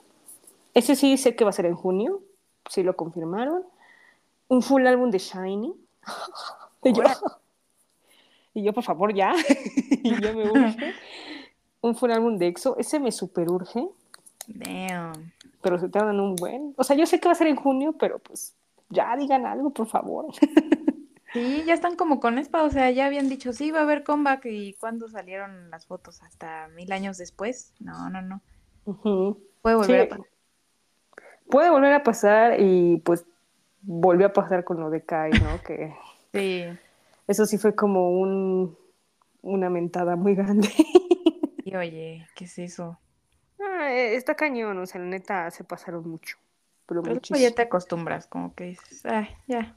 Ese 0.74 0.97
sí 0.97 1.16
sé 1.16 1.35
que 1.35 1.45
va 1.45 1.51
a 1.51 1.53
ser 1.53 1.66
en 1.66 1.74
junio, 1.74 2.20
sí 2.68 2.83
lo 2.83 2.97
confirmaron. 2.97 3.62
Un 4.49 4.62
full 4.62 4.87
álbum 4.87 5.11
de 5.11 5.18
Shiny. 5.18 5.74
Y 6.83 6.95
yo, 6.95 7.03
y 8.55 8.62
yo, 8.62 8.72
por 8.72 8.83
favor, 8.83 9.12
ya. 9.12 9.35
y 10.03 10.18
yo 10.18 10.33
me 10.33 10.51
urge. 10.51 10.95
Un 11.83 11.95
full 11.95 12.11
álbum 12.11 12.39
de 12.39 12.47
EXO. 12.47 12.78
Ese 12.78 12.99
me 12.99 13.12
super 13.12 13.51
urge, 13.51 13.87
Damn. 14.47 15.31
pero 15.61 15.78
se 15.78 15.91
tardan 15.91 16.18
un 16.20 16.37
buen. 16.37 16.72
O 16.78 16.85
sea, 16.85 16.97
yo 16.97 17.05
sé 17.05 17.20
que 17.20 17.28
va 17.28 17.33
a 17.33 17.35
ser 17.35 17.49
en 17.49 17.57
junio, 17.57 17.95
pero 17.99 18.18
pues 18.18 18.55
ya 18.89 19.14
digan 19.14 19.45
algo, 19.45 19.68
por 19.68 19.89
favor. 19.89 20.28
Sí, 21.33 21.62
ya 21.64 21.74
están 21.74 21.97
como 21.97 22.18
con 22.20 22.39
ESPA, 22.39 22.62
o 22.64 22.70
sea, 22.70 22.91
ya 22.91 23.07
habían 23.07 23.28
dicho, 23.28 23.53
sí, 23.53 23.70
va 23.70 23.81
a 23.81 23.83
haber 23.83 24.03
comeback 24.03 24.47
y 24.47 24.74
cuando 24.74 25.09
salieron 25.09 25.70
las 25.70 25.87
fotos 25.87 26.22
hasta 26.22 26.68
mil 26.68 26.91
años 26.93 27.18
después. 27.18 27.72
No, 27.78 28.11
no, 28.11 28.20
no. 28.22 28.41
Puede 29.62 29.76
volver 29.76 30.01
Sí. 30.01 30.07
a 30.07 30.09
pasar. 30.09 30.26
Puede 31.49 31.70
volver 31.70 31.93
a 31.93 32.03
pasar 32.03 32.61
y 32.61 32.99
pues 33.05 33.24
volvió 33.83 34.26
a 34.26 34.33
pasar 34.33 34.64
con 34.64 34.81
lo 34.81 34.91
de 34.91 35.03
Kai, 35.05 35.31
¿no? 35.33 35.62
Que 35.62 35.95
Sí. 36.33 36.64
eso 37.28 37.47
sí 37.47 37.59
fue 37.59 37.74
como 37.74 38.11
un, 38.11 38.76
una 39.43 39.70
mentada 39.70 40.16
muy 40.16 40.35
grande. 40.35 40.68
Y 41.64 41.76
oye, 41.76 42.26
¿qué 42.35 42.47
es 42.47 42.59
eso? 42.59 42.99
Ah, 43.61 43.93
eh, 43.93 44.16
está 44.16 44.35
cañón, 44.35 44.78
o 44.78 44.87
sea, 44.87 45.01
la 45.01 45.07
neta 45.07 45.49
se 45.53 45.62
pasaron 45.62 46.09
mucho. 46.09 46.37
Pero 46.87 47.01
Pero 47.03 47.14
muchísimo. 47.14 47.39
ya 47.49 47.55
te 47.55 47.62
acostumbras, 47.62 48.26
como 48.26 48.55
que 48.57 48.64
dices, 48.64 49.05
ay, 49.07 49.28
ya. 49.47 49.76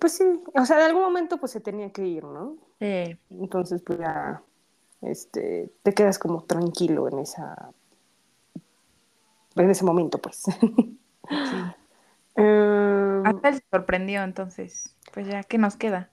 Pues 0.00 0.14
sí, 0.14 0.24
o 0.54 0.64
sea, 0.64 0.78
en 0.78 0.82
algún 0.86 1.02
momento 1.02 1.36
pues 1.38 1.52
se 1.52 1.60
tenía 1.60 1.90
que 1.92 2.06
ir, 2.06 2.24
¿no? 2.24 2.56
Sí. 2.80 3.16
Entonces 3.30 3.82
pues 3.82 3.98
ya, 3.98 4.42
este, 5.02 5.70
te 5.82 5.92
quedas 5.94 6.18
como 6.18 6.42
tranquilo 6.44 7.06
en 7.08 7.18
esa, 7.20 7.70
en 9.56 9.70
ese 9.70 9.84
momento, 9.84 10.18
pues. 10.18 10.42
sí. 11.28 11.56
Em, 12.36 13.26
Hasta 13.26 13.48
él 13.50 13.54
se 13.56 13.64
sorprendió, 13.70 14.22
entonces, 14.22 14.96
pues 15.12 15.26
ya, 15.26 15.42
¿qué 15.42 15.58
nos 15.58 15.76
queda? 15.76 16.10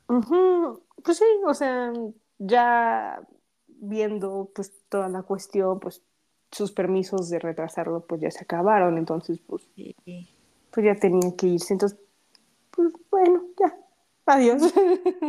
Pues 1.04 1.18
sí, 1.18 1.26
o 1.46 1.54
sea, 1.54 1.94
ya 2.40 3.22
viendo 3.68 4.50
pues 4.54 4.74
toda 4.90 5.08
la 5.10 5.24
cuestión, 5.24 5.80
pues 5.80 6.02
sus 6.52 6.72
permisos 6.72 7.30
de 7.30 7.40
retrasarlo 7.40 8.06
pues 8.06 8.20
ya 8.22 8.32
se 8.32 8.44
acabaron, 8.44 8.98
entonces 8.98 9.40
pues, 9.48 9.64
Sí. 9.76 9.96
pues 10.72 10.86
ya 10.86 10.96
tenía 10.96 11.36
que 11.38 11.48
irse, 11.48 11.74
entonces 11.74 12.00
Adiós. 14.28 14.74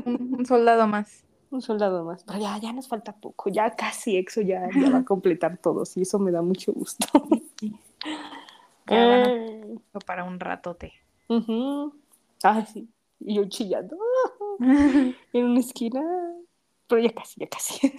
Un, 0.04 0.34
un 0.38 0.46
soldado 0.46 0.86
más. 0.86 1.24
Un 1.50 1.62
soldado 1.62 2.04
más. 2.04 2.24
Pero 2.24 2.40
ya, 2.40 2.58
ya 2.58 2.72
nos 2.72 2.88
falta 2.88 3.12
poco. 3.12 3.48
Ya 3.48 3.70
casi 3.74 4.16
EXO 4.16 4.42
ya, 4.42 4.68
ya 4.74 4.90
va 4.90 4.98
a 4.98 5.04
completar 5.06 5.56
todos 5.56 5.96
y 5.96 6.02
eso 6.02 6.18
me 6.18 6.30
da 6.30 6.42
mucho 6.42 6.72
gusto. 6.72 7.06
Eh, 8.90 9.76
para 10.06 10.24
un 10.24 10.40
ratote. 10.40 10.92
ujú. 11.28 11.94
Ay, 12.42 12.66
sí. 12.66 12.88
Y 13.20 13.34
yo 13.36 13.48
chillando 13.48 13.96
en 14.60 15.44
una 15.44 15.60
esquina. 15.60 16.02
Pero 16.86 17.00
ya 17.02 17.12
casi, 17.12 17.40
ya 17.40 17.48
casi. 17.48 17.92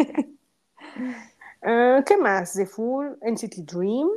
Ah, 1.62 2.04
¿Qué 2.06 2.18
más? 2.18 2.56
De 2.56 2.66
Full, 2.66 3.08
NCT 3.22 3.58
Dream. 3.72 4.10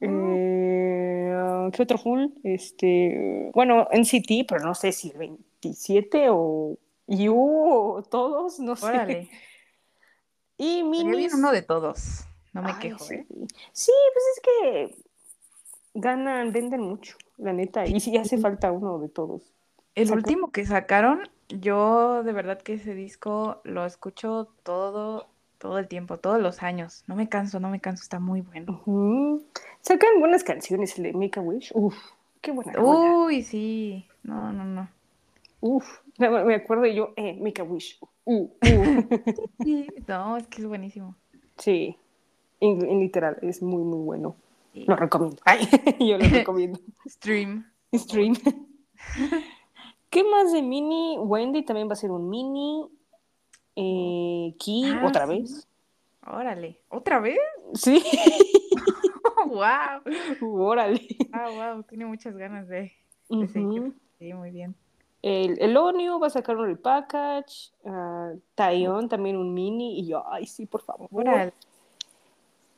Eh, 0.00 1.70
¿Qué 1.72 1.82
otro 1.82 1.98
Full? 1.98 2.26
Este, 2.42 3.50
bueno, 3.54 3.86
NCT, 3.92 4.46
pero 4.48 4.64
no 4.64 4.74
sé 4.74 4.92
si 4.92 5.10
el 5.10 5.38
27 5.62 6.26
o 6.30 6.76
You 7.06 7.34
o 7.36 8.02
todos, 8.02 8.58
no 8.60 8.76
sé. 8.76 9.28
Y 10.56 10.82
minis. 10.84 11.32
uno 11.32 11.52
de 11.52 11.62
todos. 11.62 12.26
No 12.52 12.60
me 12.62 12.72
Ay, 12.72 12.78
quejo, 12.80 12.98
sí. 13.02 13.14
¿eh? 13.14 13.26
Sí, 13.72 13.92
pues 14.12 14.24
es 14.34 14.42
que 14.44 15.02
ganan, 15.94 16.52
venden 16.52 16.82
mucho, 16.82 17.16
la 17.38 17.54
neta. 17.54 17.86
Y 17.86 17.98
sí 18.00 18.16
hace 18.18 18.36
falta 18.36 18.70
uno 18.70 18.98
de 18.98 19.08
todos. 19.08 19.42
El 19.94 20.08
Saca- 20.08 20.16
último 20.18 20.50
que 20.52 20.66
sacaron, 20.66 21.30
yo 21.48 22.22
de 22.24 22.32
verdad 22.34 22.60
que 22.60 22.74
ese 22.74 22.94
disco 22.94 23.62
lo 23.64 23.86
escucho 23.86 24.48
todo, 24.62 25.28
todo 25.56 25.78
el 25.78 25.88
tiempo, 25.88 26.18
todos 26.18 26.40
los 26.42 26.62
años. 26.62 27.04
No 27.06 27.16
me 27.16 27.26
canso, 27.28 27.58
no 27.58 27.70
me 27.70 27.80
canso, 27.80 28.02
está 28.02 28.18
muy 28.20 28.42
bueno. 28.42 28.82
Sacan 29.80 30.20
buenas 30.20 30.44
canciones, 30.44 30.98
el 30.98 31.04
de 31.04 31.12
Make 31.14 31.38
a 31.40 31.42
Wish. 31.42 31.70
Uf, 31.74 31.96
qué 32.42 32.50
buena. 32.52 32.78
Uy, 32.82 33.42
sí. 33.42 34.06
No, 34.24 34.52
no, 34.52 34.64
no. 34.66 34.90
Uf, 35.60 35.86
me 36.18 36.54
acuerdo 36.54 36.86
y 36.86 36.94
yo, 36.94 37.12
eh, 37.16 37.38
Make 37.40 37.60
a 37.60 37.64
Wish. 37.64 37.98
Uh, 38.24 38.44
uh. 38.44 38.50
No, 40.08 40.36
es 40.36 40.46
que 40.48 40.62
es 40.62 40.66
buenísimo. 40.68 41.14
sí, 41.58 41.96
en, 42.60 42.84
en 42.86 43.00
literal, 43.00 43.38
es 43.42 43.62
muy, 43.62 43.82
muy 43.82 43.98
bueno. 44.04 44.36
Sí. 44.72 44.84
Lo 44.86 44.96
recomiendo. 44.96 45.38
Ay, 45.44 45.66
yo 46.00 46.16
lo 46.18 46.24
recomiendo. 46.30 46.78
Stream. 47.06 47.66
Stream. 47.94 48.34
¿Qué 50.10 50.24
más 50.24 50.52
de 50.52 50.62
mini? 50.62 51.16
Wendy 51.18 51.62
también 51.64 51.88
va 51.88 51.92
a 51.94 51.96
ser 51.96 52.10
un 52.10 52.28
mini. 52.28 52.86
Eh, 53.76 54.54
Key, 54.58 54.84
Ah, 54.86 55.06
otra 55.06 55.26
sí. 55.26 55.32
vez. 55.40 55.68
Órale. 56.26 56.78
¿Otra 56.88 57.18
vez? 57.20 57.38
Sí. 57.74 58.02
wow. 59.46 60.02
Órale. 60.42 61.06
Ah, 61.32 61.48
wow, 61.74 61.82
tiene 61.84 62.04
muchas 62.06 62.36
ganas 62.36 62.68
de, 62.68 62.92
de 63.28 63.48
seguir. 63.48 63.92
Sí, 64.18 64.32
muy 64.34 64.50
bien. 64.50 64.74
El, 65.22 65.60
el 65.60 65.76
Onio 65.76 66.18
va 66.18 66.28
a 66.28 66.30
sacar 66.30 66.56
un 66.56 66.66
repackage. 66.66 67.72
Uh, 67.84 68.38
Taeyeon 68.54 69.08
también 69.08 69.36
un 69.36 69.52
mini. 69.52 69.98
Y 70.00 70.06
yo, 70.06 70.24
ay, 70.30 70.46
sí, 70.46 70.66
por 70.66 70.82
favor. 70.82 71.08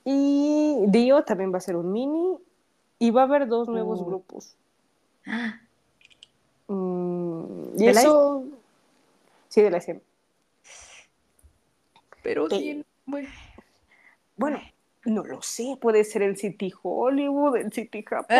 Y 0.04 0.76
Dio 0.88 1.22
también 1.22 1.52
va 1.52 1.58
a 1.58 1.60
ser 1.60 1.76
un 1.76 1.92
mini. 1.92 2.36
Y 2.98 3.10
va 3.10 3.22
a 3.22 3.24
haber 3.24 3.46
dos 3.46 3.68
nuevos 3.68 4.00
Oh. 4.00 4.04
grupos. 4.04 4.54
Ah, 5.26 5.60
Mm, 6.68 7.74
y 7.76 7.86
¿De 7.86 7.92
la 7.92 8.00
eso. 8.00 8.44
Sí, 9.48 9.60
de 9.60 9.70
la 9.70 9.76
SM. 9.78 10.00
Pero 12.22 12.48
Sí. 12.48 12.84
bueno, 13.04 13.28
Bueno, 14.36 14.60
no 15.04 15.24
lo 15.24 15.42
sé. 15.42 15.76
Puede 15.80 16.04
ser 16.04 16.22
el 16.22 16.36
City 16.36 16.72
Hollywood, 16.82 17.56
el 17.56 17.72
City 17.72 18.02
Japón, 18.02 18.36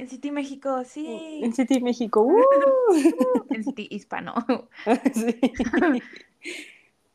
En 0.00 0.08
City 0.08 0.30
México, 0.30 0.82
sí. 0.84 1.40
el 1.44 1.52
City 1.52 1.78
México. 1.82 2.22
¡uh! 2.24 3.44
En 3.50 3.62
City 3.62 3.86
Hispano. 3.90 4.34
Sí. 5.14 5.38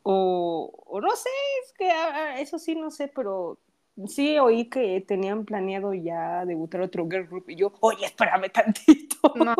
O, 0.07 0.71
o 0.85 1.01
no 1.01 1.15
sé, 1.15 1.29
es 1.63 1.73
que 1.73 1.89
ah, 1.89 2.39
eso 2.39 2.59
sí 2.59 2.75
no 2.75 2.91
sé, 2.91 3.07
pero 3.07 3.57
sí 4.05 4.37
oí 4.37 4.69
que 4.69 5.01
tenían 5.01 5.45
planeado 5.45 5.95
ya 5.95 6.45
debutar 6.45 6.81
otro 6.81 7.09
girl 7.09 7.25
group 7.25 7.49
y 7.49 7.55
yo, 7.55 7.73
oye, 7.79 8.05
espérame 8.05 8.51
tantito. 8.51 9.33
No. 9.33 9.55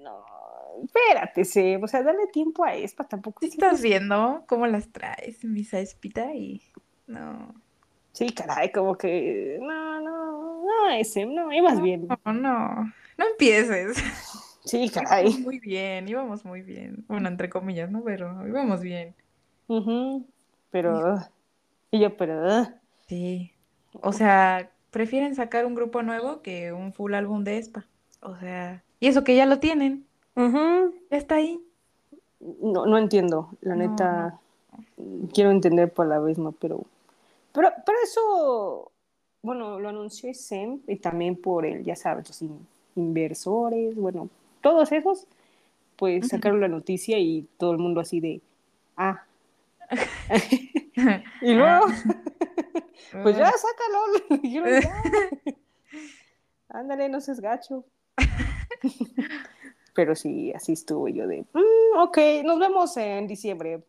No, 0.00 0.24
espérate, 0.84 1.44
Seb, 1.44 1.82
o 1.82 1.88
sea, 1.88 2.04
dale 2.04 2.28
tiempo 2.28 2.64
a 2.64 2.76
Espa, 2.76 3.08
tampoco. 3.08 3.40
¿Sí 3.40 3.50
sí, 3.50 3.56
estás 3.56 3.82
viendo 3.82 4.44
cómo 4.46 4.68
las 4.68 4.92
traes, 4.92 5.44
misa 5.44 5.80
espita? 5.80 6.32
Y 6.32 6.62
no. 7.08 7.56
Sí, 8.16 8.30
caray, 8.32 8.72
como 8.72 8.96
que 8.96 9.58
no, 9.60 10.00
no, 10.00 10.64
no, 10.64 10.88
ese, 10.90 11.26
no, 11.26 11.52
ibas 11.52 11.82
bien. 11.82 12.08
No, 12.24 12.32
no. 12.32 12.92
No 13.18 13.26
empieces. 13.30 13.96
Sí, 14.64 14.88
caray. 14.94 15.26
Íbamos 15.26 15.40
muy 15.44 15.58
bien, 15.60 16.08
íbamos 16.08 16.44
muy 16.44 16.62
bien. 16.62 17.04
Bueno, 17.06 17.28
entre 17.28 17.48
comillas, 17.48 17.88
¿no? 17.90 18.02
Pero 18.02 18.48
íbamos 18.48 18.80
bien. 18.80 19.14
Ujú, 19.68 20.26
Pero, 20.70 21.18
y 21.92 22.00
yo, 22.00 22.16
pero, 22.16 22.50
ah, 22.50 22.74
Sí. 23.06 23.52
O 24.02 24.12
sea, 24.12 24.70
prefieren 24.90 25.36
sacar 25.36 25.66
un 25.66 25.76
grupo 25.76 26.02
nuevo 26.02 26.42
que 26.42 26.72
un 26.72 26.92
full 26.92 27.14
álbum 27.14 27.44
de 27.44 27.58
Espa. 27.58 27.84
O 28.22 28.34
sea, 28.38 28.82
y 28.98 29.06
eso 29.06 29.22
que 29.22 29.36
ya 29.36 29.46
lo 29.46 29.60
tienen. 29.60 30.04
ujú. 30.34 30.94
Ya 31.10 31.16
está 31.18 31.36
ahí. 31.36 31.60
No, 32.40 32.86
no 32.86 32.98
entiendo, 32.98 33.50
la 33.60 33.76
No, 33.76 33.88
neta, 33.88 34.40
quiero 35.32 35.52
entender 35.52 35.92
por 35.92 36.06
la 36.08 36.18
vez, 36.18 36.38
no, 36.38 36.50
pero, 36.50 36.86
pero, 37.56 37.72
pero 37.84 37.98
eso, 38.04 38.92
bueno, 39.42 39.80
lo 39.80 39.88
anunció 39.88 40.30
SEM 40.30 40.80
y 40.86 40.96
también 40.96 41.34
por 41.34 41.66
el, 41.66 41.82
ya 41.82 41.96
sabes, 41.96 42.28
los 42.28 42.42
in- 42.42 42.66
inversores, 42.94 43.96
bueno, 43.96 44.28
todos 44.60 44.92
esos, 44.92 45.26
pues 45.96 46.28
sacaron 46.28 46.60
la 46.60 46.68
noticia 46.68 47.18
y 47.18 47.48
todo 47.58 47.72
el 47.72 47.78
mundo 47.78 48.00
así 48.00 48.20
de, 48.20 48.40
ah, 48.96 49.24
y 51.40 51.54
luego, 51.54 51.86
pues 53.22 53.36
ya, 53.36 53.50
sácalo, 53.50 54.38
dijeron, 54.42 54.80
ya. 54.82 55.02
ándale, 56.68 57.08
no 57.08 57.20
seas 57.20 57.40
gacho. 57.40 57.84
Pero 59.94 60.14
sí, 60.14 60.52
así 60.52 60.72
estuvo 60.74 61.08
yo 61.08 61.26
de, 61.26 61.42
"Mm, 61.54 61.98
ok, 62.00 62.18
nos 62.44 62.58
vemos 62.58 62.94
en 62.98 63.26
diciembre. 63.26 63.82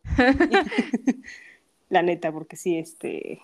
La 1.90 2.02
neta, 2.02 2.32
porque 2.32 2.56
sí, 2.56 2.78
este, 2.78 3.40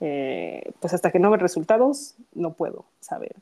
eh, 0.00 0.72
pues 0.80 0.94
hasta 0.94 1.10
que 1.10 1.18
no 1.18 1.30
vea 1.30 1.38
resultados, 1.38 2.14
no 2.34 2.52
puedo 2.54 2.84
saber. 3.00 3.36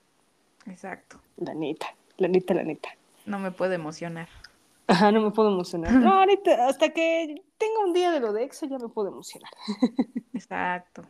Exacto. 0.67 1.21
La 1.37 1.55
neta, 1.55 1.95
la 2.17 2.29
neta, 2.29 2.55
la 2.55 2.65
neta. 2.65 2.91
No 3.27 3.39
me 3.39 3.51
puedo 3.51 3.73
emocionar. 3.73 4.29
Ajá, 4.87 5.13
no 5.13 5.21
me 5.21 5.31
puedo 5.31 5.51
emocionar. 5.51 5.93
No, 5.93 6.21
ahorita, 6.21 6.67
hasta 6.67 6.89
que 6.91 7.43
tenga 7.59 7.81
un 7.85 7.93
día 7.93 8.11
de 8.11 8.21
lo 8.21 8.33
de 8.33 8.45
EXO 8.45 8.67
ya 8.67 8.79
me 8.79 8.89
puedo 8.89 9.09
emocionar. 9.09 9.51
Exacto. 10.35 11.03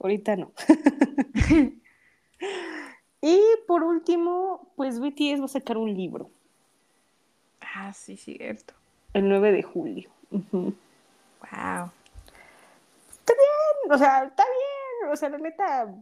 Ahorita 0.00 0.34
no. 0.36 0.52
y 3.20 3.40
por 3.66 3.84
último, 3.84 4.72
pues 4.76 4.98
BTS 4.98 5.40
va 5.42 5.44
a 5.44 5.48
sacar 5.48 5.76
un 5.76 5.94
libro 5.94 6.30
Ah, 7.74 7.92
sí, 7.92 8.16
cierto. 8.16 8.74
el 9.14 9.28
9 9.28 9.52
de 9.52 9.62
julio. 9.62 10.10
Wow. 10.30 11.90
O 13.90 13.98
sea, 13.98 14.24
está 14.24 14.44
bien. 14.44 14.71
O 15.10 15.16
sea, 15.16 15.28
la 15.28 15.38
neta, 15.38 15.94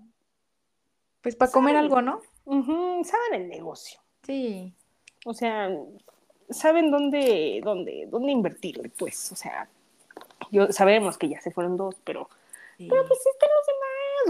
Pues 1.22 1.36
para 1.36 1.51
comer 1.53 1.76
algo, 1.76 2.03
¿no? 2.03 2.20
saben 3.05 3.42
el 3.42 3.48
negocio. 3.48 4.01
Sí. 4.22 4.74
O 5.24 5.34
sea, 5.34 5.70
saben 6.48 6.90
dónde, 6.90 7.61
dónde, 7.62 8.07
dónde 8.09 8.32
invertirle, 8.32 8.90
pues. 8.98 9.30
O 9.32 9.36
sea, 9.36 9.68
yo 10.51 10.72
sabemos 10.72 11.16
que 11.18 11.28
ya 11.28 11.40
se 11.40 11.51
fueron 11.51 11.76
dos, 11.76 11.96
pero, 12.05 12.28
sí. 12.78 12.86
pero 12.88 13.07
pues 13.07 13.18
están 13.26 13.48
los 13.57 13.66
demás. 13.66 13.80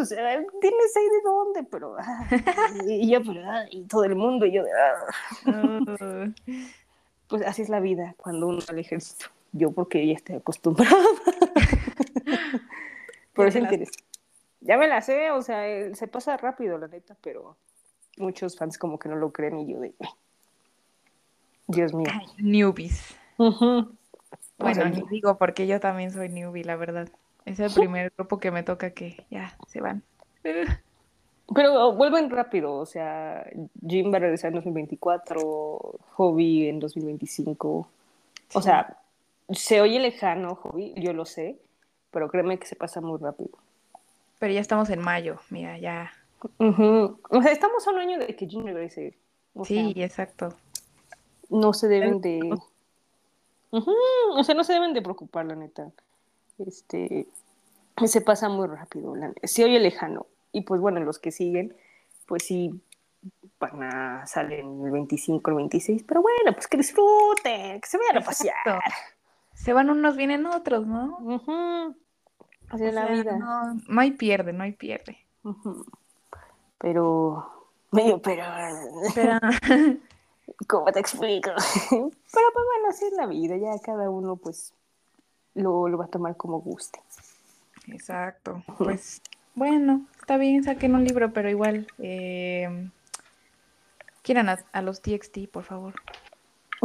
O 0.01 0.05
sea, 0.05 0.45
tienes 0.61 0.97
ahí 0.97 1.05
de 1.05 1.21
dónde, 1.25 1.63
pero. 1.65 1.97
ah, 1.99 2.29
y 2.87 3.11
yo, 3.11 3.21
pero. 3.25 3.43
ah, 3.51 3.65
y 3.71 3.85
todo 3.85 4.05
el 4.05 4.15
mundo, 4.17 4.47
y 4.47 4.53
yo 4.53 4.65
de. 4.65 4.71
ah. 4.73 6.29
Pues 7.29 7.43
así 7.43 7.63
es 7.63 7.69
la 7.69 7.79
vida 7.79 8.15
cuando 8.17 8.49
uno 8.49 8.59
va 8.59 8.65
al 8.73 8.81
ejército. 8.81 9.27
Yo 9.53 9.71
porque 9.71 10.05
ya 10.05 10.15
estoy 10.15 10.35
acostumbrada. 10.37 10.97
Pero 13.35 13.49
es 13.49 13.55
Ya 13.55 13.61
me 13.61 13.67
la- 13.69 13.73
interés. 13.75 13.91
Ya 14.61 14.77
me 14.77 14.89
la 14.89 15.01
sé, 15.01 15.31
o 15.31 15.43
sea, 15.43 15.67
eh, 15.69 15.95
se 15.95 16.07
pasa 16.09 16.37
rápido, 16.37 16.77
la 16.79 16.89
neta, 16.89 17.17
pero 17.23 17.57
muchos 18.19 18.57
fans 18.57 18.77
como 18.79 18.99
que 18.99 19.09
no 19.09 19.17
lo 19.17 19.33
creen 19.33 19.59
y 19.59 19.73
yo 19.73 19.81
de... 19.81 19.95
"Ay, 20.01 20.09
Dios 21.67 21.95
mío. 21.95 22.11
ay, 22.13 22.27
newbies. 22.39 23.17
O 23.39 23.55
Bueno, 24.59 24.85
ni 24.91 25.03
digo 25.09 25.39
porque 25.39 25.67
yo 25.67 25.81
también 25.81 26.11
soy 26.11 26.29
newbie, 26.29 26.65
la 26.65 26.77
verdad. 26.77 27.09
Es 27.47 27.59
el 27.61 27.73
primer 27.73 28.13
grupo 28.17 28.39
que 28.39 28.51
me 28.51 28.63
toca 28.63 28.91
que 28.91 29.25
ya 29.31 29.57
se 29.69 29.81
van. 29.81 30.03
Pero 31.53 31.93
vuelven 31.95 32.31
rápido, 32.31 32.75
o 32.77 32.87
sea, 32.87 33.45
Jim 33.85 34.13
va 34.13 34.19
a 34.19 34.21
regresar 34.21 34.49
en 34.51 34.57
2024, 34.57 35.99
Hobby 36.15 36.69
en 36.69 36.79
2025. 36.79 37.69
O 37.69 37.89
Sí. 38.49 38.63
sea, 38.63 38.97
se 39.49 39.81
oye 39.81 39.99
lejano, 39.99 40.55
Hobby, 40.55 40.95
yo 40.97 41.13
lo 41.13 41.25
sé, 41.25 41.59
pero 42.13 42.29
créeme 42.31 42.59
que 42.59 42.67
se 42.67 42.77
pasa 42.77 43.01
muy 43.01 43.19
rápido. 43.19 43.51
Pero 44.41 44.53
ya 44.55 44.61
estamos 44.61 44.91
en 44.91 45.01
mayo, 45.01 45.39
mira, 45.51 45.79
ya. 45.79 46.11
O 46.59 47.43
sea, 47.43 47.53
estamos 47.53 47.87
a 47.87 47.91
un 47.93 47.99
año 47.99 48.19
de 48.19 48.35
que 48.35 48.49
regrese. 48.49 49.17
O 49.55 49.65
Sí, 49.65 49.93
sea, 49.95 50.05
exacto. 50.07 50.49
no 51.51 51.73
se 51.73 51.87
deben 51.87 52.21
de... 52.21 52.41
O 53.71 54.43
sea, 54.43 54.55
no 54.57 54.65
se 54.65 54.73
deben 54.73 54.93
de 54.95 55.03
preocupar, 55.03 55.47
la 55.47 55.55
neta. 55.55 55.91
Este, 56.59 57.29
se 58.07 58.21
pasa 58.21 58.49
muy 58.49 58.67
rápido. 58.67 59.15
la- 59.15 59.33
Se 59.45 59.65
oye 59.65 59.79
lejano. 59.79 60.27
Y 60.53 60.63
pues 60.63 60.81
bueno, 60.81 60.99
los 61.01 61.19
que 61.21 61.31
siguen, 61.31 61.77
pues 62.27 62.45
sí, 62.45 62.81
van 63.61 63.83
a 63.83 64.27
salen 64.27 64.85
el 64.85 64.91
25, 64.91 65.51
el 65.51 65.57
26. 65.59 66.03
Pero 66.05 66.23
bueno, 66.23 66.53
pues 66.55 66.67
que 66.67 66.79
disfruten, 66.79 67.81
que 67.81 67.89
se 67.89 67.99
vayan 67.99 68.19
a 68.23 68.25
pasear. 68.25 68.57
Exacto. 68.65 68.91
Se 69.55 69.73
van 69.75 69.91
unos, 69.91 70.17
vienen 70.17 70.47
otros, 70.47 70.87
¿no? 70.87 71.19
Ujú. 71.21 71.95
O 72.73 72.77
la 72.77 73.07
vida. 73.07 73.37
No, 73.37 73.75
no 73.89 74.01
hay 74.01 74.13
pierde, 74.13 74.53
no 74.53 74.63
hay 74.63 74.73
pierde. 74.73 75.19
Pero, 76.79 77.69
medio, 77.91 78.21
pero, 78.23 78.45
Pero, 79.15 79.39
¿cómo 80.69 80.93
te 80.93 81.01
explico? 81.01 81.51
Pero 81.91 82.47
pues 82.53 82.65
bueno, 82.67 82.89
así 82.89 83.05
es 83.07 83.13
la 83.13 83.27
vida, 83.27 83.57
ya 83.57 83.79
cada 83.83 84.09
uno 84.09 84.37
pues 84.37 84.73
lo, 85.55 85.89
lo 85.89 85.99
va 85.99 86.05
a 86.07 86.09
tomar 86.09 86.37
como 86.37 86.61
guste. 86.61 87.01
exacto. 87.89 88.63
Pues, 88.79 89.21
bueno, 89.55 90.07
está 90.21 90.37
bien, 90.37 90.63
saquen 90.63 90.95
un 90.95 91.05
libro, 91.05 91.33
pero 91.33 91.51
igual, 91.51 91.87
eh, 91.99 92.89
quieran 94.23 94.49
a, 94.49 94.59
a 94.73 94.83
los 94.83 95.03
TXT, 95.03 95.49
por 95.51 95.65
favor. 95.65 95.95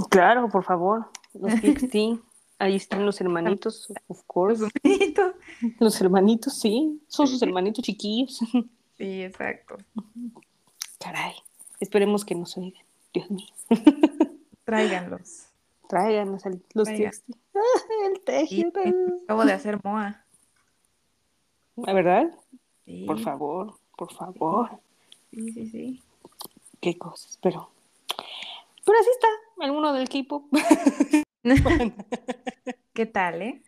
Claro, 0.10 0.50
por 0.50 0.64
favor, 0.64 1.10
los 1.34 1.54
TXT, 1.62 1.96
ahí 2.60 2.76
están 2.76 3.06
los 3.06 3.20
hermanitos, 3.22 3.92
of 4.08 4.22
course. 4.28 4.62
Los 4.64 4.72
humanitos. 4.84 5.36
Los 5.80 6.02
hermanitos, 6.02 6.60
sí, 6.60 7.02
son 7.08 7.28
sus 7.28 7.42
hermanitos 7.42 7.84
chiquillos. 7.84 8.40
Sí, 8.98 9.24
exacto. 9.24 9.78
Caray, 11.00 11.34
esperemos 11.80 12.24
que 12.24 12.34
nos 12.36 12.56
oigan, 12.58 12.82
Dios 13.14 13.30
mío. 13.30 13.48
Tráiganlos. 14.64 15.48
Tráiganos 15.88 16.46
al- 16.46 16.62
los 16.74 16.86
Traigan. 16.88 17.12
TXT. 17.12 17.30
El 18.06 18.20
tejido. 18.22 18.72
acabo 19.24 19.46
de 19.46 19.54
hacer 19.54 19.80
MOA. 19.84 20.24
¿La 21.76 21.94
verdad? 21.94 22.34
Sí, 22.86 23.04
Por 23.06 23.20
favor, 23.20 23.76
por 23.98 24.14
favor. 24.14 24.70
sí, 25.32 25.52
sí, 25.52 25.68
sí. 25.68 26.02
qué 26.80 26.98
cosas, 26.98 27.38
pero 27.42 27.70
pero 28.86 29.00
así 29.00 29.10
está, 29.12 29.28
alguno 29.66 29.92
del 29.94 30.04
equipo. 30.04 30.48
¿Qué 32.94 33.06
tal, 33.06 33.42
eh? 33.42 33.62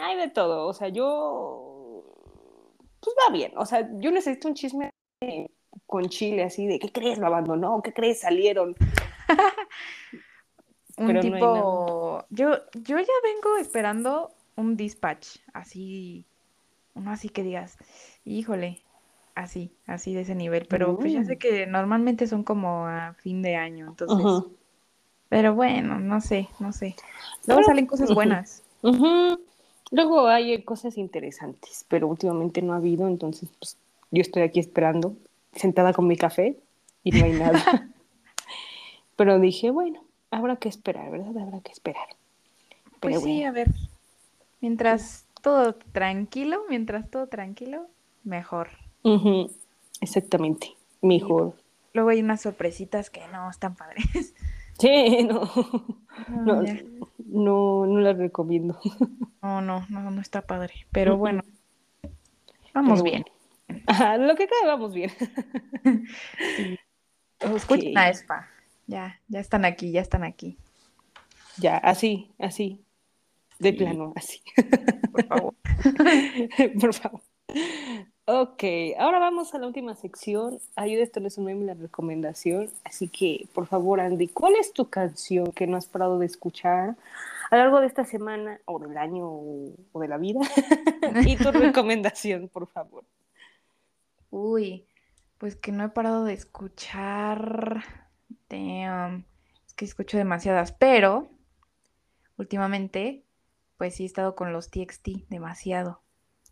Hay 0.00 0.16
de 0.16 0.28
todo, 0.28 0.66
o 0.66 0.72
sea, 0.72 0.88
yo 0.88 2.02
pues 3.00 3.14
va 3.16 3.32
bien, 3.32 3.52
o 3.56 3.66
sea, 3.66 3.88
yo 3.98 4.10
necesito 4.10 4.48
un 4.48 4.54
chisme 4.54 4.90
con 5.86 6.08
Chile 6.08 6.42
así 6.44 6.66
de 6.66 6.78
¿qué 6.78 6.90
crees? 6.90 7.18
Lo 7.18 7.26
abandonó, 7.26 7.82
¿qué 7.82 7.92
crees? 7.92 8.20
Salieron. 8.20 8.74
Un 10.98 11.06
Pero 11.08 11.14
no 11.14 11.20
tipo, 11.20 12.24
yo, 12.30 12.52
yo 12.72 12.98
ya 12.98 13.12
vengo 13.22 13.58
esperando 13.58 14.30
un 14.56 14.78
dispatch, 14.78 15.40
así, 15.52 16.24
uno 16.94 17.10
así 17.10 17.28
que 17.28 17.42
digas, 17.42 17.76
híjole, 18.24 18.82
así, 19.34 19.76
así 19.86 20.14
de 20.14 20.22
ese 20.22 20.34
nivel, 20.34 20.66
pero 20.66 20.96
pues 20.96 21.12
ya 21.12 21.22
sé 21.22 21.34
Mm. 21.34 21.38
que 21.38 21.66
normalmente 21.66 22.26
son 22.26 22.44
como 22.44 22.86
a 22.86 23.12
fin 23.12 23.42
de 23.42 23.56
año, 23.56 23.88
entonces, 23.88 24.50
pero 25.28 25.54
bueno, 25.54 25.98
no 25.98 26.20
sé, 26.20 26.48
no 26.60 26.72
sé. 26.72 26.96
Luego 27.46 27.60
Pero- 27.60 27.66
salen 27.66 27.86
cosas 27.86 28.14
buenas. 28.14 28.62
Luego 29.90 30.26
hay 30.26 30.62
cosas 30.62 30.98
interesantes, 30.98 31.84
pero 31.88 32.08
últimamente 32.08 32.60
no 32.62 32.72
ha 32.72 32.76
habido, 32.76 33.06
entonces 33.06 33.48
pues, 33.58 33.76
yo 34.10 34.20
estoy 34.20 34.42
aquí 34.42 34.58
esperando, 34.58 35.14
sentada 35.54 35.92
con 35.92 36.06
mi 36.08 36.16
café 36.16 36.56
y 37.04 37.12
no 37.12 37.24
hay 37.24 37.32
nada. 37.32 37.62
pero 39.16 39.38
dije, 39.38 39.70
bueno, 39.70 40.02
habrá 40.30 40.56
que 40.56 40.68
esperar, 40.68 41.10
¿verdad? 41.10 41.38
Habrá 41.38 41.60
que 41.60 41.72
esperar. 41.72 42.08
Pues 43.00 43.22
sí, 43.22 43.44
a 43.44 43.52
ver, 43.52 43.68
mientras 44.60 45.24
todo 45.42 45.74
tranquilo, 45.92 46.62
mientras 46.68 47.08
todo 47.08 47.28
tranquilo, 47.28 47.86
mejor. 48.24 48.70
Exactamente, 50.00 50.74
mejor. 51.00 51.54
Luego 51.92 52.10
hay 52.10 52.20
unas 52.20 52.40
sorpresitas 52.42 53.08
que 53.08 53.26
no 53.28 53.48
están 53.48 53.76
padres. 53.76 54.34
Sí, 54.78 55.22
no, 55.28 55.50
no, 56.28 56.62
no, 57.18 57.86
no 57.86 58.00
las 58.00 58.16
recomiendo. 58.18 58.78
No, 59.42 59.60
no, 59.60 59.86
no, 59.90 60.10
no 60.10 60.20
está 60.20 60.42
padre. 60.42 60.74
Pero 60.90 61.16
bueno, 61.16 61.42
vamos 62.74 63.00
Pero 63.00 63.12
bien. 63.12 63.24
Ajá, 63.86 64.16
lo 64.16 64.34
que 64.34 64.48
cae, 64.48 64.66
vamos 64.66 64.92
bien. 64.92 65.10
Escuchen 67.38 67.90
Ok, 67.92 67.96
a 67.96 68.08
Espa. 68.10 68.48
Ya, 68.88 69.20
ya 69.28 69.38
están 69.38 69.64
aquí, 69.64 69.92
ya 69.92 70.00
están 70.00 70.24
aquí. 70.24 70.58
Ya, 71.58 71.76
así, 71.76 72.32
así. 72.40 72.82
De 73.60 73.70
Sí. 73.70 73.76
plano, 73.76 74.12
así. 74.16 74.42
Por 75.12 75.26
favor. 75.26 75.54
Por 76.80 76.92
favor. 76.94 77.22
Ok, 78.28 78.64
ahora 78.98 79.20
vamos 79.20 79.54
a 79.54 79.58
la 79.60 79.68
última 79.68 79.94
sección. 79.94 80.58
Ayuda, 80.74 81.04
esto 81.04 81.20
no 81.20 81.28
es 81.28 81.38
un 81.38 81.44
meme, 81.44 81.64
la 81.64 81.74
recomendación. 81.74 82.68
Así 82.82 83.06
que, 83.08 83.46
por 83.54 83.68
favor, 83.68 84.00
Andy, 84.00 84.26
¿cuál 84.26 84.56
es 84.56 84.72
tu 84.72 84.90
canción 84.90 85.52
que 85.52 85.68
no 85.68 85.76
has 85.76 85.86
parado 85.86 86.18
de 86.18 86.26
escuchar 86.26 86.96
a 87.50 87.56
lo 87.56 87.62
largo 87.62 87.80
de 87.80 87.86
esta 87.86 88.04
semana, 88.04 88.60
o 88.64 88.80
del 88.80 88.98
año, 88.98 89.28
o, 89.28 89.74
o 89.92 90.00
de 90.00 90.08
la 90.08 90.18
vida? 90.18 90.40
y 91.24 91.36
tu 91.36 91.52
recomendación, 91.52 92.48
por 92.48 92.66
favor. 92.66 93.04
Uy, 94.30 94.88
pues 95.38 95.54
que 95.54 95.70
no 95.70 95.84
he 95.84 95.88
parado 95.90 96.24
de 96.24 96.32
escuchar. 96.32 97.84
Damn. 98.48 99.24
Es 99.68 99.74
que 99.74 99.84
escucho 99.84 100.16
demasiadas, 100.16 100.72
pero 100.72 101.28
últimamente, 102.38 103.24
pues 103.76 103.94
sí 103.94 104.02
he 104.02 104.06
estado 104.06 104.34
con 104.34 104.52
los 104.52 104.68
TXT 104.68 105.28
demasiado. 105.28 106.05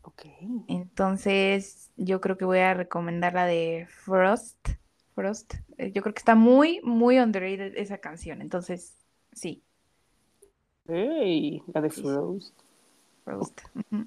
Ok. 0.05 0.25
Entonces, 0.67 1.91
yo 1.97 2.21
creo 2.21 2.37
que 2.39 2.45
voy 2.45 2.59
a 2.59 2.75
recomendar 2.75 3.35
la 3.35 3.47
de 3.47 3.87
Frost. 3.91 4.69
Frost. 5.15 5.55
Eh, 5.79 5.93
Yo 5.93 6.03
creo 6.03 6.15
que 6.15 6.19
está 6.21 6.35
muy, 6.35 6.81
muy 6.83 7.19
underrated 7.19 7.77
esa 7.77 7.99
canción. 7.99 8.41
Entonces, 8.43 8.97
sí, 9.33 9.63
Hey, 10.89 11.63
la 11.75 11.83
de 11.83 11.91
Sí, 11.91 12.03
sí. 12.03 12.03
Frost. 12.03 12.55
Frost. 13.25 13.61
Ujú. 13.75 14.07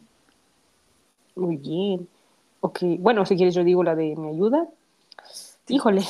Muy 1.36 1.58
bien. 1.58 2.08
Ok, 2.62 2.80
bueno, 3.00 3.26
si 3.26 3.36
quieres 3.36 3.56
yo 3.56 3.64
digo 3.64 3.84
la 3.84 3.96
de 3.96 4.16
mi 4.16 4.30
ayuda. 4.30 4.68
Híjole. 5.70 6.04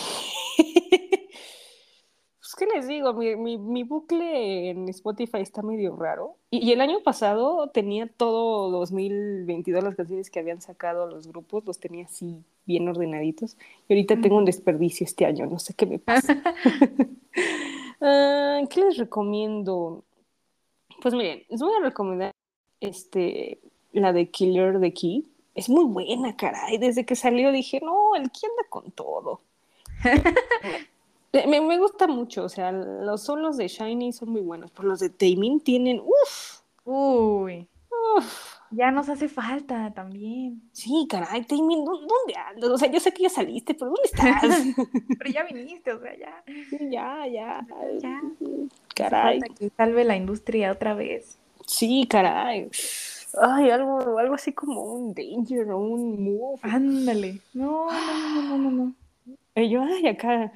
¿Qué 2.57 2.65
les 2.65 2.88
digo? 2.88 3.13
Mi, 3.13 3.35
mi, 3.35 3.57
mi 3.57 3.84
bucle 3.84 4.69
en 4.69 4.89
Spotify 4.89 5.39
está 5.39 5.61
medio 5.61 5.95
raro. 5.95 6.35
Y, 6.51 6.67
y 6.67 6.71
el 6.71 6.81
año 6.81 7.01
pasado 7.03 7.69
tenía 7.69 8.07
todo 8.07 8.69
2022 8.71 9.84
las 9.84 9.95
canciones 9.95 10.29
que 10.29 10.39
habían 10.39 10.61
sacado 10.61 11.07
los 11.07 11.27
grupos, 11.27 11.65
los 11.65 11.79
tenía 11.79 12.05
así 12.05 12.43
bien 12.65 12.88
ordenaditos. 12.88 13.57
Y 13.88 13.93
ahorita 13.93 14.19
tengo 14.19 14.38
un 14.38 14.45
desperdicio 14.45 15.05
este 15.05 15.25
año, 15.25 15.45
no 15.45 15.59
sé 15.59 15.73
qué 15.73 15.85
me 15.85 15.99
pasa. 15.99 16.41
Ah, 17.99 18.61
¿qué 18.69 18.81
les 18.81 18.97
recomiendo? 18.97 20.03
Pues 21.01 21.15
miren, 21.15 21.43
les 21.49 21.59
voy 21.59 21.73
a 21.73 21.84
recomendar 21.84 22.31
este, 22.79 23.59
la 23.91 24.13
de 24.13 24.29
Killer 24.29 24.79
the 24.79 24.93
Key. 24.93 25.25
Es 25.55 25.67
muy 25.67 25.85
buena, 25.85 26.35
caray. 26.35 26.77
Desde 26.77 27.05
que 27.05 27.15
salió 27.15 27.51
dije, 27.51 27.79
no, 27.84 28.15
el 28.15 28.29
que 28.29 28.45
anda 28.45 28.69
con 28.69 28.91
todo. 28.91 29.41
me, 31.34 31.62
me 31.62 31.78
gusta 31.78 32.08
mucho, 32.08 32.44
o 32.44 32.49
sea, 32.49 32.72
los 32.72 33.24
solos 33.24 33.58
de 33.58 33.68
Shiny 33.68 34.14
son 34.14 34.30
muy 34.30 34.41
buenos, 34.41 34.72
pero 34.72 34.88
los 34.88 34.99
de 34.99 35.10
Taemin 35.10 35.60
tienen, 35.60 35.99
uff, 35.99 36.62
Uy, 36.86 37.68
uff. 38.18 38.56
ya 38.72 38.91
nos 38.91 39.10
hace 39.10 39.28
falta 39.28 39.94
también. 39.94 40.62
Sí, 40.72 41.06
caray, 41.10 41.44
Taemin, 41.45 41.84
¿dó- 41.86 41.99
¿dónde 41.99 42.36
andas? 42.36 42.70
O 42.72 42.78
sea, 42.78 42.90
yo 42.90 42.99
sé 42.99 43.14
que 43.14 43.24
ya 43.24 43.30
saliste, 43.30 43.74
pero 43.74 43.88
¿dónde 43.91 44.02
estás? 44.06 44.41
Pero 45.20 45.30
ya 45.32 45.44
viniste, 45.44 45.91
o 45.94 45.99
sea, 45.99 46.16
ya. 46.18 46.44
Sí, 46.70 46.78
ya, 46.91 47.28
ya. 47.28 47.66
Ya. 47.99 48.22
Caray. 48.95 49.38
Hace 49.38 49.48
falta 49.48 49.56
que 49.60 49.70
salve 49.76 50.04
la 50.06 50.16
industria 50.16 50.72
otra 50.72 50.94
vez. 50.94 51.38
Sí, 51.66 52.08
caray. 52.10 52.70
Ay, 53.41 53.70
algo, 53.70 54.18
algo 54.18 54.36
así 54.36 54.54
como 54.54 54.82
un 54.82 55.14
danger 55.14 55.70
o 55.72 55.78
un 55.80 56.24
move. 56.24 56.60
Ándale. 56.64 57.41
No, 57.54 57.88
no, 57.91 58.18
no, 58.34 58.41
no, 58.41 58.58
no, 58.58 58.72
no. 58.72 58.94
Y 59.56 59.70
yo, 59.70 59.82
ay, 59.84 60.08
acá. 60.08 60.52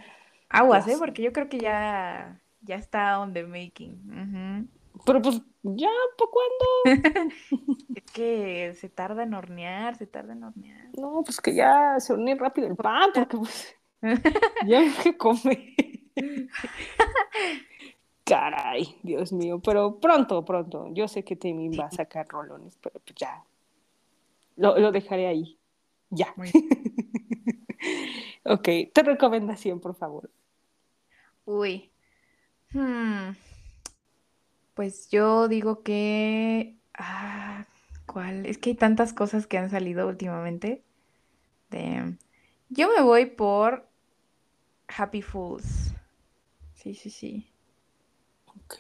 Aguas, 0.52 0.86
Ya 0.86 0.94
¿eh? 0.94 0.96
Porque 1.00 1.22
yo 1.22 1.32
creo 1.32 1.48
que 1.50 1.60
ya, 1.60 2.42
ya 2.62 2.76
está 2.76 3.20
on 3.20 3.34
the 3.34 3.44
making. 3.44 4.68
Pero 5.06 5.22
pues, 5.22 5.42
ya, 5.64 5.90
¿para 6.18 6.32
cuándo? 6.32 7.34
Es 7.96 8.04
que 8.12 8.74
se 8.76 8.90
tarda 8.90 9.24
en 9.24 9.34
hornear, 9.34 9.96
se 9.96 10.08
tarda 10.08 10.34
en 10.34 10.44
hornear. 10.44 10.90
No, 10.98 11.24
pues 11.24 11.40
que 11.40 11.56
ya 11.56 12.00
se 12.00 12.14
une 12.14 12.36
rápido 12.36 12.68
el 12.68 12.76
pan, 12.76 13.12
porque 13.14 13.38
pues 13.38 13.76
ya 14.68 14.80
hay 14.80 14.90
que 15.04 15.18
comer. 15.18 15.60
Caray, 18.26 18.98
Dios 19.04 19.34
mío. 19.34 19.60
Pero 19.64 20.00
pronto, 20.00 20.44
pronto. 20.46 20.88
Yo 20.94 21.08
sé 21.08 21.24
que 21.24 21.36
Temin 21.36 21.72
va 21.80 21.86
a 21.86 21.92
sacar 21.92 22.28
rolones, 22.28 22.78
pero 22.82 23.00
pues 23.00 23.16
ya. 23.16 23.44
Lo, 24.58 24.78
lo 24.78 24.92
dejaré 24.92 25.28
ahí. 25.28 25.58
Ya. 26.10 26.34
Muy 26.36 26.52
ok, 28.44 28.68
tu 28.94 29.02
recomendación, 29.04 29.80
por 29.80 29.96
favor. 29.96 30.30
Uy. 31.46 31.92
Hmm. 32.74 33.34
Pues 34.74 35.10
yo 35.10 35.48
digo 35.48 35.84
que... 35.84 36.78
Ah, 36.98 37.66
¿cuál? 38.06 38.46
Es 38.46 38.58
que 38.58 38.72
hay 38.72 38.76
tantas 38.76 39.14
cosas 39.14 39.48
que 39.48 39.58
han 39.58 39.70
salido 39.70 40.08
últimamente. 40.08 40.84
De... 41.72 42.18
Yo 42.70 42.90
me 42.96 43.04
voy 43.04 43.28
por 43.28 43.88
Happy 44.88 45.22
Fools. 45.24 45.94
Sí, 46.74 46.96
sí, 46.96 47.10
sí. 47.10 47.48
Ok. 48.46 48.76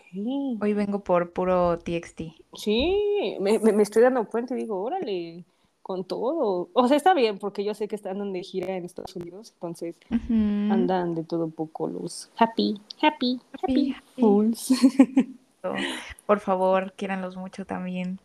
Hoy 0.62 0.74
vengo 0.74 1.04
por 1.04 1.34
puro 1.34 1.78
TXT. 1.80 2.34
Sí, 2.54 3.38
me, 3.42 3.60
me- 3.60 3.74
me 3.74 3.84
estoy 3.84 4.04
dando 4.04 4.26
cuenta 4.28 4.54
y 4.56 4.58
digo, 4.62 4.82
órale, 4.84 5.46
con 5.82 6.04
todo. 6.06 6.70
O 6.74 6.88
sea, 6.88 6.98
está 6.98 7.14
bien, 7.14 7.40
porque 7.40 7.64
yo 7.64 7.74
sé 7.74 7.88
que 7.88 7.96
están 7.96 8.32
de 8.34 8.44
gira 8.44 8.76
en 8.76 8.86
Estados 8.86 9.16
Unidos, 9.16 9.52
entonces 9.56 9.96
andan 10.10 11.16
de 11.16 11.24
todo 11.24 11.46
un 11.46 11.52
poco 11.52 11.88
los 11.88 12.30
happy, 12.38 12.80
happy, 13.02 13.40
happy, 13.62 13.96
fools. 14.20 14.74
Por 16.26 16.40
favor, 16.40 16.94
quiéranlos 16.94 17.38
mucho 17.38 17.66
también. 17.66 18.20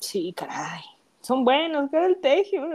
Sí, 0.00 0.32
caray. 0.36 0.82
Son 1.20 1.44
buenos, 1.44 1.90
que 1.90 2.04
el 2.04 2.16
tegio. 2.20 2.66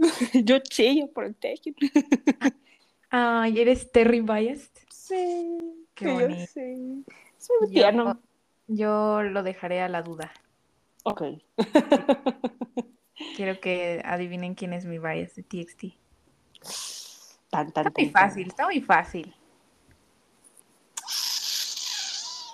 Yo 0.44 0.60
chillo 0.60 1.08
por 1.12 1.24
el 1.24 1.34
tegio. 1.34 1.74
Ay, 3.10 3.58
¿eres 3.60 3.90
Terry 3.90 4.20
Biased? 4.20 4.70
Sí, 4.88 5.58
Qué 5.94 6.04
yo 6.04 6.46
sé. 6.46 6.76
Muy 6.76 7.68
Yo, 7.68 7.68
tierno. 7.70 8.20
yo 8.66 9.22
lo 9.22 9.42
dejaré 9.42 9.80
a 9.80 9.88
la 9.88 10.02
duda. 10.02 10.32
Ok. 11.04 11.22
Quiero 13.36 13.60
que 13.60 14.02
adivinen 14.04 14.54
quién 14.54 14.72
es 14.72 14.84
mi 14.84 14.98
bias 14.98 15.34
de 15.34 15.42
TXT. 15.42 15.84
Tan, 17.50 17.72
tan, 17.72 17.86
Está 17.86 18.00
muy 18.00 18.10
tan, 18.10 18.22
fácil, 18.22 18.46
está 18.48 18.64
muy 18.64 18.80
fácil. 18.80 19.34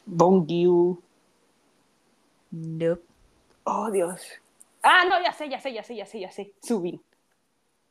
Bongyu. 0.07 1.03
Nope. 2.51 3.03
Oh, 3.65 3.91
Dios. 3.91 4.21
Ah, 4.83 5.05
no, 5.09 5.21
ya 5.23 5.33
sé, 5.33 5.49
ya 5.49 5.59
sé, 5.61 5.73
ya 5.73 5.83
sé, 5.83 5.97
ya 5.97 6.07
sé, 6.07 6.21
ya 6.21 6.31
sé. 6.31 6.53
Subin. 6.63 7.01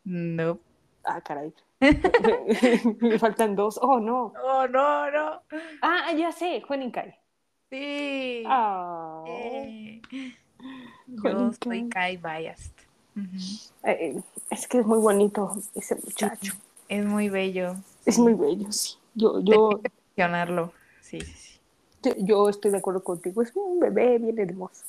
Nope. 0.04 0.62
Ah, 1.04 1.22
caray. 1.22 1.54
Me 3.02 3.18
faltan 3.18 3.56
dos. 3.56 3.80
Oh, 3.82 4.00
no. 4.00 4.34
Oh, 4.44 4.68
no, 4.68 5.10
no. 5.12 5.42
Ah, 5.82 6.12
ya 6.14 6.32
sé, 6.32 6.62
Juanikai. 6.62 7.16
Sí. 7.70 8.44
Eh, 8.46 10.02
Yo 11.12 11.54
soy 11.64 11.90
Kai. 11.90 12.18
Biased. 12.18 12.72
Ujú. 13.16 13.38
Eh, 13.84 14.22
es 14.50 14.68
que 14.68 14.80
es 14.80 14.86
muy 14.86 15.00
bonito 15.00 15.58
ese 15.76 15.96
muchacho. 15.96 16.54
Es 16.88 17.06
muy 17.06 17.30
bello. 17.30 17.76
Es 18.06 18.18
muy 18.18 18.34
bello, 18.34 18.72
sí. 18.72 18.98
Yo, 19.14 19.40
yo, 19.42 19.82
Mencionarlo. 20.16 20.74
Sí, 21.02 21.20
sí, 21.22 21.34
sí. 21.34 21.60
yo, 22.04 22.14
yo 22.18 22.50
estoy 22.50 22.72
de 22.72 22.78
acuerdo 22.78 23.04
contigo. 23.04 23.42
Es 23.42 23.56
un 23.56 23.80
bebé 23.80 24.18
bien 24.18 24.40
hermoso. 24.40 24.84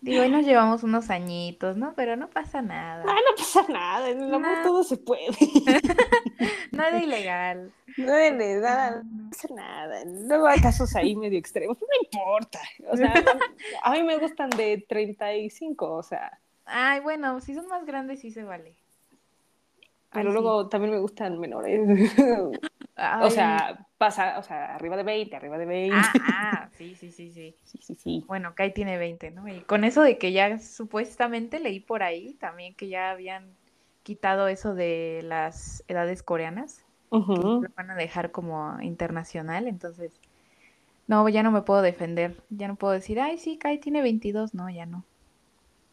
Digo, 0.00 0.22
hoy 0.22 0.30
nos 0.30 0.44
llevamos 0.44 0.84
unos 0.84 1.10
añitos, 1.10 1.76
¿no? 1.76 1.92
Pero 1.94 2.14
no 2.14 2.30
pasa 2.30 2.62
nada. 2.62 3.04
Ah, 3.06 3.14
no 3.14 3.36
pasa 3.36 3.64
nada. 3.68 4.08
En 4.08 4.22
el 4.22 4.32
amor 4.32 4.62
todo 4.62 4.84
se 4.84 4.96
puede. 4.96 5.36
Nada 6.72 6.98
ilegal. 7.02 7.72
No 7.96 8.12
de 8.12 8.30
nada, 8.30 9.02
no 9.02 9.30
pasa 9.30 9.48
nada. 9.54 10.02
Luego 10.04 10.46
hay 10.46 10.60
casos 10.60 10.94
ahí 10.94 11.16
medio 11.16 11.38
extremos. 11.38 11.76
No 11.80 11.86
importa. 12.04 12.60
O 12.90 12.96
sea, 12.96 13.12
a 13.82 13.92
mí 13.92 14.02
me 14.04 14.18
gustan 14.18 14.50
de 14.50 14.84
35, 14.88 15.92
o 15.92 16.02
sea. 16.04 16.38
Ay, 16.64 17.00
bueno, 17.00 17.40
si 17.40 17.54
son 17.54 17.66
más 17.66 17.84
grandes 17.84 18.20
sí 18.20 18.30
se 18.30 18.44
vale. 18.44 18.76
Pero 20.12 20.20
Ay, 20.20 20.26
sí. 20.26 20.32
luego 20.32 20.68
también 20.68 20.92
me 20.94 21.00
gustan 21.00 21.38
menores. 21.40 21.80
O 23.20 23.30
sea, 23.30 23.86
pasa, 23.98 24.38
o 24.38 24.42
sea, 24.42 24.74
arriba 24.74 24.96
de 24.96 25.02
20, 25.04 25.36
arriba 25.36 25.58
de 25.58 25.66
20. 25.66 25.96
Ah, 25.96 26.12
ah, 26.20 26.70
sí, 26.76 26.94
sí, 26.96 27.10
sí, 27.12 27.32
sí. 27.32 27.54
Sí, 27.64 27.78
sí, 27.82 27.94
sí. 27.94 28.24
Bueno, 28.26 28.54
Kai 28.54 28.74
tiene 28.74 28.98
20, 28.98 29.30
¿no? 29.30 29.48
Y 29.48 29.62
con 29.62 29.84
eso 29.84 30.02
de 30.02 30.18
que 30.18 30.32
ya 30.32 30.58
supuestamente 30.58 31.60
leí 31.60 31.80
por 31.80 32.02
ahí 32.02 32.34
también 32.34 32.74
que 32.74 32.88
ya 32.88 33.10
habían 33.10 33.56
quitado 34.02 34.48
eso 34.48 34.74
de 34.74 35.20
las 35.24 35.84
edades 35.88 36.22
coreanas, 36.22 36.84
que 37.34 37.44
Ujú. 37.44 37.60
lo 37.60 37.70
van 37.76 37.90
a 37.90 37.96
dejar 37.96 38.30
como 38.32 38.80
internacional, 38.82 39.68
entonces, 39.68 40.20
no, 41.08 41.28
ya 41.28 41.42
no 41.42 41.52
me 41.52 41.62
puedo 41.62 41.82
defender, 41.82 42.42
ya 42.50 42.68
no 42.68 42.76
puedo 42.76 42.94
decir, 42.94 43.20
ay, 43.20 43.38
sí, 43.38 43.58
Kai 43.58 43.78
tiene 43.80 44.02
22, 44.02 44.54
no, 44.54 44.70
ya 44.70 44.86
no. 44.86 45.04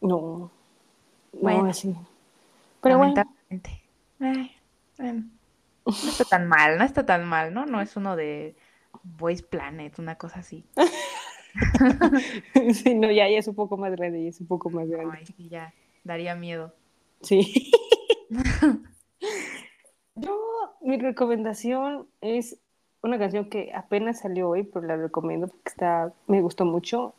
No. 0.00 0.50
No, 1.42 1.64
Bueno. 1.64 1.66
así. 1.66 1.94
Pero 2.80 2.98
bueno. 2.98 3.22
Ay, 4.20 4.50
bueno, 4.98 5.30
no 5.86 6.10
está 6.10 6.24
tan 6.24 6.48
mal, 6.48 6.78
no 6.78 6.84
está 6.84 7.06
tan 7.06 7.24
mal, 7.24 7.54
¿no? 7.54 7.66
No 7.66 7.80
es 7.80 7.96
uno 7.96 8.16
de 8.16 8.56
Boys 9.02 9.42
Planet, 9.42 9.98
una 9.98 10.16
cosa 10.16 10.40
así. 10.40 10.64
Sí, 12.74 12.94
no, 12.94 13.10
ya, 13.10 13.30
ya 13.30 13.38
es 13.38 13.48
un 13.48 13.54
poco 13.54 13.78
más 13.78 13.92
grande, 13.92 14.22
ya 14.22 14.28
es 14.28 14.40
un 14.42 14.46
poco 14.46 14.68
más 14.68 14.86
grande. 14.88 15.16
Ay, 15.18 15.24
sí, 15.24 15.48
ya, 15.48 15.72
daría 16.04 16.34
miedo. 16.34 16.74
Sí. 17.22 17.72
Yo, 20.14 20.76
mi 20.82 20.98
recomendación 20.98 22.06
es 22.20 22.58
una 23.02 23.18
canción 23.18 23.48
que 23.48 23.72
apenas 23.74 24.20
salió 24.20 24.50
hoy, 24.50 24.64
pero 24.64 24.86
la 24.86 24.96
recomiendo 24.96 25.48
porque 25.48 25.68
está, 25.68 26.12
me 26.26 26.42
gustó 26.42 26.64
mucho. 26.64 27.14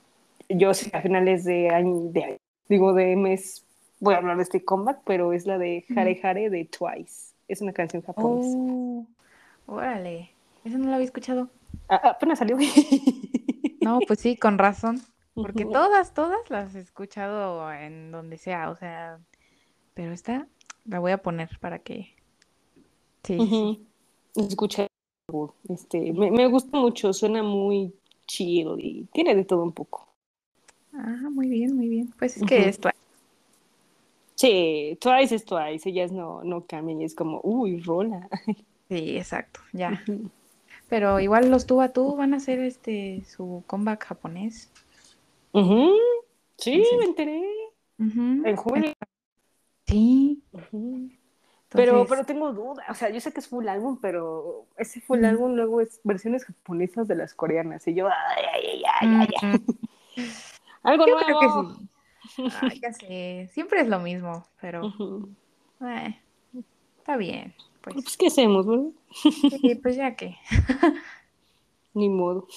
Yo 0.49 0.73
sé 0.73 0.95
a 0.95 1.01
finales 1.01 1.43
de 1.43 1.69
año, 1.69 2.11
de, 2.11 2.37
digo, 2.69 2.93
de 2.93 3.15
mes, 3.15 3.65
voy 3.99 4.13
a 4.13 4.17
hablar 4.17 4.37
de 4.37 4.43
este 4.43 4.63
comeback, 4.63 5.01
pero 5.05 5.33
es 5.33 5.45
la 5.45 5.57
de 5.57 5.85
Hare 5.95 6.19
Hare 6.21 6.49
de 6.49 6.65
Twice. 6.65 7.26
Es 7.47 7.61
una 7.61 7.73
canción 7.73 8.03
japonesa. 8.03 8.57
Oh, 8.57 9.05
órale, 9.67 10.31
eso 10.65 10.77
no 10.77 10.87
lo 10.87 10.93
había 10.93 11.05
escuchado. 11.05 11.49
A- 11.87 12.09
apenas 12.09 12.39
salió. 12.39 12.57
No, 13.79 13.99
pues 14.05 14.19
sí, 14.19 14.35
con 14.35 14.57
razón. 14.57 15.01
Porque 15.33 15.63
todas, 15.63 16.13
todas 16.13 16.49
las 16.49 16.75
he 16.75 16.79
escuchado 16.81 17.71
en 17.71 18.11
donde 18.11 18.37
sea, 18.37 18.69
o 18.69 18.75
sea, 18.75 19.19
pero 19.93 20.11
esta 20.11 20.47
la 20.85 20.99
voy 20.99 21.11
a 21.13 21.19
poner 21.19 21.57
para 21.61 21.79
que... 21.79 22.13
Sí. 23.23 23.87
Escucha, 24.35 24.87
este, 25.69 26.11
me, 26.11 26.31
me 26.31 26.47
gusta 26.47 26.77
mucho, 26.77 27.13
suena 27.13 27.43
muy 27.43 27.93
chill 28.25 28.75
y 28.79 29.03
tiene 29.13 29.35
de 29.35 29.45
todo 29.45 29.63
un 29.63 29.71
poco. 29.71 30.09
Ah, 30.93 31.29
muy 31.31 31.47
bien, 31.47 31.75
muy 31.75 31.87
bien. 31.87 32.13
Pues 32.17 32.35
es 32.37 32.43
que 32.43 32.67
esto... 32.67 32.89
Sí, 34.37 34.97
Twice 35.01 35.33
es 35.35 35.45
Twice, 35.45 35.89
ellas 35.89 36.11
no, 36.11 36.43
no 36.43 36.63
cambian 36.65 37.01
y 37.01 37.05
es 37.05 37.15
como, 37.15 37.41
uy, 37.43 37.81
rola. 37.81 38.29
Sí, 38.89 39.17
exacto, 39.17 39.59
ya. 39.73 40.01
Pero 40.87 41.19
igual 41.19 41.51
los 41.51 41.65
tú 41.65 41.81
a 41.81 41.89
tú 41.89 42.15
van 42.15 42.33
a 42.33 42.37
hacer 42.37 42.59
este 42.59 43.21
su 43.27 43.65
comeback 43.67 44.05
japonés. 44.05 44.71
Ujú. 45.51 45.91
Sí, 46.57 46.81
Sí. 46.85 46.95
me 46.97 47.03
enteré. 47.05 47.43
Ujú. 47.99 48.47
En 48.47 48.55
julio. 48.55 48.93
Sí. 49.87 50.41
Pero, 50.51 51.91
Entonces, 51.91 52.05
pero 52.07 52.25
tengo 52.25 52.53
duda, 52.53 52.85
o 52.89 52.93
sea, 52.93 53.09
yo 53.09 53.19
sé 53.19 53.33
que 53.33 53.41
es 53.41 53.47
full 53.49 53.67
álbum, 53.67 53.97
pero 54.01 54.67
ese 54.77 55.01
full 55.01 55.23
álbum 55.25 55.53
luego 55.55 55.81
es 55.81 55.99
versiones 56.05 56.45
japonesas 56.45 57.09
de 57.09 57.15
las 57.15 57.33
coreanas. 57.33 57.85
Y 57.89 57.93
yo, 57.93 58.07
ay, 58.07 58.43
ay, 58.53 58.83
ay, 59.01 59.09
ay, 59.19 59.27
ay, 59.41 59.59
Algo 60.83 61.05
yo 61.07 61.13
nuevo. 61.19 61.25
creo 61.25 61.39
que 61.39 61.47
sí. 61.75 61.89
Ay, 62.61 62.79
ya 62.81 62.93
sé, 62.93 63.49
siempre 63.53 63.81
es 63.81 63.87
lo 63.87 63.99
mismo, 63.99 64.45
pero 64.61 64.93
eh, 65.81 66.19
está 66.99 67.17
bien. 67.17 67.53
Pues 67.81 67.95
Pues, 67.95 68.17
¿qué 68.17 68.27
hacemos, 68.27 68.65
sí, 69.21 69.75
pues 69.81 69.95
ya 69.95 70.15
que. 70.15 70.35
Ni 71.93 72.09
modo. 72.09 72.47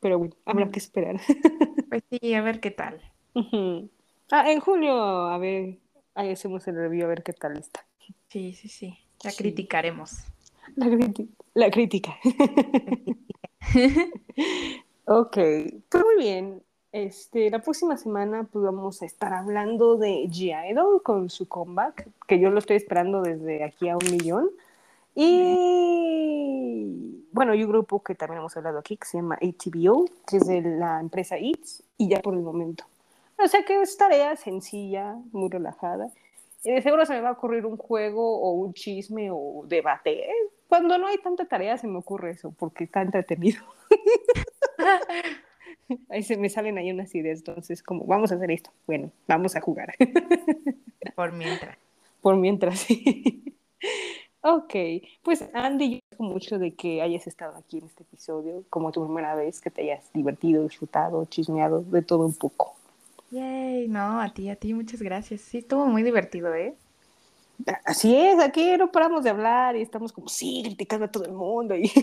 Pero 0.00 0.18
bueno, 0.18 0.34
habrá 0.44 0.66
Mm. 0.66 0.70
que 0.70 0.78
esperar. 0.78 1.20
Pues 1.88 2.02
sí, 2.10 2.34
a 2.34 2.42
ver 2.42 2.60
qué 2.60 2.70
tal. 2.72 3.00
Ah, 4.30 4.50
en 4.50 4.58
julio, 4.60 4.92
a 5.00 5.38
ver, 5.38 5.78
ahí 6.14 6.30
hacemos 6.30 6.66
el 6.66 6.74
review 6.76 7.04
a 7.04 7.08
ver 7.08 7.22
qué 7.22 7.32
tal 7.32 7.56
está. 7.56 7.86
Sí, 8.28 8.52
sí, 8.54 8.68
sí. 8.68 8.98
Sí. 9.20 9.28
criticaremos. 9.38 10.24
La, 10.76 10.86
criti- 10.86 11.28
la 11.54 11.70
crítica. 11.70 12.16
ok, 15.06 15.36
pues 15.88 16.04
muy 16.04 16.16
bien. 16.18 16.62
Este, 16.94 17.50
la 17.50 17.58
próxima 17.58 17.96
semana 17.96 18.44
pues 18.44 18.64
vamos 18.64 19.02
a 19.02 19.06
estar 19.06 19.32
hablando 19.32 19.96
de 19.96 20.28
G-Idol 20.28 21.02
con 21.02 21.28
su 21.28 21.48
comeback, 21.48 22.06
que 22.28 22.38
yo 22.38 22.50
lo 22.50 22.60
estoy 22.60 22.76
esperando 22.76 23.20
desde 23.20 23.64
aquí 23.64 23.88
a 23.88 23.96
un 23.96 24.12
millón. 24.12 24.48
Y 25.16 27.26
bueno, 27.32 27.50
hay 27.50 27.64
un 27.64 27.70
grupo 27.70 28.00
que 28.00 28.14
también 28.14 28.38
hemos 28.38 28.56
hablado 28.56 28.78
aquí 28.78 28.96
que 28.96 29.06
se 29.06 29.16
llama 29.16 29.36
ATBO, 29.42 30.04
que 30.24 30.36
es 30.36 30.46
de 30.46 30.62
la 30.62 31.00
empresa 31.00 31.36
Eats, 31.36 31.82
y 31.98 32.10
ya 32.10 32.20
por 32.20 32.34
el 32.34 32.42
momento. 32.42 32.84
O 33.42 33.48
sea 33.48 33.64
que 33.64 33.82
es 33.82 33.96
tarea 33.96 34.36
sencilla, 34.36 35.16
muy 35.32 35.50
relajada. 35.50 36.12
Y 36.62 36.70
de 36.70 36.80
seguro 36.80 37.04
se 37.06 37.14
me 37.14 37.22
va 37.22 37.30
a 37.30 37.32
ocurrir 37.32 37.66
un 37.66 37.76
juego 37.76 38.38
o 38.38 38.52
un 38.52 38.72
chisme 38.72 39.30
o 39.32 39.64
debate. 39.66 40.30
Eh, 40.30 40.34
Cuando 40.68 40.96
no 40.96 41.08
hay 41.08 41.18
tanta 41.18 41.44
tarea 41.44 41.76
se 41.76 41.88
me 41.88 41.98
ocurre 41.98 42.30
eso, 42.30 42.54
porque 42.56 42.84
está 42.84 43.02
entretenido. 43.02 43.64
Ahí 46.08 46.22
se 46.22 46.36
me 46.36 46.48
salen 46.48 46.78
ahí 46.78 46.90
unas 46.90 47.14
ideas, 47.14 47.38
entonces 47.38 47.82
como, 47.82 48.04
vamos 48.04 48.32
a 48.32 48.36
hacer 48.36 48.50
esto. 48.50 48.70
Bueno, 48.86 49.10
vamos 49.26 49.56
a 49.56 49.60
jugar. 49.60 49.94
Por 51.14 51.32
mientras. 51.32 51.78
Por 52.20 52.36
mientras, 52.36 52.80
sí. 52.80 53.44
Ok, 54.46 54.74
pues 55.22 55.42
Andy, 55.54 56.02
yo 56.10 56.18
mucho 56.18 56.58
de 56.58 56.74
que 56.74 57.00
hayas 57.00 57.26
estado 57.26 57.56
aquí 57.56 57.78
en 57.78 57.86
este 57.86 58.02
episodio, 58.02 58.62
como 58.68 58.92
tu 58.92 59.02
primera 59.02 59.34
vez, 59.34 59.58
que 59.58 59.70
te 59.70 59.80
hayas 59.80 60.12
divertido, 60.12 60.64
disfrutado, 60.64 61.24
chismeado, 61.24 61.80
de 61.80 62.02
todo 62.02 62.26
un 62.26 62.34
poco. 62.34 62.74
Yay, 63.30 63.88
no, 63.88 64.20
a 64.20 64.34
ti, 64.34 64.50
a 64.50 64.56
ti, 64.56 64.74
muchas 64.74 65.00
gracias. 65.00 65.40
Sí, 65.40 65.58
estuvo 65.58 65.86
muy 65.86 66.02
divertido, 66.02 66.54
¿eh? 66.54 66.74
Así 67.84 68.14
es, 68.16 68.40
aquí 68.40 68.76
no 68.76 68.90
paramos 68.90 69.24
de 69.24 69.30
hablar 69.30 69.76
y 69.76 69.82
estamos 69.82 70.12
como, 70.12 70.28
sí, 70.28 70.62
criticando 70.64 71.06
a 71.06 71.10
todo 71.10 71.24
el 71.24 71.32
mundo. 71.32 71.74
Y... 71.74 71.90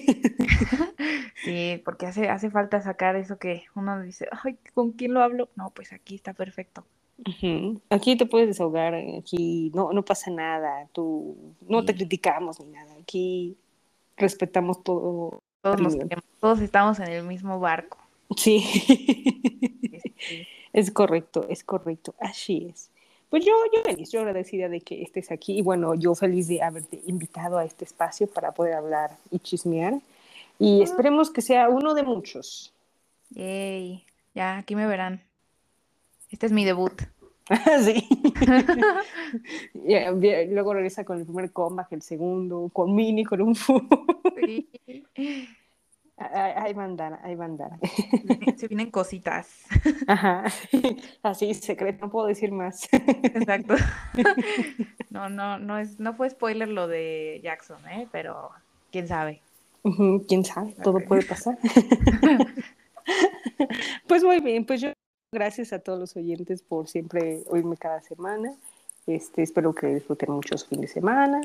Sí, 1.44 1.82
porque 1.84 2.06
hace, 2.06 2.30
hace 2.30 2.52
falta 2.52 2.82
sacar 2.82 3.16
eso 3.16 3.40
que 3.40 3.64
uno 3.74 4.00
dice, 4.02 4.28
ay, 4.44 4.60
¿con 4.76 4.92
quién 4.92 5.16
lo 5.16 5.24
hablo? 5.24 5.50
No, 5.56 5.72
pues 5.72 5.92
aquí 5.92 6.14
está 6.14 6.34
perfecto. 6.34 6.86
Aquí 7.90 8.16
te 8.16 8.26
puedes 8.28 8.48
desahogar, 8.48 8.94
aquí 8.96 9.72
no, 9.74 9.92
no 9.92 10.04
pasa 10.04 10.30
nada, 10.30 10.88
tú, 10.92 11.36
no 11.68 11.84
te 11.84 11.96
criticamos 11.96 12.60
ni 12.60 12.68
nada, 12.68 12.94
aquí 13.00 13.58
respetamos 14.18 14.84
todo. 14.84 15.42
Todos 15.62 15.82
nos 15.82 15.96
Bien. 15.96 16.10
queremos, 16.10 16.26
todos 16.40 16.62
estamos 16.62 17.00
en 17.00 17.10
el 17.10 17.24
mismo 17.24 17.60
barco. 17.60 17.98
Sí, 18.38 18.64
es 20.74 20.92
correcto, 20.92 21.48
es 21.50 21.64
correcto, 21.64 22.14
así 22.20 22.68
es. 22.72 22.91
Pues 23.32 23.46
yo, 23.46 23.54
yo 23.74 23.82
feliz, 23.84 24.12
yo 24.12 24.20
agradecida 24.20 24.68
de 24.68 24.82
que 24.82 25.02
estés 25.04 25.32
aquí 25.32 25.58
y 25.58 25.62
bueno, 25.62 25.96
yo 25.96 26.14
feliz 26.16 26.50
de 26.50 26.62
haberte 26.62 27.02
invitado 27.08 27.58
a 27.58 27.64
este 27.64 27.86
espacio 27.86 28.28
para 28.28 28.52
poder 28.52 28.74
hablar 28.74 29.12
y 29.32 29.40
chismear 29.40 29.94
y 30.60 30.82
esperemos 30.82 31.32
que 31.32 31.42
sea 31.42 31.70
uno 31.70 31.94
de 31.94 32.04
muchos. 32.04 32.74
Yay, 33.30 34.04
ya, 34.36 34.58
aquí 34.58 34.76
me 34.76 34.86
verán. 34.86 35.22
Este 36.30 36.48
es 36.48 36.52
mi 36.52 36.66
debut. 36.66 36.92
sí. 37.86 38.06
Bien, 39.74 40.54
luego 40.54 40.74
regresa 40.74 41.06
con 41.06 41.18
el 41.18 41.24
primer 41.24 41.54
comeback, 41.54 41.94
el 41.94 42.02
segundo, 42.02 42.70
con 42.74 42.94
Mini, 42.94 43.24
con 43.24 43.42
un 43.42 43.56
fu. 43.56 43.82
Sí. 44.44 44.70
Ahí 46.34 46.54
ahí 46.56 46.74
va 46.74 46.84
a 46.84 46.86
andar, 46.86 47.20
ahí 47.24 47.36
va 47.36 47.46
a 47.46 47.48
andar. 47.48 47.72
Se 48.58 48.68
vienen 48.68 48.92
cositas. 48.92 49.48
Ajá. 50.08 50.46
Así, 51.24 51.54
secreto, 51.54 52.06
no 52.06 52.12
puedo 52.12 52.28
decir 52.28 52.52
más. 52.52 52.88
Exacto. 52.92 53.76
No, 55.10 55.28
no, 55.28 55.60
no 55.60 55.78
es, 55.78 56.00
no 56.00 56.14
fue 56.14 56.30
spoiler 56.30 56.70
lo 56.70 56.88
de 56.88 57.42
Jackson, 57.44 57.86
¿eh? 57.90 58.08
Pero 58.14 58.50
quién 58.94 59.10
sabe. 59.10 59.42
¿Quién 60.26 60.46
sabe? 60.46 60.74
Todo 60.82 61.02
puede 61.02 61.24
pasar. 61.24 61.58
Pues 64.08 64.24
muy 64.24 64.40
bien, 64.40 64.66
pues 64.66 64.82
yo 64.82 64.94
gracias 65.34 65.74
a 65.74 65.80
todos 65.80 66.00
los 66.00 66.16
oyentes 66.16 66.62
por 66.62 66.88
siempre 66.88 67.44
oírme 67.50 67.78
cada 67.78 68.02
semana. 68.02 68.54
Este, 69.08 69.42
espero 69.42 69.74
que 69.74 69.88
disfruten 69.88 70.32
mucho 70.32 70.58
su 70.58 70.68
fin 70.68 70.82
de 70.82 70.88
semana. 70.88 71.42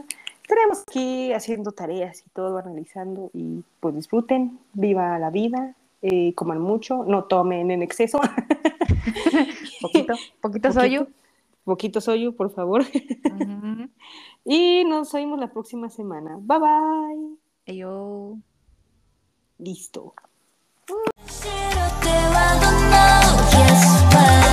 Estaremos 0.46 0.84
aquí 0.86 1.32
haciendo 1.32 1.72
tareas 1.72 2.22
y 2.24 2.30
todo, 2.30 2.58
analizando 2.58 3.32
y 3.34 3.64
pues 3.80 3.96
disfruten, 3.96 4.60
viva 4.74 5.18
la 5.18 5.30
vida, 5.30 5.74
eh, 6.02 6.34
coman 6.34 6.60
mucho, 6.60 7.02
no 7.04 7.24
tomen 7.24 7.72
en 7.72 7.82
exceso. 7.82 8.20
Poquito, 9.82 10.14
poquito 10.40 10.72
soy 10.72 10.90
yo. 10.92 11.08
Poquito 11.64 12.00
soy 12.00 12.30
por 12.30 12.50
favor. 12.50 12.84
Y 14.44 14.84
nos 14.84 15.12
oímos 15.14 15.40
la 15.40 15.48
próxima 15.48 15.90
semana. 15.90 16.38
Bye 16.40 16.58
bye. 16.60 17.36
Y 17.66 17.78
yo. 17.78 18.36
Listo. 19.58 20.14
白 24.16 24.45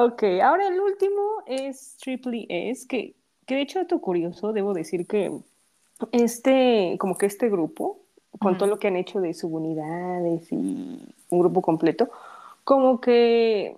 Ok, 0.00 0.22
ahora 0.44 0.68
el 0.68 0.78
último 0.78 1.42
es 1.44 1.96
Triple 2.00 2.46
S, 2.48 2.86
que, 2.86 3.16
que 3.46 3.56
de 3.56 3.62
hecho, 3.62 3.80
dato 3.80 4.00
curioso, 4.00 4.52
debo 4.52 4.72
decir 4.72 5.08
que 5.08 5.32
este, 6.12 6.94
como 7.00 7.18
que 7.18 7.26
este 7.26 7.48
grupo, 7.48 7.98
con 8.38 8.56
todo 8.56 8.68
lo 8.68 8.78
que 8.78 8.86
han 8.86 8.94
hecho 8.94 9.20
de 9.20 9.34
subunidades 9.34 10.52
y 10.52 10.56
un 11.30 11.38
grupo 11.40 11.62
completo, 11.62 12.10
como 12.62 13.00
que 13.00 13.76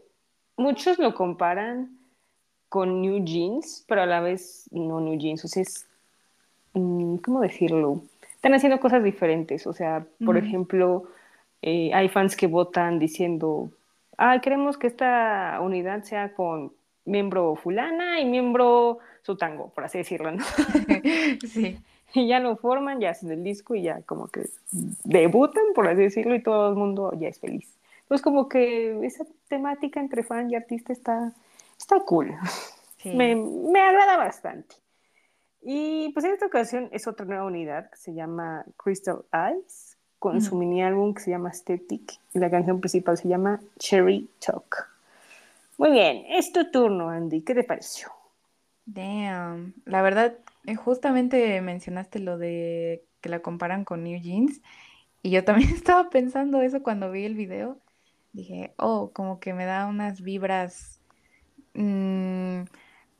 muchos 0.59 0.99
lo 0.99 1.15
comparan 1.15 1.97
con 2.69 3.01
New 3.01 3.25
Jeans, 3.25 3.87
pero 3.89 4.03
a 4.03 4.07
la 4.07 4.21
vez 4.21 4.69
no 4.73 5.01
New 5.01 5.19
Jeans, 5.19 5.43
o 5.47 5.49
sea, 5.49 5.63
es, 5.63 5.87
mm, 6.75 7.17
¿cómo 7.17 7.41
decirlo? 7.41 8.03
Están 8.35 8.53
haciendo 8.53 8.79
cosas 8.79 9.03
diferentes, 9.03 9.67
o 9.67 9.73
sea, 9.73 10.07
por 10.23 10.37
ejemplo, 10.37 11.05
eh, 11.63 11.95
hay 11.95 12.11
fans 12.11 12.37
que 12.37 12.47
votan 12.47 12.99
diciendo, 12.99 13.71
ah, 14.21 14.41
queremos 14.41 14.79
que 14.79 14.87
esta 14.87 15.59
unidad 15.61 16.05
sea 16.05 16.35
con 16.35 16.73
miembro 17.05 17.57
fulana 17.57 18.21
y 18.21 18.27
miembro 18.27 18.99
sutango, 19.23 19.71
por 19.71 19.85
así 19.85 19.99
decirlo, 19.99 20.31
¿no? 20.31 20.45
Sí. 21.49 21.79
Y 22.13 22.27
ya 22.27 22.41
lo 22.41 22.57
forman, 22.57 22.99
ya 22.99 23.11
hacen 23.11 23.31
el 23.31 23.45
disco 23.45 23.77
y 23.77 23.83
ya 23.83 24.03
como 24.03 24.27
que 24.27 24.49
debutan, 25.05 25.63
por 25.77 25.87
así 25.87 26.03
decirlo, 26.03 26.35
y 26.35 26.43
todo 26.43 26.71
el 26.71 26.75
mundo 26.75 27.13
ya 27.17 27.29
es 27.29 27.39
feliz. 27.39 27.79
Entonces 28.01 28.25
como 28.25 28.49
que 28.49 29.07
esa 29.07 29.25
temática 29.47 30.01
entre 30.01 30.25
fan 30.25 30.51
y 30.51 30.57
artista 30.57 30.93
está, 30.93 31.33
está 31.79 32.01
cool. 32.01 32.35
Sí. 32.97 33.15
Me, 33.15 33.37
me 33.37 33.81
agrada 33.81 34.17
bastante. 34.17 34.75
Y 35.63 36.11
pues 36.13 36.25
en 36.25 36.33
esta 36.33 36.47
ocasión 36.47 36.89
es 36.91 37.07
otra 37.07 37.27
nueva 37.27 37.45
unidad 37.45 37.91
que 37.91 37.97
se 37.97 38.13
llama 38.13 38.65
Crystal 38.77 39.25
Eyes, 39.33 39.90
con 40.21 40.43
su 40.43 40.55
Ujú. 40.55 40.57
mini 40.57 40.85
álbum 40.85 41.15
que 41.15 41.23
se 41.23 41.33
llama 41.33 41.51
Aesthetic 41.51 42.21
y 42.35 42.41
la 42.41 42.51
canción 42.51 42.81
principal 42.81 43.19
se 43.19 43.29
llama 43.29 43.61
Cherry 43.81 44.31
Talk. 44.41 44.89
Muy 45.79 45.91
bien, 45.91 46.25
es 46.29 46.53
tu 46.53 46.71
turno, 46.71 47.09
Andy. 47.11 47.43
¿Qué 47.43 47.55
te 47.57 47.65
pareció? 47.65 48.13
Damn. 48.87 49.75
La 49.85 50.03
verdad, 50.03 50.39
eh, 50.67 50.75
justamente 50.75 51.61
mencionaste 51.61 52.19
lo 52.19 52.39
de 52.39 53.05
que 53.21 53.29
la 53.29 53.41
comparan 53.41 53.85
con 53.85 54.03
New 54.05 54.21
Jeans. 54.21 54.61
Y 55.23 55.31
yo 55.31 55.45
también 55.45 55.71
estaba 55.75 56.11
pensando 56.11 56.63
eso 56.63 56.83
cuando 56.83 57.11
vi 57.11 57.25
el 57.25 57.35
video. 57.35 57.79
Dije, 58.33 58.75
oh, 58.79 59.13
como 59.13 59.41
que 59.41 59.55
me 59.55 59.67
da 59.67 59.87
unas 59.87 60.23
vibras 60.23 61.01
mm, 61.75 62.63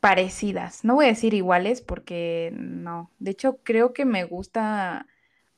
parecidas. 0.01 0.85
No 0.85 0.97
voy 0.97 1.07
a 1.07 1.09
decir 1.09 1.35
iguales 1.35 1.83
porque 1.83 2.53
no. 2.55 3.11
De 3.21 3.33
hecho, 3.33 3.59
creo 3.65 3.93
que 3.95 4.05
me 4.05 4.25
gusta 4.25 5.07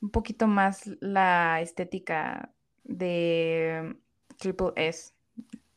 un 0.03 0.11
poquito 0.11 0.47
más 0.47 0.91
la 1.01 1.61
estética 1.61 2.53
de 2.83 3.95
Triple 4.37 4.73
S, 4.75 5.13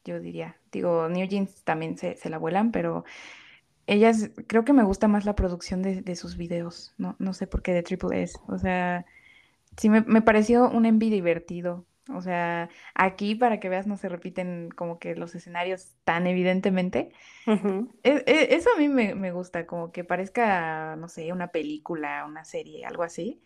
yo 0.04 0.20
diría. 0.20 0.56
Digo, 0.72 1.08
New 1.08 1.26
Jeans 1.28 1.62
también 1.64 1.96
se, 1.96 2.16
se 2.16 2.30
la 2.30 2.38
vuelan, 2.38 2.72
pero 2.72 3.04
ellas, 3.86 4.30
creo 4.48 4.64
que 4.64 4.72
me 4.72 4.84
gusta 4.84 5.08
más 5.08 5.24
la 5.24 5.36
producción 5.36 5.82
de, 5.82 6.02
de 6.02 6.16
sus 6.16 6.36
videos. 6.36 6.94
No, 6.98 7.16
no 7.20 7.34
sé 7.34 7.46
por 7.46 7.62
qué 7.62 7.72
de 7.72 7.84
Triple 7.84 8.22
S. 8.22 8.38
O 8.48 8.58
sea, 8.58 9.06
sí 9.76 9.90
me, 9.90 10.02
me 10.02 10.22
pareció 10.22 10.70
un 10.70 10.86
envi 10.86 11.10
divertido. 11.10 11.86
O 12.14 12.22
sea, 12.22 12.70
aquí 12.94 13.34
para 13.36 13.60
que 13.60 13.68
veas 13.68 13.86
no 13.86 13.96
se 13.96 14.08
repiten 14.08 14.70
como 14.76 14.98
que 14.98 15.16
los 15.16 15.34
escenarios 15.34 15.96
tan 16.04 16.26
evidentemente. 16.26 17.10
E- 18.02 18.24
e- 18.26 18.54
Eso 18.56 18.70
a 18.74 18.78
mí 18.78 18.88
me, 18.88 19.14
me 19.14 19.32
gusta, 19.32 19.66
como 19.66 19.92
que 19.92 20.04
parezca, 20.04 20.96
no 20.96 21.08
sé, 21.08 21.32
una 21.32 21.48
película, 21.48 22.24
una 22.26 22.44
serie, 22.44 22.84
algo 22.86 23.02
así. 23.02 23.40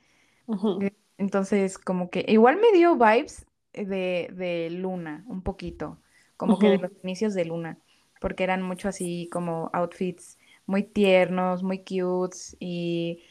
Eh, 0.80 0.92
Entonces, 1.18 1.78
como 1.78 2.10
que 2.10 2.24
igual 2.28 2.56
me 2.58 2.72
dio 2.72 2.96
vibes 2.96 3.46
de, 3.72 4.28
de 4.32 4.68
Luna, 4.70 5.24
un 5.28 5.42
poquito, 5.42 5.98
como 6.36 6.58
que 6.58 6.70
de 6.70 6.78
los 6.78 6.92
inicios 7.02 7.34
de 7.34 7.44
Luna, 7.44 7.78
porque 8.20 8.44
eran 8.44 8.62
mucho 8.62 8.88
así 8.88 9.28
como 9.32 9.70
outfits 9.72 10.38
muy 10.66 10.82
tiernos, 10.84 11.62
muy 11.62 11.78
cutes, 11.84 12.56
y 12.60 13.22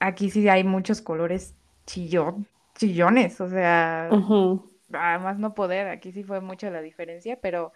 aquí 0.00 0.30
sí 0.30 0.48
hay 0.48 0.64
muchos 0.64 1.00
colores 1.02 1.54
chillón, 1.86 2.46
chillones, 2.76 3.40
o 3.40 3.48
sea, 3.48 4.16
Ujú. 4.16 4.70
a 4.92 5.18
más 5.18 5.38
no 5.38 5.54
poder, 5.54 5.88
aquí 5.88 6.12
sí 6.12 6.22
fue 6.24 6.40
mucha 6.40 6.70
la 6.70 6.82
diferencia, 6.82 7.40
pero 7.40 7.72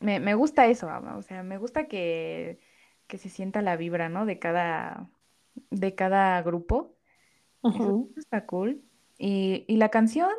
me, 0.00 0.20
me 0.20 0.34
gusta 0.34 0.66
eso, 0.66 0.88
o 1.16 1.22
sea, 1.22 1.42
me 1.42 1.58
gusta 1.58 1.88
que, 1.88 2.60
que 3.06 3.18
se 3.18 3.28
sienta 3.30 3.62
la 3.62 3.76
vibra, 3.76 4.08
¿no? 4.08 4.26
De 4.26 4.38
cada, 4.38 5.08
de 5.70 5.94
cada 5.96 6.42
grupo. 6.42 6.96
Eso 7.74 8.08
está 8.16 8.46
cool. 8.46 8.82
Y, 9.18 9.64
y 9.66 9.76
la 9.76 9.88
canción, 9.88 10.30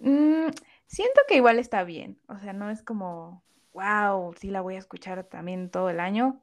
mm, 0.00 0.48
siento 0.86 1.20
que 1.28 1.36
igual 1.36 1.58
está 1.58 1.84
bien. 1.84 2.18
O 2.28 2.38
sea, 2.38 2.52
no 2.52 2.70
es 2.70 2.82
como, 2.82 3.42
wow, 3.72 4.34
sí 4.34 4.50
la 4.50 4.60
voy 4.60 4.74
a 4.74 4.78
escuchar 4.78 5.24
también 5.24 5.70
todo 5.70 5.90
el 5.90 6.00
año. 6.00 6.40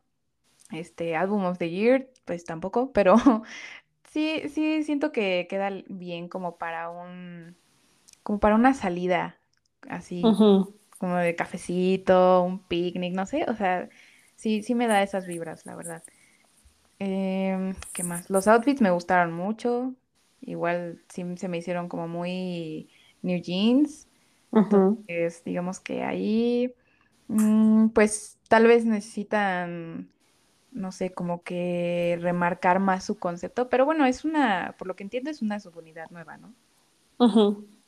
Este, 0.72 1.16
Album 1.16 1.46
of 1.46 1.58
the 1.58 1.70
Year, 1.70 2.10
pues 2.26 2.44
tampoco, 2.46 2.92
pero 2.92 3.16
sí, 4.10 4.44
sí, 4.50 4.84
siento 4.84 5.12
que 5.12 5.48
queda 5.50 5.70
bien 5.88 6.28
como 6.28 6.58
para 6.58 6.90
un, 6.90 7.56
como 8.24 8.40
para 8.40 8.56
una 8.56 8.74
salida, 8.74 9.38
así, 9.88 10.24
como 10.98 11.18
de 11.18 11.36
cafecito, 11.36 12.42
un 12.42 12.60
picnic, 12.60 13.14
no 13.14 13.28
sé, 13.28 13.46
o 13.48 13.56
sea, 13.56 13.90
sí, 14.36 14.64
sí 14.64 14.74
me 14.74 14.88
da 14.88 15.04
esas 15.04 15.28
vibras, 15.28 15.66
la 15.66 15.76
verdad. 15.76 16.04
Em, 16.98 17.76
¿qué 17.94 18.04
más? 18.04 18.30
Los 18.30 18.48
outfits 18.48 18.82
me 18.82 18.90
gustaron 18.90 19.34
mucho, 19.34 19.94
igual 20.46 21.02
sí 21.10 21.24
se 21.38 21.48
me 21.48 21.58
hicieron 21.58 21.90
como 21.90 22.08
muy 22.08 22.90
New 23.22 23.42
Jeans, 23.42 24.08
Ujú. 24.52 25.04
es, 25.08 25.44
digamos 25.44 25.80
que 25.80 26.04
ahí, 26.04 26.74
mm, 27.28 27.90
pues 27.90 28.40
tal 28.48 28.68
vez 28.68 28.86
necesitan 28.86 30.10
no 30.76 30.92
sé, 30.92 31.12
como 31.12 31.42
que 31.42 32.18
remarcar 32.22 32.80
más 32.80 33.06
su 33.06 33.18
concepto, 33.18 33.70
pero 33.70 33.86
bueno, 33.86 34.06
es 34.06 34.26
una, 34.26 34.76
por 34.78 34.88
lo 34.88 34.96
que 34.96 35.04
entiendo, 35.04 35.30
es 35.30 35.42
una 35.42 35.60
subunidad 35.60 36.10
nueva, 36.12 36.38
¿no? 36.38 36.54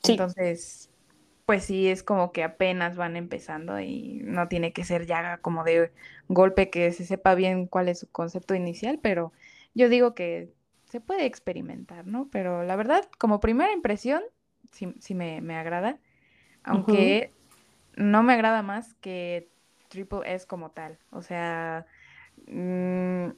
Sí. 0.04 0.14
Entonces, 0.14 0.90
pues 1.46 1.66
sí, 1.66 1.90
es 1.90 2.02
como 2.02 2.32
que 2.32 2.44
apenas 2.44 2.96
van 2.96 3.18
empezando 3.18 3.80
y 3.80 4.22
no 4.24 4.48
tiene 4.48 4.72
que 4.72 4.86
ser 4.86 5.06
ya 5.06 5.38
como 5.40 5.66
de 5.66 5.92
golpe 6.30 6.70
que 6.70 6.92
se 6.94 7.06
sepa 7.06 7.36
bien 7.36 7.68
cuál 7.68 7.90
es 7.90 8.00
su 8.00 8.10
concepto 8.10 8.56
inicial, 8.56 9.00
pero 9.02 9.34
yo 9.74 9.90
digo 9.90 10.16
que 10.16 10.50
se 10.90 11.02
puede 11.02 11.26
experimentar, 11.26 12.08
¿no? 12.08 12.30
Pero 12.32 12.64
la 12.64 12.76
verdad, 12.76 13.06
como 13.18 13.40
primera 13.40 13.74
impresión, 13.74 14.24
sí, 14.72 14.94
sí 15.00 15.16
me, 15.16 15.42
me 15.42 15.58
agrada, 15.58 16.00
aunque 16.64 17.34
no 17.96 18.24
me 18.24 18.34
agrada 18.34 18.64
más 18.64 18.94
que 18.96 19.50
Triple 19.90 20.22
S 20.36 20.48
como 20.48 20.72
tal, 20.72 21.00
o 21.12 21.22
sea... 21.22 21.86
mm, 22.48 23.30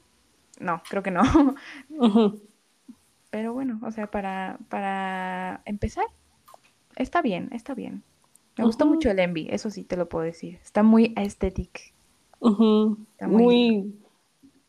no, 0.60 0.82
creo 0.88 1.02
que 1.02 1.10
no. 1.12 1.22
Pero 3.30 3.52
bueno, 3.52 3.80
o 3.84 3.90
sea, 3.92 4.10
para, 4.10 4.58
para 4.68 5.62
empezar, 5.64 6.06
está 6.96 7.22
bien, 7.22 7.50
está 7.52 7.74
bien. 7.74 8.04
Me 8.56 8.64
gustó 8.64 8.86
Ujú. 8.86 8.94
mucho 8.94 9.10
el 9.10 9.18
Envy, 9.20 9.48
eso 9.50 9.70
sí 9.70 9.84
te 9.84 9.96
lo 9.96 10.08
puedo 10.08 10.24
decir. 10.24 10.58
Está 10.62 10.82
muy 10.82 11.12
aesthetic, 11.16 11.94
está. 13.12 13.28
Muy 13.28 13.94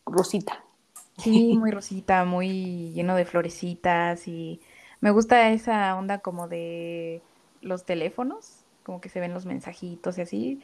rosita. 0.06 0.64
Sí, 1.24 1.58
muy 1.58 1.72
rosita, 1.72 2.26
muy 2.26 2.92
lleno 2.94 3.16
de 3.16 3.26
florecitas 3.26 4.28
y 4.28 4.62
me 5.02 5.12
gusta 5.12 5.50
esa 5.52 5.96
onda 5.98 6.20
como 6.20 6.48
de 6.48 7.22
los 7.62 7.86
teléfonos, 7.86 8.66
como 8.84 9.02
que 9.02 9.10
se 9.10 9.20
ven 9.20 9.34
los 9.34 9.46
mensajitos 9.46 10.18
y 10.18 10.22
así. 10.22 10.64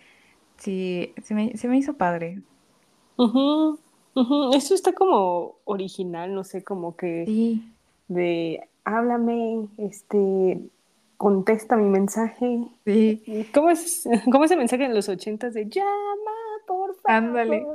Sí, 0.58 1.16
se 1.24 1.36
me, 1.36 1.58
se 1.58 1.68
me 1.70 1.78
hizo 1.78 1.98
padre. 1.98 2.44
Ujú. 3.18 3.80
Ujú. 4.16 4.54
Eso 4.56 4.74
está 4.74 4.94
como 4.94 5.60
original, 5.66 6.34
no 6.34 6.44
sé, 6.44 6.64
como 6.64 6.96
que 6.96 7.26
Sí, 7.26 7.78
de 8.08 8.70
háblame, 8.86 9.70
este, 9.78 10.62
contesta 11.18 11.78
mi 11.78 11.90
mensaje. 11.90 12.62
sí, 12.86 13.50
¿Cómo 13.54 13.70
es, 13.70 14.04
cómo 14.32 14.46
es 14.46 14.52
el 14.52 14.58
mensaje 14.58 14.86
en 14.86 14.96
los 14.96 15.10
ochentas 15.10 15.54
de 15.54 15.68
llama, 15.70 16.32
por 16.68 16.96
ándale. 17.06 17.66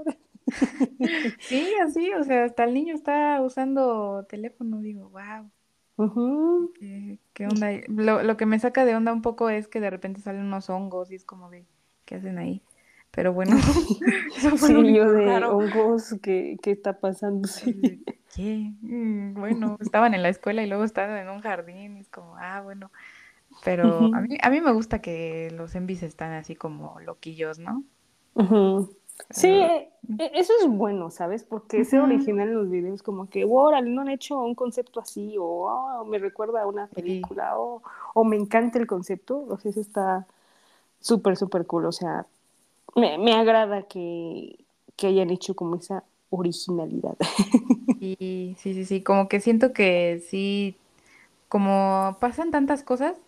Sí, 1.48 1.74
así, 1.82 2.12
o 2.14 2.24
sea, 2.24 2.44
hasta 2.44 2.64
el 2.64 2.74
niño 2.74 2.94
está 2.94 3.40
usando 3.42 4.24
teléfono, 4.28 4.80
digo, 4.80 5.08
wow. 5.10 5.50
Ujú. 5.96 6.68
¿Qué, 6.74 7.18
qué 7.34 7.46
onda? 7.46 7.68
Lo, 7.88 8.22
lo 8.22 8.36
que 8.36 8.46
me 8.46 8.58
saca 8.58 8.84
de 8.84 8.96
onda 8.96 9.12
un 9.12 9.22
poco 9.22 9.50
es 9.50 9.68
que 9.68 9.80
de 9.80 9.90
repente 9.90 10.20
salen 10.20 10.42
unos 10.42 10.70
hongos 10.70 11.10
y 11.10 11.14
es 11.16 11.24
como 11.24 11.50
de, 11.50 11.66
¿qué 12.04 12.16
hacen 12.16 12.38
ahí? 12.38 12.62
Pero 13.10 13.32
bueno, 13.32 13.56
eso 14.36 14.56
fue 14.58 14.70
lo 14.70 14.82
Sí, 14.82 14.94
yo 14.94 15.10
de 15.10 15.20
raro. 15.20 15.48
hongos, 15.48 16.16
¿qué, 16.22 16.56
qué 16.62 16.70
está 16.72 17.00
pasando? 17.00 17.48
Sí. 17.48 18.04
¿Qué? 18.34 18.72
Mm, 18.80 19.34
Bueno, 19.34 19.76
estaban 19.80 20.14
en 20.14 20.22
la 20.22 20.28
escuela 20.30 20.62
y 20.62 20.66
luego 20.66 20.84
estaban 20.84 21.18
en 21.18 21.28
un 21.28 21.40
jardín 21.40 21.96
y 21.96 22.00
es 22.00 22.08
como, 22.08 22.36
ah, 22.38 22.60
bueno. 22.62 22.90
Pero 23.60 24.10
a 24.14 24.20
mí, 24.22 24.38
a 24.42 24.50
mí 24.50 24.60
me 24.60 24.72
gusta 24.72 25.00
que 25.02 25.50
los 25.52 25.74
envis 25.76 26.02
están 26.04 26.32
así 26.32 26.56
como 26.56 27.00
loquillos, 27.00 27.58
¿no? 27.60 27.84
Ujú. 28.40 28.92
Sí, 29.30 29.48
Pero, 29.48 29.64
e- 29.64 29.92
e- 30.18 30.30
eso 30.34 30.52
es 30.60 30.68
bueno, 30.68 31.10
¿sabes? 31.10 31.44
Porque 31.44 31.84
ser 31.84 32.00
ujú, 32.00 32.02
original 32.02 32.48
en 32.48 32.54
los 32.54 32.70
videos, 32.70 33.02
como 33.02 33.28
que, 33.28 33.44
órale, 33.48 33.90
no 33.90 34.02
han 34.02 34.08
hecho 34.08 34.38
un 34.40 34.54
concepto 34.54 35.00
así, 35.00 35.36
o 35.38 35.68
"Ah, 35.68 36.04
me 36.06 36.18
recuerda 36.18 36.62
a 36.62 36.66
una 36.66 36.86
sí, 37.06 37.28
película, 37.28 37.58
o, 37.58 37.82
o 38.14 38.24
me 38.24 38.36
encanta 38.36 38.78
el 38.78 38.86
concepto, 38.86 39.46
o 39.48 39.58
sea, 39.58 39.70
eso 39.70 39.80
está 39.80 40.26
súper, 41.00 41.36
súper 41.36 41.66
cool, 41.66 41.86
o 41.86 41.92
sea, 41.92 42.26
me, 42.96 43.18
me 43.18 43.34
agrada 43.34 43.84
que, 43.84 44.64
que 44.96 45.08
hayan 45.08 45.30
hecho 45.30 45.54
como 45.56 45.76
esa 45.76 46.04
originalidad. 46.30 47.16
sí, 47.98 48.16
sí, 48.58 48.74
sí, 48.74 48.84
sí, 48.84 49.02
como 49.02 49.28
que 49.28 49.40
siento 49.40 49.72
que 49.72 50.22
sí 50.28 50.76
como 51.48 52.18
pasan 52.20 52.50
tantas 52.52 52.82
cosas, 52.84 53.18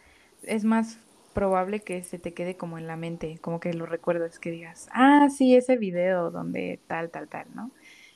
es 0.44 0.64
más 0.64 0.98
probable 1.34 1.80
que 1.80 2.02
se 2.04 2.18
te 2.18 2.32
quede 2.32 2.56
como 2.56 2.78
en 2.78 2.86
la 2.86 2.96
mente, 2.96 3.38
como 3.42 3.60
que 3.60 3.74
lo 3.74 3.84
recuerdes, 3.84 4.38
que 4.38 4.50
digas, 4.50 4.88
ah, 4.92 5.28
sí, 5.28 5.54
ese 5.54 5.76
video 5.76 6.30
donde 6.30 6.80
tal, 6.86 7.10
tal, 7.10 7.28
tal, 7.28 7.46
¿no? 7.54 7.70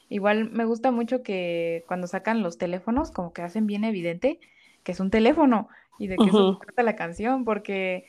Igual 0.08 0.50
me 0.50 0.64
gusta 0.64 0.90
mucho 0.90 1.22
que 1.22 1.84
cuando 1.86 2.06
sacan 2.06 2.42
los 2.42 2.56
teléfonos, 2.56 3.10
como 3.10 3.34
que 3.34 3.42
hacen 3.42 3.66
bien 3.66 3.84
evidente 3.84 4.40
que 4.82 4.92
es 4.92 5.00
un 5.00 5.10
teléfono 5.10 5.68
y 5.98 6.06
de 6.06 6.16
que 6.16 6.24
eso 6.24 6.54
se 6.54 6.64
trata 6.64 6.82
la 6.82 6.96
canción, 6.96 7.44
porque 7.44 8.06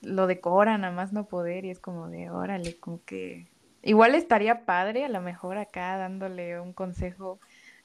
lo 0.00 0.26
decoran 0.26 0.84
a 0.84 0.90
más 0.90 1.12
no 1.12 1.26
poder 1.26 1.66
y 1.66 1.70
es 1.70 1.78
como 1.78 2.08
de, 2.08 2.30
órale, 2.30 2.78
como 2.78 3.04
que 3.04 3.48
igual 3.82 4.14
estaría 4.14 4.64
padre 4.64 5.04
a 5.04 5.08
lo 5.08 5.20
mejor 5.20 5.58
acá 5.58 5.98
dándole 5.98 6.58
un 6.58 6.72
consejo 6.72 7.38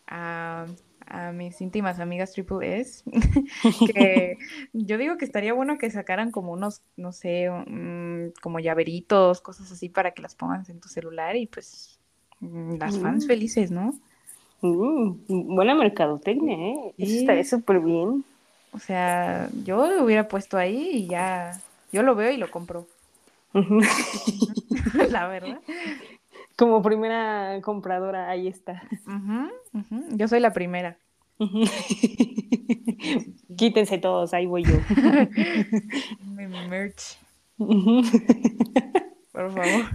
a, 0.08 0.66
a 1.08 1.32
mis 1.32 1.62
íntimas 1.62 2.00
amigas 2.00 2.34
Triple 2.34 2.80
S, 2.80 3.04
que 3.84 4.38
yo 4.74 4.98
digo 4.98 5.18
que 5.18 5.26
estaría 5.26 5.54
bueno 5.54 5.78
que 5.78 5.90
sacaran 5.92 6.32
como 6.32 6.52
unos, 6.54 6.84
no 6.98 7.12
sé, 7.14 7.50
mm, 7.50 8.34
como 8.42 8.60
llaveritos, 8.60 9.42
cosas 9.42 9.72
así 9.72 9.90
para 9.90 10.12
que 10.14 10.22
las 10.22 10.36
pongas 10.36 10.70
en 10.70 10.80
tu 10.80 10.90
celular 10.90 11.36
y 11.36 11.48
pues 11.48 12.00
mm, 12.42 12.76
las 12.80 13.00
fans 13.00 13.26
Mm, 13.26 13.28
felices, 13.28 13.72
¿no? 13.72 14.00
mm, 14.62 15.56
buena 15.56 15.76
mercadotecnia, 15.76 16.56
¿eh? 16.58 16.94
Eso 17.00 17.16
estaría 17.16 17.44
súper 17.44 17.80
bien. 17.80 18.24
o 18.72 18.80
sea, 18.80 19.50
yo 19.54 19.88
lo 19.88 20.04
hubiera 20.06 20.28
puesto 20.28 20.58
ahí 20.58 20.90
y 20.94 21.08
ya, 21.10 21.64
yo 21.92 22.04
lo 22.04 22.16
veo 22.16 22.32
y 22.32 22.38
lo 22.38 22.52
compro, 22.52 22.90
la 25.10 25.28
verdad. 25.28 25.64
Como 26.58 26.82
primera 26.82 27.62
compradora, 27.62 28.30
ahí 28.30 28.48
está. 28.48 28.82
Yo 30.10 30.28
soy 30.28 30.40
la 30.40 30.54
primera. 30.54 30.98
Quítense 33.56 34.00
todos, 34.00 34.34
ahí 34.34 34.48
voy 34.48 34.64
yo. 34.64 34.74
Mi 36.26 36.48
merch, 36.48 37.20
por 39.32 39.52
favor. 39.52 39.86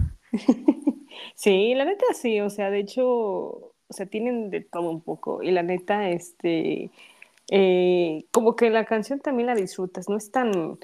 Sí, 1.35 1.73
la 1.75 1.85
neta 1.85 2.05
sí, 2.13 2.39
o 2.39 2.49
sea, 2.49 2.69
de 2.69 2.79
hecho, 2.79 3.05
o 3.05 3.73
sea, 3.89 4.05
tienen 4.05 4.49
de 4.49 4.61
todo 4.61 4.89
un 4.89 5.01
poco. 5.01 5.43
Y 5.43 5.51
la 5.51 5.63
neta, 5.63 6.09
este, 6.09 6.91
eh, 7.49 8.25
como 8.31 8.55
que 8.55 8.69
la 8.69 8.85
canción 8.85 9.19
también 9.19 9.47
la 9.47 9.55
disfrutas, 9.55 10.07
no 10.07 10.15
es 10.15 10.31
tan, 10.31 10.79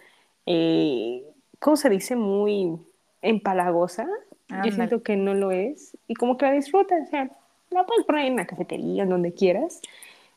eh, 0.46 1.24
¿cómo 1.60 1.78
se 1.78 1.90
dice? 1.90 2.18
Muy 2.18 2.78
empalagosa. 3.22 4.10
Yo 4.50 4.56
Ándale. 4.56 4.72
siento 4.74 5.04
que 5.04 5.16
no 5.16 5.34
lo 5.34 5.52
es. 5.52 5.96
Y 6.08 6.16
como 6.16 6.38
que 6.38 6.46
la 6.46 6.52
disfrutas, 6.54 7.08
o 7.08 7.10
sea, 7.10 7.30
la 7.70 7.86
puedes 7.86 8.06
poner 8.06 8.26
en 8.26 8.36
la 8.36 8.46
cafetería, 8.46 9.04
en 9.04 9.10
donde 9.10 9.34
quieras. 9.34 9.82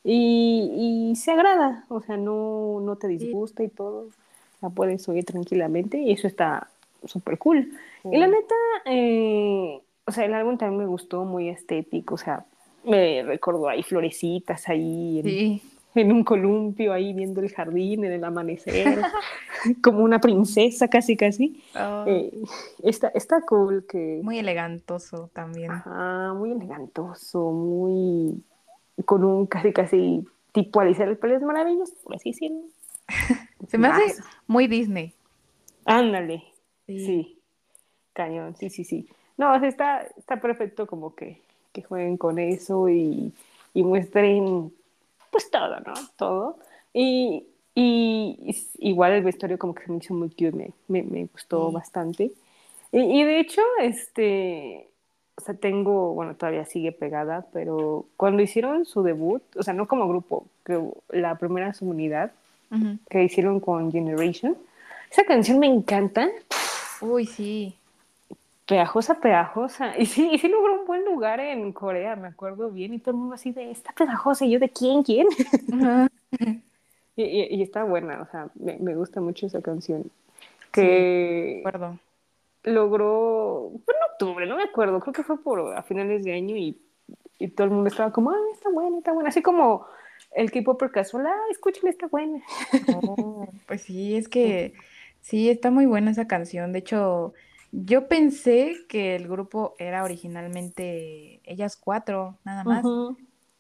Y, 0.04 1.10
y 1.12 1.16
se 1.16 1.30
agrada, 1.30 1.84
o 1.88 2.00
sea, 2.02 2.16
no, 2.16 2.80
no 2.80 2.96
te 2.96 3.08
disgusta 3.08 3.62
y 3.62 3.68
todo. 3.68 4.08
La 4.60 4.68
puedes 4.68 5.08
oír 5.08 5.24
tranquilamente 5.24 5.98
y 5.98 6.12
eso 6.12 6.26
está 6.26 6.68
súper 7.04 7.38
cool. 7.38 7.72
Y 8.04 8.16
la 8.16 8.26
neta, 8.26 8.54
eh, 8.84 9.80
o 10.04 10.12
sea, 10.12 10.24
el 10.24 10.34
álbum 10.34 10.58
también 10.58 10.80
me 10.80 10.86
gustó, 10.86 11.24
muy 11.24 11.48
estético, 11.48 12.16
o 12.16 12.18
sea, 12.18 12.44
me 12.84 13.22
recordó 13.22 13.68
ahí 13.68 13.82
florecitas 13.82 14.68
ahí 14.68 15.20
en, 15.20 15.24
Sí. 15.24 15.62
En 15.94 16.12
un 16.12 16.24
columpio, 16.24 16.92
ahí 16.92 17.12
viendo 17.12 17.40
el 17.40 17.52
jardín 17.52 18.04
en 18.04 18.12
el 18.12 18.24
amanecer, 18.24 18.98
como 19.82 20.00
una 20.04 20.20
princesa 20.20 20.88
casi 20.88 21.16
casi. 21.16 21.62
Oh, 21.74 22.04
Eh, 22.06 22.32
está, 22.82 23.08
está 23.08 23.42
cool 23.42 23.86
que, 23.88 24.20
muy 24.22 24.38
elegantoso 24.38 25.30
también. 25.32 25.70
ajá, 25.70 26.32
muy 26.34 26.52
elegantoso, 26.52 27.50
muy 27.52 28.42
con 29.04 29.24
un 29.24 29.46
casi 29.46 29.72
casi 29.72 30.24
tipo 30.52 30.80
Alicia 30.80 31.04
en 31.04 31.10
el 31.10 31.18
País 31.18 31.40
Maravillas, 31.42 31.90
por 32.02 32.16
así 32.16 32.30
decirlo. 32.30 32.62
Se 33.68 33.78
me 33.78 33.88
Más, 33.88 34.02
hace 34.02 34.22
muy 34.46 34.66
Disney. 34.66 35.14
ándale, 35.84 36.44
Sí. 36.86 36.98
sí, 37.06 37.38
cañón, 38.12 38.56
sí, 38.56 38.70
sí, 38.70 38.84
sí. 38.84 39.08
No, 39.36 39.54
o 39.54 39.58
sea, 39.60 39.68
está, 39.68 40.02
está 40.16 40.40
perfecto 40.40 40.86
como 40.86 41.14
que, 41.14 41.40
que 41.72 41.82
jueguen 41.82 42.16
con 42.16 42.38
eso 42.38 42.88
y, 42.88 43.32
y 43.74 43.82
muestren 43.82 44.72
pues 45.32 45.50
todo, 45.50 45.80
¿no? 45.80 45.94
Todo. 46.16 46.58
Y, 46.92 47.46
y, 47.74 48.54
igual 48.78 49.12
el 49.12 49.24
vestuario 49.24 49.58
como 49.58 49.74
que 49.74 49.84
se 49.84 49.90
me 49.90 49.98
hizo 49.98 50.14
muy 50.14 50.28
cute, 50.28 50.52
me, 50.52 50.70
me, 50.86 51.02
me 51.02 51.24
gustó 51.24 51.68
Sí. 51.68 51.74
bastante. 51.74 52.32
Y, 52.92 53.00
y, 53.00 53.24
de 53.24 53.40
hecho, 53.40 53.62
este, 53.80 54.88
o 55.36 55.40
sea, 55.40 55.54
tengo, 55.54 56.12
bueno, 56.14 56.36
todavía 56.36 56.66
sigue 56.66 56.92
pegada, 56.92 57.46
pero 57.52 58.04
cuando 58.16 58.42
hicieron 58.42 58.84
su 58.84 59.02
debut, 59.02 59.42
o 59.56 59.62
sea, 59.62 59.72
no 59.74 59.88
como 59.88 60.06
grupo, 60.06 60.46
que 60.64 60.78
la 61.08 61.36
primera 61.38 61.72
subunidad 61.74 62.30
Ujú. 62.70 62.98
que 63.10 63.24
hicieron 63.24 63.58
con 63.58 63.90
Generation. 63.90 64.56
Esa 65.10 65.24
canción 65.24 65.58
me 65.58 65.66
encanta, 65.66 66.28
Uy, 67.00 67.26
sí. 67.26 67.74
Pegajosa, 68.66 69.20
pegajosa. 69.20 69.96
Y 69.98 70.06
sí, 70.06 70.30
y 70.32 70.38
sí 70.38 70.48
logró 70.48 70.80
un 70.80 70.86
buen 70.86 71.04
lugar 71.04 71.40
en 71.40 71.72
Corea, 71.72 72.16
me 72.16 72.28
acuerdo 72.28 72.70
bien. 72.70 72.94
Y 72.94 72.98
todo 73.00 73.12
el 73.12 73.16
mundo 73.18 73.34
así 73.34 73.52
de, 73.52 73.70
está 73.70 73.92
pegajosa. 73.92 74.44
Y 74.44 74.52
yo, 74.52 74.58
¿de 74.60 74.70
quién? 74.70 75.02
¿Quién? 75.02 75.26
Y, 77.16 77.24
y- 77.24 77.56
y 77.60 77.62
está 77.62 77.84
buena, 77.84 78.22
o 78.22 78.26
sea, 78.30 78.50
me, 78.54 78.78
me 78.78 78.94
gusta 78.96 79.20
mucho 79.20 79.46
esa 79.46 79.60
canción. 79.62 80.10
Que 80.72 80.82
De 81.46 81.68
acuerdo. 81.70 81.98
logró, 82.64 83.70
en 83.74 83.96
octubre, 84.12 84.46
no 84.46 84.56
me 84.56 84.64
acuerdo, 84.64 85.00
creo 85.00 85.12
que 85.14 85.24
fue 85.24 85.42
por 85.42 85.74
a 85.76 85.82
finales 85.82 86.24
de 86.24 86.34
año 86.34 86.56
y, 86.56 86.80
y 87.38 87.48
todo 87.50 87.66
el 87.66 87.72
mundo 87.74 87.88
estaba 87.90 88.12
como, 88.12 88.30
ah, 88.32 88.36
está 88.54 88.70
buena, 88.70 88.98
está 88.98 89.12
buena. 89.12 89.30
Así 89.30 89.42
como 89.42 89.86
el 90.32 90.50
K-Popper 90.52 90.90
casual, 90.92 91.26
ah, 91.28 91.36
escúchale, 91.50 91.90
está 91.90 92.06
buena. 92.08 92.42
Oh, 92.86 93.54
pues 93.66 93.82
sí, 93.82 94.16
es 94.16 94.28
que 94.28 94.74
sí, 95.20 95.50
está 95.50 95.70
muy 95.70 95.86
buena 95.86 96.10
esa 96.10 96.26
canción. 96.26 96.72
De 96.72 96.80
hecho, 96.80 97.34
yo 97.72 98.08
pensé 98.08 98.84
que 98.88 99.16
el 99.16 99.28
grupo 99.28 99.74
era 99.78 100.04
originalmente 100.04 101.40
ellas 101.44 101.76
cuatro, 101.76 102.38
nada 102.44 102.64
más, 102.64 102.94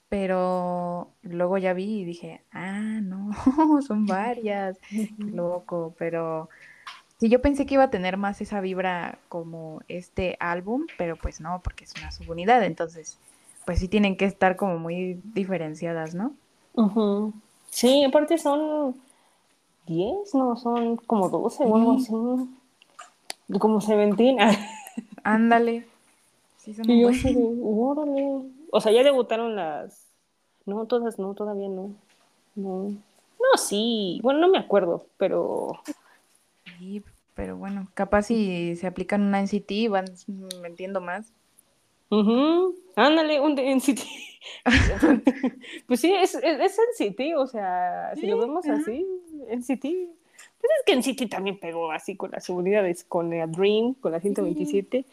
pero 0.08 1.12
luego 1.22 1.58
ya 1.58 1.72
vi 1.74 2.00
y 2.02 2.04
dije, 2.04 2.42
ah, 2.52 3.00
no, 3.02 3.30
son 3.82 4.06
varias, 4.06 4.78
qué 5.20 5.32
loco, 5.32 5.94
pero 5.98 6.48
sí, 7.18 7.28
yo 7.30 7.42
pensé 7.42 7.66
que 7.66 7.74
iba 7.74 7.84
a 7.84 7.90
tener 7.90 8.16
más 8.18 8.40
esa 8.40 8.60
vibra 8.60 9.18
como 9.28 9.82
este 9.88 10.36
álbum, 10.40 10.88
pero 10.96 11.16
pues 11.16 11.40
no, 11.40 11.62
porque 11.62 11.84
es 11.84 11.96
una 11.96 12.10
subunidad, 12.12 12.64
entonces, 12.64 13.18
pues 13.66 13.78
sí 13.80 13.88
tienen 13.88 14.16
que 14.16 14.26
estar 14.26 14.56
como 14.56 14.78
muy 14.78 15.20
diferenciadas, 15.34 16.14
¿no? 16.14 16.34
Sí, 17.70 18.04
aparte 18.04 18.38
son 18.38 18.94
10, 19.86 20.34
no, 20.34 20.56
son 20.56 20.96
como 20.98 21.28
12 21.30 21.64
o 21.64 21.76
algo 21.76 21.92
Sí. 21.94 21.96
así. 21.96 22.12
Como 23.58 23.80
Seventeen. 23.80 24.38
Ándale. 25.24 25.86
Sí, 26.58 26.74
son 26.74 26.88
Y 26.90 27.02
yo 27.02 27.08
de, 27.08 27.58
órale. 27.62 28.50
O 28.70 28.80
sea, 28.80 28.92
ya 28.92 29.02
debutaron 29.02 29.56
las. 29.56 30.06
No, 30.64 30.86
todas 30.86 31.18
no, 31.18 31.34
todavía 31.34 31.68
no. 31.68 31.94
No. 32.54 32.84
No, 32.88 33.58
sí. 33.58 34.20
Bueno, 34.22 34.40
no 34.40 34.48
me 34.48 34.58
acuerdo, 34.58 35.06
pero. 35.16 35.72
Sí, 36.78 37.02
pero 37.34 37.56
bueno, 37.56 37.88
capaz 37.94 38.22
si 38.22 38.76
se 38.76 38.86
aplican 38.86 39.22
una 39.22 39.40
NCT 39.40 39.90
van 39.90 40.04
metiendo 40.62 41.00
más. 41.00 41.32
Ujú. 42.10 42.76
Ándale, 42.94 43.40
un 43.40 43.58
NCT. 43.58 44.00
pues 45.86 46.00
sí, 46.00 46.12
es, 46.12 46.34
es, 46.34 46.60
es 46.60 46.78
NCT, 47.00 47.36
o 47.36 47.46
sea, 47.46 48.12
si 48.16 48.26
lo 48.26 48.38
vemos 48.38 48.66
ajá. 48.66 48.80
así, 48.80 49.06
NCT. 49.48 49.86
Pues 50.62 50.72
es 50.78 50.84
que 50.86 50.92
NCT 50.92 51.28
también 51.28 51.58
pegó 51.58 51.90
así 51.90 52.16
con 52.16 52.30
las 52.30 52.48
unidades, 52.48 53.02
con 53.02 53.30
la 53.36 53.48
Dream, 53.48 53.94
con 53.94 54.12
la 54.12 54.20
127. 54.20 55.04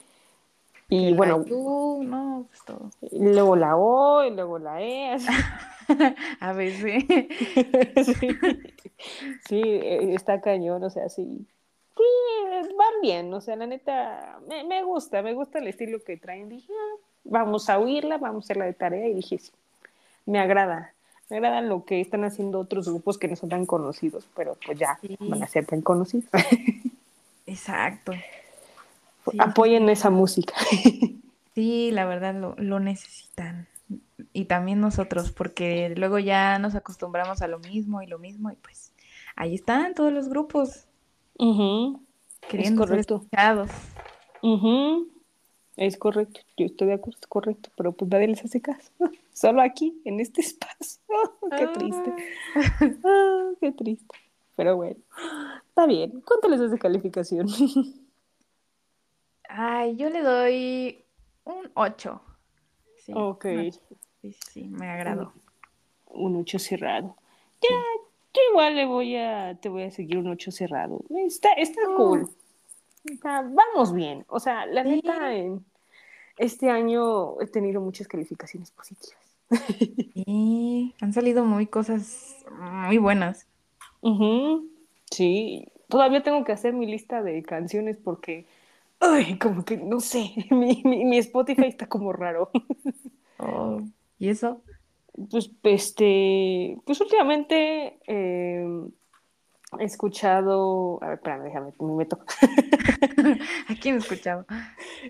Y 0.89 1.09
la 1.09 1.17
bueno, 1.17 1.37
U, 1.49 2.03
no, 2.03 2.45
pues 2.47 2.63
todo. 2.65 2.91
y 3.01 3.19
luego 3.33 3.55
la 3.55 3.75
O, 3.75 4.23
y 4.23 4.29
luego 4.29 4.59
la 4.59 4.79
E. 4.81 5.09
así. 5.09 5.27
A 6.39 6.53
veces. 6.53 7.03
sí, 8.05 8.29
sí, 9.47 9.61
eh, 9.63 10.13
está 10.13 10.39
cañón, 10.39 10.83
o 10.83 10.89
sea, 10.91 11.09
sí. 11.09 11.47
Sí, 11.97 12.03
van 12.77 13.01
bien, 13.01 13.33
o 13.33 13.41
sea, 13.41 13.55
la 13.55 13.65
neta, 13.65 14.39
me, 14.47 14.63
me 14.63 14.83
gusta, 14.83 15.23
me 15.23 15.33
gusta 15.33 15.57
el 15.57 15.67
estilo 15.67 15.99
que 16.03 16.17
traen. 16.17 16.47
Dije, 16.47 16.71
ah, 16.71 16.95
vamos 17.23 17.69
a 17.69 17.79
oírla, 17.79 18.19
vamos 18.19 18.43
a 18.43 18.45
hacerla 18.45 18.65
de 18.65 18.73
tarea, 18.73 19.07
y 19.07 19.15
dije, 19.15 19.39
sí, 19.39 19.51
me 20.27 20.39
agrada. 20.39 20.93
Me 21.29 21.37
agrada 21.37 21.61
lo 21.61 21.85
que 21.85 22.01
están 22.01 22.23
haciendo 22.23 22.59
otros 22.59 22.87
grupos 22.89 23.17
que 23.17 23.27
no 23.27 23.35
son 23.35 23.49
tan 23.49 23.65
conocidos, 23.65 24.27
pero 24.35 24.57
pues 24.65 24.79
ya 24.79 24.97
Sí. 25.01 25.15
van 25.19 25.43
a 25.43 25.47
ser 25.47 25.65
tan 25.65 25.81
conocidos. 25.81 26.29
Exacto. 27.45 28.13
Sí, 29.31 29.37
Apoyen 29.39 29.89
esa 29.89 30.09
música. 30.09 30.53
Sí, 31.55 31.91
la 31.91 32.05
verdad 32.05 32.35
lo, 32.35 32.55
lo 32.57 32.79
necesitan. 32.79 33.67
Y 34.31 34.45
también 34.45 34.79
nosotros, 34.79 35.31
porque 35.31 35.93
luego 35.97 36.17
ya 36.17 36.57
nos 36.57 36.73
acostumbramos 36.75 37.41
a 37.41 37.47
lo 37.47 37.59
mismo 37.59 38.01
y 38.01 38.07
lo 38.07 38.17
mismo, 38.17 38.49
y 38.51 38.55
pues 38.55 38.93
ahí 39.35 39.55
están 39.55 39.93
todos 39.93 40.13
los 40.13 40.29
grupos 40.29 40.85
Ujú, 41.37 42.01
queriendo 42.47 42.83
ser 42.83 42.89
correcto. 42.89 43.15
escuchados. 43.15 43.69
ujú. 44.41 45.09
Es 45.75 45.97
correcto, 45.97 46.39
yo 46.55 46.67
estoy 46.67 46.87
de 46.87 46.93
acuerdo, 46.93 47.19
es 47.19 47.27
correcto, 47.27 47.69
pero 47.75 47.91
pues 47.91 48.09
nadie 48.09 48.27
les 48.27 48.45
hace 48.45 48.61
caso. 48.61 48.89
Solo 49.39 49.61
aquí, 49.61 50.01
en 50.03 50.19
este 50.19 50.41
espacio. 50.47 50.99
qué 51.57 51.67
triste. 51.67 52.13
Ah, 53.05 53.51
qué 53.61 53.71
triste. 53.71 54.15
Pero 54.57 54.75
bueno, 54.75 54.97
está 55.69 55.85
bien. 55.85 56.21
¿Cuánto 56.27 56.49
les 56.49 56.59
das 56.59 56.71
de 56.71 56.77
calificación? 56.77 57.47
Ay, 59.47 59.95
yo 59.95 60.09
le 60.09 60.21
doy 60.21 61.05
un 61.45 61.71
8. 61.73 62.21
Sí, 63.05 63.13
Ok. 63.15 63.45
Sí, 64.21 64.33
sí, 64.51 64.63
me 64.65 64.89
agradó. 64.89 65.31
Un 66.07 66.35
8 66.35 66.59
cerrado. 66.59 67.15
Ya, 67.61 67.69
yo 68.33 68.41
igual 68.51 68.75
le 68.75 68.85
voy 68.85 69.15
a, 69.15 69.57
te 69.61 69.69
voy 69.69 69.83
a 69.83 69.91
seguir 69.91 70.17
un 70.17 70.27
8 70.27 70.51
cerrado. 70.51 70.99
Está, 71.25 71.53
está 71.53 71.79
Oh. 71.87 71.95
cool. 71.95 72.29
Está- 73.05 73.41
vamos 73.41 73.93
bien. 73.93 74.25
O 74.27 74.41
sea, 74.41 74.65
la 74.65 74.83
Sí. 74.83 74.89
neta, 74.89 75.33
en 75.33 75.63
este 76.37 76.69
año 76.69 77.39
he 77.39 77.47
tenido 77.47 77.79
muchas 77.79 78.07
calificaciones 78.09 78.71
positivas. 78.71 79.15
Y 80.15 80.95
han 81.01 81.13
salido 81.13 81.45
muy 81.45 81.67
cosas 81.67 82.35
muy 82.51 82.97
buenas. 82.97 83.47
Sí, 85.11 85.65
todavía 85.87 86.23
tengo 86.23 86.43
que 86.43 86.51
hacer 86.51 86.73
mi 86.73 86.85
lista 86.85 87.21
de 87.23 87.43
canciones 87.43 87.97
porque, 87.97 88.47
ay, 88.99 89.37
como 89.39 89.65
que 89.65 89.77
no 89.77 89.99
sé, 89.99 90.31
mi, 90.51 90.81
mi, 90.85 91.05
mi 91.05 91.17
Spotify 91.17 91.65
está 91.67 91.87
como 91.87 92.13
raro. 92.13 92.51
Oh, 93.41 93.79
¿y 94.17 94.27
eso? 94.27 94.61
Pues, 95.31 95.49
este, 95.63 96.77
pues 96.85 96.99
últimamente 96.99 97.99
eh, 98.05 98.67
he 99.79 99.83
escuchado, 99.85 100.99
a 101.01 101.07
ver, 101.07 101.15
espérame, 101.15 101.43
déjame, 101.43 101.73
me 101.79 101.93
meto. 101.93 102.19
¿A 103.69 103.75
quién 103.81 103.97
escuchaba? 103.97 104.45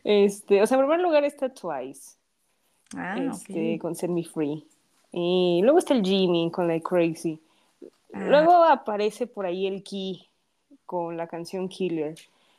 Este, 0.03 0.61
o 0.61 0.67
sea, 0.67 0.77
en 0.77 0.83
primer 0.83 1.01
lugar 1.01 1.23
está 1.25 1.49
Twice, 1.53 2.18
Ah, 2.95 3.17
este, 3.17 3.75
ok. 3.75 3.81
con 3.81 3.95
Set 3.95 4.09
Me 4.09 4.23
Free. 4.23 4.65
Y 5.11 5.61
luego 5.63 5.79
está 5.79 5.93
el 5.93 6.03
Jimmy 6.03 6.51
con 6.51 6.67
Like 6.67 6.83
Crazy. 6.83 7.39
Ah. 8.13 8.25
Luego 8.27 8.63
aparece 8.63 9.27
por 9.27 9.45
ahí 9.45 9.67
el 9.67 9.83
Key 9.83 10.27
con 10.85 11.17
la 11.17 11.27
canción 11.27 11.69
Killer. 11.69 12.15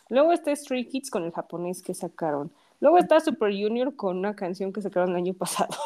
Luego 0.09 0.33
está 0.33 0.55
Stray 0.55 0.87
Kids 0.87 1.11
con 1.11 1.25
el 1.25 1.33
japonés 1.33 1.83
que 1.83 1.95
sacaron. 1.95 2.51
Luego 2.81 2.99
está 2.99 3.21
Super 3.21 3.53
Junior 3.53 3.95
con 3.95 4.19
una 4.19 4.35
canción 4.35 4.73
que 4.73 4.83
sacaron 4.83 5.11
el 5.11 5.17
año 5.17 5.35
pasado. 5.35 5.77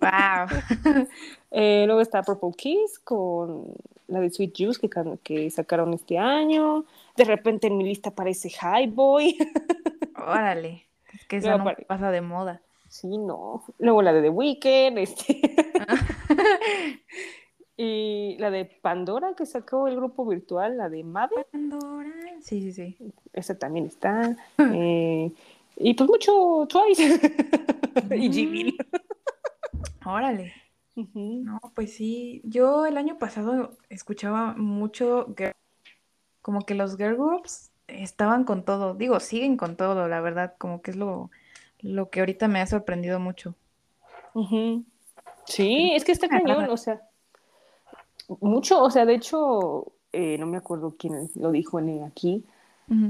Wow. 0.00 1.06
Eh, 1.54 1.84
luego 1.84 2.00
está 2.00 2.22
Purple 2.22 2.52
Kiss 2.56 2.98
con 2.98 3.66
la 4.08 4.20
de 4.20 4.30
Sweet 4.30 4.54
Juice 4.56 4.80
que, 4.80 4.88
que 5.22 5.50
sacaron 5.50 5.92
este 5.92 6.16
año. 6.16 6.86
De 7.14 7.24
repente 7.24 7.66
en 7.66 7.76
mi 7.76 7.84
lista 7.84 8.08
aparece 8.08 8.48
High 8.48 8.86
Boy. 8.86 9.36
Órale. 10.16 10.86
Es 11.12 11.26
que 11.26 11.40
Luego 11.40 11.58
no 11.58 11.74
pasa 11.86 12.10
de 12.10 12.22
moda. 12.22 12.62
Sí, 12.92 13.18
no. 13.18 13.64
Luego 13.78 14.02
la 14.02 14.12
de 14.12 14.22
The 14.22 14.28
Weeknd. 14.28 14.98
Este. 14.98 15.40
y 17.76 18.36
la 18.38 18.50
de 18.50 18.64
Pandora 18.66 19.34
que 19.34 19.46
sacó 19.46 19.88
el 19.88 19.96
grupo 19.96 20.26
virtual, 20.26 20.76
la 20.76 20.88
de 20.88 21.02
Mave. 21.02 21.46
Pandora. 21.50 22.10
Sí, 22.40 22.60
sí, 22.60 22.72
sí. 22.72 22.96
Esa 23.32 23.58
también 23.58 23.86
está. 23.86 24.36
Eh, 24.58 25.32
y 25.76 25.94
pues 25.94 26.08
mucho 26.08 26.66
Twice. 26.68 27.20
y 28.16 28.32
Jimin. 28.32 28.76
Órale. 30.04 30.52
No, 30.94 31.60
pues 31.74 31.94
sí. 31.94 32.42
Yo 32.44 32.84
el 32.86 32.98
año 32.98 33.18
pasado 33.18 33.78
escuchaba 33.88 34.54
mucho 34.54 35.26
girl- 35.36 35.54
como 36.42 36.62
que 36.66 36.74
los 36.74 36.96
girl 36.96 37.16
groups 37.16 37.70
estaban 37.86 38.44
con 38.44 38.64
todo. 38.64 38.94
Digo, 38.94 39.18
siguen 39.20 39.56
con 39.56 39.76
todo, 39.76 40.08
la 40.08 40.20
verdad, 40.20 40.54
como 40.58 40.82
que 40.82 40.90
es 40.90 40.96
lo, 40.96 41.30
lo 41.82 42.10
que 42.10 42.20
ahorita 42.20 42.48
me 42.48 42.60
ha 42.60 42.66
sorprendido 42.66 43.20
mucho. 43.20 43.54
Sí, 45.44 45.92
es 45.94 46.04
que 46.04 46.12
está 46.12 46.28
cañón, 46.28 46.70
o 46.70 46.76
sea, 46.76 47.02
mucho, 48.40 48.82
o 48.82 48.90
sea, 48.90 49.04
de 49.04 49.14
hecho, 49.14 49.92
eh, 50.12 50.38
no 50.38 50.46
me 50.46 50.56
acuerdo 50.56 50.94
quién 50.98 51.28
lo 51.34 51.50
dijo 51.50 51.78
en 51.78 52.04
aquí, 52.04 52.44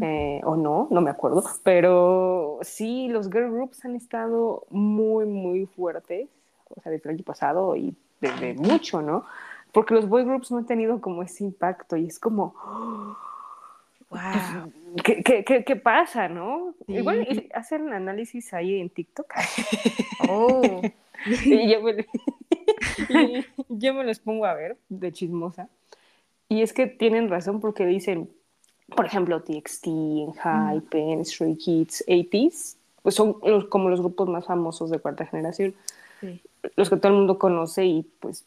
eh, 0.00 0.40
o 0.44 0.54
no, 0.54 0.86
no 0.90 1.00
me 1.00 1.10
acuerdo, 1.10 1.42
pero 1.64 2.60
sí, 2.62 3.08
los 3.08 3.28
girl 3.28 3.50
groups 3.50 3.84
han 3.84 3.96
estado 3.96 4.64
muy, 4.70 5.26
muy 5.26 5.66
fuertes, 5.66 6.28
o 6.68 6.80
sea, 6.80 6.92
desde 6.92 7.08
el 7.08 7.16
año 7.16 7.24
pasado 7.24 7.74
y 7.74 7.96
desde 8.20 8.54
mucho, 8.54 9.02
¿no? 9.02 9.24
Porque 9.72 9.94
los 9.94 10.08
boy 10.08 10.24
groups 10.24 10.52
no 10.52 10.58
han 10.58 10.66
tenido 10.66 11.00
como 11.00 11.22
ese 11.22 11.42
impacto 11.42 11.96
y 11.96 12.06
es 12.06 12.20
como, 12.20 12.54
Wow. 14.12 14.72
¿qué, 15.02 15.22
qué, 15.22 15.42
qué, 15.44 15.64
qué 15.64 15.76
pasa, 15.76 16.28
no? 16.28 16.74
Sí. 16.86 16.94
Igual 16.96 17.48
hacen 17.54 17.92
análisis 17.92 18.52
ahí 18.54 18.78
en 18.80 18.90
TikTok. 18.90 19.32
Oh. 20.28 20.80
y, 21.44 21.70
yo 21.72 21.82
me, 21.82 22.06
Y 23.08 23.44
yo 23.68 23.92
me 23.94 24.04
los 24.04 24.20
pongo 24.20 24.46
a 24.46 24.54
ver 24.54 24.76
de 24.88 25.12
chismosa. 25.12 25.68
Y 26.48 26.62
es 26.62 26.72
que 26.72 26.86
tienen 26.86 27.28
razón 27.28 27.60
porque 27.60 27.84
dicen, 27.86 28.30
por 28.94 29.06
ejemplo, 29.06 29.42
TXT, 29.42 29.86
Hype, 29.86 31.24
Stray 31.24 31.56
Kids, 31.56 32.04
80s, 32.06 32.76
pues 33.02 33.14
son 33.16 33.36
los- 33.42 33.64
como 33.66 33.88
los 33.88 34.00
grupos 34.00 34.28
más 34.28 34.46
famosos 34.46 34.90
de 34.90 34.98
cuarta 35.00 35.26
generación, 35.26 35.74
Sí. 36.20 36.40
los 36.76 36.88
que 36.88 36.96
todo 36.96 37.08
el 37.12 37.18
mundo 37.18 37.38
conoce 37.38 37.84
y 37.84 38.02
pues 38.20 38.44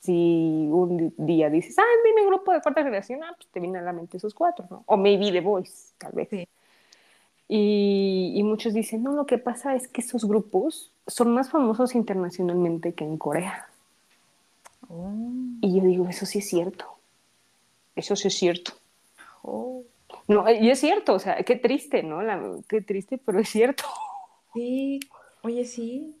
si 0.00 0.68
un 0.70 1.14
día 1.18 1.50
dices, 1.50 1.78
ah, 1.78 1.84
dime 2.04 2.26
grupo 2.26 2.52
de 2.52 2.60
cuarta 2.62 2.82
generación, 2.82 3.22
ah, 3.24 3.34
pues 3.36 3.48
te 3.50 3.60
vienen 3.60 3.82
a 3.82 3.84
la 3.84 3.92
mente 3.92 4.16
esos 4.18 4.34
cuatro, 4.34 4.66
¿no? 4.70 4.82
O 4.86 4.96
maybe 4.96 5.32
The 5.32 5.40
Voice, 5.40 5.92
tal 5.98 6.12
vez. 6.12 6.28
Sí. 6.30 6.48
Y, 7.48 8.32
y 8.36 8.42
muchos 8.42 8.74
dicen, 8.74 9.02
no, 9.02 9.12
lo 9.12 9.26
que 9.26 9.38
pasa 9.38 9.74
es 9.74 9.88
que 9.88 10.02
esos 10.02 10.26
grupos 10.26 10.92
son 11.06 11.32
más 11.32 11.50
famosos 11.50 11.94
internacionalmente 11.94 12.92
que 12.92 13.04
en 13.04 13.16
Corea. 13.16 13.68
Oh, 14.88 15.12
Y 15.60 15.76
yo 15.76 15.84
digo, 15.86 16.08
eso 16.08 16.26
sí 16.26 16.38
es 16.38 16.48
cierto. 16.48 16.86
Eso 17.96 18.16
sí 18.16 18.28
es 18.28 18.34
cierto. 18.34 18.72
oh. 19.42 19.84
No, 20.28 20.50
y 20.50 20.70
es 20.70 20.80
cierto, 20.80 21.14
o 21.14 21.18
sea, 21.18 21.42
qué 21.42 21.56
triste, 21.56 22.02
¿no? 22.02 22.22
La- 22.22 22.42
qué 22.68 22.82
triste, 22.82 23.18
pero 23.18 23.40
es 23.40 23.48
cierto. 23.48 23.84
Sí, 24.52 25.00
oye, 25.42 25.64
sí. 25.64 26.17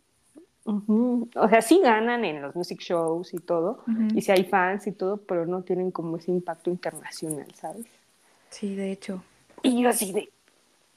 Ujú. 0.68 1.30
O 1.34 1.48
sea, 1.48 1.62
sí 1.62 1.80
ganan 1.82 2.26
en 2.26 2.42
los 2.42 2.54
music 2.54 2.80
shows 2.80 3.32
y 3.32 3.38
todo, 3.38 3.84
y 4.14 4.20
sí 4.20 4.30
hay 4.30 4.44
fans 4.44 4.86
y 4.86 4.92
todo, 4.92 5.16
pero 5.16 5.46
no 5.46 5.62
tienen 5.62 5.90
como 5.90 6.18
ese 6.18 6.30
impacto 6.30 6.68
internacional, 6.68 7.46
¿sabes? 7.54 7.86
Sí, 8.50 8.74
de 8.74 8.92
hecho. 8.92 9.22
Y 9.62 9.82
yo 9.82 9.88
así 9.88 10.12
de, 10.12 10.28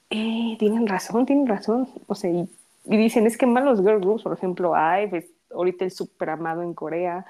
eh, 0.10 0.58
tienen 0.60 0.88
razón, 0.88 1.26
tienen 1.26 1.48
razón. 1.48 1.88
O 2.08 2.16
sea, 2.16 2.30
y, 2.30 2.50
y 2.86 2.98
dicen, 2.98 3.26
es 3.26 3.38
que 3.38 3.46
más 3.46 3.64
los 3.64 3.80
girl 3.80 4.02
groups, 4.02 4.24
por 4.24 4.34
ejemplo, 4.34 4.74
IVE, 4.76 5.18
es 5.20 5.26
ahorita 5.54 5.86
el 5.86 5.92
super 5.92 6.32
amado 6.32 6.64
en 6.64 6.74
Corea, 6.74 7.26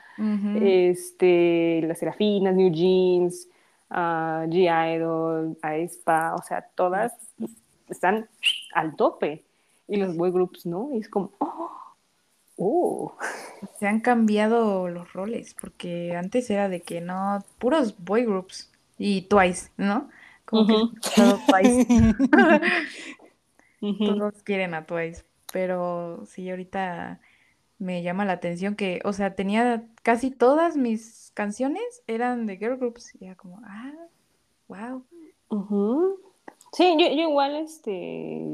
este, 0.55 1.81
las 1.83 1.99
Serafinas, 1.99 2.55
New 2.55 2.71
Jeans, 2.71 3.47
ah, 3.91 4.45
G-Idol, 4.47 5.57
aespa, 5.61 6.33
o 6.33 6.41
sea, 6.41 6.65
todas 6.73 7.13
están 7.87 8.27
al 8.73 8.95
tope. 8.95 9.43
Y 9.87 9.97
los 9.97 10.15
boy 10.15 10.31
groups, 10.31 10.65
¿no? 10.65 10.89
Y 10.93 10.99
es 10.99 11.09
como, 11.09 11.31
oh, 11.39 11.69
oh. 12.61 13.17
Se 13.79 13.87
han 13.87 13.99
cambiado 13.99 14.87
los 14.89 15.11
roles, 15.13 15.55
porque 15.59 16.15
antes 16.15 16.49
era 16.49 16.69
de 16.69 16.81
que 16.81 17.01
no, 17.01 17.43
puros 17.57 17.95
boy 17.97 18.25
groups 18.25 18.71
y 18.97 19.23
Twice, 19.23 19.71
¿no? 19.77 20.09
Como 20.45 20.67
que 20.67 21.11
todo 21.15 21.39
Twice, 21.47 22.15
todos 24.05 24.43
quieren 24.43 24.73
a 24.73 24.85
Twice, 24.85 25.23
pero 25.51 26.23
sí, 26.27 26.49
ahorita 26.49 27.19
me 27.79 28.03
llama 28.03 28.25
la 28.25 28.33
atención 28.33 28.75
que, 28.75 29.01
o 29.05 29.13
sea, 29.13 29.33
tenía 29.33 29.87
casi 30.03 30.29
todas 30.29 30.77
mis 30.77 31.31
canciones 31.33 32.03
eran 32.05 32.45
de 32.45 32.57
girl 32.57 32.77
groups, 32.77 33.15
y 33.19 33.25
era 33.25 33.35
como, 33.35 33.59
ah, 33.65 33.93
wow. 34.67 35.03
Ujú. 35.49 36.19
Sí, 36.73 36.95
yo, 36.99 37.07
yo 37.07 37.29
igual, 37.29 37.55
este, 37.55 38.45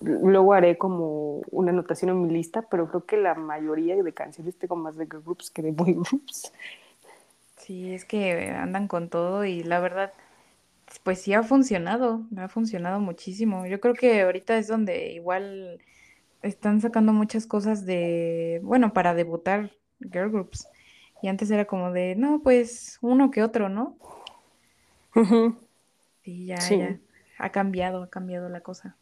luego 0.00 0.52
haré 0.54 0.78
como 0.78 1.40
una 1.50 1.70
anotación 1.72 2.10
en 2.10 2.22
mi 2.22 2.30
lista, 2.32 2.62
pero 2.70 2.88
creo 2.88 3.06
que 3.06 3.16
la 3.16 3.34
mayoría 3.34 3.96
de 4.02 4.14
canciones 4.14 4.58
tengo 4.58 4.76
más 4.76 4.96
de 4.96 5.06
girl 5.06 5.22
groups 5.22 5.50
que 5.50 5.62
de 5.62 5.72
boy 5.72 5.94
groups. 5.94 6.52
Sí, 7.56 7.92
es 7.94 8.04
que 8.04 8.50
andan 8.50 8.88
con 8.88 9.08
todo 9.10 9.44
y 9.44 9.62
la 9.62 9.80
verdad, 9.80 10.12
pues 11.04 11.20
sí 11.22 11.34
ha 11.34 11.42
funcionado, 11.42 12.22
ha 12.38 12.48
funcionado 12.48 13.00
muchísimo. 13.00 13.66
Yo 13.66 13.80
creo 13.80 13.94
que 13.94 14.22
ahorita 14.22 14.58
es 14.58 14.68
donde 14.68 15.12
igual 15.12 15.80
están 16.42 16.80
sacando 16.80 17.12
muchas 17.12 17.46
cosas 17.46 17.86
de, 17.86 18.60
bueno, 18.64 18.92
para 18.92 19.14
debutar 19.14 19.72
girl 20.00 20.30
groups. 20.30 20.68
Y 21.22 21.28
antes 21.28 21.50
era 21.50 21.66
como 21.66 21.92
de, 21.92 22.16
no, 22.16 22.40
pues 22.42 22.98
uno 23.02 23.30
que 23.30 23.42
otro, 23.42 23.68
¿no? 23.68 23.96
Ujú. 25.16 25.56
Sí, 26.22 26.46
ya, 26.46 26.58
Sí. 26.60 26.78
ya. 26.78 26.98
Ha 27.38 27.50
cambiado, 27.50 28.02
ha 28.02 28.10
cambiado 28.10 28.48
la 28.48 28.60
cosa. 28.60 28.96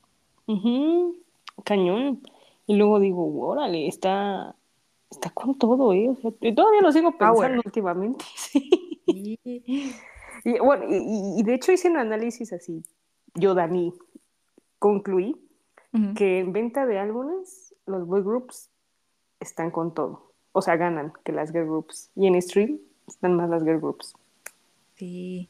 Ujú, 0.47 1.17
Cañón. 1.65 2.23
Y 2.67 2.77
luego 2.77 2.99
digo, 2.99 3.47
órale, 3.47 3.87
está, 3.87 4.57
está 5.11 5.31
con 5.31 5.57
todo, 5.57 5.93
¿eh? 5.93 6.09
O 6.09 6.17
sea, 6.17 6.31
y 6.41 6.55
todavía 6.55 6.83
lo 6.83 6.93
sigo 6.93 7.13
pensando 7.13 7.41
Power. 7.41 7.63
últimamente. 7.65 8.25
sí. 8.37 9.39
Y 10.45 10.59
bueno, 10.61 10.85
y, 10.89 11.43
de 11.43 11.55
hecho 11.55 11.73
hice 11.73 11.91
un 11.91 11.97
análisis 11.97 12.53
así. 12.53 12.85
Yo, 13.35 13.55
Dani, 13.55 13.93
concluí 14.79 15.37
que 16.15 16.41
en 16.41 16.53
venta 16.53 16.85
de 16.85 16.99
álbumes, 16.99 17.75
los 17.87 18.07
boy 18.07 18.23
groups 18.23 18.71
están 19.41 19.71
con 19.71 19.95
todo. 19.95 20.33
O 20.53 20.63
sea, 20.63 20.77
ganan 20.77 21.13
que 21.25 21.33
las 21.33 21.53
girl 21.53 21.65
groups. 21.65 22.11
Y 22.15 22.27
en 22.27 22.41
stream 22.41 22.79
están 23.07 23.35
más 23.35 23.49
las 23.49 23.63
girl 23.65 23.81
groups. 23.81 24.15
Sí, 24.97 25.49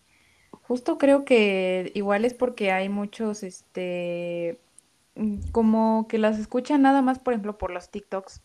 justo 0.50 0.98
creo 0.98 1.24
que 1.24 1.90
igual 1.94 2.24
es 2.24 2.34
porque 2.34 2.72
hay 2.72 2.88
muchos, 2.88 3.42
este, 3.42 4.58
como 5.52 6.06
que 6.08 6.18
las 6.18 6.38
escuchan 6.38 6.82
nada 6.82 7.02
más, 7.02 7.18
por 7.18 7.32
ejemplo, 7.32 7.58
por 7.58 7.70
los 7.70 7.90
TikToks. 7.90 8.42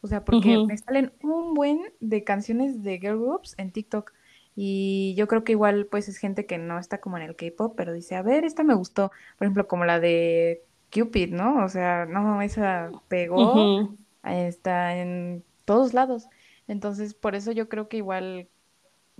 O 0.00 0.06
sea, 0.06 0.24
porque 0.24 0.58
me 0.66 0.76
salen 0.78 1.12
un 1.22 1.54
buen 1.54 1.80
de 2.00 2.22
canciones 2.24 2.82
de 2.82 2.98
girl 2.98 3.18
groups 3.18 3.54
en 3.58 3.72
TikTok. 3.72 4.12
Y 4.54 5.14
yo 5.16 5.28
creo 5.28 5.44
que 5.44 5.52
igual, 5.52 5.86
pues, 5.86 6.08
es 6.08 6.18
gente 6.18 6.46
que 6.46 6.58
no 6.58 6.78
está 6.78 7.00
como 7.00 7.16
en 7.16 7.22
el 7.24 7.36
K-pop, 7.36 7.74
pero 7.76 7.92
dice, 7.92 8.16
a 8.16 8.22
ver, 8.22 8.44
esta 8.44 8.64
me 8.64 8.74
gustó. 8.74 9.10
Por 9.36 9.46
ejemplo, 9.46 9.68
como 9.68 9.84
la 9.84 10.00
de 10.00 10.62
Cupid, 10.92 11.32
¿no? 11.32 11.64
O 11.64 11.68
sea, 11.68 12.06
no, 12.06 12.42
esa 12.42 12.90
pegó, 13.08 13.64
Ujú. 13.64 13.98
está 14.24 14.96
en 14.96 15.44
todos 15.64 15.94
lados. 15.94 16.28
Entonces, 16.66 17.14
por 17.14 17.34
eso 17.34 17.52
yo 17.52 17.68
creo 17.68 17.88
que 17.88 17.98
igual 17.98 18.48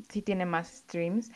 sí 0.08 0.22
tiene 0.22 0.46
más 0.46 0.68
streams. 0.68 1.30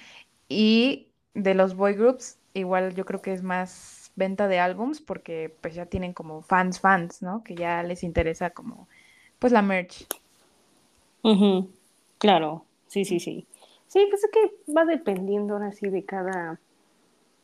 Y 0.48 1.08
de 1.34 1.54
los 1.54 1.74
boy 1.74 1.94
groups, 1.94 2.38
igual 2.54 2.94
yo 2.94 3.04
creo 3.04 3.22
que 3.22 3.32
es 3.32 3.42
más 3.42 4.01
venta 4.16 4.48
de 4.48 4.58
álbums 4.58 5.00
porque 5.00 5.54
pues 5.60 5.74
ya 5.74 5.86
tienen 5.86 6.12
como 6.12 6.42
fans 6.42 6.80
fans, 6.80 7.22
¿no? 7.22 7.42
Que 7.44 7.54
ya 7.54 7.82
les 7.82 8.02
interesa 8.02 8.50
como 8.50 8.88
pues 9.38 9.52
la 9.52 9.62
merch. 9.62 10.06
Claro, 12.18 12.64
sí, 12.88 13.04
sí, 13.04 13.20
sí. 13.20 13.46
Sí, 13.88 14.06
pues 14.08 14.24
es 14.24 14.30
que 14.30 14.72
va 14.72 14.84
dependiendo 14.84 15.54
ahora 15.54 15.72
sí 15.72 15.88
de 15.88 16.04
cada 16.04 16.58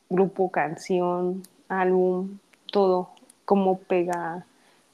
grupo, 0.09 0.49
canción, 0.49 1.43
álbum, 1.67 2.39
todo, 2.71 3.09
cómo 3.45 3.77
pega 3.79 4.45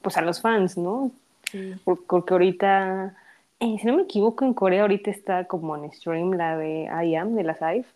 pues 0.02 0.16
a 0.16 0.22
los 0.22 0.40
fans, 0.40 0.76
¿no? 0.76 1.10
Sí. 1.50 1.74
Por- 1.84 2.04
Porque 2.04 2.34
ahorita, 2.34 3.14
eh, 3.60 3.76
si 3.80 3.86
no 3.86 3.96
me 3.96 4.02
equivoco, 4.02 4.44
en 4.44 4.54
Corea 4.54 4.82
ahorita 4.82 5.10
está 5.10 5.44
como 5.46 5.76
en 5.76 5.90
stream 5.92 6.32
la 6.32 6.56
de 6.56 6.88
I 7.04 7.14
Am, 7.16 7.34
de 7.34 7.42
las 7.44 7.60
IVE, 7.60 7.86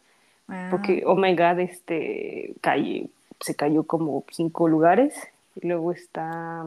Ah, 0.48 0.66
porque 0.70 1.04
Oh 1.06 1.14
My 1.14 1.36
God 1.36 1.60
este, 1.60 2.54
calle, 2.60 3.08
se 3.40 3.54
cayó 3.54 3.84
como 3.84 4.24
cinco 4.30 4.68
lugares, 4.68 5.14
y 5.56 5.66
luego 5.66 5.92
está, 5.92 6.64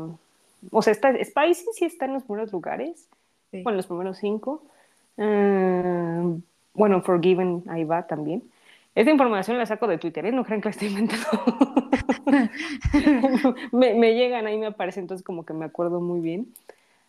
o 0.72 0.82
sea, 0.82 0.91
está, 0.91 1.12
Spicy 1.24 1.66
sí 1.74 1.86
está 1.86 2.06
en 2.06 2.14
los 2.14 2.24
primeros 2.24 2.52
lugares, 2.52 3.08
sí. 3.52 3.62
bueno, 3.64 3.78
los 3.78 3.88
primeros 3.88 4.18
cinco. 4.18 4.64
Eh, 5.18 6.40
bueno, 6.74 7.02
Forgiven, 7.02 7.64
ahí 7.70 7.84
va 7.84 8.08
también. 8.08 8.44
Esta 8.95 9.12
información 9.12 9.58
la 9.58 9.66
saco 9.66 9.88
de 9.88 9.98
Twitter, 9.98 10.26
¿eh? 10.26 10.32
No 10.32 10.44
crean 10.44 10.62
que 10.62 10.70
la 10.70 10.72
estoy 10.72 10.88
inventando. 10.90 11.28
me, 13.72 13.94
me 13.95 14.14
llegan, 14.14 14.45
ahí 14.45 14.58
me 14.58 14.68
aparece, 14.68 15.00
entonces 15.00 15.26
como 15.26 15.45
que 15.45 15.54
me 15.54 15.66
acuerdo 15.66 16.00
muy 16.00 16.20
bien. 16.20 16.48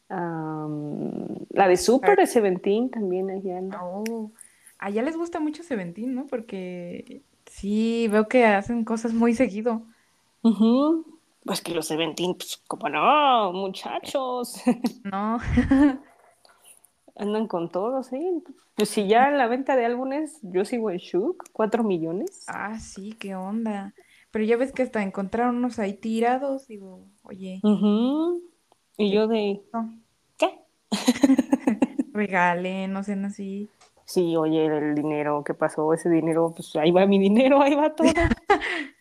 La 0.09 1.69
de 1.69 1.77
Super 1.77 2.17
de 2.17 2.27
Seventeen 2.27 2.91
también 2.91 3.31
allá 3.31 3.59
anda. 3.59 3.81
Oh, 3.83 4.31
allá 4.79 5.03
les 5.03 5.17
gusta 5.17 5.41
mucho 5.41 5.63
Seventeen, 5.63 6.15
¿no? 6.15 6.27
Porque 6.27 7.23
sí, 7.55 8.09
veo 8.09 8.29
que 8.29 8.45
hacen 8.45 8.85
cosas 8.85 9.13
muy 9.13 9.35
seguido. 9.35 9.83
Ujú. 10.43 11.05
Pues 11.45 11.61
que 11.61 11.75
los 11.75 11.87
Seventeen, 11.87 12.35
pues 12.35 12.61
como 12.67 12.89
no, 12.89 13.53
muchachos, 13.53 14.61
No, 15.05 15.39
andan 17.17 17.47
con 17.47 17.71
todos, 17.71 18.13
¿eh? 18.13 18.43
Pues 18.75 18.89
si 18.89 19.07
ya 19.07 19.31
la 19.31 19.47
venta 19.47 19.77
de 19.77 19.85
álbumes, 19.85 20.39
yo 20.43 20.65
sigo 20.65 20.91
en 20.91 20.99
Shook, 20.99 21.45
4 21.53 21.85
millones. 21.85 22.45
ah, 22.49 22.79
sí, 22.79 23.13
qué 23.19 23.35
onda. 23.37 23.95
Pero 24.31 24.45
ya 24.45 24.57
ves 24.57 24.73
que 24.73 24.83
hasta 24.83 25.03
encontraron 25.03 25.57
unos 25.57 25.79
ahí 25.79 25.93
tirados, 25.95 26.67
digo, 26.67 27.05
oye, 27.23 27.61
Ujú. 27.63 28.43
Y 28.97 29.13
yo 29.13 29.29
de, 29.29 29.61
no, 29.73 29.95
¿qué? 30.39 30.61
regalen, 32.13 32.93
no 32.93 33.03
sean 33.05 33.25
así. 33.27 33.69
Sí, 34.05 34.37
oye, 34.37 34.67
el 34.67 34.95
dinero, 34.95 35.43
¿qué 35.45 35.55
pasó? 35.55 35.93
Ese 35.95 36.11
dinero, 36.11 36.53
pues 36.55 36.75
ahí 36.77 36.91
va 36.91 37.07
mi 37.07 37.19
dinero, 37.19 37.63
ahí 37.63 37.75
va 37.75 37.95
todo. 37.95 38.09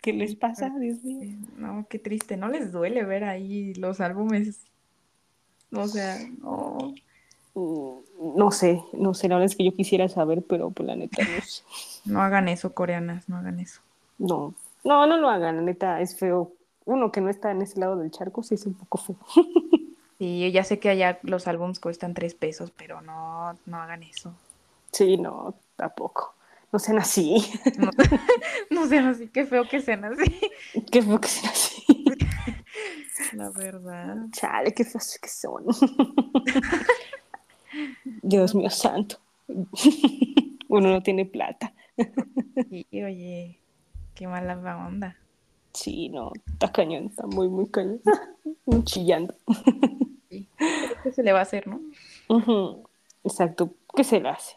¿Qué 0.00 0.12
les 0.12 0.34
pasa, 0.34 0.70
Dios 0.78 1.02
mío? 1.04 1.36
No, 1.56 1.86
qué 1.88 1.98
triste, 1.98 2.36
¿no 2.36 2.48
les 2.48 2.72
duele 2.72 3.04
ver 3.04 3.24
ahí 3.24 3.74
los 3.74 4.00
álbumes? 4.00 4.60
O 5.72 5.86
sea, 5.86 6.18
no. 6.40 6.94
Mm, 7.54 8.36
No 8.36 8.50
sé, 8.50 8.82
no 8.92 9.12
sé, 9.14 9.28
la 9.28 9.36
verdad 9.36 9.50
es 9.50 9.56
que 9.56 9.64
yo 9.64 9.72
quisiera 9.74 10.08
saber, 10.08 10.42
pero 10.42 10.70
pues 10.70 10.86
la 10.86 10.96
neta 10.96 11.22
no 11.22 11.40
sé. 11.42 11.62
No 12.06 12.22
hagan 12.22 12.48
eso, 12.48 12.72
coreanas, 12.72 13.28
no 13.28 13.36
hagan 13.36 13.60
eso. 13.60 13.82
No, 14.18 14.54
no, 14.84 15.06
no 15.06 15.18
lo 15.18 15.28
hagan, 15.28 15.56
la 15.56 15.62
neta 15.62 16.00
es 16.00 16.16
feo. 16.18 16.52
Uno 16.86 17.12
que 17.12 17.20
no 17.20 17.28
está 17.28 17.50
en 17.50 17.60
ese 17.60 17.78
lado 17.78 17.96
del 17.96 18.10
charco 18.10 18.42
sí 18.42 18.54
es 18.54 18.64
un 18.66 18.74
poco 18.74 18.98
feo. 18.98 19.16
Sí, 20.20 20.38
yo 20.38 20.48
ya 20.48 20.64
sé 20.64 20.78
que 20.78 20.90
allá 20.90 21.18
los 21.22 21.48
álbums 21.48 21.80
cuestan 21.80 22.12
tres 22.12 22.34
pesos, 22.34 22.70
pero 22.76 23.00
no, 23.00 23.54
no 23.64 23.80
hagan 23.80 24.02
eso. 24.02 24.34
Sí, 24.92 25.16
no, 25.16 25.54
tampoco. 25.76 26.34
No 26.70 26.78
sean 26.78 26.98
así. 26.98 27.42
No, 27.78 27.88
no 28.70 28.86
sean 28.86 29.06
así, 29.06 29.28
qué 29.28 29.46
feo 29.46 29.66
que 29.66 29.80
sean 29.80 30.04
así. 30.04 30.38
Qué 30.92 31.00
feo 31.00 31.18
que 31.18 31.28
sean 31.28 31.50
así. 31.50 32.04
La 33.32 33.48
verdad. 33.48 34.26
Chale, 34.32 34.74
qué 34.74 34.84
feos 34.84 35.18
que 35.22 35.28
son. 35.30 35.64
Dios 38.04 38.54
mío 38.54 38.68
santo. 38.68 39.16
Uno 40.68 40.90
no 40.90 41.02
tiene 41.02 41.24
plata. 41.24 41.72
Y, 42.70 43.02
oye, 43.02 43.58
qué 44.14 44.26
mala 44.26 44.54
la 44.54 44.76
onda. 44.86 45.16
Sí, 45.72 46.08
no, 46.08 46.32
está 46.46 46.70
cañón, 46.72 47.06
está 47.06 47.26
muy, 47.26 47.48
muy 47.48 47.66
cañón. 47.68 48.00
Chillando. 48.84 49.34
Sí. 50.30 50.46
¿Qué 51.02 51.10
se 51.10 51.24
le 51.24 51.32
va 51.32 51.40
a 51.40 51.42
hacer, 51.42 51.66
no? 51.66 51.80
Exacto, 53.24 53.70
¿qué 53.96 54.04
se 54.04 54.20
le 54.20 54.28
hace? 54.28 54.54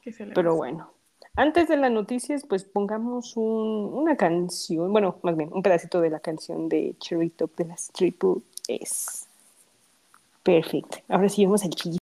¿Qué 0.00 0.12
se 0.12 0.22
le 0.22 0.28
va 0.28 0.32
a 0.32 0.34
Pero 0.36 0.54
bueno, 0.54 0.92
antes 1.34 1.66
de 1.68 1.76
las 1.76 1.90
noticias, 1.90 2.44
pues 2.48 2.62
pongamos 2.62 3.36
un- 3.36 3.90
una 3.92 4.16
canción, 4.16 4.92
bueno, 4.92 5.16
más 5.22 5.36
bien 5.36 5.50
un 5.52 5.62
pedacito 5.62 6.00
de 6.00 6.10
la 6.10 6.20
canción 6.20 6.68
de 6.68 6.94
Cherry 7.00 7.30
Top 7.30 7.56
de 7.56 7.64
las 7.64 7.88
Triple 7.88 8.36
S. 8.68 9.26
Perfecto. 10.44 10.98
Ahora 11.08 11.28
sí 11.28 11.44
vamos 11.44 11.64
al 11.64 11.70
chisme. 11.70 11.98